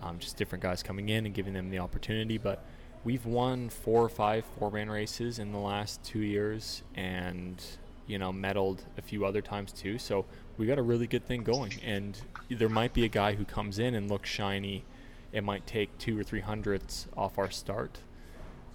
um, 0.00 0.18
just 0.18 0.38
different 0.38 0.62
guys 0.62 0.82
coming 0.82 1.10
in 1.10 1.26
and 1.26 1.34
giving 1.34 1.52
them 1.52 1.68
the 1.68 1.78
opportunity. 1.78 2.38
But 2.38 2.64
we've 3.04 3.26
won 3.26 3.68
four 3.68 4.02
or 4.02 4.08
five 4.08 4.44
four-man 4.58 4.90
races 4.90 5.38
in 5.38 5.52
the 5.52 5.58
last 5.58 6.02
two 6.02 6.20
years, 6.20 6.82
and 6.94 7.62
you 8.06 8.18
know, 8.18 8.32
medaled 8.32 8.80
a 8.98 9.02
few 9.02 9.24
other 9.24 9.40
times 9.40 9.72
too. 9.72 9.98
So 9.98 10.26
we 10.58 10.66
got 10.66 10.78
a 10.78 10.82
really 10.82 11.06
good 11.06 11.26
thing 11.26 11.42
going, 11.42 11.72
and 11.82 12.20
there 12.50 12.68
might 12.68 12.92
be 12.92 13.04
a 13.04 13.08
guy 13.08 13.34
who 13.34 13.44
comes 13.44 13.78
in 13.78 13.94
and 13.94 14.10
looks 14.10 14.28
shiny. 14.28 14.84
It 15.32 15.42
might 15.42 15.66
take 15.66 15.96
two 15.98 16.18
or 16.18 16.22
three 16.22 16.40
hundredths 16.40 17.06
off 17.16 17.38
our 17.38 17.50
start, 17.50 17.98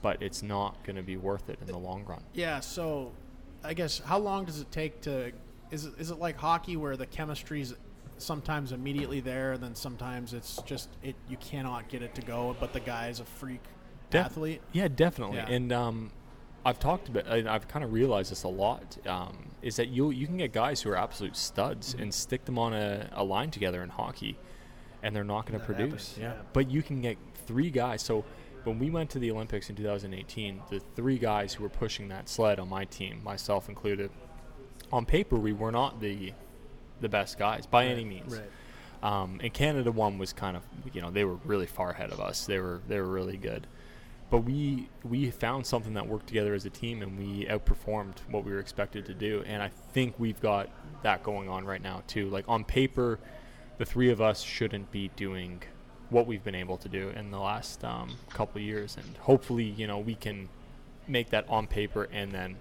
but 0.02 0.22
it's 0.22 0.42
not 0.42 0.84
going 0.84 0.96
to 0.96 1.04
be 1.04 1.18
worth 1.18 1.50
it 1.50 1.60
in 1.62 1.68
the 1.68 1.78
long 1.78 2.06
run. 2.06 2.24
Yeah, 2.34 2.60
so 2.60 3.12
I 3.64 3.74
guess 3.74 4.00
how 4.00 4.18
long 4.18 4.46
does 4.46 4.60
it 4.60 4.72
take 4.72 5.02
to 5.02 5.32
is 5.72 5.86
it, 5.86 5.94
is 6.00 6.12
it 6.12 6.20
like 6.20 6.38
hockey 6.38 6.78
where 6.78 6.98
the 6.98 7.06
chemistry's 7.06 7.76
sometimes 8.18 8.72
immediately 8.72 9.20
there 9.20 9.54
and 9.54 9.64
then 9.64 9.76
sometimes 9.76 10.34
it's 10.34 10.62
just 10.64 10.90
it 11.04 11.16
you 11.30 11.38
cannot 11.38 11.88
get 11.88 12.02
it 12.02 12.14
to 12.16 12.22
go 12.22 12.56
but 12.60 12.74
the 12.74 12.80
guy's 12.80 13.22
a 13.22 13.26
freak 13.26 13.62
Def- 14.10 14.26
athlete? 14.28 14.62
Yeah, 14.72 14.88
definitely. 14.88 15.38
Yeah. 15.38 15.48
And 15.50 15.72
um, 15.72 16.12
I've 16.66 16.80
talked 16.80 17.08
about, 17.10 17.28
and 17.28 17.48
I've 17.50 17.68
kind 17.68 17.84
of 17.86 17.94
realized 17.94 18.32
this 18.32 18.44
a 18.44 18.48
lot. 18.50 18.98
Um, 19.08 19.38
is 19.62 19.76
that 19.76 19.90
you 19.90 20.10
you 20.12 20.26
can 20.26 20.38
get 20.38 20.54
guys 20.54 20.82
who 20.82 20.90
are 20.90 20.98
absolute 20.98 21.36
studs 21.36 21.94
Mm-hmm. 21.94 22.04
and 22.04 22.14
stick 22.14 22.46
them 22.46 22.58
on 22.58 22.74
a, 22.74 23.10
a 23.14 23.24
line 23.24 23.52
together 23.52 23.84
in 23.84 23.90
hockey, 23.90 24.38
and 25.04 25.16
they're 25.16 25.24
not 25.24 25.46
going 25.46 25.60
to 25.60 25.66
produce. 25.66 26.16
happens, 26.16 26.18
yeah. 26.20 26.34
But 26.54 26.70
you 26.72 26.82
can 26.82 27.02
get 27.02 27.18
three 27.46 27.70
guys. 27.70 28.02
So 28.02 28.24
when 28.64 28.80
we 28.80 28.90
went 28.90 29.10
to 29.12 29.20
the 29.20 29.32
Olympics 29.32 29.70
in 29.70 29.76
2018, 29.76 30.62
the 30.70 30.80
three 30.96 31.18
guys 31.18 31.54
who 31.54 31.64
were 31.64 31.70
pushing 31.70 32.08
that 32.10 32.28
sled 32.30 32.60
on 32.60 32.70
my 32.70 32.86
team, 32.86 33.22
myself 33.24 33.68
included, 33.70 34.12
on 34.92 35.06
paper 35.06 35.36
we 35.36 35.54
were 35.54 35.72
not 35.72 36.00
the 36.02 36.34
the 37.02 37.10
best 37.10 37.38
guys 37.40 37.66
by 37.66 37.86
any 37.86 38.04
means. 38.06 38.34
Right. 38.38 38.50
Um, 39.02 39.40
and 39.42 39.54
Canada 39.54 39.92
one 39.94 40.18
was 40.18 40.34
kind 40.34 40.58
of 40.58 40.64
you 40.94 41.02
know 41.02 41.10
they 41.12 41.24
were 41.24 41.36
really 41.46 41.68
far 41.68 41.92
ahead 41.92 42.12
of 42.12 42.20
us. 42.20 42.46
They 42.46 42.60
were 42.60 42.82
they 42.88 43.00
were 43.00 43.08
really 43.08 43.38
good, 43.38 43.66
but 44.30 44.40
we 44.40 44.90
we 45.04 45.30
found 45.32 45.66
something 45.66 45.94
that 45.96 46.08
worked 46.08 46.28
together 46.28 46.54
as 46.54 46.66
a 46.66 46.70
team 46.70 47.02
and 47.02 47.18
we 47.18 47.46
outperformed 47.46 48.16
what 48.30 48.44
we 48.44 48.52
were 48.52 48.60
expected 48.60 49.06
to 49.08 49.14
do. 49.14 49.44
And 49.46 49.62
I 49.62 49.70
think 49.94 50.16
we've 50.20 50.40
got 50.40 50.70
that 51.04 51.24
going 51.24 51.50
on 51.50 51.66
right 51.66 51.82
now 51.82 52.04
too. 52.08 52.30
Like 52.30 52.46
on 52.48 52.64
paper, 52.64 53.20
the 53.78 53.86
three 53.86 54.12
of 54.12 54.22
us 54.22 54.42
shouldn't 54.42 54.92
be 54.92 55.10
doing 55.16 55.64
what 56.10 56.28
we've 56.28 56.44
been 56.44 56.56
able 56.56 56.78
to 56.78 56.90
do 56.90 57.10
in 57.10 57.32
the 57.32 57.40
last 57.40 57.84
um, 57.84 58.16
couple 58.30 58.60
of 58.60 58.66
years, 58.66 58.98
and 58.98 59.18
hopefully 59.18 59.64
you 59.66 59.88
know 59.88 60.00
we 60.00 60.16
can 60.16 60.50
make 61.08 61.30
that 61.32 61.46
on 61.50 61.66
paper 61.68 62.08
and 62.12 62.32
then 62.32 62.56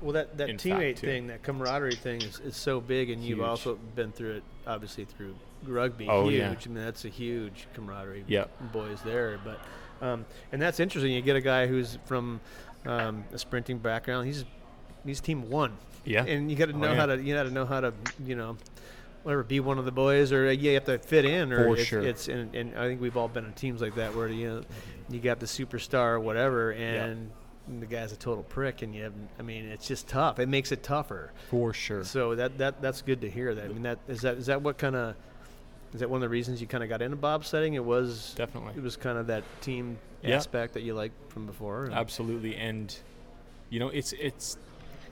Well, 0.00 0.12
that, 0.12 0.36
that 0.38 0.50
teammate 0.50 0.98
thing, 0.98 1.26
that 1.28 1.42
camaraderie 1.42 1.96
thing 1.96 2.22
is, 2.22 2.38
is 2.40 2.56
so 2.56 2.80
big, 2.80 3.10
and 3.10 3.22
you've 3.22 3.40
also 3.40 3.74
been 3.96 4.12
through 4.12 4.36
it, 4.36 4.42
obviously, 4.66 5.04
through 5.04 5.34
rugby. 5.64 6.08
Oh, 6.08 6.28
huge. 6.28 6.40
yeah. 6.40 6.50
I 6.50 6.74
mean, 6.74 6.84
that's 6.84 7.04
a 7.04 7.08
huge 7.08 7.66
camaraderie. 7.74 8.24
Yep. 8.28 8.72
boys 8.72 9.00
there. 9.02 9.40
But 9.44 9.60
um, 10.00 10.24
and 10.52 10.60
that's 10.60 10.80
interesting. 10.80 11.12
You 11.12 11.20
get 11.22 11.36
a 11.36 11.40
guy 11.40 11.66
who's 11.66 11.98
from 12.06 12.40
um, 12.86 13.24
a 13.32 13.38
sprinting 13.38 13.78
background. 13.78 14.26
He's 14.26 14.44
he's 15.04 15.20
team 15.20 15.48
one. 15.50 15.72
Yeah. 16.04 16.24
and 16.24 16.50
you 16.50 16.56
got 16.56 16.66
to 16.68 16.74
Oh, 16.74 16.78
know 16.78 16.92
yeah. 16.92 16.96
how 16.96 17.06
to 17.06 17.22
you 17.22 17.34
got 17.34 17.42
to 17.44 17.50
know 17.50 17.66
how 17.66 17.80
to 17.80 17.92
you 18.24 18.34
know. 18.36 18.56
Whatever, 19.24 19.42
be 19.42 19.58
one 19.60 19.78
of 19.78 19.84
the 19.84 19.90
boys, 19.92 20.32
or 20.32 20.46
uh, 20.46 20.50
yeah, 20.52 20.70
you 20.70 20.74
have 20.74 20.84
to 20.84 20.96
fit 20.98 21.24
in, 21.24 21.52
or 21.52 21.64
For 21.64 21.76
it's, 21.76 21.84
sure. 21.84 22.00
it's 22.00 22.28
and, 22.28 22.54
and 22.54 22.78
I 22.78 22.86
think 22.86 23.00
we've 23.00 23.16
all 23.16 23.28
been 23.28 23.44
on 23.44 23.52
teams 23.52 23.82
like 23.82 23.96
that 23.96 24.14
where 24.14 24.28
you 24.28 24.48
know 24.48 24.62
you 25.10 25.18
got 25.18 25.40
the 25.40 25.44
superstar, 25.46 26.12
or 26.12 26.20
whatever, 26.20 26.72
and 26.72 27.30
the 27.80 27.84
guy's 27.84 28.12
a 28.12 28.16
total 28.16 28.44
prick, 28.44 28.80
and 28.80 28.94
you 28.94 29.02
have, 29.02 29.12
I 29.38 29.42
mean, 29.42 29.66
it's 29.66 29.86
just 29.86 30.08
tough. 30.08 30.38
It 30.38 30.48
makes 30.48 30.72
it 30.72 30.82
tougher. 30.82 31.32
For 31.50 31.74
sure. 31.74 32.04
So 32.04 32.36
that 32.36 32.56
that 32.58 32.80
that's 32.80 33.02
good 33.02 33.20
to 33.22 33.28
hear. 33.28 33.54
That 33.54 33.64
I 33.64 33.68
mean, 33.68 33.82
that 33.82 33.98
is 34.06 34.20
that 34.22 34.36
is 34.38 34.46
that 34.46 34.62
what 34.62 34.78
kind 34.78 34.94
of 34.96 35.14
is 35.94 36.00
that 36.00 36.10
one 36.10 36.18
of 36.18 36.22
the 36.22 36.28
reasons 36.28 36.60
you 36.60 36.66
kind 36.66 36.82
of 36.82 36.88
got 36.90 37.02
into 37.02 37.16
bobsledding? 37.16 37.74
It 37.74 37.84
was 37.84 38.34
Definitely. 38.36 38.74
It 38.76 38.82
was 38.82 38.96
kind 38.96 39.18
of 39.18 39.26
that 39.28 39.44
team 39.60 39.98
Yeah. 40.22 40.36
aspect 40.36 40.74
that 40.74 40.82
you 40.82 40.94
liked 40.94 41.30
from 41.32 41.46
before. 41.46 41.84
and- 41.86 41.94
Absolutely, 41.94 42.56
and 42.56 42.94
you 43.70 43.78
know, 43.80 43.88
it's 43.88 44.12
it's 44.14 44.56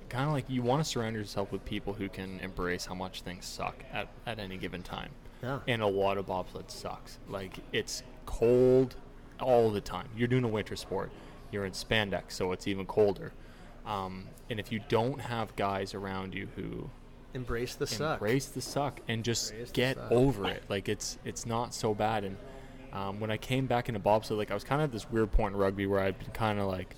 kind 0.09 0.27
of 0.27 0.32
like 0.32 0.48
you 0.48 0.62
want 0.62 0.82
to 0.82 0.89
surround 0.89 1.16
yourself 1.16 1.51
with 1.53 1.65
people 1.65 1.93
who 1.93 2.09
can 2.09 2.39
embrace 2.40 2.86
how 2.86 2.94
much 2.94 3.23
things 3.23 3.44
suck 3.44 3.85
at, 3.93 4.09
at 4.27 4.39
any 4.39 4.57
given 4.57 4.82
time. 4.82 5.11
Yeah. 5.43 5.59
And 5.69 5.82
a 5.82 5.86
lot 5.86 6.16
of 6.16 6.27
bobsled 6.27 6.70
sucks. 6.70 7.19
Like 7.28 7.55
it's 7.73 8.03
cold 8.24 8.97
all 9.40 9.70
the 9.70 9.81
time. 9.81 10.09
You're 10.16 10.28
doing 10.28 10.44
a 10.44 10.48
winter 10.48 10.77
sport. 10.77 11.11
You're 11.53 11.65
in 11.66 11.73
spandex, 11.73 12.32
so 12.32 12.53
it's 12.53 12.66
even 12.66 12.86
colder. 12.86 13.32
Um, 13.85 14.28
and 14.51 14.59
if 14.59 14.73
you 14.73 14.81
don't 14.89 15.20
have 15.20 15.55
guys 15.57 15.93
around 15.94 16.35
you 16.35 16.48
who 16.57 16.89
Embrace 17.36 17.74
the 17.74 17.86
suck. 17.86 18.14
embrace 18.14 18.46
the 18.46 18.60
suck 18.60 19.00
and 19.08 19.22
just 19.22 19.50
Embrace 19.52 19.70
get 19.72 19.96
suck. 19.96 20.10
over 20.10 20.46
it. 20.46 20.64
Like 20.68 20.88
it's 20.88 21.18
it's 21.24 21.46
not 21.46 21.74
so 21.74 21.94
bad. 21.94 22.24
And 22.24 22.36
um, 22.92 23.20
when 23.20 23.30
I 23.30 23.36
came 23.36 23.66
back 23.66 23.88
into 23.88 23.98
bobsled, 24.00 24.38
like 24.38 24.50
I 24.50 24.54
was 24.54 24.64
kind 24.64 24.80
of 24.80 24.88
at 24.88 24.92
this 24.92 25.08
weird 25.10 25.30
point 25.30 25.54
in 25.54 25.60
rugby 25.60 25.86
where 25.86 26.00
I'd 26.00 26.18
been 26.18 26.30
kind 26.30 26.58
of 26.58 26.66
like, 26.66 26.96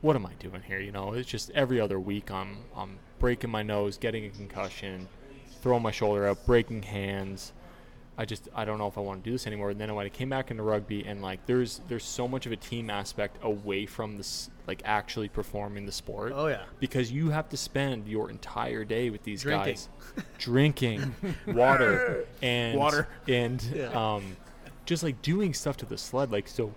what 0.00 0.16
am 0.16 0.24
I 0.26 0.32
doing 0.38 0.62
here? 0.62 0.80
You 0.80 0.92
know, 0.92 1.12
it's 1.12 1.28
just 1.28 1.50
every 1.50 1.80
other 1.80 2.00
week 2.00 2.30
I'm 2.30 2.56
I'm 2.74 2.98
breaking 3.18 3.50
my 3.50 3.62
nose, 3.62 3.98
getting 3.98 4.24
a 4.24 4.30
concussion, 4.30 5.08
throwing 5.60 5.82
my 5.82 5.90
shoulder 5.90 6.26
out, 6.26 6.44
breaking 6.46 6.82
hands. 6.82 7.52
I 8.18 8.24
just 8.24 8.48
I 8.54 8.64
don't 8.64 8.78
know 8.78 8.86
if 8.86 8.96
I 8.96 9.02
want 9.02 9.22
to 9.22 9.28
do 9.30 9.32
this 9.34 9.46
anymore. 9.46 9.70
And 9.70 9.78
then 9.80 9.94
when 9.94 10.06
I 10.06 10.08
came 10.08 10.30
back 10.30 10.50
into 10.50 10.62
rugby, 10.62 11.04
and 11.04 11.20
like 11.20 11.44
there's 11.46 11.80
there's 11.88 12.04
so 12.04 12.26
much 12.26 12.46
of 12.46 12.52
a 12.52 12.56
team 12.56 12.88
aspect 12.88 13.36
away 13.42 13.84
from 13.84 14.16
this 14.16 14.48
like 14.66 14.80
actually 14.84 15.28
performing 15.28 15.84
the 15.86 15.92
sport 15.92 16.32
Oh 16.34 16.46
yeah. 16.48 16.62
because 16.80 17.12
you 17.12 17.30
have 17.30 17.48
to 17.50 17.56
spend 17.56 18.08
your 18.08 18.30
entire 18.30 18.84
day 18.84 19.10
with 19.10 19.22
these 19.22 19.42
Drinking. 19.42 19.74
guys 19.74 19.88
drinking 20.38 21.14
water 21.46 22.26
and 22.42 22.78
Water. 22.78 23.06
and 23.28 23.62
Yeah. 23.62 24.14
um, 24.14 24.36
just 24.86 25.02
like 25.02 25.20
doing 25.22 25.54
stuff 25.54 25.76
to 25.78 25.86
the 25.86 25.96
sled 25.98 26.32
like 26.32 26.48
so 26.48 26.72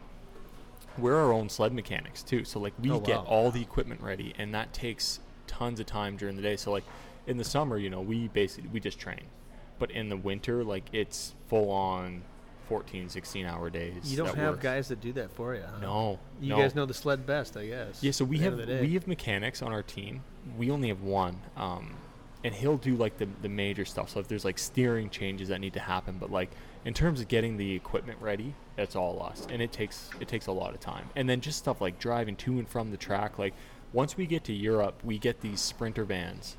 we're 0.97 1.15
our 1.15 1.31
own 1.31 1.49
sled 1.49 1.73
mechanics 1.73 2.21
too 2.21 2.43
so 2.43 2.59
like 2.59 2.73
we 2.79 2.91
Oh, 2.91 2.99
get 2.99 3.17
wow. 3.17 3.23
all 3.25 3.51
the 3.51 3.61
equipment 3.61 4.01
ready 4.01 4.33
and 4.37 4.53
that 4.53 4.73
takes 4.73 5.19
tons 5.47 5.79
of 5.79 5.85
time 5.85 6.17
during 6.17 6.35
the 6.35 6.41
day 6.41 6.57
so 6.57 6.71
like 6.71 6.83
in 7.27 7.37
the 7.37 7.43
summer 7.43 7.77
you 7.77 7.89
know 7.89 8.01
we 8.01 8.27
basically 8.27 8.69
we 8.71 8.79
just 8.79 8.99
train 8.99 9.21
but 9.79 9.89
in 9.91 10.09
the 10.09 10.17
winter 10.17 10.63
like 10.63 10.83
it's 10.91 11.33
full 11.47 11.71
on 11.71 12.21
14 12.67 13.09
16 13.09 13.45
hour 13.47 13.69
days 13.71 14.11
You 14.11 14.17
don't 14.17 14.35
have 14.35 14.53
work. 14.55 14.61
guys 14.61 14.89
that 14.89 15.01
do 15.01 15.11
that 15.13 15.31
for 15.31 15.55
you. 15.55 15.63
huh? 15.65 15.79
no 15.81 16.19
You 16.39 16.49
no. 16.49 16.57
guys 16.57 16.75
know 16.75 16.85
the 16.85 16.93
sled 16.93 17.25
best, 17.25 17.57
I 17.57 17.65
guess. 17.65 18.03
Yeah, 18.03 18.11
so 18.11 18.25
we 18.25 18.37
have 18.39 18.53
end 18.53 18.61
of 18.61 18.67
the 18.67 18.73
day. 18.75 18.81
we 18.81 18.93
have 18.93 19.07
mechanics 19.07 19.61
on 19.63 19.71
our 19.71 19.81
team. 19.81 20.23
We 20.57 20.69
only 20.69 20.89
have 20.89 21.01
one, 21.01 21.37
um, 21.57 21.95
and 22.43 22.53
he'll 22.53 22.77
do 22.77 22.95
like 22.95 23.17
the 23.17 23.27
the 23.41 23.49
major 23.49 23.85
stuff. 23.85 24.09
So 24.11 24.19
if 24.19 24.27
there's 24.27 24.45
like 24.45 24.59
steering 24.59 25.09
changes 25.09 25.47
that 25.49 25.59
need 25.59 25.73
to 25.73 25.79
happen, 25.79 26.17
but 26.19 26.31
like 26.31 26.51
in 26.85 26.93
terms 26.93 27.19
of 27.21 27.27
getting 27.27 27.57
the 27.57 27.73
equipment 27.75 28.19
ready, 28.21 28.53
that's 28.75 28.95
all 28.95 29.21
us, 29.23 29.47
and 29.49 29.61
it 29.63 29.71
takes 29.71 30.09
it 30.19 30.27
takes 30.27 30.45
a 30.47 30.51
lot 30.51 30.73
of 30.75 30.79
time. 30.79 31.09
And 31.15 31.27
then 31.27 31.41
just 31.41 31.57
stuff 31.57 31.81
like 31.81 31.97
driving 31.99 32.35
to 32.37 32.59
and 32.59 32.69
from 32.69 32.91
the 32.91 32.97
track. 32.97 33.39
Like 33.39 33.53
once 33.93 34.15
we 34.15 34.27
get 34.27 34.43
to 34.43 34.53
Europe, 34.53 35.01
we 35.03 35.17
get 35.17 35.41
these 35.41 35.59
sprinter 35.59 36.03
vans, 36.05 36.55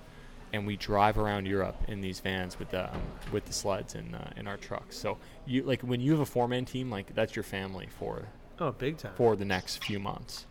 and 0.52 0.66
we 0.66 0.76
drive 0.76 1.18
around 1.18 1.46
Europe 1.46 1.76
in 1.88 2.00
these 2.00 2.20
vans 2.20 2.58
with 2.58 2.70
the 2.70 2.92
um, 2.92 3.00
with 3.32 3.44
the 3.44 3.52
sleds 3.52 3.94
in 3.94 4.14
uh, 4.14 4.32
in 4.36 4.46
our 4.46 4.56
trucks. 4.56 4.96
So 4.96 5.18
you 5.46 5.62
like 5.62 5.82
when 5.82 6.00
you 6.00 6.12
have 6.12 6.20
a 6.20 6.26
four 6.26 6.48
man 6.48 6.64
team, 6.64 6.90
like 6.90 7.14
that's 7.14 7.36
your 7.36 7.42
family 7.42 7.88
for 7.98 8.24
oh, 8.58 8.72
big 8.72 8.98
time. 8.98 9.12
for 9.16 9.36
the 9.36 9.44
next 9.44 9.84
few 9.84 9.98
months. 9.98 10.46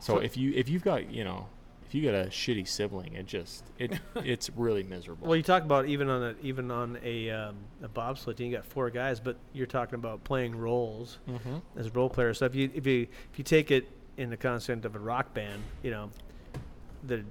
So 0.00 0.14
So- 0.14 0.18
if 0.20 0.36
you 0.36 0.52
if 0.54 0.68
you've 0.68 0.84
got 0.84 1.10
you 1.10 1.24
know 1.24 1.48
if 1.86 1.94
you 1.94 2.02
got 2.02 2.14
a 2.14 2.28
shitty 2.28 2.66
sibling, 2.66 3.14
it 3.14 3.26
just 3.26 3.64
it 3.78 3.92
it's 4.16 4.50
really 4.50 4.82
miserable. 4.82 5.28
Well, 5.28 5.36
you 5.36 5.42
talk 5.42 5.62
about 5.62 5.86
even 5.86 6.08
on 6.08 6.22
a 6.22 6.34
even 6.42 6.70
on 6.70 6.98
a 7.02 7.30
um, 7.30 7.56
a 7.82 7.88
bobsled 7.88 8.36
team, 8.36 8.50
you 8.50 8.56
got 8.56 8.66
four 8.66 8.90
guys, 8.90 9.20
but 9.20 9.36
you're 9.52 9.66
talking 9.66 9.94
about 9.94 10.24
playing 10.24 10.56
roles 10.56 11.18
mm-hmm. 11.28 11.56
as 11.78 11.94
role 11.94 12.10
players. 12.10 12.38
So 12.38 12.46
if 12.46 12.54
you 12.54 12.70
if 12.74 12.86
you 12.86 13.02
if 13.32 13.38
you 13.38 13.44
take 13.44 13.70
it 13.70 13.88
in 14.16 14.30
the 14.30 14.36
concept 14.36 14.84
of 14.84 14.96
a 14.96 14.98
rock 14.98 15.32
band, 15.32 15.62
you 15.82 15.90
know, 15.92 16.10
the 17.04 17.24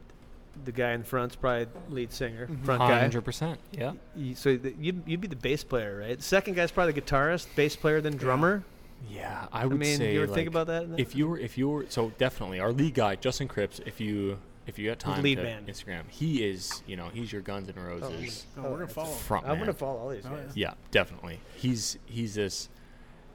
the 0.63 0.71
guy 0.71 0.91
in 0.93 1.03
front's 1.03 1.35
probably 1.35 1.67
lead 1.89 2.11
singer, 2.11 2.45
mm-hmm. 2.45 2.63
front 2.63 2.79
guy. 2.79 2.99
Hundred 2.99 3.21
percent. 3.21 3.59
Yeah. 3.71 3.93
You, 4.15 4.35
so 4.35 4.55
the, 4.55 4.73
you'd, 4.79 5.03
you'd 5.05 5.21
be 5.21 5.27
the 5.27 5.35
bass 5.35 5.63
player, 5.63 5.99
right? 5.99 6.17
The 6.17 6.23
second 6.23 6.55
guy's 6.55 6.71
probably 6.71 6.93
the 6.93 7.01
guitarist, 7.01 7.47
bass 7.55 7.75
player, 7.75 8.01
then 8.01 8.15
drummer. 8.17 8.63
Yeah, 9.09 9.47
I 9.51 9.63
I, 9.63 9.65
would 9.65 9.77
mean, 9.77 9.97
say. 9.97 10.13
you 10.13 10.19
ever 10.21 10.27
like, 10.27 10.35
think 10.35 10.47
about 10.47 10.67
that? 10.67 10.87
If 10.97 11.15
you 11.15 11.27
were 11.27 11.37
if 11.37 11.57
you 11.57 11.69
were 11.69 11.85
so 11.89 12.11
definitely 12.17 12.59
our 12.59 12.71
lead 12.71 12.93
guy 12.93 13.15
Justin 13.15 13.47
Kripps. 13.47 13.79
If 13.85 13.99
you 13.99 14.39
if 14.67 14.79
you 14.79 14.89
got 14.89 14.99
time 14.99 15.21
lead 15.21 15.35
to 15.35 15.43
man. 15.43 15.65
Instagram, 15.65 16.09
he 16.09 16.43
is 16.43 16.81
you 16.87 16.95
know 16.95 17.09
he's 17.13 17.31
your 17.31 17.41
Guns 17.41 17.69
N' 17.69 17.75
Roses 17.75 18.45
Oh, 18.57 18.63
oh 18.65 18.71
we're 18.71 18.77
gonna 18.77 18.87
follow. 18.87 19.11
front 19.11 19.45
I'm 19.45 19.51
man. 19.51 19.59
gonna 19.59 19.73
follow 19.73 19.99
all 19.99 20.09
these 20.09 20.25
Oh, 20.25 20.29
guys. 20.29 20.51
Yeah, 20.55 20.73
definitely. 20.91 21.39
He's 21.55 21.97
he's 22.05 22.35
this 22.35 22.69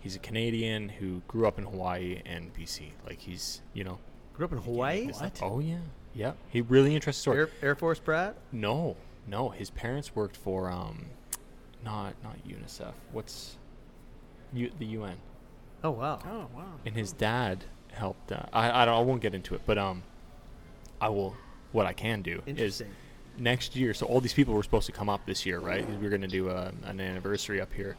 he's 0.01 0.17
a 0.17 0.19
Canadian 0.19 0.89
who 0.89 1.23
grew 1.29 1.47
up 1.47 1.59
in 1.59 1.65
Hawaii 1.65 2.21
and 2.27 2.53
BC. 2.55 2.91
Like 3.07 3.21
he's 3.21 3.61
you 3.73 3.85
know. 3.85 3.99
Grew 4.35 4.47
up 4.47 4.53
in 4.53 4.59
Hawaii. 4.59 5.09
What? 5.09 5.39
Oh 5.43 5.61
yeah, 5.61 5.77
yeah. 6.15 6.32
He 6.49 6.61
really 6.61 6.95
interesting 6.95 7.20
story. 7.23 7.39
Air, 7.39 7.51
Air 7.62 7.74
Force 7.74 7.99
brat. 7.99 8.37
No, 8.53 8.97
no. 9.27 9.51
His 9.51 9.70
parents 9.70 10.15
worked 10.15 10.37
for 10.37 10.70
um, 10.70 11.07
not 11.85 12.15
not 12.23 12.37
UNICEF. 12.47 12.93
What's 13.12 13.57
U, 14.53 14.70
the 14.78 14.87
UN? 14.87 15.16
Oh 15.82 15.91
wow. 15.91 16.19
Oh 16.24 16.47
wow. 16.55 16.73
And 16.85 16.95
his 16.95 17.12
dad 17.12 17.65
helped. 17.93 18.32
Uh, 18.32 18.43
I 18.53 18.82
I, 18.82 18.85
don't, 18.85 18.95
I 18.95 19.01
won't 19.01 19.20
get 19.20 19.35
into 19.35 19.55
it, 19.55 19.62
but 19.66 19.78
um, 19.78 20.03
I 21.01 21.09
will. 21.09 21.37
What 21.73 21.87
I 21.87 21.93
can 21.93 22.23
do 22.23 22.43
is 22.47 22.82
next 23.39 23.77
year. 23.77 23.95
So 23.95 24.07
all 24.07 24.20
these 24.20 24.32
people 24.32 24.55
were 24.55 24.62
supposed 24.65 24.87
to 24.87 24.93
come 24.93 25.09
up 25.09 25.24
this 25.24 25.47
year, 25.47 25.61
right? 25.61 25.89
We 25.89 26.03
were 26.03 26.09
going 26.09 26.20
to 26.23 26.27
do 26.27 26.51
a, 26.51 26.73
an 26.85 27.01
anniversary 27.01 27.61
up 27.61 27.73
here. 27.73 27.97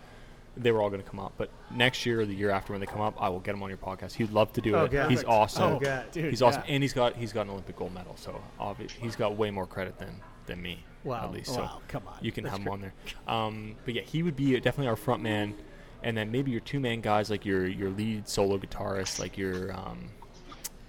They 0.57 0.71
were 0.73 0.81
all 0.81 0.89
going 0.89 1.01
to 1.01 1.09
come 1.09 1.19
up, 1.19 1.33
but 1.37 1.49
next 1.73 2.05
year 2.05 2.21
or 2.21 2.25
the 2.25 2.35
year 2.35 2.49
after 2.49 2.73
when 2.73 2.81
they 2.81 2.85
come 2.85 2.99
up, 2.99 3.15
I 3.21 3.29
will 3.29 3.39
get 3.39 3.55
him 3.55 3.63
on 3.63 3.69
your 3.69 3.77
podcast. 3.77 4.13
He'd 4.13 4.31
love 4.31 4.51
to 4.53 4.61
do 4.61 4.75
Oh, 4.75 4.83
it. 4.85 4.91
God. 4.91 5.09
He's 5.09 5.23
awesome. 5.23 5.75
Oh, 5.75 5.79
God. 5.79 6.11
dude, 6.11 6.29
he's 6.29 6.41
awesome, 6.41 6.63
yeah. 6.67 6.73
and 6.73 6.83
he's 6.83 6.91
got 6.93 7.15
he's 7.15 7.31
got 7.31 7.41
an 7.45 7.51
Olympic 7.51 7.77
gold 7.77 7.93
medal. 7.93 8.15
So 8.17 8.41
obviously 8.59 9.01
he's 9.01 9.15
got 9.15 9.37
way 9.37 9.49
more 9.49 9.65
credit 9.65 9.97
than 9.97 10.13
than 10.47 10.61
me. 10.61 10.83
Wow. 11.05 11.23
At 11.23 11.31
least 11.31 11.53
so 11.53 11.61
Wow, 11.61 11.81
come 11.87 12.03
on. 12.07 12.15
you 12.21 12.31
can 12.33 12.43
That's 12.43 12.57
have 12.57 12.65
him 12.67 12.71
on 12.73 12.81
there. 12.81 12.93
Um, 13.27 13.75
but 13.85 13.93
yeah, 13.95 14.01
he 14.01 14.23
would 14.23 14.35
be 14.35 14.53
definitely 14.59 14.87
our 14.89 14.95
front 14.97 15.23
man, 15.23 15.55
and 16.03 16.17
then 16.17 16.31
maybe 16.31 16.51
your 16.51 16.59
two 16.59 16.79
man 16.81 16.99
guys 17.01 17.29
like 17.29 17.45
your 17.45 17.65
your 17.65 17.89
lead 17.89 18.27
solo 18.27 18.57
guitarist, 18.57 19.19
like 19.19 19.37
your 19.37 19.71
um, 19.71 20.09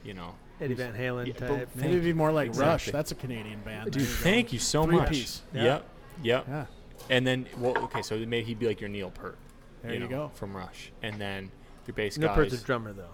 you 0.04 0.12
know, 0.12 0.34
Eddie 0.60 0.74
Van 0.74 0.92
Halen 0.92 1.28
Yeah, 1.28 1.32
type. 1.34 1.68
Maybe 1.76 1.92
it'd 1.92 2.02
be 2.04 2.12
more 2.12 2.32
like 2.32 2.54
Rush. 2.56 2.86
That's 2.90 3.12
a 3.12 3.14
Canadian 3.14 3.60
band. 3.60 3.92
dude. 3.92 3.94
There 3.94 4.02
you 4.02 4.08
go. 4.08 4.22
Thank 4.24 4.52
you 4.52 4.58
so 4.58 4.84
Three 4.86 4.96
much. 4.96 5.10
piece. 5.10 5.42
Yeah. 5.54 5.62
Yep, 5.64 5.88
yep. 6.24 6.44
Yeah. 6.48 6.64
And 7.10 7.24
then 7.26 7.46
well, 7.58 7.78
okay, 7.84 8.02
so 8.02 8.18
maybe 8.18 8.42
he'd 8.44 8.58
be 8.58 8.66
like 8.66 8.80
your 8.80 8.90
Neil 8.90 9.10
Peart. 9.10 9.38
There 9.82 9.94
you 9.94 10.00
know, 10.00 10.08
go. 10.08 10.30
from 10.34 10.56
Rush, 10.56 10.92
and 11.02 11.20
then 11.20 11.50
your 11.86 11.94
bass 11.94 12.16
Neil 12.18 12.28
guys. 12.28 12.36
Peart's 12.36 12.54
a 12.54 12.64
drummer 12.64 12.92
though. 12.92 13.04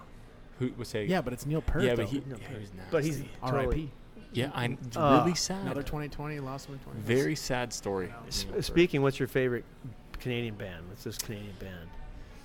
who 0.59 0.71
would 0.77 0.87
say 0.87 1.07
Yeah, 1.07 1.21
but 1.23 1.33
it's 1.33 1.47
Neil 1.47 1.63
Peart. 1.63 1.85
yeah, 1.85 1.91
though. 1.95 2.03
but 2.05 2.09
he, 2.13 2.19
Neil 2.27 2.39
yeah, 2.41 2.49
Peart. 2.49 2.61
he 2.61 2.77
nasty. 2.77 2.91
But 2.91 3.05
he's 3.05 3.23
R.I.P. 3.43 3.91
yeah, 4.33 4.51
I'm 4.55 4.77
it's 4.87 4.97
Ah. 4.97 5.21
really 5.23 5.35
sad. 5.35 5.63
Another 5.63 5.83
2020 5.83 6.41
lost 6.41 6.67
him 6.69 6.75
in 6.75 6.81
20. 6.81 7.01
Very 7.01 7.35
sad 7.37 7.73
story. 7.73 8.13
S- 8.27 8.47
Speaking, 8.61 9.01
what's 9.03 9.19
your 9.19 9.29
favorite 9.29 9.65
Canadian 10.21 10.55
band? 10.57 10.89
What's 10.89 11.05
this 11.05 11.17
Canadian 11.19 11.55
band? 11.61 11.89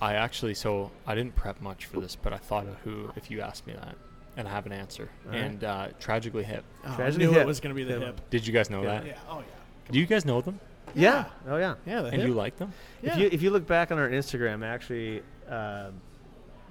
I 0.01 0.13
actually, 0.15 0.53
so 0.53 0.91
I 1.07 1.15
didn't 1.15 1.35
prep 1.35 1.61
much 1.61 1.85
for 1.85 1.99
this, 2.01 2.15
but 2.15 2.33
I 2.33 2.37
thought 2.37 2.67
of 2.67 2.75
who 2.79 3.11
if 3.15 3.31
you 3.31 3.41
asked 3.41 3.65
me 3.67 3.73
that, 3.73 3.95
and 4.37 4.47
I 4.47 4.51
have 4.51 4.65
an 4.65 4.71
answer. 4.73 5.09
All 5.25 5.31
right. 5.31 5.41
And 5.41 5.63
uh, 5.63 5.87
tragically 5.99 6.43
hip. 6.43 6.63
Oh, 6.85 6.95
I 6.99 7.09
knew 7.11 7.31
Hip. 7.31 7.41
it 7.41 7.47
was 7.47 7.59
going 7.59 7.73
to 7.73 7.75
be 7.75 7.83
the 7.85 7.99
Good 7.99 8.03
hip. 8.07 8.29
Did 8.29 8.45
you 8.47 8.53
guys 8.53 8.69
know 8.69 8.81
Yeah. 8.83 8.99
that? 8.99 9.05
Yeah. 9.05 9.17
Oh 9.29 9.39
yeah. 9.39 9.91
Do 9.91 9.99
you 9.99 10.05
guys 10.05 10.25
know 10.25 10.39
them? 10.41 10.59
Yeah. 10.95 11.25
Oh 11.47 11.57
yeah. 11.57 11.75
Yeah, 11.85 12.01
the 12.01 12.07
and 12.09 12.17
hip. 12.21 12.27
you 12.27 12.33
like 12.33 12.57
them? 12.57 12.71
yeah. 13.01 13.13
If 13.13 13.19
you 13.19 13.29
if 13.31 13.41
you 13.41 13.49
look 13.49 13.65
back 13.67 13.91
on 13.91 13.97
our 13.97 14.09
Instagram, 14.09 14.63
actually, 14.65 15.21
uh, 15.49 15.89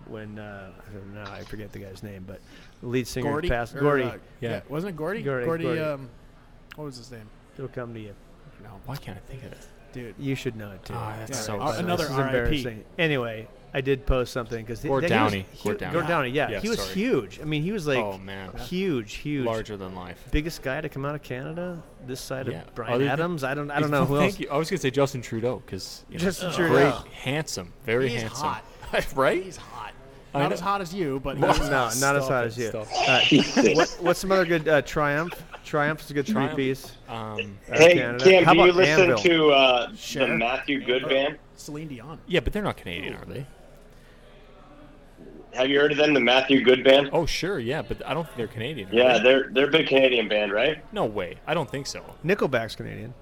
when 0.07 0.39
uh, 0.39 0.71
I 0.89 0.93
don't 0.93 1.15
know, 1.15 1.25
I 1.31 1.43
forget 1.45 1.73
the 1.73 1.79
guy's 1.81 2.03
name, 2.03 2.25
but 2.27 2.41
the 2.81 2.89
lead 2.89 3.07
singer 3.07 3.31
Gordy. 3.31 3.49
passed. 3.49 3.75
or, 3.77 3.81
Gordy, 3.81 4.05
uh, 4.05 4.17
Yeah. 4.41 4.61
Wasn't 4.69 4.91
it 4.91 4.97
Gordy? 4.97 5.23
Gordy, 5.23 5.45
Gordy. 5.47 5.65
Gordy. 5.65 5.81
Um, 5.81 6.09
what 6.77 6.85
was 6.85 6.97
his 6.97 7.11
name? 7.11 7.29
it'll 7.57 7.69
come 7.69 7.93
to 7.95 8.01
you. 8.01 8.15
No, 8.63 8.71
Why 8.87 8.97
can't 8.97 9.19
I 9.19 9.21
think 9.31 9.43
of 9.45 9.53
it? 9.53 9.67
dude. 9.93 10.15
You 10.19 10.35
should 10.35 10.57
know 10.57 10.71
it 10.71 10.85
too. 10.85 10.95
Oh, 10.95 11.15
that's 11.19 11.31
Yeah, 11.33 11.37
so 11.37 11.61
another 11.61 12.05
This 12.05 12.13
RIP. 12.17 12.27
embarrassing. 12.27 12.85
Anyway, 12.99 13.47
I 13.75 13.81
did 13.81 14.05
post 14.05 14.33
something 14.33 14.63
because 14.65 14.81
Gord 14.85 15.07
Downie. 15.07 15.47
Gord 15.65 15.79
Downie. 15.79 15.93
Gord 15.95 16.07
Downie. 16.07 16.29
Yeah, 16.31 16.51
Yeah, 16.51 16.61
he 16.61 16.69
was 16.69 16.79
sorry. 16.79 16.93
huge. 16.95 17.41
I 17.41 17.45
mean, 17.45 17.63
he 17.63 17.73
was 17.73 17.87
like 17.87 17.99
oh 17.99 18.19
man, 18.19 18.51
huge, 18.67 19.15
huge. 19.15 19.47
larger 19.47 19.77
than 19.79 19.95
life. 19.95 20.23
Biggest 20.31 20.63
guy 20.63 20.81
to 20.83 20.89
come 20.91 21.07
out 21.07 21.15
of 21.15 21.23
Canada 21.23 21.83
this 22.07 22.21
side 22.21 22.49
Yeah. 22.49 22.63
of 22.63 22.75
Bryan 22.75 22.93
Other 22.93 23.05
than- 23.05 23.13
Adams. 23.13 23.45
I 23.45 23.55
don't. 23.55 23.71
I 23.71 23.81
don't 23.81 23.91
know 23.91 24.05
who 24.05 24.17
Thank 24.19 24.33
else. 24.33 24.41
you. 24.41 24.49
I 24.51 24.57
was 24.59 24.69
gonna 24.69 24.81
say 24.81 24.91
Justin 24.91 25.23
Trudeau 25.23 25.63
because 25.65 26.05
Justin 26.15 26.49
great, 26.53 26.69
Trudeau. 26.69 27.05
handsome, 27.13 27.73
very 27.87 28.09
He's 28.11 28.21
handsome, 28.23 28.47
hot. 28.47 28.65
right? 29.17 29.43
He's 29.43 29.57
hot. 29.57 29.93
Not 30.35 30.51
as 30.53 30.61
hot 30.61 30.81
as 30.81 30.95
you, 30.95 31.21
but 31.21 31.37
Well, 31.37 31.55
No, 31.71 31.77
hot. 31.77 31.97
not 32.01 32.17
as 32.17 32.27
hot 32.27 32.45
as 32.47 32.57
you. 32.57 32.69
Uh, 32.69 32.85
what, 33.75 33.97
what's 34.01 34.19
some 34.21 34.33
other 34.33 34.47
good 34.47 34.67
uh, 34.67 34.81
Triumph? 34.83 35.35
Triumph 35.63 36.01
is 36.01 36.11
a 36.11 36.15
good 36.15 36.27
Triumph. 36.27 36.55
three 36.55 36.69
piece. 36.71 36.91
Um, 37.09 37.59
Uh, 37.71 37.77
Hey, 37.77 37.95
Canada. 37.95 38.25
Cam, 38.25 38.45
How 38.45 38.53
do 38.55 38.59
you 38.61 38.65
about 38.65 38.77
listen 38.77 39.01
Anvil? 39.11 39.19
to 39.19 39.51
uh, 39.51 39.95
Sure. 39.95 40.27
the 40.29 40.35
Matthew 40.37 40.85
Good 40.85 41.07
band? 41.09 41.39
Celine 41.57 41.89
Dion. 41.89 42.19
yeah, 42.27 42.41
but 42.41 42.53
they're 42.55 42.63
not 42.63 42.79
Canadian, 42.79 43.15
are 43.15 43.25
they? 43.27 43.45
Have 45.55 45.69
you 45.69 45.79
heard 45.81 45.93
of 45.93 45.99
them, 45.99 46.15
the 46.15 46.21
Matthew 46.21 46.63
Good 46.65 46.83
band? 46.83 47.11
Oh, 47.13 47.27
sure, 47.27 47.59
yeah, 47.59 47.83
but 47.83 48.05
I 48.07 48.15
don't 48.15 48.25
think 48.25 48.37
they're 48.39 48.47
Canadian. 48.47 48.89
are 48.91 48.95
Yeah, 48.95 49.19
they? 49.19 49.23
they're 49.25 49.49
they're 49.51 49.69
a 49.69 49.71
big 49.71 49.87
Canadian 49.87 50.29
band, 50.29 50.53
right? 50.53 50.83
no 50.93 51.05
way. 51.05 51.37
I 51.47 51.55
don't 51.55 51.69
think 51.71 51.87
so. 51.87 52.03
Nickelback's 52.25 52.75
Canadian. 52.77 53.13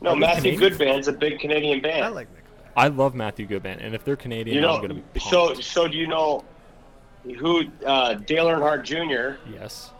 No, 0.00 0.10
Are 0.10 0.16
Matthew 0.16 0.52
Canadian? 0.52 0.70
Good 0.70 0.78
band's 0.78 1.08
a 1.08 1.12
big 1.12 1.40
Canadian 1.40 1.80
band. 1.80 2.04
I 2.04 2.08
like 2.08 2.28
Nickelback. 2.28 2.70
I 2.76 2.88
love 2.88 3.14
Matthew 3.14 3.46
Goodman, 3.46 3.80
and 3.80 3.94
if 3.94 4.04
they're 4.04 4.14
Canadian, 4.16 4.58
you 4.58 4.68
I'm 4.68 4.74
know, 4.82 4.88
gonna 4.88 5.00
be 5.00 5.20
so 5.20 5.48
pumped. 5.48 5.64
so 5.64 5.88
do 5.88 5.96
you 5.96 6.06
know 6.06 6.44
who 7.38 7.64
uh, 7.84 8.14
Dale 8.14 8.46
Earnhardt 8.46 8.84
Jr. 8.84 9.40
yes. 9.52 9.90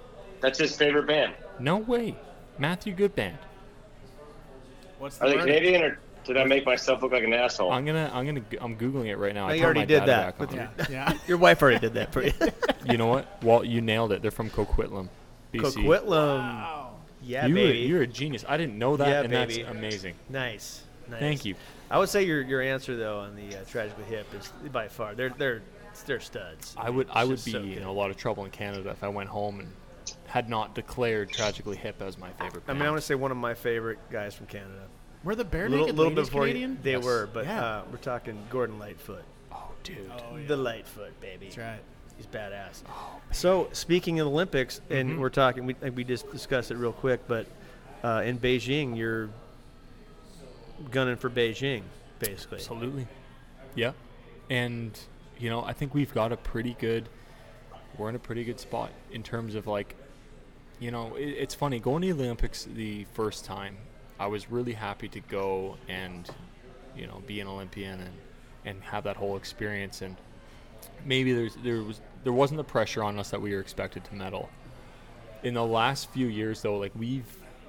That's 0.40 0.58
his 0.58 0.76
favorite 0.76 1.06
band. 1.08 1.34
No 1.58 1.78
way. 1.78 2.14
Matthew 2.58 2.94
Goodband. 2.94 3.38
What's 4.98 5.18
the 5.18 5.24
Are 5.24 5.28
they 5.30 5.36
verdict? 5.38 5.56
Canadian 5.58 5.82
or 5.82 5.98
did 6.28 6.36
I 6.36 6.44
make 6.44 6.64
myself 6.64 7.02
look 7.02 7.10
like 7.12 7.24
an 7.24 7.32
asshole? 7.32 7.72
I'm 7.72 7.84
gonna, 7.84 8.10
I'm 8.14 8.24
gonna, 8.24 8.42
I'm 8.60 8.76
googling 8.76 9.06
it 9.06 9.16
right 9.16 9.34
now. 9.34 9.46
No, 9.48 9.52
I 9.52 9.56
you 9.56 9.64
already 9.64 9.80
my 9.80 9.86
did 9.86 10.02
that 10.02 10.36
back 10.36 10.38
with 10.40 10.50
on. 10.50 10.56
your- 10.56 10.68
Yeah, 10.78 10.86
yeah. 10.90 11.12
Your 11.26 11.38
wife 11.38 11.60
already 11.62 11.80
did 11.80 11.94
that 11.94 12.12
for 12.12 12.22
you. 12.22 12.32
You 12.88 12.96
know 12.96 13.06
what? 13.06 13.42
Walt, 13.42 13.66
you 13.66 13.80
nailed 13.80 14.12
it. 14.12 14.22
They're 14.22 14.30
from 14.30 14.50
Coquitlam, 14.50 15.08
BC. 15.52 15.72
Coquitlam. 15.84 16.06
Wow. 16.38 16.94
Yeah, 17.22 17.46
you 17.46 17.54
baby. 17.54 17.70
Are, 17.82 17.86
you're 17.86 18.02
a 18.02 18.06
genius. 18.06 18.44
I 18.48 18.56
didn't 18.56 18.78
know 18.78 18.96
that, 18.96 19.08
Yeah, 19.08 19.20
and 19.22 19.30
baby. 19.30 19.62
that's 19.62 19.76
amazing. 19.76 20.14
nice. 20.28 20.82
nice. 21.10 21.18
Thank 21.20 21.44
you. 21.44 21.56
I 21.90 21.98
would 21.98 22.08
say 22.08 22.22
your 22.24 22.42
your 22.42 22.60
answer 22.62 22.96
though 22.96 23.18
on 23.20 23.34
the 23.34 23.56
uh, 23.56 23.64
tragically 23.68 24.04
hip 24.04 24.26
is 24.38 24.52
by 24.70 24.88
far 24.88 25.14
they're 25.14 25.30
they're 25.30 25.62
they're 26.06 26.20
studs. 26.20 26.74
I 26.78 26.90
would, 26.90 27.06
It's 27.08 27.16
I 27.16 27.24
would 27.24 27.44
be 27.44 27.50
so 27.52 27.60
in 27.62 27.82
a 27.82 27.90
lot 27.92 28.10
of 28.10 28.16
trouble 28.16 28.44
in 28.44 28.50
Canada 28.52 28.90
if 28.90 29.02
I 29.02 29.08
went 29.08 29.28
home 29.30 29.58
and 29.60 29.68
had 30.26 30.48
not 30.48 30.74
declared 30.74 31.30
Tragically 31.30 31.76
Hip 31.76 32.00
as 32.02 32.18
my 32.18 32.30
favorite. 32.32 32.62
I 32.68 32.72
mean, 32.74 32.82
I 32.82 32.90
want 32.90 33.00
to 33.00 33.06
say 33.06 33.14
one 33.14 33.30
of 33.30 33.36
my 33.38 33.54
favorite 33.54 33.98
guys 34.10 34.34
from 34.34 34.46
Canada. 34.46 34.82
Were 35.24 35.34
the 35.34 35.44
bare 35.44 35.68
little, 35.68 35.86
naked 35.86 35.96
little 35.96 36.10
bit 36.10 36.16
ladies 36.18 36.28
before 36.30 36.46
Canadian? 36.46 36.78
they 36.82 36.92
Yes. 36.92 37.04
were, 37.04 37.28
but 37.32 37.44
Yeah. 37.44 37.64
uh, 37.64 37.82
we're 37.90 37.98
talking 37.98 38.38
Gordon 38.50 38.78
Lightfoot, 38.78 39.24
Oh, 39.52 39.70
dude. 39.82 40.10
Oh, 40.10 40.36
yeah. 40.36 40.46
the 40.46 40.56
Lightfoot 40.56 41.18
baby. 41.20 41.46
That's 41.46 41.58
right. 41.58 41.80
He's 42.16 42.26
badass. 42.26 42.82
Oh, 42.88 43.20
so 43.32 43.68
speaking 43.72 44.18
of 44.20 44.26
the 44.26 44.30
Olympics, 44.32 44.80
and 44.90 45.10
Mhm. 45.12 45.18
we're 45.18 45.28
talking, 45.30 45.66
we 45.66 45.74
we 45.90 46.04
just 46.04 46.30
discussed 46.30 46.70
it 46.70 46.76
real 46.76 46.92
quick, 46.92 47.20
but 47.28 47.46
uh, 48.04 48.22
in 48.24 48.38
Beijing, 48.38 48.96
you're 48.96 49.28
gunning 50.90 51.16
for 51.16 51.28
Beijing, 51.30 51.82
basically. 52.20 52.58
Absolutely. 52.58 53.06
Yeah. 53.74 53.92
And, 54.50 54.98
you 55.38 55.50
know, 55.50 55.62
I 55.64 55.72
think 55.72 55.94
we've 55.94 56.12
got 56.14 56.32
a 56.32 56.36
pretty 56.36 56.74
good, 56.78 57.08
we're 57.96 58.08
in 58.08 58.14
a 58.14 58.20
pretty 58.20 58.44
good 58.44 58.60
spot 58.60 58.90
in 59.10 59.22
terms 59.22 59.54
of 59.56 59.66
like, 59.66 59.94
you 60.78 60.90
know, 60.92 61.14
it, 61.16 61.24
it's 61.28 61.54
funny 61.54 61.80
going 61.80 62.02
to 62.02 62.14
the 62.14 62.24
Olympics 62.24 62.64
the 62.64 63.04
first 63.14 63.44
time. 63.44 63.76
I 64.18 64.26
was 64.26 64.50
really 64.50 64.72
happy 64.72 65.08
to 65.08 65.20
go 65.20 65.76
and, 65.88 66.28
you 66.96 67.06
know, 67.06 67.22
be 67.26 67.40
an 67.40 67.46
Olympian 67.46 68.00
and, 68.00 68.14
and 68.64 68.82
have 68.82 69.04
that 69.04 69.16
whole 69.16 69.36
experience. 69.36 70.02
And 70.02 70.16
maybe 71.04 71.32
there's, 71.32 71.56
there 71.62 71.82
was, 71.82 72.00
there 72.24 72.32
wasn't 72.32 72.58
the 72.58 72.64
pressure 72.64 73.02
on 73.02 73.18
us 73.18 73.30
that 73.30 73.40
we 73.40 73.54
were 73.54 73.60
expected 73.60 74.04
to 74.04 74.14
medal. 74.14 74.48
In 75.42 75.54
the 75.54 75.64
last 75.64 76.10
few 76.10 76.26
years, 76.26 76.62
though, 76.62 76.78
like 76.78 76.92
we've, 76.96 77.26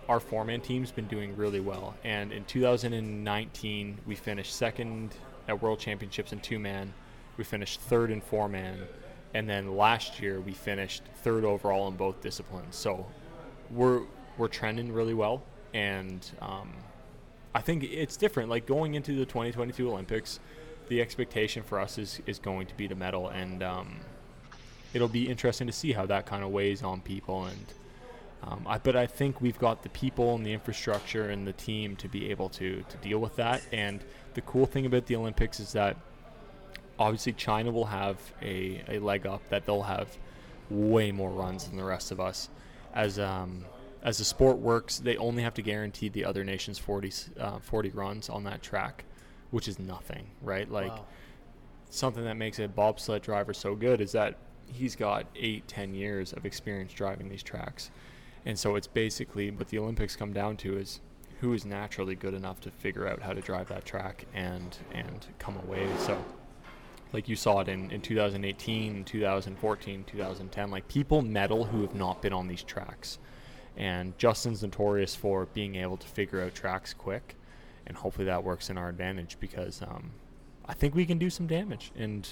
our 0.08 0.20
four-man 0.20 0.62
team's 0.62 0.92
been 0.92 1.08
doing 1.08 1.38
really 1.38 1.60
well. 1.60 1.96
And 2.04 2.32
in 2.32 2.44
2019, 2.46 4.00
we 4.08 4.16
finished 4.16 4.56
second 4.56 5.14
at 5.48 5.62
World 5.62 5.80
Championships 5.80 6.34
in 6.34 6.40
two-man. 6.40 6.94
We 7.38 7.44
finished 7.44 7.80
third 7.82 8.10
in 8.12 8.22
four-man, 8.22 8.80
and 9.34 9.48
then 9.48 9.78
last 9.78 10.20
year 10.20 10.42
we 10.42 10.52
finished 10.52 11.04
third 11.24 11.46
overall 11.46 11.88
in 11.88 11.96
both 11.96 12.22
disciplines. 12.22 12.76
So 12.76 13.06
we're 13.72 14.02
we're 14.38 14.48
trending 14.48 14.92
really 14.92 15.14
well, 15.14 15.44
and 15.74 16.30
um, 16.42 16.72
I 17.54 17.62
think 17.62 17.84
it's 17.84 18.18
different. 18.18 18.50
Like 18.50 18.66
going 18.66 18.96
into 18.96 19.14
the 19.14 19.26
2022 19.26 19.90
Olympics, 19.90 20.40
the 20.88 21.02
expectation 21.02 21.64
for 21.64 21.80
us 21.80 21.98
is 21.98 22.22
is 22.26 22.40
going 22.40 22.68
to 22.68 22.76
be 22.76 22.88
to 22.88 22.96
medal, 22.96 23.30
and 23.30 23.64
um, 23.64 24.00
it'll 24.94 25.08
be 25.08 25.28
interesting 25.30 25.68
to 25.68 25.74
see 25.74 25.94
how 25.94 26.06
that 26.06 26.26
kind 26.26 26.44
of 26.44 26.52
weighs 26.52 26.84
on 26.84 27.02
people. 27.02 27.46
And 27.46 27.66
um, 28.44 28.66
I, 28.68 28.78
but 28.78 28.96
I 28.96 29.08
think 29.08 29.42
we've 29.42 29.60
got 29.60 29.84
the 29.84 29.90
people 29.90 30.36
and 30.36 30.46
the 30.46 30.54
infrastructure 30.54 31.30
and 31.30 31.46
the 31.46 31.54
team 31.54 31.96
to 31.98 32.08
be 32.08 32.30
able 32.32 32.50
to 32.50 32.84
to 32.88 32.98
deal 32.98 33.20
with 33.20 33.36
that. 33.38 33.62
And 33.72 34.04
the 34.34 34.42
cool 34.42 34.66
thing 34.66 34.86
about 34.86 35.06
the 35.08 35.16
Olympics 35.16 35.60
is 35.60 35.74
that 35.74 35.98
obviously 37.00 37.34
China 37.34 37.72
will 37.72 37.86
have 37.86 38.18
a, 38.42 38.84
a 38.90 39.00
leg 39.00 39.26
up 39.26 39.48
that 39.50 39.66
they'll 39.66 39.84
have 39.84 40.18
way 40.70 41.12
more 41.12 41.32
runs 41.32 41.68
than 41.68 41.78
the 41.78 41.84
rest 41.84 42.12
of 42.12 42.20
us. 42.20 42.50
As 42.94 43.18
um, 43.18 43.66
as 44.02 44.18
the 44.18 44.26
sport 44.26 44.58
works, 44.58 45.00
they 45.00 45.18
only 45.18 45.44
have 45.44 45.54
to 45.56 45.62
guarantee 45.62 46.10
the 46.10 46.26
other 46.26 46.44
nations 46.44 46.78
40, 46.80 47.08
s- 47.10 47.30
uh, 47.40 47.60
40 47.60 47.90
runs 47.90 48.30
on 48.30 48.44
that 48.46 48.62
track, 48.62 49.04
which 49.52 49.68
is 49.68 49.78
nothing, 49.80 50.28
right? 50.42 50.70
Like 50.70 50.92
Wow. 50.92 51.06
something 51.90 52.24
that 52.24 52.36
makes 52.36 52.60
a 52.60 52.68
bobsled 52.68 53.22
driver 53.22 53.54
so 53.54 53.76
good 53.76 54.00
is 54.02 54.12
that 54.14 54.38
he's 54.72 54.96
got 54.96 55.26
eight, 55.36 55.68
ten 55.68 55.94
years 55.94 56.32
of 56.34 56.46
experience 56.46 56.94
driving 56.94 57.30
these 57.30 57.44
tracks. 57.44 57.92
And 58.46 58.58
so 58.58 58.76
it's 58.76 58.88
basically 58.88 59.52
what 59.52 59.68
the 59.68 59.80
Olympics 59.80 60.16
come 60.16 60.32
down 60.32 60.56
to 60.58 60.78
is 60.78 61.02
who 61.42 61.54
is 61.54 61.66
naturally 61.66 62.16
good 62.16 62.34
enough 62.34 62.60
to 62.62 62.72
figure 62.72 63.08
out 63.08 63.22
how 63.22 63.34
to 63.34 63.42
drive 63.42 63.68
that 63.70 63.86
track 63.86 64.26
and 64.34 64.78
and 64.94 65.26
come 65.40 65.58
away. 65.58 65.88
So 66.00 66.18
like 67.12 67.28
you 67.28 67.36
saw 67.36 67.60
it 67.62 67.68
in, 67.68 67.90
in 67.92 68.02
2018, 68.02 69.04
2014, 69.04 70.04
2010, 70.06 70.72
like 70.72 70.88
people 70.88 71.22
medal 71.22 71.66
who 71.66 71.82
have 71.82 71.96
not 71.96 72.22
been 72.22 72.34
on 72.34 72.48
these 72.48 72.64
tracks. 72.64 73.18
And 73.80 74.16
Justin's 74.18 74.62
notorious 74.62 75.16
for 75.16 75.46
being 75.54 75.76
able 75.76 75.96
to 75.98 76.08
figure 76.08 76.42
out 76.44 76.54
tracks 76.54 76.94
quick, 76.94 77.36
and 77.88 77.96
hopefully 77.98 78.26
that 78.26 78.44
works 78.44 78.70
in 78.70 78.78
our 78.78 78.90
advantage 78.90 79.38
because 79.40 79.82
um, 79.82 80.12
I 80.66 80.74
think 80.74 80.94
we 80.94 81.06
can 81.06 81.18
do 81.18 81.30
some 81.30 81.48
damage. 81.48 81.92
And 81.98 82.28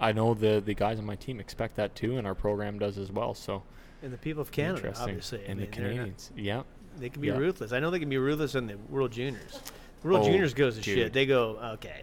I 0.00 0.12
know 0.12 0.32
the 0.34 0.62
the 0.64 0.74
guys 0.74 0.98
on 1.00 1.04
my 1.04 1.16
team 1.16 1.40
expect 1.40 1.74
that 1.76 1.94
too, 1.96 2.18
and 2.18 2.26
our 2.26 2.36
program 2.36 2.78
does 2.78 2.98
as 2.98 3.10
well. 3.10 3.34
So 3.34 3.64
And 4.00 4.12
the 4.12 4.16
people 4.18 4.42
of 4.42 4.52
Canada, 4.52 4.94
obviously, 4.96 5.40
I 5.40 5.50
and 5.50 5.58
mean, 5.60 5.70
the 5.70 5.76
they're 5.76 5.84
not- 5.88 5.90
Canadians, 5.92 6.30
yeah. 6.36 6.62
they 6.98 7.08
can 7.08 7.20
be 7.20 7.28
Yeah. 7.28 7.36
ruthless. 7.36 7.72
I 7.72 7.80
know 7.80 7.90
they 7.90 7.98
can 7.98 8.08
be 8.08 8.18
ruthless 8.18 8.54
in 8.54 8.68
the 8.68 8.76
World 8.88 9.10
Juniors. 9.10 9.60
World 10.04 10.20
Oh, 10.22 10.24
Juniors 10.24 10.54
goes 10.54 10.76
to 10.76 10.82
shit. 10.82 11.12
They 11.12 11.26
go 11.26 11.58
okay. 11.74 12.02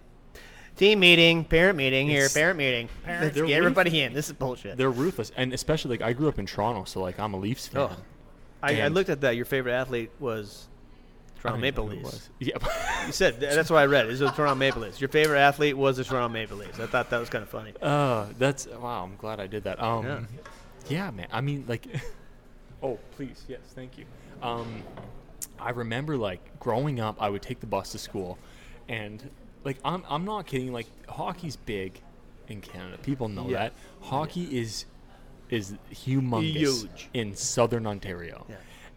Team 0.75 0.99
meeting, 0.99 1.43
parent 1.45 1.77
meeting 1.77 2.07
here, 2.07 2.19
It's- 2.25 2.33
parent 2.33 2.57
meeting. 2.57 2.89
Let's 3.07 3.33
They're 3.35 3.45
get 3.45 3.57
everybody 3.57 4.01
in. 4.01 4.11
This 4.13 4.27
is 4.27 4.33
bullshit. 4.33 4.75
They're 4.77 4.91
ruthless, 4.91 5.31
and 5.37 5.53
especially 5.53 5.91
like 5.91 6.01
I 6.01 6.11
grew 6.13 6.27
up 6.27 6.37
in 6.39 6.45
Toronto, 6.45 6.83
so 6.83 7.01
like 7.01 7.17
I'm 7.17 7.33
a 7.33 7.37
Leafs 7.37 7.67
fan. 7.69 7.81
Oh, 7.81 7.95
I, 8.61 8.81
I 8.81 8.87
looked 8.89 9.09
at 9.09 9.21
that. 9.21 9.35
Your 9.35 9.45
favorite 9.45 9.73
athlete 9.73 10.11
was 10.19 10.67
Toronto 11.41 11.59
Maple 11.61 11.85
even 11.85 12.03
know 12.03 12.09
who 12.09 12.09
it 12.09 12.13
Leafs. 12.13 12.29
Yeah. 12.39 12.57
You 13.07 13.13
said 13.13 13.39
that's 13.39 13.69
what 13.69 13.79
I 13.79 13.85
read. 13.85 14.05
It 14.05 14.09
was 14.09 14.19
the 14.19 14.29
Toronto 14.29 14.55
Maple 14.55 14.81
Leafs. 14.81 14.99
Your 14.99 15.07
favorite 15.07 15.39
athlete 15.39 15.75
was 15.77 15.97
the 15.97 16.03
Toronto 16.03 16.27
Maple 16.29 16.57
Leafs. 16.57 16.79
I 16.79 16.85
thought 16.85 17.09
that 17.09 17.19
was 17.19 17.29
kind 17.29 17.41
of 17.43 17.49
funny. 17.49 17.73
Uh, 17.81 18.27
that's 18.37 18.67
wow. 18.67 19.03
I'm 19.03 19.15
glad 19.15 19.39
I 19.39 19.47
did 19.47 19.63
that. 19.63 19.81
Um, 19.81 20.05
Yeah. 20.05 20.19
yeah, 20.89 21.11
man. 21.11 21.27
I 21.31 21.39
mean, 21.41 21.63
like, 21.67 21.87
oh, 22.83 22.99
please, 23.11 23.45
yes, 23.47 23.61
thank 23.73 23.97
you. 23.97 24.05
Um, 24.43 24.83
I 25.59 25.71
remember 25.71 26.17
like 26.17 26.59
growing 26.59 26.99
up, 26.99 27.15
I 27.21 27.29
would 27.29 27.41
take 27.41 27.61
the 27.61 27.67
bus 27.67 27.93
to 27.93 27.97
school, 27.97 28.37
and 28.89 29.29
like 29.63 29.77
I'm 29.85 30.03
I'm 30.09 30.25
not 30.25 30.45
kidding. 30.45 30.71
Like 30.73 30.87
hockey's 31.07 31.55
big 31.55 31.99
in 32.49 32.59
Canada. 32.61 32.97
People 33.01 33.27
know 33.29 33.47
Yeah. 33.47 33.57
that 33.59 33.73
hockey 34.01 34.43
is 34.59 34.85
is 35.49 35.73
humongous 35.93 36.53
Huge. 36.81 37.09
in 37.13 37.35
southern 37.35 37.87
Ontario. 37.87 38.45
Yeah. 38.49 38.55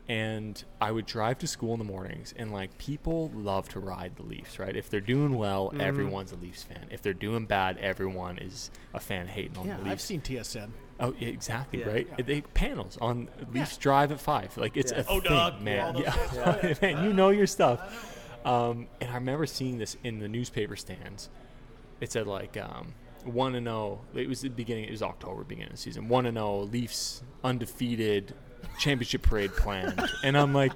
And 0.09 0.63
I 0.81 0.91
would 0.91 1.07
drive 1.07 1.39
to 1.39 1.47
school 1.47 1.73
in 1.75 1.79
the 1.79 1.85
mornings, 1.85 2.35
and 2.37 2.53
like 2.53 2.77
people 2.77 3.31
love 3.35 3.69
to 3.71 3.81
ride 3.81 4.17
the 4.17 4.25
Leafs, 4.25 4.59
right? 4.59 4.75
If 4.77 4.91
they're 4.91 5.01
doing 5.01 5.37
well, 5.39 5.69
Mm-hmm. 5.69 5.81
everyone's 5.81 6.33
a 6.33 6.37
Leafs 6.37 6.65
fan. 6.65 6.87
If 6.91 7.03
they're 7.03 7.15
doing 7.15 7.47
bad, 7.47 7.79
everyone 7.79 8.39
is 8.39 8.71
a 8.93 9.01
fan 9.01 9.29
hating 9.29 9.57
on 9.57 9.67
Yeah, 9.69 9.77
the 9.77 9.83
Leafs. 9.85 9.93
I've 9.93 10.01
seen 10.01 10.21
TSN. 10.21 10.71
Oh, 11.01 11.15
yeah, 11.19 11.29
exactly, 11.29 11.81
Yeah. 11.81 11.87
right? 11.89 12.27
They 12.27 12.41
panels 12.43 12.99
on 13.01 13.29
Leafs 13.53 13.77
Drive 13.77 14.11
at 14.13 14.21
five. 14.21 14.57
Like 14.59 14.77
it's 14.77 14.93
Yeah. 14.93 14.99
a 15.01 15.05
Oh, 15.09 15.21
thing, 15.21 15.31
dog, 15.31 15.61
man. 15.63 15.97
Yeah, 15.97 16.75
man, 16.83 17.05
you 17.05 17.13
know 17.13 17.31
your 17.31 17.47
stuff. 17.47 18.19
Um, 18.45 18.89
and 19.01 19.09
I 19.11 19.15
remember 19.15 19.47
seeing 19.47 19.79
this 19.79 19.97
in 20.03 20.19
the 20.19 20.29
newspaper 20.29 20.75
stands. 20.77 21.31
It 22.01 22.11
said 22.11 22.27
like 22.27 22.57
um, 22.57 22.93
one 23.25 23.55
and 23.55 23.67
zero. 23.67 24.01
It 24.15 24.29
was 24.29 24.41
the 24.43 24.49
beginning. 24.49 24.85
It 24.85 24.91
was 24.91 25.03
October, 25.03 25.45
beginning 25.45 25.69
of 25.71 25.77
the 25.77 25.83
season. 25.83 26.09
One 26.09 26.27
and 26.27 26.37
zero. 26.37 26.61
Leafs 26.63 27.23
undefeated, 27.45 28.35
championship 28.79 29.23
parade 29.23 29.53
planned. 29.57 30.01
and 30.25 30.37
I'm 30.37 30.53
like, 30.55 30.73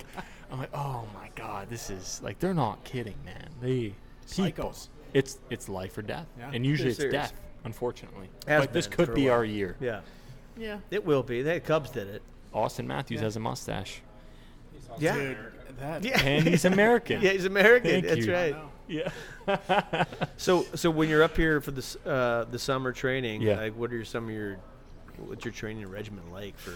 I'm 0.50 0.58
like, 0.58 0.70
oh 0.74 1.04
my 1.14 1.28
god, 1.34 1.68
this 1.70 1.90
is 1.90 2.20
like 2.22 2.38
they're 2.38 2.54
not 2.54 2.82
kidding, 2.84 3.16
man. 3.24 3.48
They 3.60 3.94
people, 4.34 4.70
Psychos. 4.70 4.88
it's 5.14 5.38
it's 5.50 5.68
life 5.68 5.96
or 5.98 6.02
death, 6.02 6.26
Yeah. 6.38 6.50
and 6.52 6.64
usually 6.64 6.90
it's 6.90 6.98
serious. 6.98 7.12
death, 7.12 7.32
unfortunately. 7.64 8.28
Has 8.46 8.62
but 8.64 8.72
this 8.72 8.86
been 8.86 8.96
could 8.96 9.08
a 9.10 9.12
be 9.12 9.24
while. 9.26 9.32
our 9.34 9.44
year. 9.44 9.76
Yeah, 9.80 10.00
Yeah. 10.56 10.78
it 10.90 11.04
will 11.04 11.22
be. 11.22 11.42
The 11.42 11.60
Cubs 11.60 11.90
did 11.90 12.08
it. 12.08 12.22
Auston 12.54 12.86
Matthews 12.86 13.20
has 13.20 13.36
a 13.36 13.40
mustache, 13.40 14.00
He's 14.72 14.88
Yeah. 14.98 15.14
Dude, 15.16 15.36
that. 15.78 16.04
Yeah, 16.04 16.18
and 16.20 16.46
he's 16.46 16.64
American. 16.72 17.20
yeah, 17.20 17.32
he's 17.32 17.44
American. 17.44 17.90
Thank 17.90 18.06
That's 18.06 18.26
you. 18.26 18.32
right. 18.32 18.52
know. 18.52 18.70
Yeah. 18.88 19.10
So, 20.36 20.64
so 20.74 20.90
when 20.90 21.08
you're 21.08 21.22
up 21.22 21.36
here 21.36 21.60
for 21.60 21.70
this 21.70 21.96
uh, 22.06 22.44
the 22.50 22.58
summer 22.58 22.92
training, 22.92 23.42
Yeah. 23.42 23.60
like 23.60 23.76
what 23.76 23.92
are 23.92 24.04
some 24.04 24.24
of 24.24 24.30
your 24.34 24.58
what's 25.18 25.44
your 25.44 25.52
training 25.52 25.88
regimen 25.88 26.30
like 26.30 26.56
for? 26.58 26.72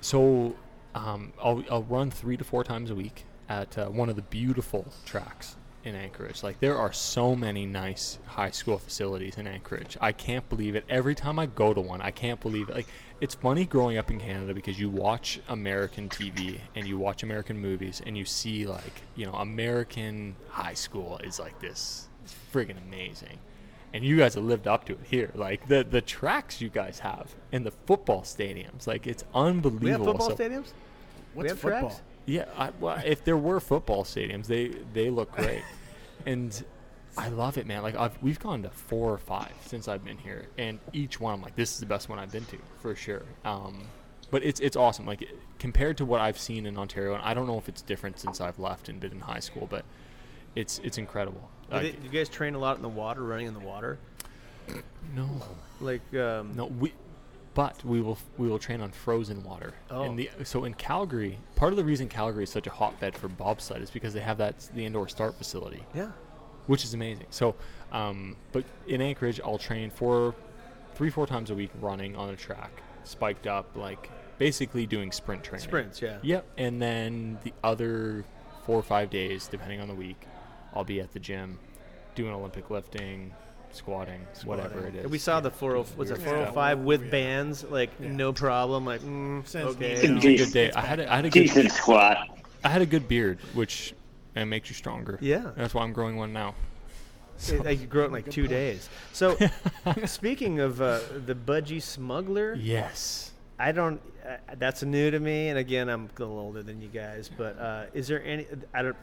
So 0.00 0.54
um, 0.94 1.32
I'll, 1.42 1.64
I'll 1.70 1.82
run 1.84 2.10
three 2.10 2.36
to 2.36 2.44
four 2.44 2.62
times 2.62 2.90
a 2.90 2.94
week 2.94 3.24
at 3.48 3.76
uh, 3.78 3.86
one 3.86 4.08
of 4.10 4.16
the 4.16 4.22
beautiful 4.22 4.86
tracks 5.06 5.56
in 5.82 5.94
Anchorage. 5.94 6.42
Like 6.42 6.60
there 6.60 6.76
are 6.76 6.92
so 6.92 7.34
many 7.34 7.64
nice 7.66 8.18
high 8.26 8.50
school 8.50 8.78
facilities 8.78 9.38
in 9.38 9.46
Anchorage. 9.46 9.96
I 10.00 10.12
can't 10.12 10.46
believe 10.48 10.74
it. 10.76 10.84
Every 10.88 11.14
time 11.14 11.38
I 11.38 11.46
go 11.46 11.72
to 11.74 11.80
one, 11.80 12.00
I 12.02 12.10
can't 12.10 12.40
believe 12.40 12.68
it. 12.68 12.74
Like 12.74 12.86
it's 13.20 13.34
funny 13.34 13.64
growing 13.64 13.96
up 13.96 14.10
in 14.10 14.18
Canada 14.20 14.52
because 14.54 14.78
you 14.78 14.88
watch 14.90 15.40
American 15.48 16.08
TV 16.08 16.58
and 16.74 16.86
you 16.86 16.98
watch 16.98 17.22
American 17.22 17.58
movies 17.58 18.02
and 18.04 18.16
you 18.18 18.24
see 18.24 18.66
like 18.66 19.02
you 19.16 19.24
know 19.26 19.32
American 19.34 20.34
high 20.48 20.74
school 20.74 21.18
is 21.24 21.38
like 21.38 21.58
this 21.60 22.08
it's 22.24 22.34
friggin' 22.52 22.76
amazing. 22.88 23.38
And 23.92 24.02
you 24.02 24.16
guys 24.16 24.34
have 24.34 24.42
lived 24.42 24.66
up 24.66 24.84
to 24.86 24.94
it 24.94 24.98
here. 25.08 25.30
Like 25.36 25.68
the 25.68 25.84
the 25.88 26.00
tracks 26.00 26.60
you 26.60 26.68
guys 26.68 26.98
have 26.98 27.32
and 27.52 27.64
the 27.64 27.70
football 27.86 28.22
stadiums, 28.22 28.86
like 28.88 29.06
it's 29.06 29.24
unbelievable. 29.34 29.84
We 29.84 29.90
have 29.90 30.00
football 30.04 30.30
So- 30.30 30.36
stadiums. 30.36 30.72
What's 31.34 31.50
have 31.50 31.58
football? 31.60 31.80
tracks? 31.90 32.02
yeah, 32.26 32.44
I, 32.56 32.70
well, 32.80 33.00
if 33.04 33.24
there 33.24 33.36
were 33.36 33.60
football 33.60 34.02
stadiums, 34.04 34.46
they 34.46 34.68
they 34.92 35.10
look 35.10 35.30
great, 35.32 35.62
and 36.26 36.64
I 37.16 37.28
love 37.28 37.56
it, 37.58 37.66
man. 37.66 37.82
Like 37.82 37.96
I've, 37.96 38.20
we've 38.22 38.38
gone 38.40 38.62
to 38.62 38.70
four 38.70 39.12
or 39.12 39.18
five 39.18 39.52
since 39.66 39.88
I've 39.88 40.04
been 40.04 40.18
here, 40.18 40.46
and 40.58 40.78
each 40.92 41.20
one 41.20 41.34
I'm 41.34 41.42
like, 41.42 41.56
this 41.56 41.72
is 41.72 41.80
the 41.80 41.86
best 41.86 42.08
one 42.08 42.18
I've 42.18 42.32
been 42.32 42.44
to 42.46 42.58
for 42.80 42.94
sure. 42.94 43.22
Um, 43.44 43.82
but 44.30 44.42
it's 44.42 44.60
it's 44.60 44.76
awesome. 44.76 45.06
Like 45.06 45.28
compared 45.58 45.96
to 45.98 46.04
what 46.04 46.20
I've 46.20 46.38
seen 46.38 46.66
in 46.66 46.76
Ontario, 46.76 47.14
and 47.14 47.22
I 47.22 47.34
don't 47.34 47.46
know 47.46 47.58
if 47.58 47.68
it's 47.68 47.82
different 47.82 48.18
since 48.18 48.40
I've 48.40 48.58
left 48.58 48.88
and 48.88 48.98
been 48.98 49.12
in 49.12 49.20
high 49.20 49.40
school, 49.40 49.66
but 49.70 49.84
it's 50.56 50.80
it's 50.82 50.98
incredible. 50.98 51.48
Do, 51.70 51.78
they- 51.78 51.84
Like, 51.92 52.00
do 52.00 52.06
you 52.06 52.12
guys 52.12 52.28
train 52.28 52.54
a 52.54 52.58
lot 52.58 52.76
in 52.76 52.82
the 52.82 52.88
water, 52.88 53.22
running 53.22 53.46
in 53.46 53.54
the 53.54 53.60
water? 53.60 53.98
no, 55.14 55.28
Like, 55.80 56.02
um, 56.14 56.52
No, 56.56 56.66
we, 56.66 56.92
but 57.54 57.84
we 57.84 58.00
will 58.00 58.18
we 58.38 58.48
will 58.48 58.58
train 58.58 58.80
on 58.80 58.90
frozen 58.90 59.42
water. 59.44 59.74
Oh. 59.90 60.14
The 60.16 60.30
so 60.42 60.64
in 60.64 60.74
Calgary, 60.74 61.38
part 61.54 61.72
of 61.72 61.76
the 61.76 61.84
reason 61.84 62.08
Calgary 62.08 62.44
is 62.44 62.50
such 62.50 62.66
a 62.66 62.70
hotbed 62.70 63.14
for 63.16 63.28
bobsled 63.28 63.82
is 63.82 63.90
because 63.90 64.12
they 64.14 64.20
have 64.20 64.38
that 64.38 64.68
the 64.74 64.84
indoor 64.84 65.06
start 65.08 65.36
facility, 65.36 65.82
yeah. 65.94 66.10
Which 66.66 66.84
is 66.84 66.94
amazing. 66.94 67.26
So, 67.30 67.54
um, 67.92 68.36
but 68.52 68.64
in 68.86 69.00
Anchorage, 69.00 69.40
I'll 69.44 69.58
train 69.58 69.90
for 69.90 70.34
three 70.94 71.10
four 71.10 71.26
times 71.26 71.50
a 71.50 71.54
week 71.54 71.70
running 71.80 72.16
on 72.16 72.30
a 72.30 72.36
track, 72.36 72.82
spiked 73.04 73.46
up, 73.46 73.76
like 73.76 74.10
basically 74.38 74.86
doing 74.86 75.12
sprint 75.12 75.44
training. 75.44 75.66
Sprints, 75.66 76.02
yeah. 76.02 76.18
Yep, 76.22 76.46
and 76.58 76.80
then 76.80 77.38
the 77.44 77.52
other 77.62 78.24
four 78.64 78.78
or 78.78 78.82
five 78.82 79.10
days, 79.10 79.46
depending 79.46 79.80
on 79.80 79.88
the 79.88 79.94
week, 79.94 80.26
I'll 80.74 80.84
be 80.84 81.00
at 81.00 81.12
the 81.12 81.20
gym 81.20 81.58
doing 82.14 82.32
Olympic 82.32 82.70
lifting, 82.70 83.32
squatting, 83.72 84.26
whatever 84.44 84.86
it 84.86 84.94
is. 84.94 85.02
And 85.02 85.10
we 85.10 85.18
saw 85.18 85.40
the 85.40 85.50
40 85.50 85.96
was 85.96 86.10
it 86.10 86.18
405 86.18 86.80
with 86.80 87.10
bands, 87.10 87.64
like 87.64 87.98
no 88.00 88.32
problem. 88.32 88.84
Like, 88.84 89.02
mm, 89.02 89.54
okay. 89.54 90.00
Nino. 90.02 90.10
It 90.10 90.14
was 90.14 90.24
a 90.24 90.36
good 90.36 90.52
day. 90.52 90.72
I 90.72 90.80
had 90.80 91.00
a, 91.00 91.12
I 91.12 91.16
had 91.16 91.24
a 91.26 91.30
good 91.30 91.40
Decent 91.40 91.72
squat. 91.72 92.28
I 92.62 92.68
had 92.68 92.82
a 92.82 92.86
good 92.86 93.08
beard, 93.08 93.40
which 93.52 93.94
uh, 94.36 94.44
makes 94.44 94.68
you 94.68 94.74
stronger. 94.74 95.18
Yeah. 95.20 95.50
that's 95.56 95.74
why 95.74 95.82
I'm 95.82 95.92
growing 95.92 96.16
one 96.16 96.32
now. 96.32 96.54
It- 97.48 97.64
like 97.64 97.80
you 97.80 97.86
grow 97.86 98.04
it 98.04 98.06
in 98.06 98.12
like 98.12 98.30
two 98.30 98.46
days. 98.46 98.88
So, 99.12 99.36
speaking 100.04 100.60
of 100.60 100.80
uh, 100.80 101.00
the 101.26 101.34
budgie 101.34 101.82
smuggler, 101.82 102.54
Yes. 102.54 103.32
I 103.58 103.70
don't. 103.72 104.00
Uh, 104.28 104.36
that's 104.58 104.82
new 104.82 105.10
to 105.12 105.20
me, 105.20 105.48
and 105.48 105.58
again, 105.58 105.88
I'm 105.88 106.06
a 106.06 106.20
little 106.20 106.38
older 106.38 106.62
than 106.62 106.80
you 106.82 106.88
guys. 106.88 107.30
But 107.36 107.56
uh, 107.58 107.84
is 107.94 108.08
there 108.08 108.22
any? 108.24 108.46
I 108.74 108.82
don't. 108.82 108.96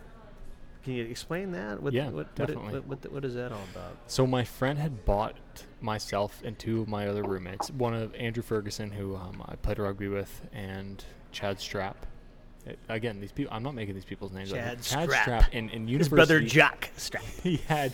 Can 0.84 0.94
you 0.94 1.06
explain 1.06 1.52
that? 1.52 1.82
What, 1.82 1.94
Yeah, 1.94 2.06
what, 2.06 2.14
what, 2.16 2.36
definitely. 2.36 2.74
what, 2.74 2.88
what, 2.88 3.12
what 3.12 3.26
is 3.26 3.36
that 3.36 3.52
all 3.54 3.62
about? 3.72 3.96
So 4.08 4.26
my 4.28 4.44
friend 4.44 4.78
had 4.80 5.06
bought 5.06 5.38
myself 5.80 6.42
and 6.44 6.58
two 6.60 6.82
of 6.82 6.88
my 6.90 7.08
other 7.08 7.24
roommates, 7.24 7.70
one 7.72 7.94
of 7.94 8.14
Andrew 8.16 8.44
Ferguson, 8.44 8.92
who 8.92 9.16
um, 9.16 9.42
I 9.48 9.56
played 9.56 9.78
rugby 9.80 10.08
with, 10.08 10.42
and 10.52 11.04
Chad 11.32 11.60
Strap. 11.60 12.06
Again, 12.90 13.20
these 13.20 13.32
people. 13.32 13.54
I'm 13.54 13.64
not 13.64 13.76
making 13.76 13.96
these 13.96 14.06
people's 14.06 14.32
names. 14.32 14.52
up. 14.52 14.60
Chad 14.60 14.82
Chad 14.84 15.10
Strap. 15.10 15.24
Strap 15.24 15.54
in, 15.54 15.70
in 15.70 15.88
His 15.88 16.10
brother 16.10 16.40
Jock 16.40 16.90
Strap. 16.98 17.24
he 17.44 17.58
had 17.68 17.94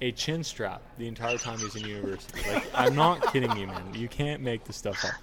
a 0.00 0.12
chin 0.12 0.44
strap 0.44 0.82
the 0.98 1.08
entire 1.08 1.38
time 1.38 1.58
he 1.58 1.64
was 1.64 1.76
in 1.76 1.86
university. 1.86 2.40
Like, 2.52 2.66
I'm 2.74 2.94
not 2.94 3.22
kidding 3.32 3.56
you, 3.56 3.66
man. 3.66 3.94
You 3.94 4.08
can't 4.08 4.42
make 4.42 4.64
this 4.64 4.76
stuff 4.76 5.02
up. 5.04 5.14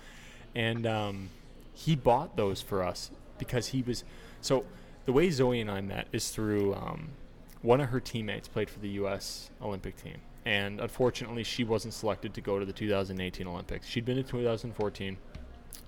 And 0.55 0.87
um, 0.87 1.29
he 1.73 1.95
bought 1.95 2.35
those 2.35 2.61
for 2.61 2.83
us 2.83 3.11
because 3.37 3.67
he 3.67 3.83
was. 3.83 4.03
So, 4.41 4.65
the 5.05 5.13
way 5.13 5.29
Zoe 5.29 5.61
and 5.61 5.69
I 5.69 5.81
met 5.81 6.07
is 6.11 6.29
through 6.29 6.73
um, 6.73 7.09
one 7.61 7.81
of 7.81 7.89
her 7.89 7.99
teammates 7.99 8.47
played 8.47 8.69
for 8.69 8.79
the 8.79 8.89
U.S. 8.89 9.51
Olympic 9.61 10.01
team. 10.01 10.17
And 10.45 10.79
unfortunately, 10.79 11.43
she 11.43 11.63
wasn't 11.63 11.93
selected 11.93 12.33
to 12.33 12.41
go 12.41 12.57
to 12.57 12.65
the 12.65 12.73
2018 12.73 13.45
Olympics. 13.45 13.87
She'd 13.87 14.05
been 14.05 14.15
to 14.15 14.23
2014, 14.23 15.17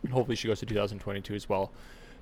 and 0.03 0.11
hopefully 0.11 0.35
she 0.35 0.47
goes 0.47 0.59
to 0.59 0.65
2022 0.65 1.33
as 1.33 1.49
well. 1.49 1.71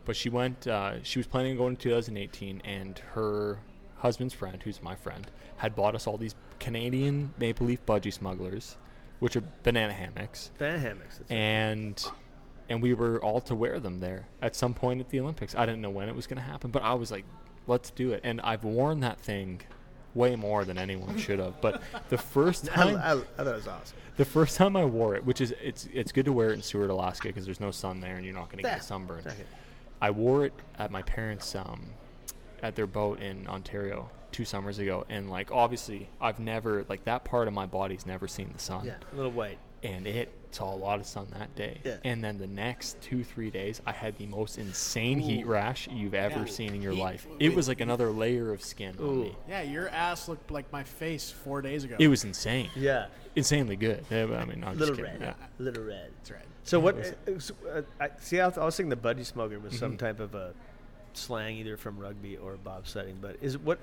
But 0.05 0.15
she 0.15 0.29
went. 0.29 0.67
Uh, 0.67 1.03
she 1.03 1.19
was 1.19 1.27
planning 1.27 1.51
on 1.53 1.57
going 1.57 1.75
to 1.77 1.83
2018, 1.83 2.61
and 2.65 2.97
her 3.13 3.59
husband's 3.97 4.33
friend, 4.33 4.61
who's 4.63 4.81
my 4.81 4.95
friend, 4.95 5.27
had 5.57 5.75
bought 5.75 5.93
us 5.95 6.07
all 6.07 6.17
these 6.17 6.35
Canadian 6.59 7.33
maple 7.37 7.67
leaf 7.67 7.85
budgie 7.85 8.13
smugglers, 8.13 8.77
which 9.19 9.35
are 9.35 9.43
banana 9.63 9.93
hammocks, 9.93 10.51
Van 10.57 10.79
hammocks. 10.79 11.19
and 11.29 12.05
and 12.69 12.81
we 12.81 12.93
were 12.93 13.19
all 13.23 13.41
to 13.41 13.55
wear 13.55 13.79
them 13.79 13.99
there 13.99 14.25
at 14.41 14.55
some 14.55 14.73
point 14.73 14.99
at 14.99 15.09
the 15.09 15.19
Olympics. 15.19 15.55
I 15.55 15.65
didn't 15.65 15.81
know 15.81 15.89
when 15.89 16.07
it 16.09 16.15
was 16.15 16.27
going 16.27 16.37
to 16.37 16.43
happen, 16.43 16.71
but 16.71 16.81
I 16.83 16.93
was 16.93 17.11
like, 17.11 17.25
"Let's 17.67 17.91
do 17.91 18.11
it!" 18.13 18.21
And 18.23 18.41
I've 18.41 18.63
worn 18.63 18.99
that 19.01 19.19
thing 19.19 19.61
way 20.15 20.35
more 20.35 20.65
than 20.65 20.77
anyone 20.79 21.17
should 21.19 21.39
have. 21.39 21.61
But 21.61 21.81
the 22.09 22.17
first 22.17 22.65
time, 22.65 22.95
I, 22.97 23.11
I 23.13 23.15
thought 23.43 23.47
it 23.47 23.55
was 23.55 23.67
awesome. 23.67 23.97
the 24.17 24.25
first 24.25 24.55
time 24.57 24.75
I 24.75 24.85
wore 24.85 25.15
it, 25.15 25.23
which 25.25 25.39
is 25.41 25.53
it's 25.61 25.87
it's 25.93 26.11
good 26.11 26.25
to 26.25 26.33
wear 26.33 26.49
it 26.49 26.53
in 26.53 26.61
Seward, 26.61 26.89
Alaska, 26.89 27.27
because 27.29 27.45
there's 27.45 27.59
no 27.59 27.71
sun 27.71 27.99
there 27.99 28.15
and 28.15 28.25
you're 28.25 28.33
not 28.33 28.45
going 28.49 28.57
to 28.57 28.63
get 28.63 28.71
Yeah. 28.71 28.77
a 28.79 28.81
sunburn. 28.83 29.19
Okay. 29.25 29.35
I 30.01 30.11
wore 30.11 30.45
it 30.45 30.53
at 30.77 30.91
my 30.91 31.01
parents' 31.03 31.55
um, 31.55 31.85
at 32.63 32.75
their 32.75 32.87
boat 32.87 33.19
in 33.19 33.47
Ontario 33.47 34.09
two 34.31 34.45
summers 34.45 34.79
ago, 34.79 35.05
and 35.09 35.29
like 35.29 35.51
obviously 35.51 36.09
I've 36.21 36.39
never 36.39 36.85
like 36.89 37.03
that 37.05 37.23
part 37.25 37.47
of 37.47 37.53
my 37.53 37.65
body's 37.65 38.05
never 38.05 38.27
seen 38.27 38.51
the 38.53 38.59
sun, 38.59 38.85
Yeah, 38.85 38.95
a 39.11 39.15
little 39.15 39.31
white. 39.31 39.57
and 39.83 40.05
it 40.05 40.31
saw 40.51 40.73
a 40.73 40.75
lot 40.75 40.99
of 40.99 41.05
sun 41.05 41.27
that 41.37 41.53
day. 41.55 41.79
Yeah. 41.83 41.97
And 42.03 42.23
then 42.23 42.37
the 42.37 42.47
next 42.47 42.99
two 43.01 43.23
three 43.23 43.49
days, 43.51 43.81
I 43.85 43.91
had 43.91 44.17
the 44.17 44.25
most 44.27 44.57
insane 44.57 45.19
heat 45.19 45.45
rash 45.45 45.87
you've 45.91 46.13
ever 46.15 46.39
Yeah. 46.39 46.45
seen 46.45 46.73
in 46.75 46.81
your 46.81 46.93
Heat- 46.93 47.01
life. 47.01 47.27
It 47.39 47.53
was 47.55 47.67
like 47.67 47.81
another 47.81 48.09
layer 48.09 48.51
of 48.51 48.61
skin 48.63 48.95
on 48.99 49.21
me. 49.21 49.35
Yeah, 49.47 49.61
your 49.61 49.89
ass 49.89 50.27
looked 50.27 50.49
like 50.51 50.71
my 50.71 50.83
face 50.83 51.29
four 51.31 51.61
days 51.61 51.83
ago. 51.83 51.95
It 51.99 52.07
was 52.07 52.23
insane, 52.23 52.69
Yeah, 52.75 53.07
insanely 53.35 53.75
good. 53.75 54.03
Yeah, 54.11 54.23
I 54.25 54.45
mean, 54.45 54.63
I'm 54.63 54.77
little 54.77 54.95
just 54.95 55.05
kidding. 55.07 55.21
red. 55.21 55.35
Yeah. 55.39 55.45
Little 55.59 55.83
red. 55.83 56.11
It's 56.21 56.31
right. 56.31 56.45
So 56.69 56.79
what? 56.79 56.95
Uh, 56.99 57.39
so, 57.39 57.55
uh, 57.73 57.81
I, 57.99 58.09
see, 58.19 58.39
I 58.39 58.45
was, 58.47 58.57
I 58.59 58.63
was 58.63 58.77
thinking 58.77 58.91
the 58.91 58.95
budgie 58.95 59.25
smuggler 59.25 59.57
was 59.57 59.75
some 59.77 59.97
type 59.97 60.19
of 60.19 60.35
a 60.35 60.53
slang, 61.13 61.57
either 61.57 61.77
from 61.77 61.97
rugby 61.97 62.37
or 62.37 62.57
bobsledding. 62.63 63.15
But 63.19 63.37
is 63.41 63.57
what? 63.57 63.79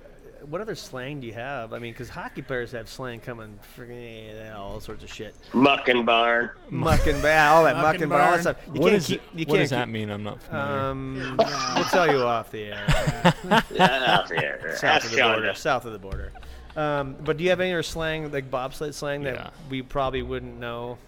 What 0.49 0.61
other 0.61 0.77
slang 0.77 1.19
do 1.21 1.27
you 1.27 1.33
have? 1.33 1.73
I 1.73 1.81
mean, 1.81 1.93
because 1.93 2.09
hockey 2.11 2.43
players 2.43 2.71
have 2.73 2.89
slang 2.89 3.19
coming, 3.19 3.59
friggin' 3.77 4.37
eh, 4.49 4.53
all 4.53 4.79
sorts 4.79 5.03
of 5.03 5.13
shit, 5.13 5.35
Muck 5.53 5.89
and 5.89 6.07
barn. 6.07 6.51
muck 6.71 7.05
and 7.09 7.21
ba- 7.23 7.47
all 7.49 7.65
that 7.65 7.75
Muck 7.77 7.83
muck 7.85 7.95
and 7.95 8.03
and 8.05 8.11
ba- 8.13 8.23
all 8.25 8.31
that 8.33 8.41
stuff. 8.43 8.57
You 8.73 8.81
What 8.83 8.91
can't 8.91 8.95
is 9.03 9.07
keep. 9.09 9.23
You 9.35 9.39
what 9.47 9.57
can't 9.57 9.59
does 9.61 9.71
that 9.71 9.89
mean? 9.89 10.09
I'm 10.11 10.23
not 10.23 10.41
familiar. 10.43 10.79
Um, 10.81 11.37
we'll 11.75 11.85
tell 11.87 12.09
you 12.09 12.19
off 12.23 12.53
the 12.53 12.65
air. 12.67 12.85
Yeah, 13.73 14.27
yeah. 14.31 14.75
south 14.77 14.85
Ask 14.85 15.05
of 15.07 15.11
the 15.13 15.23
border. 15.23 15.55
South 15.55 15.85
of 15.87 15.93
the 15.93 15.99
border. 15.99 16.33
Um, 16.77 17.17
but 17.25 17.37
do 17.39 17.43
you 17.45 17.51
have 17.51 17.61
any 17.61 17.73
other 17.73 17.83
slang, 17.83 18.31
like 18.31 18.49
bobsled 18.51 18.95
slang, 18.95 19.23
that 19.23 19.35
Yeah. 19.35 19.51
we 19.71 19.83
probably 19.83 20.23
wouldn't 20.23 20.61
know? 20.61 20.99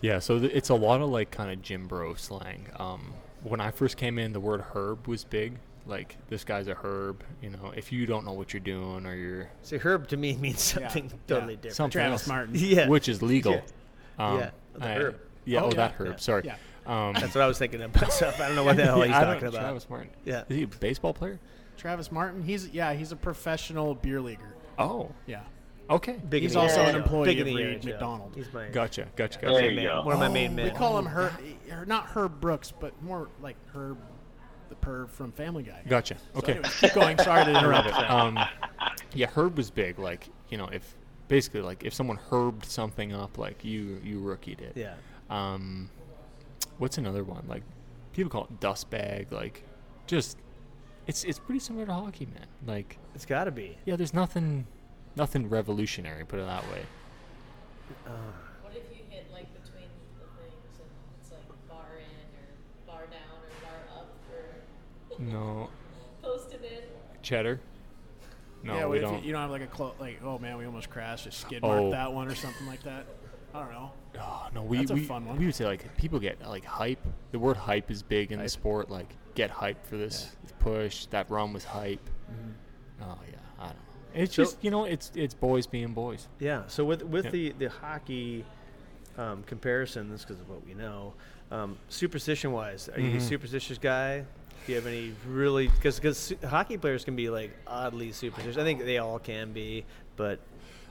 Yeah, 0.00 0.18
so 0.18 0.38
th- 0.38 0.52
it's 0.54 0.68
a 0.68 0.74
lot 0.74 1.00
of 1.00 1.08
like 1.10 1.30
kind 1.30 1.50
of 1.50 1.62
gym 1.62 1.86
bro 1.86 2.14
slang. 2.14 2.66
Um, 2.78 3.12
when 3.42 3.60
I 3.60 3.70
first 3.70 3.96
came 3.96 4.18
in, 4.18 4.32
the 4.32 4.40
word 4.40 4.60
herb 4.74 5.06
was 5.06 5.24
big. 5.24 5.58
Like 5.86 6.16
this 6.28 6.42
guy's 6.44 6.68
a 6.68 6.74
herb. 6.74 7.22
You 7.42 7.50
know, 7.50 7.72
if 7.76 7.92
you 7.92 8.06
don't 8.06 8.24
know 8.24 8.32
what 8.32 8.52
you're 8.52 8.60
doing 8.60 9.06
or 9.06 9.14
you're 9.14 9.48
See, 9.62 9.76
herb 9.78 10.08
to 10.08 10.16
me 10.16 10.36
means 10.40 10.60
something 10.62 11.04
Yeah. 11.04 11.10
totally 11.26 11.52
Yeah. 11.54 11.56
different. 11.56 11.76
something 11.76 11.98
Travis 12.00 12.22
else, 12.22 12.28
Martin. 12.28 12.54
Yeah. 12.58 12.88
which 12.88 13.08
is 13.08 13.22
legal. 13.22 13.52
Yeah. 13.52 13.62
Um, 14.26 14.38
Yeah, 14.38 14.50
the 14.74 14.84
I- 14.86 14.94
herb. 14.98 15.20
Yeah, 15.44 15.60
Oh, 15.60 15.64
oh, 15.64 15.68
yeah. 15.68 15.74
that 15.76 15.92
herb. 15.98 16.08
Yeah. 16.08 16.16
Sorry. 16.16 16.42
Yeah. 16.44 16.56
Um, 16.86 17.14
That's 17.14 17.34
what 17.34 17.42
I 17.42 17.46
was 17.46 17.58
thinking 17.58 17.82
of 17.82 17.94
myself. 17.94 18.40
I 18.40 18.46
don't 18.48 18.56
know 18.56 18.64
what 18.64 18.76
the 18.76 18.84
hell 18.84 19.00
he's 19.02 19.12
I 19.14 19.20
don't- 19.24 19.34
talking 19.34 19.48
about. 19.48 19.60
Travis 19.60 19.88
Martin. 19.90 20.10
Yeah. 20.24 20.42
Is 20.48 20.56
he 20.56 20.62
a 20.64 20.66
baseball 20.66 21.12
player? 21.14 21.38
Travis 21.76 22.10
Martin. 22.10 22.42
He's 22.42 22.68
yeah, 22.68 22.92
he's 22.94 23.12
a 23.12 23.16
professional 23.16 23.94
beer 23.94 24.20
leaguer. 24.20 24.54
Oh, 24.78 25.10
Yeah. 25.26 25.40
Okay. 25.90 26.18
Big 26.28 26.42
He's 26.42 26.56
also 26.56 26.80
NHL. 26.84 26.88
an 26.88 26.94
employee 26.96 27.24
Big 27.26 27.40
of 27.40 27.46
in 27.48 27.54
Reed 27.54 27.80
NHL. 27.80 27.84
McDonald. 27.84 28.32
He's 28.34 28.52
my 28.52 28.68
Gotcha. 28.68 29.06
Gotcha. 29.16 29.38
There 29.42 29.70
you 29.70 29.76
man, 29.76 29.84
go. 29.86 30.02
one 30.02 30.14
of 30.14 30.20
my 30.20 30.28
main 30.28 30.54
men. 30.54 30.66
We 30.66 30.70
call 30.72 30.98
him 30.98 31.06
Herb, 31.06 31.32
or 31.70 31.86
not 31.86 32.06
Herb 32.06 32.40
Brooks, 32.40 32.72
but 32.72 33.00
more 33.02 33.28
like 33.40 33.56
Herb, 33.74 33.98
the 34.68 34.74
perv 34.76 35.10
from 35.10 35.32
Family 35.32 35.62
Guy. 35.62 35.82
Gotcha. 35.88 36.16
So 36.34 36.38
Okay. 36.40 36.52
anyways, 36.54 36.74
keep 36.80 36.92
going. 36.94 37.18
Sorry 37.18 37.44
to 37.44 37.50
interrupt. 37.58 37.88
um, 38.10 38.38
yeah, 39.14 39.26
Herb 39.28 39.56
was 39.56 39.70
big. 39.70 39.98
Like, 39.98 40.28
you 40.48 40.58
know, 40.58 40.66
if 40.66 40.94
basically 41.28 41.60
like 41.62 41.84
if 41.84 41.92
someone 41.94 42.18
herbed 42.30 42.64
something 42.64 43.12
up, 43.12 43.38
like 43.38 43.64
you 43.64 44.00
you 44.04 44.18
rookied 44.20 44.60
it. 44.60 44.72
Yeah. 44.76 44.94
Um, 45.30 45.90
what's 46.78 46.98
another 46.98 47.22
one? 47.24 47.44
Like 47.48 47.62
people 48.12 48.30
call 48.30 48.44
it 48.44 48.60
dust 48.60 48.90
bag. 48.90 49.30
Like 49.32 49.62
just 50.06 50.36
it's 51.06 51.22
it's 51.24 51.38
pretty 51.38 51.60
similar 51.60 51.86
to 51.86 51.92
hockey, 51.92 52.26
man. 52.26 52.46
Like 52.66 52.98
It's 53.14 53.24
got 53.26 53.44
to 53.44 53.50
be. 53.52 53.76
yeah, 53.84 53.94
there's 53.96 54.14
nothing 54.14 54.66
nothing 55.16 55.48
revolutionary. 55.48 56.24
Put 56.24 56.38
it 56.40 56.46
that 56.46 56.62
way. 56.70 56.82
What 58.62 58.72
if 58.74 58.84
you 58.96 59.02
hit 59.08 59.26
like 59.32 59.46
between 59.62 59.88
the 60.18 60.26
things 60.42 60.78
and 60.78 60.88
it's 61.20 61.30
like 61.32 61.68
bar 61.68 61.86
in 61.98 62.04
or 62.38 62.92
bar 62.92 63.06
down 63.06 63.38
or 63.42 63.50
bar 63.62 64.00
up 64.00 64.14
or 64.32 65.18
No 65.18 65.70
posted 66.22 66.62
in? 66.64 66.82
cheddar. 67.22 67.60
No, 68.62 68.74
yeah, 68.74 68.86
we 68.86 68.96
if 68.96 69.02
don't. 69.02 69.20
You, 69.20 69.26
you 69.28 69.32
don't 69.32 69.42
have 69.42 69.50
like 69.50 69.62
a 69.62 69.66
clo- 69.66 69.94
like 70.00 70.20
oh 70.24 70.38
man, 70.38 70.56
we 70.58 70.66
almost 70.66 70.90
crashed. 70.90 71.24
Just 71.24 71.40
skid 71.40 71.60
Oh. 71.62 71.90
that 71.90 72.12
one 72.12 72.28
or 72.28 72.34
something 72.34 72.66
like 72.66 72.82
that. 72.82 73.06
I 73.54 73.60
don't 73.60 73.72
know. 73.72 73.92
Oh, 74.20 74.46
no, 74.54 74.62
we 74.62 74.78
That's 74.78 74.90
a 74.90 74.94
we, 74.94 75.04
fun 75.04 75.24
one. 75.24 75.38
we 75.38 75.46
would 75.46 75.54
say 75.54 75.64
like 75.66 75.96
people 75.96 76.18
get 76.18 76.46
like 76.46 76.64
hype. 76.64 76.98
The 77.32 77.38
word 77.38 77.56
hype 77.56 77.90
is 77.90 78.02
big 78.02 78.32
in 78.32 78.40
the 78.40 78.48
sport. 78.48 78.90
Like 78.90 79.14
get 79.34 79.50
hype 79.50 79.86
for 79.86 79.96
this 79.96 80.34
push. 80.58 81.06
That 81.06 81.30
run 81.30 81.52
was 81.52 81.64
hype. 81.64 82.00
Mm-hmm. 82.30 83.02
Oh 83.02 83.04
yeah, 83.04 83.08
I 83.08 83.14
don't 83.14 83.32
know. 83.32 83.38
It's 84.16 84.34
So- 84.34 84.42
just 84.44 84.56
you 84.64 84.70
know 84.70 84.84
it's 84.84 85.12
it's 85.14 85.34
boys 85.34 85.66
being 85.66 85.92
boys. 85.92 86.26
Yeah. 86.40 86.62
So 86.66 86.84
with 86.84 87.02
with 87.04 87.26
Yeah. 87.26 87.30
the 87.30 87.52
the 87.58 87.68
hockey 87.70 88.44
um, 89.18 89.42
comparisons, 89.44 90.22
because 90.24 90.40
of 90.40 90.48
what 90.50 90.66
we 90.66 90.74
know, 90.74 91.14
um, 91.50 91.78
superstition 91.88 92.52
wise, 92.52 92.88
are 92.90 93.00
you 93.00 93.12
a 93.12 93.14
Mhm. 93.16 93.20
superstitious 93.22 93.78
guy? 93.78 94.20
Do 94.66 94.72
you 94.72 94.74
have 94.74 94.86
any 94.86 95.14
really? 95.26 95.68
Because 95.68 95.96
because 95.96 96.34
hockey 96.46 96.76
players 96.76 97.04
can 97.04 97.16
be 97.16 97.30
like 97.30 97.50
oddly 97.66 98.12
superstitious. 98.12 98.58
I 98.58 98.64
think 98.64 98.84
they 98.84 98.98
all 98.98 99.18
can 99.18 99.52
be, 99.52 99.84
but 100.16 100.40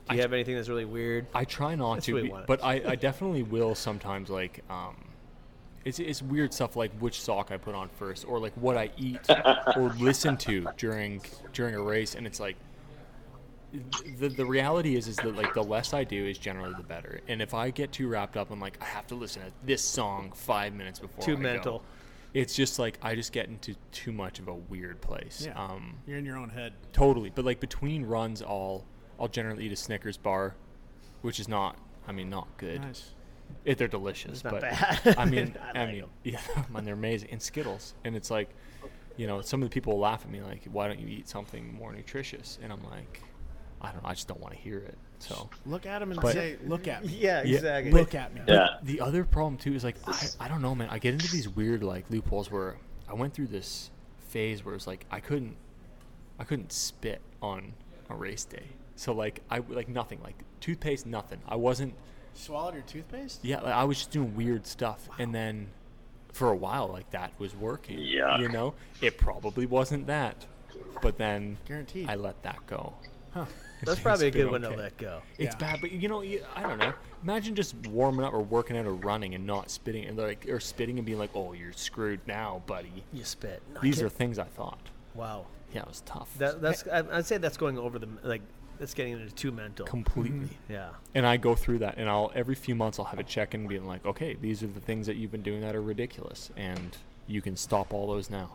do 0.10 0.16
you 0.16 0.20
I- 0.20 0.24
have 0.24 0.34
anything 0.34 0.56
that's 0.56 0.70
really 0.70 0.86
weird? 0.86 1.28
I 1.36 1.46
try 1.46 1.76
not 1.76 1.96
That's 1.96 2.06
to, 2.08 2.22
be- 2.22 2.34
but 2.48 2.64
I, 2.64 2.74
I 2.86 2.96
definitely 3.08 3.44
will 3.44 3.76
sometimes. 3.76 4.30
Like, 4.30 4.64
um, 4.72 4.96
it's 5.84 6.00
it's 6.00 6.22
weird 6.24 6.52
stuff 6.54 6.76
like 6.76 6.92
which 7.00 7.22
sock 7.22 7.52
I 7.52 7.58
put 7.58 7.76
on 7.76 7.90
first, 7.90 8.26
or 8.28 8.40
like 8.40 8.54
what 8.54 8.76
I 8.78 8.90
eat 8.98 9.20
or 9.76 9.90
listen 10.00 10.36
to 10.38 10.66
during 10.78 11.22
during 11.54 11.76
a 11.76 11.82
race, 11.82 12.16
and 12.16 12.26
it's 12.26 12.40
like. 12.40 12.56
The, 14.20 14.30
the 14.30 14.46
reality 14.46 14.96
is 14.96 15.08
is 15.08 15.16
that 15.18 15.36
like 15.36 15.54
the 15.54 15.64
less 15.64 15.94
I 15.94 16.04
do 16.04 16.26
is 16.26 16.38
generally 16.38 16.74
the 16.76 16.84
better, 16.84 17.22
and 17.28 17.42
if 17.42 17.54
I 17.54 17.70
get 17.72 17.92
too 17.92 18.08
wrapped 18.08 18.38
up, 18.38 18.52
I'm 18.52 18.60
like 18.60 18.78
I 18.82 18.86
have 18.86 19.08
to 19.08 19.16
listen 19.16 19.42
to 19.44 19.52
this 19.64 19.82
song 19.84 20.32
five 20.36 20.74
minutes 20.74 21.00
before 21.00 21.24
Too 21.24 21.34
I 21.34 21.36
go. 21.36 21.42
mental. 21.42 21.84
It's 22.34 22.54
just 22.56 22.80
like 22.80 22.98
I 23.02 23.16
just 23.16 23.32
get 23.32 23.48
into 23.48 23.76
too 23.92 24.12
much 24.12 24.40
of 24.40 24.48
a 24.50 24.54
weird 24.54 25.00
place. 25.02 25.46
Yeah. 25.48 25.54
Um, 25.62 25.96
You're 26.06 26.18
in 26.18 26.26
your 26.26 26.38
own 26.38 26.50
head. 26.50 26.74
Totally, 26.92 27.32
but 27.34 27.46
like 27.46 27.60
between 27.60 28.06
runs, 28.06 28.42
I'll 28.42 28.84
I'll 29.20 29.30
generally 29.30 29.66
eat 29.66 29.72
a 29.72 29.76
Snickers 29.78 30.18
bar, 30.18 30.56
which 31.22 31.40
is 31.40 31.48
not, 31.48 31.78
I 32.08 32.12
mean, 32.12 32.30
not 32.30 32.48
good. 32.58 32.82
Nice. 32.82 33.12
It, 33.64 33.78
they're 33.78 33.88
delicious, 33.88 34.32
It's 34.32 34.44
not 34.44 34.52
but 34.54 34.62
bad. 34.64 35.16
I 35.18 35.24
mean, 35.26 35.56
I 35.74 35.80
I, 35.80 35.86
like 35.86 35.94
mean, 35.94 36.02
'em. 36.04 36.10
yeah, 36.24 36.40
man, 36.70 36.84
they're 36.84 36.94
amazing. 36.96 37.30
And 37.32 37.42
Skittles, 37.42 37.94
and 38.04 38.16
it's 38.16 38.30
like, 38.32 38.50
you 39.18 39.28
know, 39.28 39.40
some 39.42 39.62
of 39.64 39.70
the 39.70 39.74
people 39.74 39.98
laugh 39.98 40.24
at 40.26 40.30
me 40.32 40.42
like, 40.42 40.64
"Why 40.66 40.88
don't 40.88 41.00
you 41.00 41.08
eat 41.08 41.30
something 41.30 41.74
more 41.74 41.94
nutritious?" 41.94 42.60
And 42.62 42.74
I'm 42.74 42.84
like, 42.90 43.22
I 43.86 43.91
don't 43.91 44.03
know, 44.03 44.10
I 44.10 44.14
just 44.14 44.28
don't 44.28 44.40
want 44.41 44.53
to 44.53 44.60
hear 44.60 44.80
it. 44.80 44.98
So 45.20 45.49
Look 45.66 45.86
at 45.86 46.02
him 46.02 46.12
and 46.12 46.20
But- 46.20 46.34
say, 46.34 46.57
"Look 46.66 46.88
at 46.88 47.06
me. 47.06 47.14
Yeah, 47.20 47.44
Yeah, 47.44 47.56
exactly. 47.56 47.91
Look 47.94 48.14
at 48.16 48.34
me." 48.34 48.41
Yeah. 48.48 48.78
the 48.84 48.99
other 49.02 49.24
problem 49.24 49.57
too 49.57 49.74
is 49.74 49.84
like 49.84 49.95
I, 50.07 50.28
I 50.41 50.48
don't 50.48 50.62
know, 50.62 50.76
man. 50.76 50.90
I 50.91 50.99
get 50.99 51.14
into 51.14 51.32
these 51.32 51.48
weird 51.48 51.84
like 51.84 52.06
loopholes 52.10 52.52
where 52.52 52.76
I 53.10 53.14
went 53.14 53.34
through 53.34 53.48
this 53.48 53.91
phase 54.28 54.66
where 54.66 54.76
it's 54.76 54.88
like 54.88 55.06
I 55.10 55.20
couldn't, 55.22 55.56
I 56.40 56.44
couldn't 56.44 56.72
spit 56.74 57.22
on 57.41 57.74
a 58.10 58.16
race 58.16 58.44
day. 58.45 58.66
So 58.98 59.14
like 59.14 59.41
I 59.49 59.60
like 59.70 59.88
nothing, 59.88 60.20
like 60.24 60.36
toothpaste, 60.60 61.06
nothing. 61.06 61.40
I 61.48 61.56
wasn't. 61.56 61.94
Swallowed 62.34 62.74
your 62.74 62.84
toothpaste? 62.84 63.40
Yeah, 63.45 63.62
like, 63.62 63.74
I 63.74 63.86
was 63.86 63.98
just 63.99 64.12
doing 64.12 64.36
weird 64.36 64.68
stuff, 64.68 65.07
and 65.18 65.34
then 65.34 65.68
for 66.34 66.49
a 66.52 66.56
while, 66.56 66.88
like 66.90 67.10
that 67.12 67.32
was 67.40 67.56
working. 67.56 67.98
Yeah, 67.99 68.38
You 68.40 68.49
know, 68.49 68.74
it 69.02 69.18
probably 69.18 69.66
wasn't 69.66 70.07
that, 70.07 70.45
but 71.02 71.18
then 71.18 71.57
Guaranteed. 71.66 72.10
I 72.10 72.16
let 72.16 72.44
that 72.44 72.68
go. 72.68 72.94
Huh. 73.36 73.45
That's 73.82 73.91
It's 73.98 74.02
probably 74.02 74.28
a 74.28 74.32
good 74.32 74.49
one 74.49 74.62
to 74.62 74.70
let 74.70 74.95
go. 74.98 75.22
It's 75.38 75.53
Yeah. 75.53 75.60
bad, 75.60 75.82
but 75.82 75.91
you 75.91 76.07
know, 76.07 76.22
you, 76.22 76.41
I 76.56 76.64
don't 76.64 76.78
know. 76.80 76.94
Imagine 77.22 77.53
just 77.53 77.76
warming 77.88 78.26
up 78.26 78.34
or 78.34 78.40
working 78.41 78.78
out 78.78 78.86
or 78.86 78.94
running 78.94 79.36
and 79.36 79.45
not 79.45 79.70
spitting 79.70 80.06
and 80.06 80.18
like 80.18 80.48
or 80.48 80.62
spitting 80.62 80.98
and 80.98 81.06
being 81.06 81.20
like, 81.20 81.32
"Oh, 81.36 81.52
you're 81.52 81.74
screwed 81.74 82.22
now, 82.26 82.64
buddy." 82.66 83.03
You 83.12 83.26
spit. 83.26 83.62
No, 83.74 83.82
These 83.82 84.02
are 84.02 84.07
things 84.10 84.40
I 84.40 84.45
thought. 84.45 84.80
wow. 85.14 85.45
Yeah, 85.74 85.82
it 85.82 85.88
was 85.90 86.02
tough. 86.06 86.30
That, 86.38 86.62
that's 86.62 86.88
I- 86.88 87.03
I'd 87.12 87.26
say 87.26 87.38
that's 87.38 87.57
going 87.57 87.78
over 87.78 87.99
the 87.99 88.07
like 88.24 88.41
that's 88.80 88.94
getting 88.94 89.14
into 89.14 89.34
too 89.36 89.52
mental. 89.52 89.86
completely. 89.86 90.40
Mm-hmm. 90.48 90.72
yeah. 90.72 90.90
And 91.14 91.26
I 91.28 91.36
go 91.36 91.53
through 91.56 91.80
that, 91.80 91.95
and 91.98 92.10
I'll 92.10 92.32
every 92.34 92.56
few 92.56 92.76
months 92.76 92.98
I'll 92.99 93.06
have 93.06 93.20
a 93.20 93.24
check 93.24 93.53
in, 93.53 93.68
being 93.68 93.86
like, 93.86 94.06
"Okay, 94.06 94.36
these 94.40 94.64
are 94.64 94.68
the 94.68 94.80
things 94.80 95.06
that 95.07 95.18
you've 95.18 95.32
been 95.32 95.44
doing 95.44 95.60
that 95.62 95.76
are 95.76 95.82
ridiculous, 95.82 96.49
and 96.56 96.95
you 97.28 97.41
can 97.41 97.57
stop 97.57 97.94
all 97.94 98.07
those 98.07 98.30
now." 98.30 98.52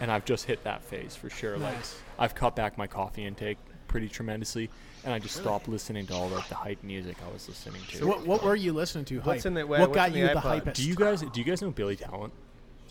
And 0.00 0.12
I've 0.12 0.26
just 0.26 0.44
hit 0.44 0.62
that 0.64 0.82
phase 0.84 1.16
for 1.16 1.30
sure. 1.30 1.56
Like 1.56 1.74
I've 2.18 2.34
cut 2.34 2.54
back 2.54 2.76
my 2.76 2.86
coffee 2.86 3.24
intake 3.24 3.56
pretty 3.90 4.08
tremendously, 4.08 4.70
and 5.04 5.12
I 5.12 5.18
just 5.18 5.34
stopped 5.34 5.68
listening 5.68 6.06
to 6.06 6.14
all 6.14 6.28
like 6.28 6.48
the 6.48 6.54
hype 6.54 6.82
music 6.84 7.16
I 7.28 7.32
was 7.32 7.48
listening 7.48 7.82
to. 7.90 7.96
So 7.98 8.06
what, 8.06 8.24
what 8.24 8.44
were 8.44 8.54
you 8.54 8.72
listening 8.72 9.04
to? 9.06 9.16
What's 9.18 9.42
hype? 9.42 9.46
in 9.46 9.54
the- 9.54 9.66
what 9.66 9.80
what's 9.80 9.94
got 9.94 10.08
in 10.08 10.12
the 10.14 10.18
you 10.20 10.26
the 10.28 10.34
iPod? 10.34 10.40
hype? 10.40 10.74
do 10.74 10.88
you 10.88 10.94
guys 10.94 11.20
do 11.20 11.40
you 11.40 11.44
guys 11.44 11.60
know 11.60 11.70
Billy 11.70 11.96
Talent? 11.96 12.32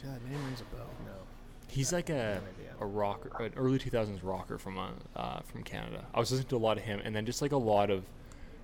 Yeah, 0.03 0.11
that 0.11 0.29
name 0.29 0.43
rings 0.45 0.61
a 0.61 0.75
bell. 0.75 0.85
No. 1.05 1.11
He's 1.69 1.93
like 1.93 2.09
a 2.09 2.41
idea. 2.57 2.73
a 2.81 2.85
rocker, 2.85 3.31
an 3.43 3.53
early 3.55 3.79
2000s 3.79 4.19
rocker 4.23 4.57
from 4.57 4.77
uh, 4.77 4.89
uh, 5.15 5.39
from 5.41 5.63
Canada. 5.63 6.05
I 6.13 6.19
was 6.19 6.31
listening 6.31 6.49
to 6.49 6.57
a 6.57 6.59
lot 6.59 6.77
of 6.77 6.83
him, 6.83 7.01
and 7.03 7.15
then 7.15 7.25
just 7.25 7.41
like 7.41 7.53
a 7.53 7.57
lot 7.57 7.89
of 7.89 8.03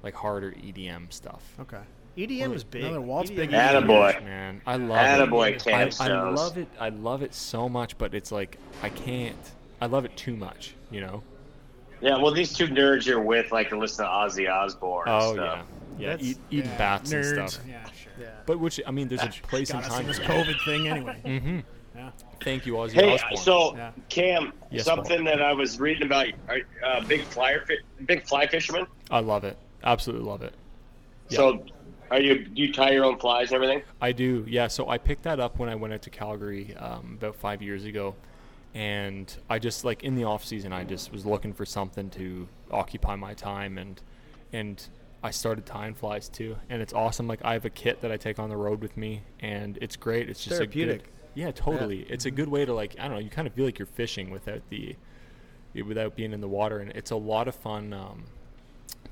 like 0.03 0.13
harder 0.13 0.51
EDM 0.51 1.11
stuff. 1.13 1.41
Okay. 1.61 1.81
EDM 2.17 2.53
is 2.53 2.63
big. 2.63 2.83
Another 2.83 3.01
Walt's 3.01 3.29
EDM 3.29 3.35
big 3.35 3.49
is 3.49 3.55
Attaboy. 3.55 4.23
Man, 4.23 4.61
I 4.65 4.75
love 4.77 4.97
Attaboy, 4.97 5.51
it. 5.51 5.63
Cam 5.63 5.89
I, 5.99 6.05
I 6.05 6.29
love 6.31 6.57
it. 6.57 6.67
I 6.79 6.89
love 6.89 7.21
it 7.23 7.33
so 7.33 7.69
much, 7.69 7.97
but 7.97 8.13
it's 8.13 8.31
like 8.31 8.57
I 8.83 8.89
can't. 8.89 9.37
I 9.79 9.85
love 9.85 10.03
it 10.03 10.15
too 10.17 10.35
much. 10.35 10.75
You 10.91 10.99
know. 11.01 11.23
Yeah, 12.05 12.17
well, 12.17 12.31
these 12.31 12.53
two 12.53 12.67
nerds 12.67 13.05
you're 13.07 13.19
with 13.21 13.51
like 13.51 13.69
to 13.69 13.77
listen 13.79 14.05
to 14.05 14.11
Ozzy 14.11 14.47
Osbourne. 14.51 15.05
Oh 15.07 15.33
stuff. 15.33 15.65
yeah, 15.97 16.03
yeah. 16.05 16.09
That's- 16.11 16.27
Eat, 16.27 16.37
eating 16.51 16.69
Yeah, 16.69 16.77
bats 16.77 17.11
and 17.11 17.25
stuff. 17.49 17.65
Yeah, 17.67 17.83
sure. 17.91 18.11
Yeah. 18.19 18.27
But 18.45 18.59
which 18.59 18.79
I 18.85 18.91
mean, 18.91 19.07
there's 19.07 19.23
a 19.23 19.27
place 19.47 19.71
and 19.71 19.81
Got 19.81 19.89
time. 19.91 20.05
this. 20.07 20.19
COVID 20.19 20.65
thing 20.65 20.87
anyway. 20.87 21.19
mm-hmm. 21.25 21.59
Yeah. 21.95 22.11
Thank 22.43 22.65
you, 22.67 22.73
Ozzy 22.73 22.91
Hey, 22.91 23.13
Osbourne. 23.15 23.37
so 23.37 23.75
Yeah. 23.75 23.91
Cam, 24.09 24.53
Yes, 24.69 24.85
something 24.85 25.23
that 25.23 25.41
I 25.41 25.53
was 25.53 25.79
reading 25.79 26.03
about, 26.03 26.27
are, 26.47 26.59
uh, 26.85 27.01
big 27.05 27.21
flyer, 27.23 27.65
big 28.05 28.27
fly 28.27 28.45
fisherman. 28.45 28.85
I 29.09 29.19
love 29.21 29.43
it. 29.43 29.57
Absolutely 29.83 30.27
love 30.27 30.43
it. 30.43 30.53
Yeah. 31.29 31.37
So, 31.37 31.65
are 32.11 32.21
you 32.21 32.45
do 32.45 32.61
you 32.61 32.71
tie 32.71 32.91
your 32.91 33.05
own 33.05 33.17
flies 33.17 33.47
and 33.51 33.55
everything? 33.55 33.81
I 33.99 34.11
do, 34.11 34.45
yeah. 34.47 34.67
So 34.67 34.89
I 34.89 34.99
picked 34.99 35.23
that 35.23 35.39
up 35.39 35.57
when 35.57 35.69
I 35.69 35.75
went 35.75 35.91
out 35.93 36.03
to 36.03 36.11
Calgary 36.11 36.75
um, 36.75 37.17
about 37.17 37.35
five 37.35 37.63
years 37.63 37.85
ago, 37.85 38.13
and 38.75 39.33
I 39.49 39.57
just 39.57 39.85
like 39.85 40.03
in 40.03 40.15
the 40.15 40.25
off 40.25 40.43
season, 40.43 40.73
I 40.73 40.83
just 40.83 41.11
was 41.11 41.25
looking 41.25 41.53
for 41.53 41.65
something 41.65 42.09
to 42.11 42.47
occupy 42.69 43.15
my 43.15 43.33
time, 43.33 43.77
and 43.77 43.99
and 44.51 44.85
I 45.23 45.31
started 45.31 45.65
tying 45.65 45.93
flies 45.95 46.27
too, 46.27 46.57
and 46.69 46.81
it's 46.81 46.91
awesome. 46.93 47.25
Like 47.25 47.39
I 47.43 47.53
have 47.53 47.63
a 47.63 47.69
kit 47.69 48.01
that 48.01 48.11
I 48.11 48.17
take 48.17 48.37
on 48.37 48.49
the 48.49 48.57
road 48.57 48.81
with 48.81 48.97
me, 48.97 49.21
and 49.39 49.79
it's 49.81 49.95
great. 49.95 50.29
It's 50.29 50.43
just 50.43 50.55
a 50.55 50.57
Therapeutic. 50.57 51.03
good, 51.05 51.11
yeah, 51.35 51.51
totally. 51.51 52.01
It's 52.09 52.25
a 52.25 52.31
good 52.31 52.49
way 52.49 52.65
to 52.65 52.73
like 52.73 52.95
I 52.99 53.03
don't 53.03 53.13
know. 53.13 53.19
You 53.19 53.29
kind 53.29 53.47
of 53.47 53.53
feel 53.53 53.63
like 53.65 53.79
you're 53.79 53.85
fishing 53.85 54.29
without 54.29 54.61
the 54.69 54.95
without 55.87 56.15
being 56.17 56.33
in 56.33 56.41
the 56.41 56.47
water, 56.49 56.79
and 56.79 56.91
it's 56.91 57.11
a 57.11 57.15
lot 57.15 57.47
of 57.47 57.55
fun. 57.55 57.93
Um, 57.93 58.25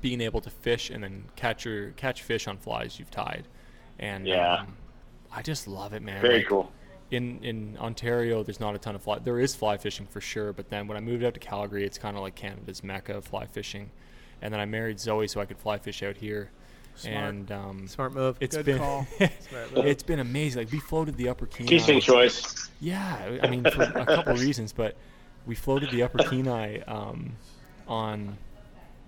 being 0.02 0.20
able 0.20 0.42
to 0.42 0.50
fish 0.50 0.90
and 0.90 1.02
then 1.02 1.24
catch 1.34 1.64
your 1.64 1.92
catch 1.92 2.22
fish 2.22 2.46
on 2.46 2.58
flies 2.58 2.98
you've 2.98 3.10
tied, 3.10 3.44
and 3.98 4.26
Yeah. 4.26 4.56
um, 4.56 4.76
I 5.32 5.40
just 5.40 5.66
love 5.66 5.94
it, 5.94 6.02
man. 6.02 6.20
Very 6.20 6.38
Like, 6.40 6.48
cool. 6.48 6.70
In 7.14 7.38
in 7.42 7.76
Ontario, 7.78 8.42
there's 8.42 8.60
not 8.60 8.74
a 8.74 8.78
ton 8.78 8.94
of 8.94 9.02
fly. 9.02 9.18
There 9.18 9.38
is 9.40 9.54
fly 9.54 9.76
fishing 9.76 10.06
for 10.06 10.20
sure, 10.20 10.52
but 10.52 10.68
then 10.70 10.86
when 10.88 10.96
I 10.96 11.00
moved 11.00 11.24
out 11.24 11.34
to 11.34 11.40
Calgary, 11.40 11.84
it's 11.84 11.98
kind 11.98 12.16
of 12.16 12.22
like 12.22 12.34
Canada's 12.34 12.82
mecca 12.82 13.16
of 13.16 13.24
fly 13.24 13.46
fishing. 13.46 13.90
And 14.42 14.52
then 14.52 14.60
I 14.60 14.66
married 14.66 15.00
Zoe, 15.00 15.26
so 15.28 15.40
I 15.40 15.46
could 15.46 15.58
fly 15.58 15.78
fish 15.78 16.02
out 16.02 16.16
here. 16.16 16.50
Smart. 16.96 17.16
And 17.16 17.50
um, 17.52 17.88
Smart 17.88 18.12
move. 18.14 18.36
it's 18.40 18.56
Good 18.56 18.66
been 18.66 18.78
call. 18.78 19.06
Smart 19.18 19.74
move. 19.74 19.86
it's 19.86 20.02
been 20.02 20.20
amazing. 20.20 20.62
Like 20.62 20.72
we 20.72 20.78
floated 20.80 21.16
the 21.16 21.28
Upper 21.28 21.46
Kenai. 21.46 21.68
Teaching 21.68 22.00
choice. 22.00 22.70
Yeah, 22.80 23.38
I 23.42 23.48
mean 23.48 23.64
for 23.64 23.82
a 23.82 24.04
couple 24.06 24.34
of 24.34 24.40
reasons, 24.48 24.72
but 24.72 24.96
we 25.46 25.54
floated 25.54 25.90
the 25.90 26.02
Upper 26.02 26.18
Kenai 26.18 26.78
um, 26.86 27.36
on 27.88 28.36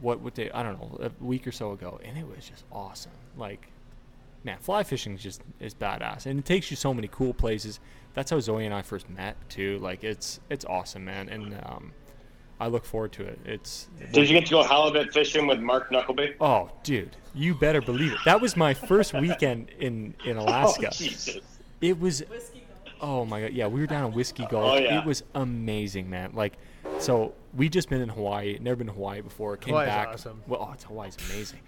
what 0.01 0.21
what 0.21 0.35
day? 0.35 0.51
I 0.53 0.63
don't 0.63 0.79
know, 0.81 0.99
a 1.07 1.25
week 1.25 1.47
or 1.47 1.53
so 1.53 1.73
ago, 1.73 2.01
and 2.05 2.17
it 2.19 2.27
was 2.27 2.49
just 2.49 2.65
awesome. 2.73 3.13
Like, 3.37 3.69
man, 4.47 4.59
fly 4.61 4.83
fishing 4.85 5.15
is 5.15 5.23
just 5.23 5.43
is 5.61 5.75
badass, 5.75 6.25
and 6.25 6.39
it 6.39 6.47
takes 6.47 6.71
you 6.71 6.77
so 6.77 6.95
many 6.95 7.09
cool 7.09 7.35
places. 7.35 7.81
That's 8.15 8.31
how 8.31 8.41
Zoe 8.41 8.65
and 8.65 8.73
I 8.75 8.81
first 8.81 9.11
met 9.11 9.37
too. 9.51 9.79
Like, 9.81 10.05
it's 10.05 10.41
it's 10.49 10.65
awesome, 10.65 11.05
man, 11.05 11.29
and 11.29 11.55
um, 11.67 11.93
I 12.59 12.69
look 12.69 12.87
forward 12.87 13.13
to 13.13 13.25
it. 13.25 13.39
It's 13.45 13.89
Did 14.13 14.31
you 14.31 14.39
get 14.39 14.47
to 14.47 14.53
go 14.53 14.63
halibut 14.63 15.13
fishing 15.13 15.47
with 15.47 15.61
Mark 15.61 15.93
Knuckleby? 15.93 16.37
oh, 16.41 16.71
dude, 16.83 17.17
you 17.35 17.55
better 17.55 17.83
believe 17.83 18.13
it. 18.13 18.19
That 18.25 18.41
was 18.41 18.57
my 18.57 18.73
first 18.73 19.13
weekend 19.13 19.71
in 19.79 20.15
in 20.25 20.37
Alaska. 20.39 20.87
Oh, 20.87 20.91
Jesus. 20.91 21.41
It 21.83 22.01
was 22.01 22.23
Oh 23.01 23.27
my 23.27 23.43
god, 23.43 23.53
yeah, 23.53 23.67
we 23.67 23.81
were 23.81 23.87
down 23.87 24.07
in 24.07 24.13
Whiskey 24.13 24.47
Gulch. 24.49 24.81
Oh, 24.81 24.83
yeah. 24.83 25.01
It 25.01 25.07
was 25.07 25.23
amazing, 25.35 26.09
man. 26.09 26.31
Like, 26.33 26.55
so 26.99 27.35
we 27.55 27.69
just 27.69 27.91
been 27.91 28.01
in 28.01 28.09
Hawaii. 28.09 28.59
Never 28.59 28.77
been 28.77 28.87
to 28.87 28.93
Hawaii 28.95 29.21
before. 29.21 29.57
Came 29.59 29.75
Hawaii's 29.75 29.89
back. 29.89 30.09
awesome. 30.09 30.43
Well, 30.47 30.67
oh, 30.67 30.73
it's 30.73 30.85
Hawaii's 30.85 31.17
amazing. 31.31 31.61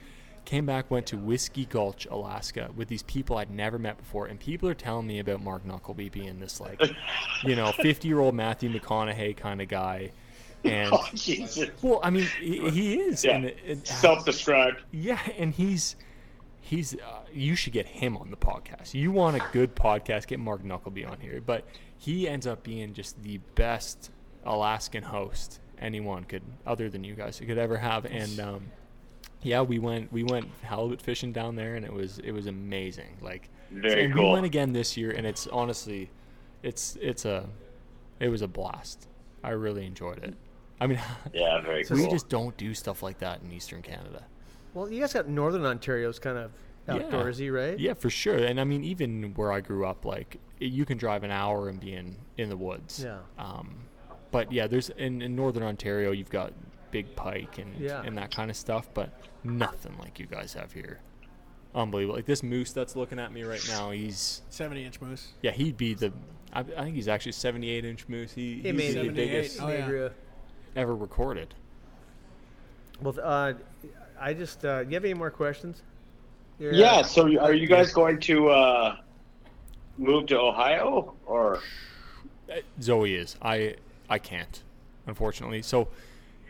Came 0.49 0.65
back, 0.65 0.91
went 0.91 1.05
to 1.09 1.19
Whiskey 1.19 1.67
Gulch, 1.67 2.07
Alaska, 2.11 2.71
with 2.75 2.89
these 2.89 3.03
people 3.03 3.37
I'd 3.37 3.51
never 3.51 3.79
met 3.79 3.99
before, 3.99 4.29
and 4.29 4.41
people 4.41 4.67
are 4.67 4.75
telling 4.75 5.07
me 5.07 5.19
about 5.19 5.43
Mark 5.43 5.63
Knuckleby 5.67 6.09
being 6.09 6.41
this 6.41 6.59
like, 6.59 6.81
you 7.45 7.55
know, 7.55 7.71
fifty-year-old 7.73 8.35
Matthew 8.35 8.71
McConaughey 8.73 9.37
kind 9.37 9.61
of 9.61 9.69
guy, 9.69 10.11
and 10.65 10.91
Oh, 10.91 11.05
Jesus. 11.13 11.69
well, 11.83 12.01
I 12.03 12.09
mean, 12.09 12.27
he, 12.41 12.71
he 12.71 12.95
is. 12.99 13.23
Yeah. 13.27 13.41
It- 13.41 13.87
Self-described. 13.87 14.81
yeah, 14.91 15.19
and 15.37 15.53
he's 15.53 15.97
he's 16.63 16.95
uh, 16.95 16.99
you 17.31 17.55
should 17.55 17.75
get 17.75 17.85
him 17.87 18.17
on 18.17 18.31
the 18.31 18.37
podcast. 18.39 18.95
You 18.95 19.13
want 19.13 19.37
a 19.37 19.45
good 19.53 19.75
podcast, 19.77 20.29
get 20.29 20.41
Mark 20.41 20.65
Knuckleby 20.65 21.05
on 21.05 21.21
here. 21.21 21.43
But 21.45 21.67
he 21.99 22.27
ends 22.27 22.47
up 22.47 22.63
being 22.63 22.95
just 22.95 23.23
the 23.23 23.37
best 23.55 24.11
Alaskan 24.47 25.03
host 25.03 25.61
anyone 25.79 26.25
could, 26.25 26.43
other 26.67 26.89
than 26.89 27.05
you 27.05 27.15
guys, 27.15 27.39
could 27.39 27.59
ever 27.59 27.77
have. 27.77 28.07
And 28.07 28.41
um, 28.41 28.63
yeah, 29.43 29.61
we 29.63 29.79
went 29.79 30.13
we 30.13 30.23
went 30.25 30.49
halibut 30.63 31.01
fishing 31.01 31.33
down 31.33 31.57
there, 31.57 31.75
and 31.77 31.85
it 31.85 31.93
was 31.93 32.19
it 32.21 32.33
was 32.33 32.47
amazing. 32.47 33.17
Like, 33.21 33.49
Very 33.71 34.05
and 34.07 34.15
cool. 34.15 34.29
we 34.29 34.33
went 34.35 34.47
again 34.47 34.73
this 34.73 34.97
year, 34.97 35.11
and 35.11 35.27
it's 35.27 35.47
honestly, 35.49 36.11
it's 36.63 36.97
it's 37.01 37.25
a 37.25 37.49
it 38.21 38.29
was 38.29 38.43
a 38.43 38.49
blast. 38.49 39.09
I 39.45 39.51
really 39.51 39.87
enjoyed 39.87 40.19
it. 40.25 40.35
I 40.81 40.87
mean, 40.87 41.01
Yeah, 41.33 41.61
very 41.61 41.85
cool. 41.85 41.97
we 41.97 42.09
just 42.09 42.29
don't 42.29 42.57
do 42.57 42.75
stuff 42.75 43.03
like 43.03 43.19
that 43.19 43.41
in 43.43 43.53
Eastern 43.53 43.83
Canada. 43.83 44.25
Well, 44.75 44.91
you 44.91 45.01
guys 45.01 45.13
got 45.13 45.29
Northern 45.29 45.65
Ontario's 45.65 46.19
kind 46.19 46.37
of 46.39 46.51
Yeah. 46.89 46.95
outdoorsy, 47.03 47.53
right? 47.53 47.79
Yeah, 47.79 47.95
for 47.95 48.11
sure. 48.11 48.37
And 48.39 48.61
I 48.61 48.65
mean, 48.65 48.83
even 48.85 49.33
where 49.35 49.53
I 49.53 49.61
grew 49.61 49.87
up, 49.87 50.05
like 50.05 50.39
you 50.59 50.85
can 50.85 50.99
drive 50.99 51.23
an 51.23 51.31
hour 51.31 51.69
and 51.69 51.79
be 51.79 51.95
in 51.95 52.17
in 52.37 52.49
the 52.49 52.57
woods. 52.57 53.03
Yeah. 53.05 53.19
Um, 53.39 53.77
but 54.31 54.53
yeah, 54.53 54.67
there's 54.67 54.91
in, 54.91 55.23
in 55.23 55.35
northern 55.37 55.63
Ontario, 55.63 56.11
you've 56.13 56.31
got 56.31 56.53
big 56.91 57.15
pike 57.17 57.59
and 57.59 57.75
Yeah. 57.79 58.03
and 58.03 58.17
that 58.19 58.31
kind 58.31 58.51
of 58.51 58.57
stuff, 58.57 58.89
but 58.95 59.11
nothing 59.45 59.97
like 59.99 60.19
you 60.19 60.27
guys 60.27 60.53
have 60.55 60.73
here. 60.73 61.01
Unbelievable. 61.75 62.17
Like 62.17 62.25
this 62.27 62.43
moose 62.43 62.73
that's 62.73 62.97
looking 62.97 63.19
at 63.19 63.33
me 63.33 63.43
right 63.45 63.65
now, 63.69 63.91
he's 63.91 64.43
70 64.51 64.85
inch 64.85 65.01
moose. 65.01 65.29
yeah, 65.43 65.51
he'd 65.51 65.77
be 65.77 65.95
the. 65.95 66.13
I, 66.53 66.61
I 66.61 66.65
think 66.85 66.95
he's 66.95 67.09
actually 67.09 67.33
78 67.33 67.85
inch 67.85 68.09
moose. 68.09 68.33
He, 68.33 68.55
He 68.55 68.61
he'd 68.63 68.77
made 68.77 68.95
the 68.97 69.09
biggest 69.11 69.61
Oh, 69.61 69.69
yeah. 69.69 70.09
Ever 70.77 70.97
recorded. 70.97 71.55
Well, 73.01 73.15
uh, 73.23 73.53
I 74.19 74.35
just. 74.35 74.65
Uh, 74.65 74.85
you 74.89 74.95
have 74.95 75.05
any 75.05 75.15
more 75.15 75.31
questions? 75.31 75.83
You're, 76.59 76.73
Yeah. 76.73 76.97
uh, 76.97 77.03
So, 77.05 77.39
are 77.39 77.53
you 77.53 77.67
guys 77.69 77.93
going 77.93 78.19
to 78.21 78.49
uh, 78.49 78.97
move 79.99 80.27
to 80.27 80.39
Ohio 80.39 81.15
or 81.27 81.61
Uh, 82.51 82.57
Zoe 82.81 83.15
is. 83.15 83.37
I 83.43 83.77
I 84.09 84.19
can't, 84.19 84.63
unfortunately. 85.07 85.61
So 85.63 85.89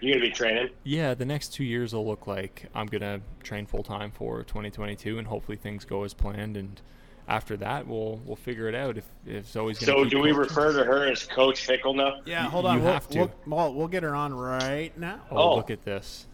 you 0.00 0.12
gonna 0.14 0.24
be 0.24 0.30
training? 0.30 0.68
Yeah, 0.84 1.14
the 1.14 1.24
next 1.24 1.52
two 1.54 1.64
years 1.64 1.92
will 1.94 2.06
look 2.06 2.26
like 2.26 2.66
I'm 2.74 2.86
gonna 2.86 3.20
train 3.42 3.66
full 3.66 3.82
time 3.82 4.10
for 4.10 4.42
2022, 4.44 5.18
and 5.18 5.26
hopefully 5.26 5.56
things 5.56 5.84
go 5.84 6.04
as 6.04 6.14
planned. 6.14 6.56
And 6.56 6.80
after 7.26 7.56
that, 7.58 7.86
we'll 7.86 8.20
we'll 8.24 8.36
figure 8.36 8.68
it 8.68 8.74
out 8.74 8.96
if 8.98 9.04
if 9.26 9.46
Zoe's 9.48 9.78
gonna. 9.78 9.92
So, 9.92 10.02
keep 10.04 10.10
do 10.12 10.18
we 10.20 10.30
coaching. 10.30 10.38
refer 10.40 10.72
to 10.78 10.84
her 10.84 11.06
as 11.10 11.24
Coach 11.24 11.64
Fickle 11.66 11.94
now? 11.94 12.20
Yeah, 12.24 12.44
You- 12.44 12.50
hold 12.50 12.64
you 12.64 12.70
on. 12.70 12.82
We'll, 12.82 12.92
have 12.92 13.08
to. 13.10 13.18
We'll, 13.18 13.30
we'll, 13.46 13.74
we'll 13.74 13.88
get 13.88 14.02
her 14.02 14.14
on 14.14 14.32
right 14.34 14.96
now. 14.98 15.20
Oh, 15.30 15.36
Oh. 15.36 15.56
look 15.56 15.70
at 15.70 15.84
this. 15.84 16.26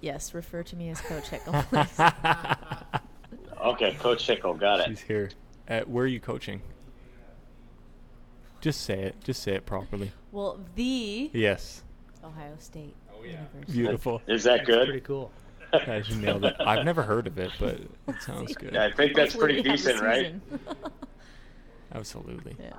Yes, 0.00 0.34
refer 0.34 0.62
to 0.64 0.76
me 0.76 0.90
as 0.90 1.00
Coach 1.00 1.30
Hickel, 1.30 1.64
please. 1.70 3.00
Okay, 3.64 3.94
Coach 3.94 4.26
Fickle, 4.26 4.52
got 4.52 4.80
it. 4.80 4.88
She's 4.88 5.00
here. 5.00 5.30
Uh, 5.66 5.80
where 5.82 6.04
are 6.04 6.08
you 6.08 6.20
coaching? 6.20 6.60
Just 8.64 8.80
say 8.80 9.02
it. 9.02 9.16
Just 9.22 9.42
say 9.42 9.52
it 9.56 9.66
properly. 9.66 10.10
well, 10.32 10.58
the 10.74 11.30
Yes. 11.34 11.82
Ohio 12.24 12.54
State 12.58 12.94
University. 13.22 13.72
Beautiful. 13.72 14.22
Is 14.26 14.44
that 14.44 14.64
good? 14.64 14.86
Pretty 14.86 15.00
good? 15.00 15.04
cool. 15.06 15.30
Guys, 15.84 16.08
you 16.08 16.16
nailed 16.16 16.46
it. 16.46 16.54
I've 16.60 16.82
never 16.86 17.02
heard 17.02 17.26
of 17.26 17.36
it, 17.38 17.50
but 17.60 17.74
it 18.08 18.22
sounds 18.22 18.54
good. 18.56 18.74
I 18.74 18.90
think 18.92 19.14
that's 19.14 19.34
Hopefully 19.34 19.60
pretty 19.62 19.68
we 19.68 19.76
have 19.76 19.80
a 19.80 19.82
decent, 19.82 20.02
right? 20.02 20.34
season. 20.48 20.60
Absolutely. 21.94 22.56
yeah. 22.58 22.70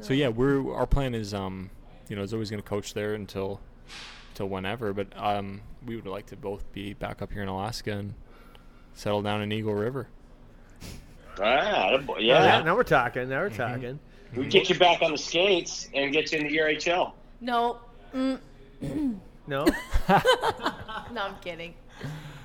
So 0.00 0.12
yeah, 0.12 0.28
we're 0.28 0.74
our 0.74 0.86
plan 0.86 1.14
is 1.14 1.32
um, 1.32 1.70
you 2.10 2.16
know, 2.16 2.26
Zoe's 2.26 2.50
gonna 2.50 2.60
coach 2.62 2.92
there 2.92 3.14
until 3.14 3.60
till 4.34 4.48
whenever, 4.50 4.92
but 4.92 5.06
um, 5.16 5.62
we 5.86 5.96
would 5.96 6.06
like 6.06 6.26
to 6.26 6.36
both 6.36 6.70
be 6.74 6.92
back 6.92 7.22
up 7.22 7.32
here 7.32 7.42
in 7.42 7.48
Alaska 7.48 7.92
and 7.92 8.12
settle 8.92 9.22
down 9.22 9.40
in 9.40 9.50
Eagle 9.52 9.74
River. 9.74 10.08
Ah, 11.40 11.96
Oh, 12.08 12.18
yeah. 12.18 12.44
yeah. 12.58 12.62
Now 12.62 12.76
we're 12.76 12.82
talking. 12.84 13.28
Now 13.30 13.40
we're 13.40 13.48
Mm-hmm. 13.50 13.56
talking. 13.56 13.98
We 14.36 14.46
get 14.46 14.68
you 14.68 14.78
back 14.78 15.02
on 15.02 15.12
the 15.12 15.18
skates 15.18 15.88
and 15.94 16.12
get 16.12 16.32
you 16.32 16.38
in 16.38 16.48
the 16.48 16.56
ERHL. 16.56 17.12
No. 17.40 17.78
Mm, 18.14 18.40
No. 19.46 19.64
no, 20.08 21.22
I'm 21.22 21.36
kidding. 21.42 21.74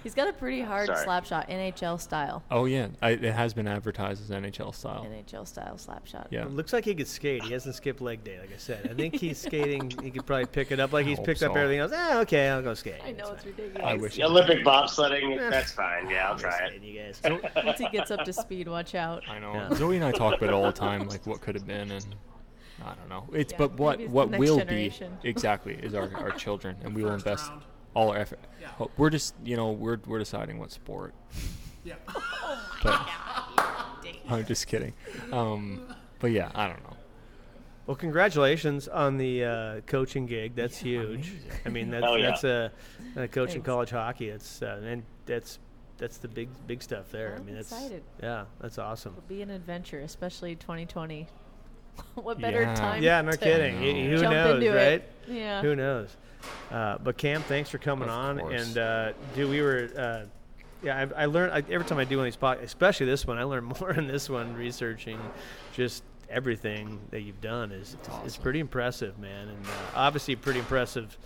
He's 0.04 0.16
got 0.16 0.28
a 0.30 0.34
pretty 0.34 0.62
hard 0.62 0.88
Sorry. 0.88 1.04
slap 1.04 1.26
shot, 1.26 1.50
NHL 1.50 2.00
style. 2.00 2.42
Oh 2.50 2.66
yeah, 2.66 2.88
I, 3.02 3.12
it 3.12 3.24
has 3.34 3.54
been 3.54 3.68
advertised 3.68 4.22
as 4.24 4.30
NHL 4.30 4.74
style. 4.74 5.06
NHL 5.10 5.46
style 5.48 5.78
slap 5.78 6.08
shot. 6.08 6.28
Yeah. 6.30 6.44
It 6.44 6.52
looks 6.52 6.72
like 6.74 6.86
he 6.86 6.96
could 6.96 7.08
skate. 7.08 7.44
He 7.44 7.54
hasn't 7.54 7.76
skipped 7.76 8.00
leg 8.02 8.24
day, 8.24 8.40
like 8.40 8.54
I 8.54 8.58
said. 8.58 8.88
I 8.90 8.94
think 8.94 9.16
he's 9.16 9.38
skating. 9.42 9.92
He 10.02 10.10
could 10.12 10.26
probably 10.26 10.46
pick 10.46 10.72
it 10.72 10.80
up 10.80 10.94
like 10.94 11.06
he's 11.06 11.18
hope 11.18 11.26
picked 11.26 11.44
up 11.44 11.56
everything 11.56 11.80
else. 11.80 11.92
Ah, 11.94 12.20
okay, 12.22 12.50
I'll 12.50 12.62
go 12.62 12.74
skate. 12.74 12.96
I 13.06 13.12
know 13.12 13.32
it's 13.34 13.46
ridiculous. 13.46 13.82
I 13.84 13.96
wish. 13.96 14.20
Olympic 14.20 14.64
bobsledding, 14.66 15.38
that's 15.50 15.72
fine. 15.72 16.10
Yeah, 16.10 16.30
I'll 16.30 16.38
try 16.38 16.58
it. 16.68 16.82
You 16.82 17.00
guys. 17.00 17.22
Once 17.66 17.80
he 17.80 17.90
gets 17.90 18.12
up 18.12 18.24
to 18.26 18.34
speed, 18.34 18.68
watch 18.68 18.96
out. 18.96 19.24
I 19.30 19.40
know. 19.40 19.54
Yeah. 19.54 19.74
Zoe 19.76 19.96
and 19.96 20.06
I 20.06 20.12
talk 20.12 20.36
about 20.38 20.50
it 20.50 20.54
all 20.54 20.64
the 20.64 20.72
time, 20.72 21.08
like 21.10 21.26
what 21.28 21.42
could 21.42 21.56
have 21.56 21.68
been, 21.68 21.92
and 21.92 22.06
I 22.86 22.94
don't 22.96 23.10
know. 23.10 23.26
It's 23.34 23.52
Yeah, 23.52 23.58
but 23.58 23.74
what 23.78 24.00
it's 24.00 24.12
what 24.12 24.30
will 24.30 24.58
generation. 24.60 25.18
be 25.22 25.30
exactly 25.30 25.74
is 25.76 25.94
our, 25.94 26.10
our 26.16 26.32
children, 26.32 26.78
and 26.84 26.96
we 26.96 27.04
will 27.04 27.14
invest 27.14 27.50
round. 27.50 27.64
All 28.00 28.12
our 28.12 28.18
effort. 28.18 28.40
Yeah. 28.62 28.88
We're 28.98 29.10
just 29.10 29.36
you 29.44 29.58
know 29.58 29.72
we're 29.72 30.00
we're 30.08 30.20
deciding 30.20 30.58
what 30.60 30.72
sport. 30.72 31.14
Yeah. 31.84 31.96
But 32.82 33.10
I'm 34.30 34.46
just 34.46 34.68
kidding. 34.68 34.94
Um, 35.34 35.82
but 36.20 36.32
yeah, 36.32 36.50
I 36.56 36.68
don't 36.68 36.82
know. 36.84 36.96
Well, 37.86 37.98
congratulations 37.98 38.88
on 38.88 39.18
the 39.18 39.44
uh, 39.44 39.82
coaching 39.82 40.26
gig. 40.26 40.56
That's 40.56 40.78
huge. 40.78 41.34
I 41.66 41.70
mean, 41.70 41.90
that's, 41.90 42.06
Hell 42.06 42.18
yeah. 42.18 42.30
that's 42.30 42.44
a, 42.46 42.72
uh 43.18 43.28
coaching 43.28 43.56
Thanks. 43.56 43.66
college 43.66 43.90
hockey. 43.90 44.30
It's 44.30 44.62
uh, 44.62 44.80
and 44.86 45.04
that's 45.26 45.60
that's 45.98 46.18
the 46.20 46.30
big 46.30 46.48
big 46.68 46.82
stuff 46.82 47.12
there. 47.12 47.34
I 47.34 47.40
I'm 47.40 47.46
mean, 47.46 47.56
that's 47.56 47.72
excited. 47.72 48.04
yeah, 48.24 48.46
that's 48.62 48.78
awesome. 48.78 49.14
It'll 49.18 49.28
be 49.28 49.42
an 49.42 49.50
adventure, 49.50 50.00
especially 50.00 50.56
2020. 50.56 51.28
what 52.16 52.40
better 52.40 52.62
Yeah. 52.62 52.76
time? 52.76 53.04
Yeah, 53.04 53.22
no 53.22 53.32
to 53.32 53.38
kidding. 53.38 53.82
Y- 53.82 53.92
know. 53.92 54.10
Who 54.12 54.18
jump 54.22 54.34
knows, 54.34 54.56
into 54.64 54.74
right? 54.74 54.86
it. 54.94 55.12
Yeah. 55.28 55.62
Who 55.62 55.76
knows? 55.76 56.16
Uh, 56.72 56.98
but 57.00 57.18
Cam, 57.18 57.42
thanks 57.44 57.70
for 57.70 57.78
coming 57.78 58.10
Of 58.10 58.16
on. 58.16 58.40
course. 58.40 58.68
And 58.68 58.78
uh, 58.78 59.14
dude, 59.36 59.50
we 59.50 59.62
were. 59.62 59.90
Uh, 59.96 60.26
yeah, 60.82 61.08
I, 61.16 61.24
I 61.24 61.26
learned 61.26 61.52
I, 61.52 61.58
every 61.70 61.86
time 61.86 61.98
I 61.98 62.06
do 62.06 62.18
one 62.18 62.26
of 62.26 62.34
these 62.34 62.40
podcasts, 62.40 62.64
especially 62.64 63.06
this 63.06 63.28
one. 63.28 63.38
I 63.38 63.44
learn 63.44 63.66
more 63.80 63.92
in 63.92 64.08
this 64.08 64.30
one 64.30 64.56
researching 64.56 65.20
just 65.74 66.04
everything 66.30 67.00
that 67.10 67.22
you've 67.22 67.42
done 67.42 67.72
is 67.72 67.96
it's, 67.96 68.10
awesome. 68.10 68.44
pretty 68.44 68.60
impressive, 68.60 69.18
man. 69.20 69.50
And 69.50 69.66
uh, 69.66 69.70
obviously, 69.96 70.36
pretty 70.36 70.60
impressive, 70.60 71.18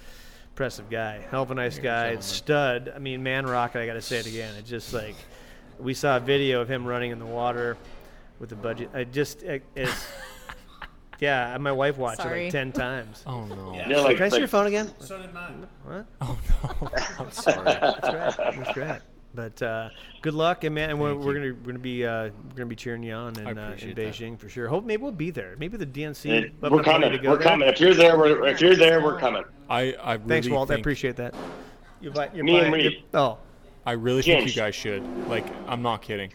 impressive 0.52 0.90
guy. 0.90 1.20
Hell 1.30 1.44
of 1.44 1.52
a 1.52 1.56
nice 1.56 1.78
guy, 1.78 2.18
stud. 2.20 2.92
I 2.96 3.00
mean, 3.00 3.22
man, 3.22 3.46
rocket. 3.46 3.82
I 3.82 3.86
got 3.86 3.94
to 3.94 4.02
say 4.02 4.18
it 4.18 4.28
again. 4.28 4.56
It's 4.56 4.70
just 4.70 4.94
like 4.94 5.16
we 5.80 5.94
saw 5.94 6.18
a 6.18 6.20
video 6.20 6.62
of 6.62 6.70
him 6.70 6.86
running 6.86 7.12
in 7.12 7.20
the 7.20 7.26
water 7.26 7.78
with 8.40 8.50
the 8.50 8.56
budget. 8.56 8.90
I 8.94 9.04
just 9.04 9.44
it, 9.44 9.64
it's. 9.76 10.08
Yeah, 11.20 11.58
my 11.60 11.72
wife 11.72 11.98
watched 11.98 12.22
it 12.26 12.30
like 12.44 12.52
ten 12.52 12.72
times. 12.72 13.24
Oh 13.28 13.46
no. 13.46 13.72
They're 13.88 14.02
like, 14.02 14.18
Can 14.18 14.26
I 14.26 14.30
see 14.30 14.34
like- 14.34 14.40
your 14.40 14.48
phone 14.48 14.68
again? 14.68 14.92
So 15.00 15.22
did 15.22 15.34
mine. 15.34 15.68
What? 15.84 16.06
Oh 16.22 16.38
no. 16.82 16.90
I'm 17.20 17.32
sorry. 17.32 17.64
That's 17.66 18.04
right. 18.08 18.56
That's 18.58 18.78
right. 18.78 19.02
But 19.36 19.60
uh, 19.64 19.90
good 20.22 20.36
luck, 20.36 20.64
and 20.64 20.76
man, 20.76 20.92
and 20.92 21.00
we're, 21.00 21.16
we're 21.16 21.34
you. 21.38 21.54
gonna 21.54 21.62
we're 21.62 21.72
gonna 21.72 21.80
be 21.80 22.06
uh, 22.06 22.26
we're 22.26 22.56
gonna 22.56 22.66
be 22.68 22.76
cheering 22.76 23.02
you 23.02 23.14
on 23.14 23.36
in, 23.40 23.48
uh, 23.48 23.50
in 23.50 23.58
appreciate 23.58 23.96
that. 23.96 24.06
Beijing 24.14 24.38
for 24.38 24.48
sure. 24.48 24.68
Hope 24.68 24.86
maybe 24.86 25.02
we'll 25.02 25.12
be 25.12 25.32
there. 25.32 25.56
Maybe 25.58 25.76
the 25.76 25.88
DNC. 25.88 26.30
We're 26.30 26.36
let 26.36 26.72
enough 26.72 26.72
money 26.72 26.84
coming. 26.84 27.12
to 27.14 27.18
go 27.18 27.30
We're 27.32 27.38
there. 27.38 27.48
coming. 27.48 27.68
If 27.68 27.80
you're 27.80 27.96
there, 27.96 28.16
we're, 28.18 28.46
if 28.46 28.62
you're 28.62 28.76
there, 28.76 29.02
we're 29.04 29.20
coming. 29.20 29.44
I 29.72 29.94
I 29.94 30.14
really 30.16 30.28
Thanks, 30.28 30.50
Walt. 30.50 30.70
I 30.70 30.76
think, 30.76 30.84
appreciate 30.84 31.16
that. 31.16 31.34
You 32.00 32.12
buy, 32.12 32.30
you're 32.36 32.44
Me 32.44 32.60
and 32.60 32.72
Reed. 32.72 32.84
you're- 32.84 33.04
Oh, 33.16 33.40
I 33.88 33.94
really 33.94 34.22
think 34.22 34.46
you 34.48 34.54
guys 34.54 34.76
should. 34.76 35.02
Like, 35.28 35.46
I'm 35.68 35.82
not 35.82 36.04
kidding. 36.04 36.32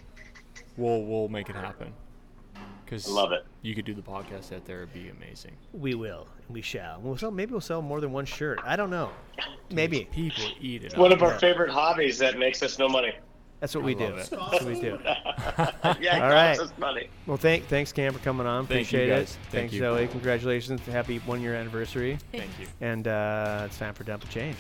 We'll 0.77 1.03
we'll 1.05 1.29
make 1.29 1.49
it 1.51 1.55
happen. 1.55 1.93
Cause 2.87 3.09
Love 3.09 3.31
it. 3.33 3.45
You 3.63 3.75
could 3.75 3.85
do 3.85 3.93
the 3.95 4.03
podcast 4.03 4.55
out 4.55 4.65
there. 4.67 4.79
It'd 4.83 4.93
be 4.95 5.09
amazing. 5.09 5.53
we 5.73 5.95
will. 5.95 6.27
We 6.49 6.63
shall. 6.63 7.01
We'll 7.03 7.17
sell. 7.17 7.31
Maybe 7.33 7.53
we'll 7.53 7.61
sell 7.61 7.83
more 7.83 8.01
than 8.01 8.13
one 8.13 8.25
shirt. 8.25 8.61
I 8.65 8.77
don't 8.77 8.91
know. 8.91 9.11
Maybe 9.71 10.05
People 10.13 10.45
eat 10.61 10.85
it. 10.85 10.97
One 10.97 11.13
of 11.13 11.23
our 11.23 11.33
Yeah. 11.33 11.39
favorite 11.39 11.71
hobbies 11.71 12.19
that 12.19 12.39
makes 12.39 12.63
us 12.63 12.79
no 12.79 12.89
money. 12.89 13.13
that's 13.61 13.75
what 13.75 13.83
we 13.83 13.95
do. 13.97 14.15
That's 14.15 14.31
what 14.31 14.63
we 14.65 14.81
do. 14.81 14.99
yeah, 15.05 16.17
it 16.19 16.23
All 16.23 16.31
right. 16.31 16.79
money. 16.79 17.09
Well, 17.27 17.37
thank 17.37 17.65
thanks 17.67 17.91
Cam 17.93 18.13
for 18.13 18.21
coming 18.21 18.47
on. 18.47 18.67
Thank 18.69 18.93
you, 18.93 18.99
Appreciate 19.01 19.09
guys. 19.17 19.31
it. 19.33 19.35
Thank 19.35 19.51
Thanks 19.51 19.73
you. 19.75 19.81
Zoe. 19.81 20.07
Congratulations. 20.07 20.81
Happy 20.87 21.19
one 21.27 21.41
year 21.43 21.55
anniversary. 21.57 22.19
Thank 22.31 22.51
you. 22.61 22.67
And 22.81 23.09
uh, 23.09 23.65
it's 23.67 23.77
time 23.79 23.95
for 23.95 24.05
Dump 24.05 24.23
and 24.23 24.31
Change. 24.31 24.57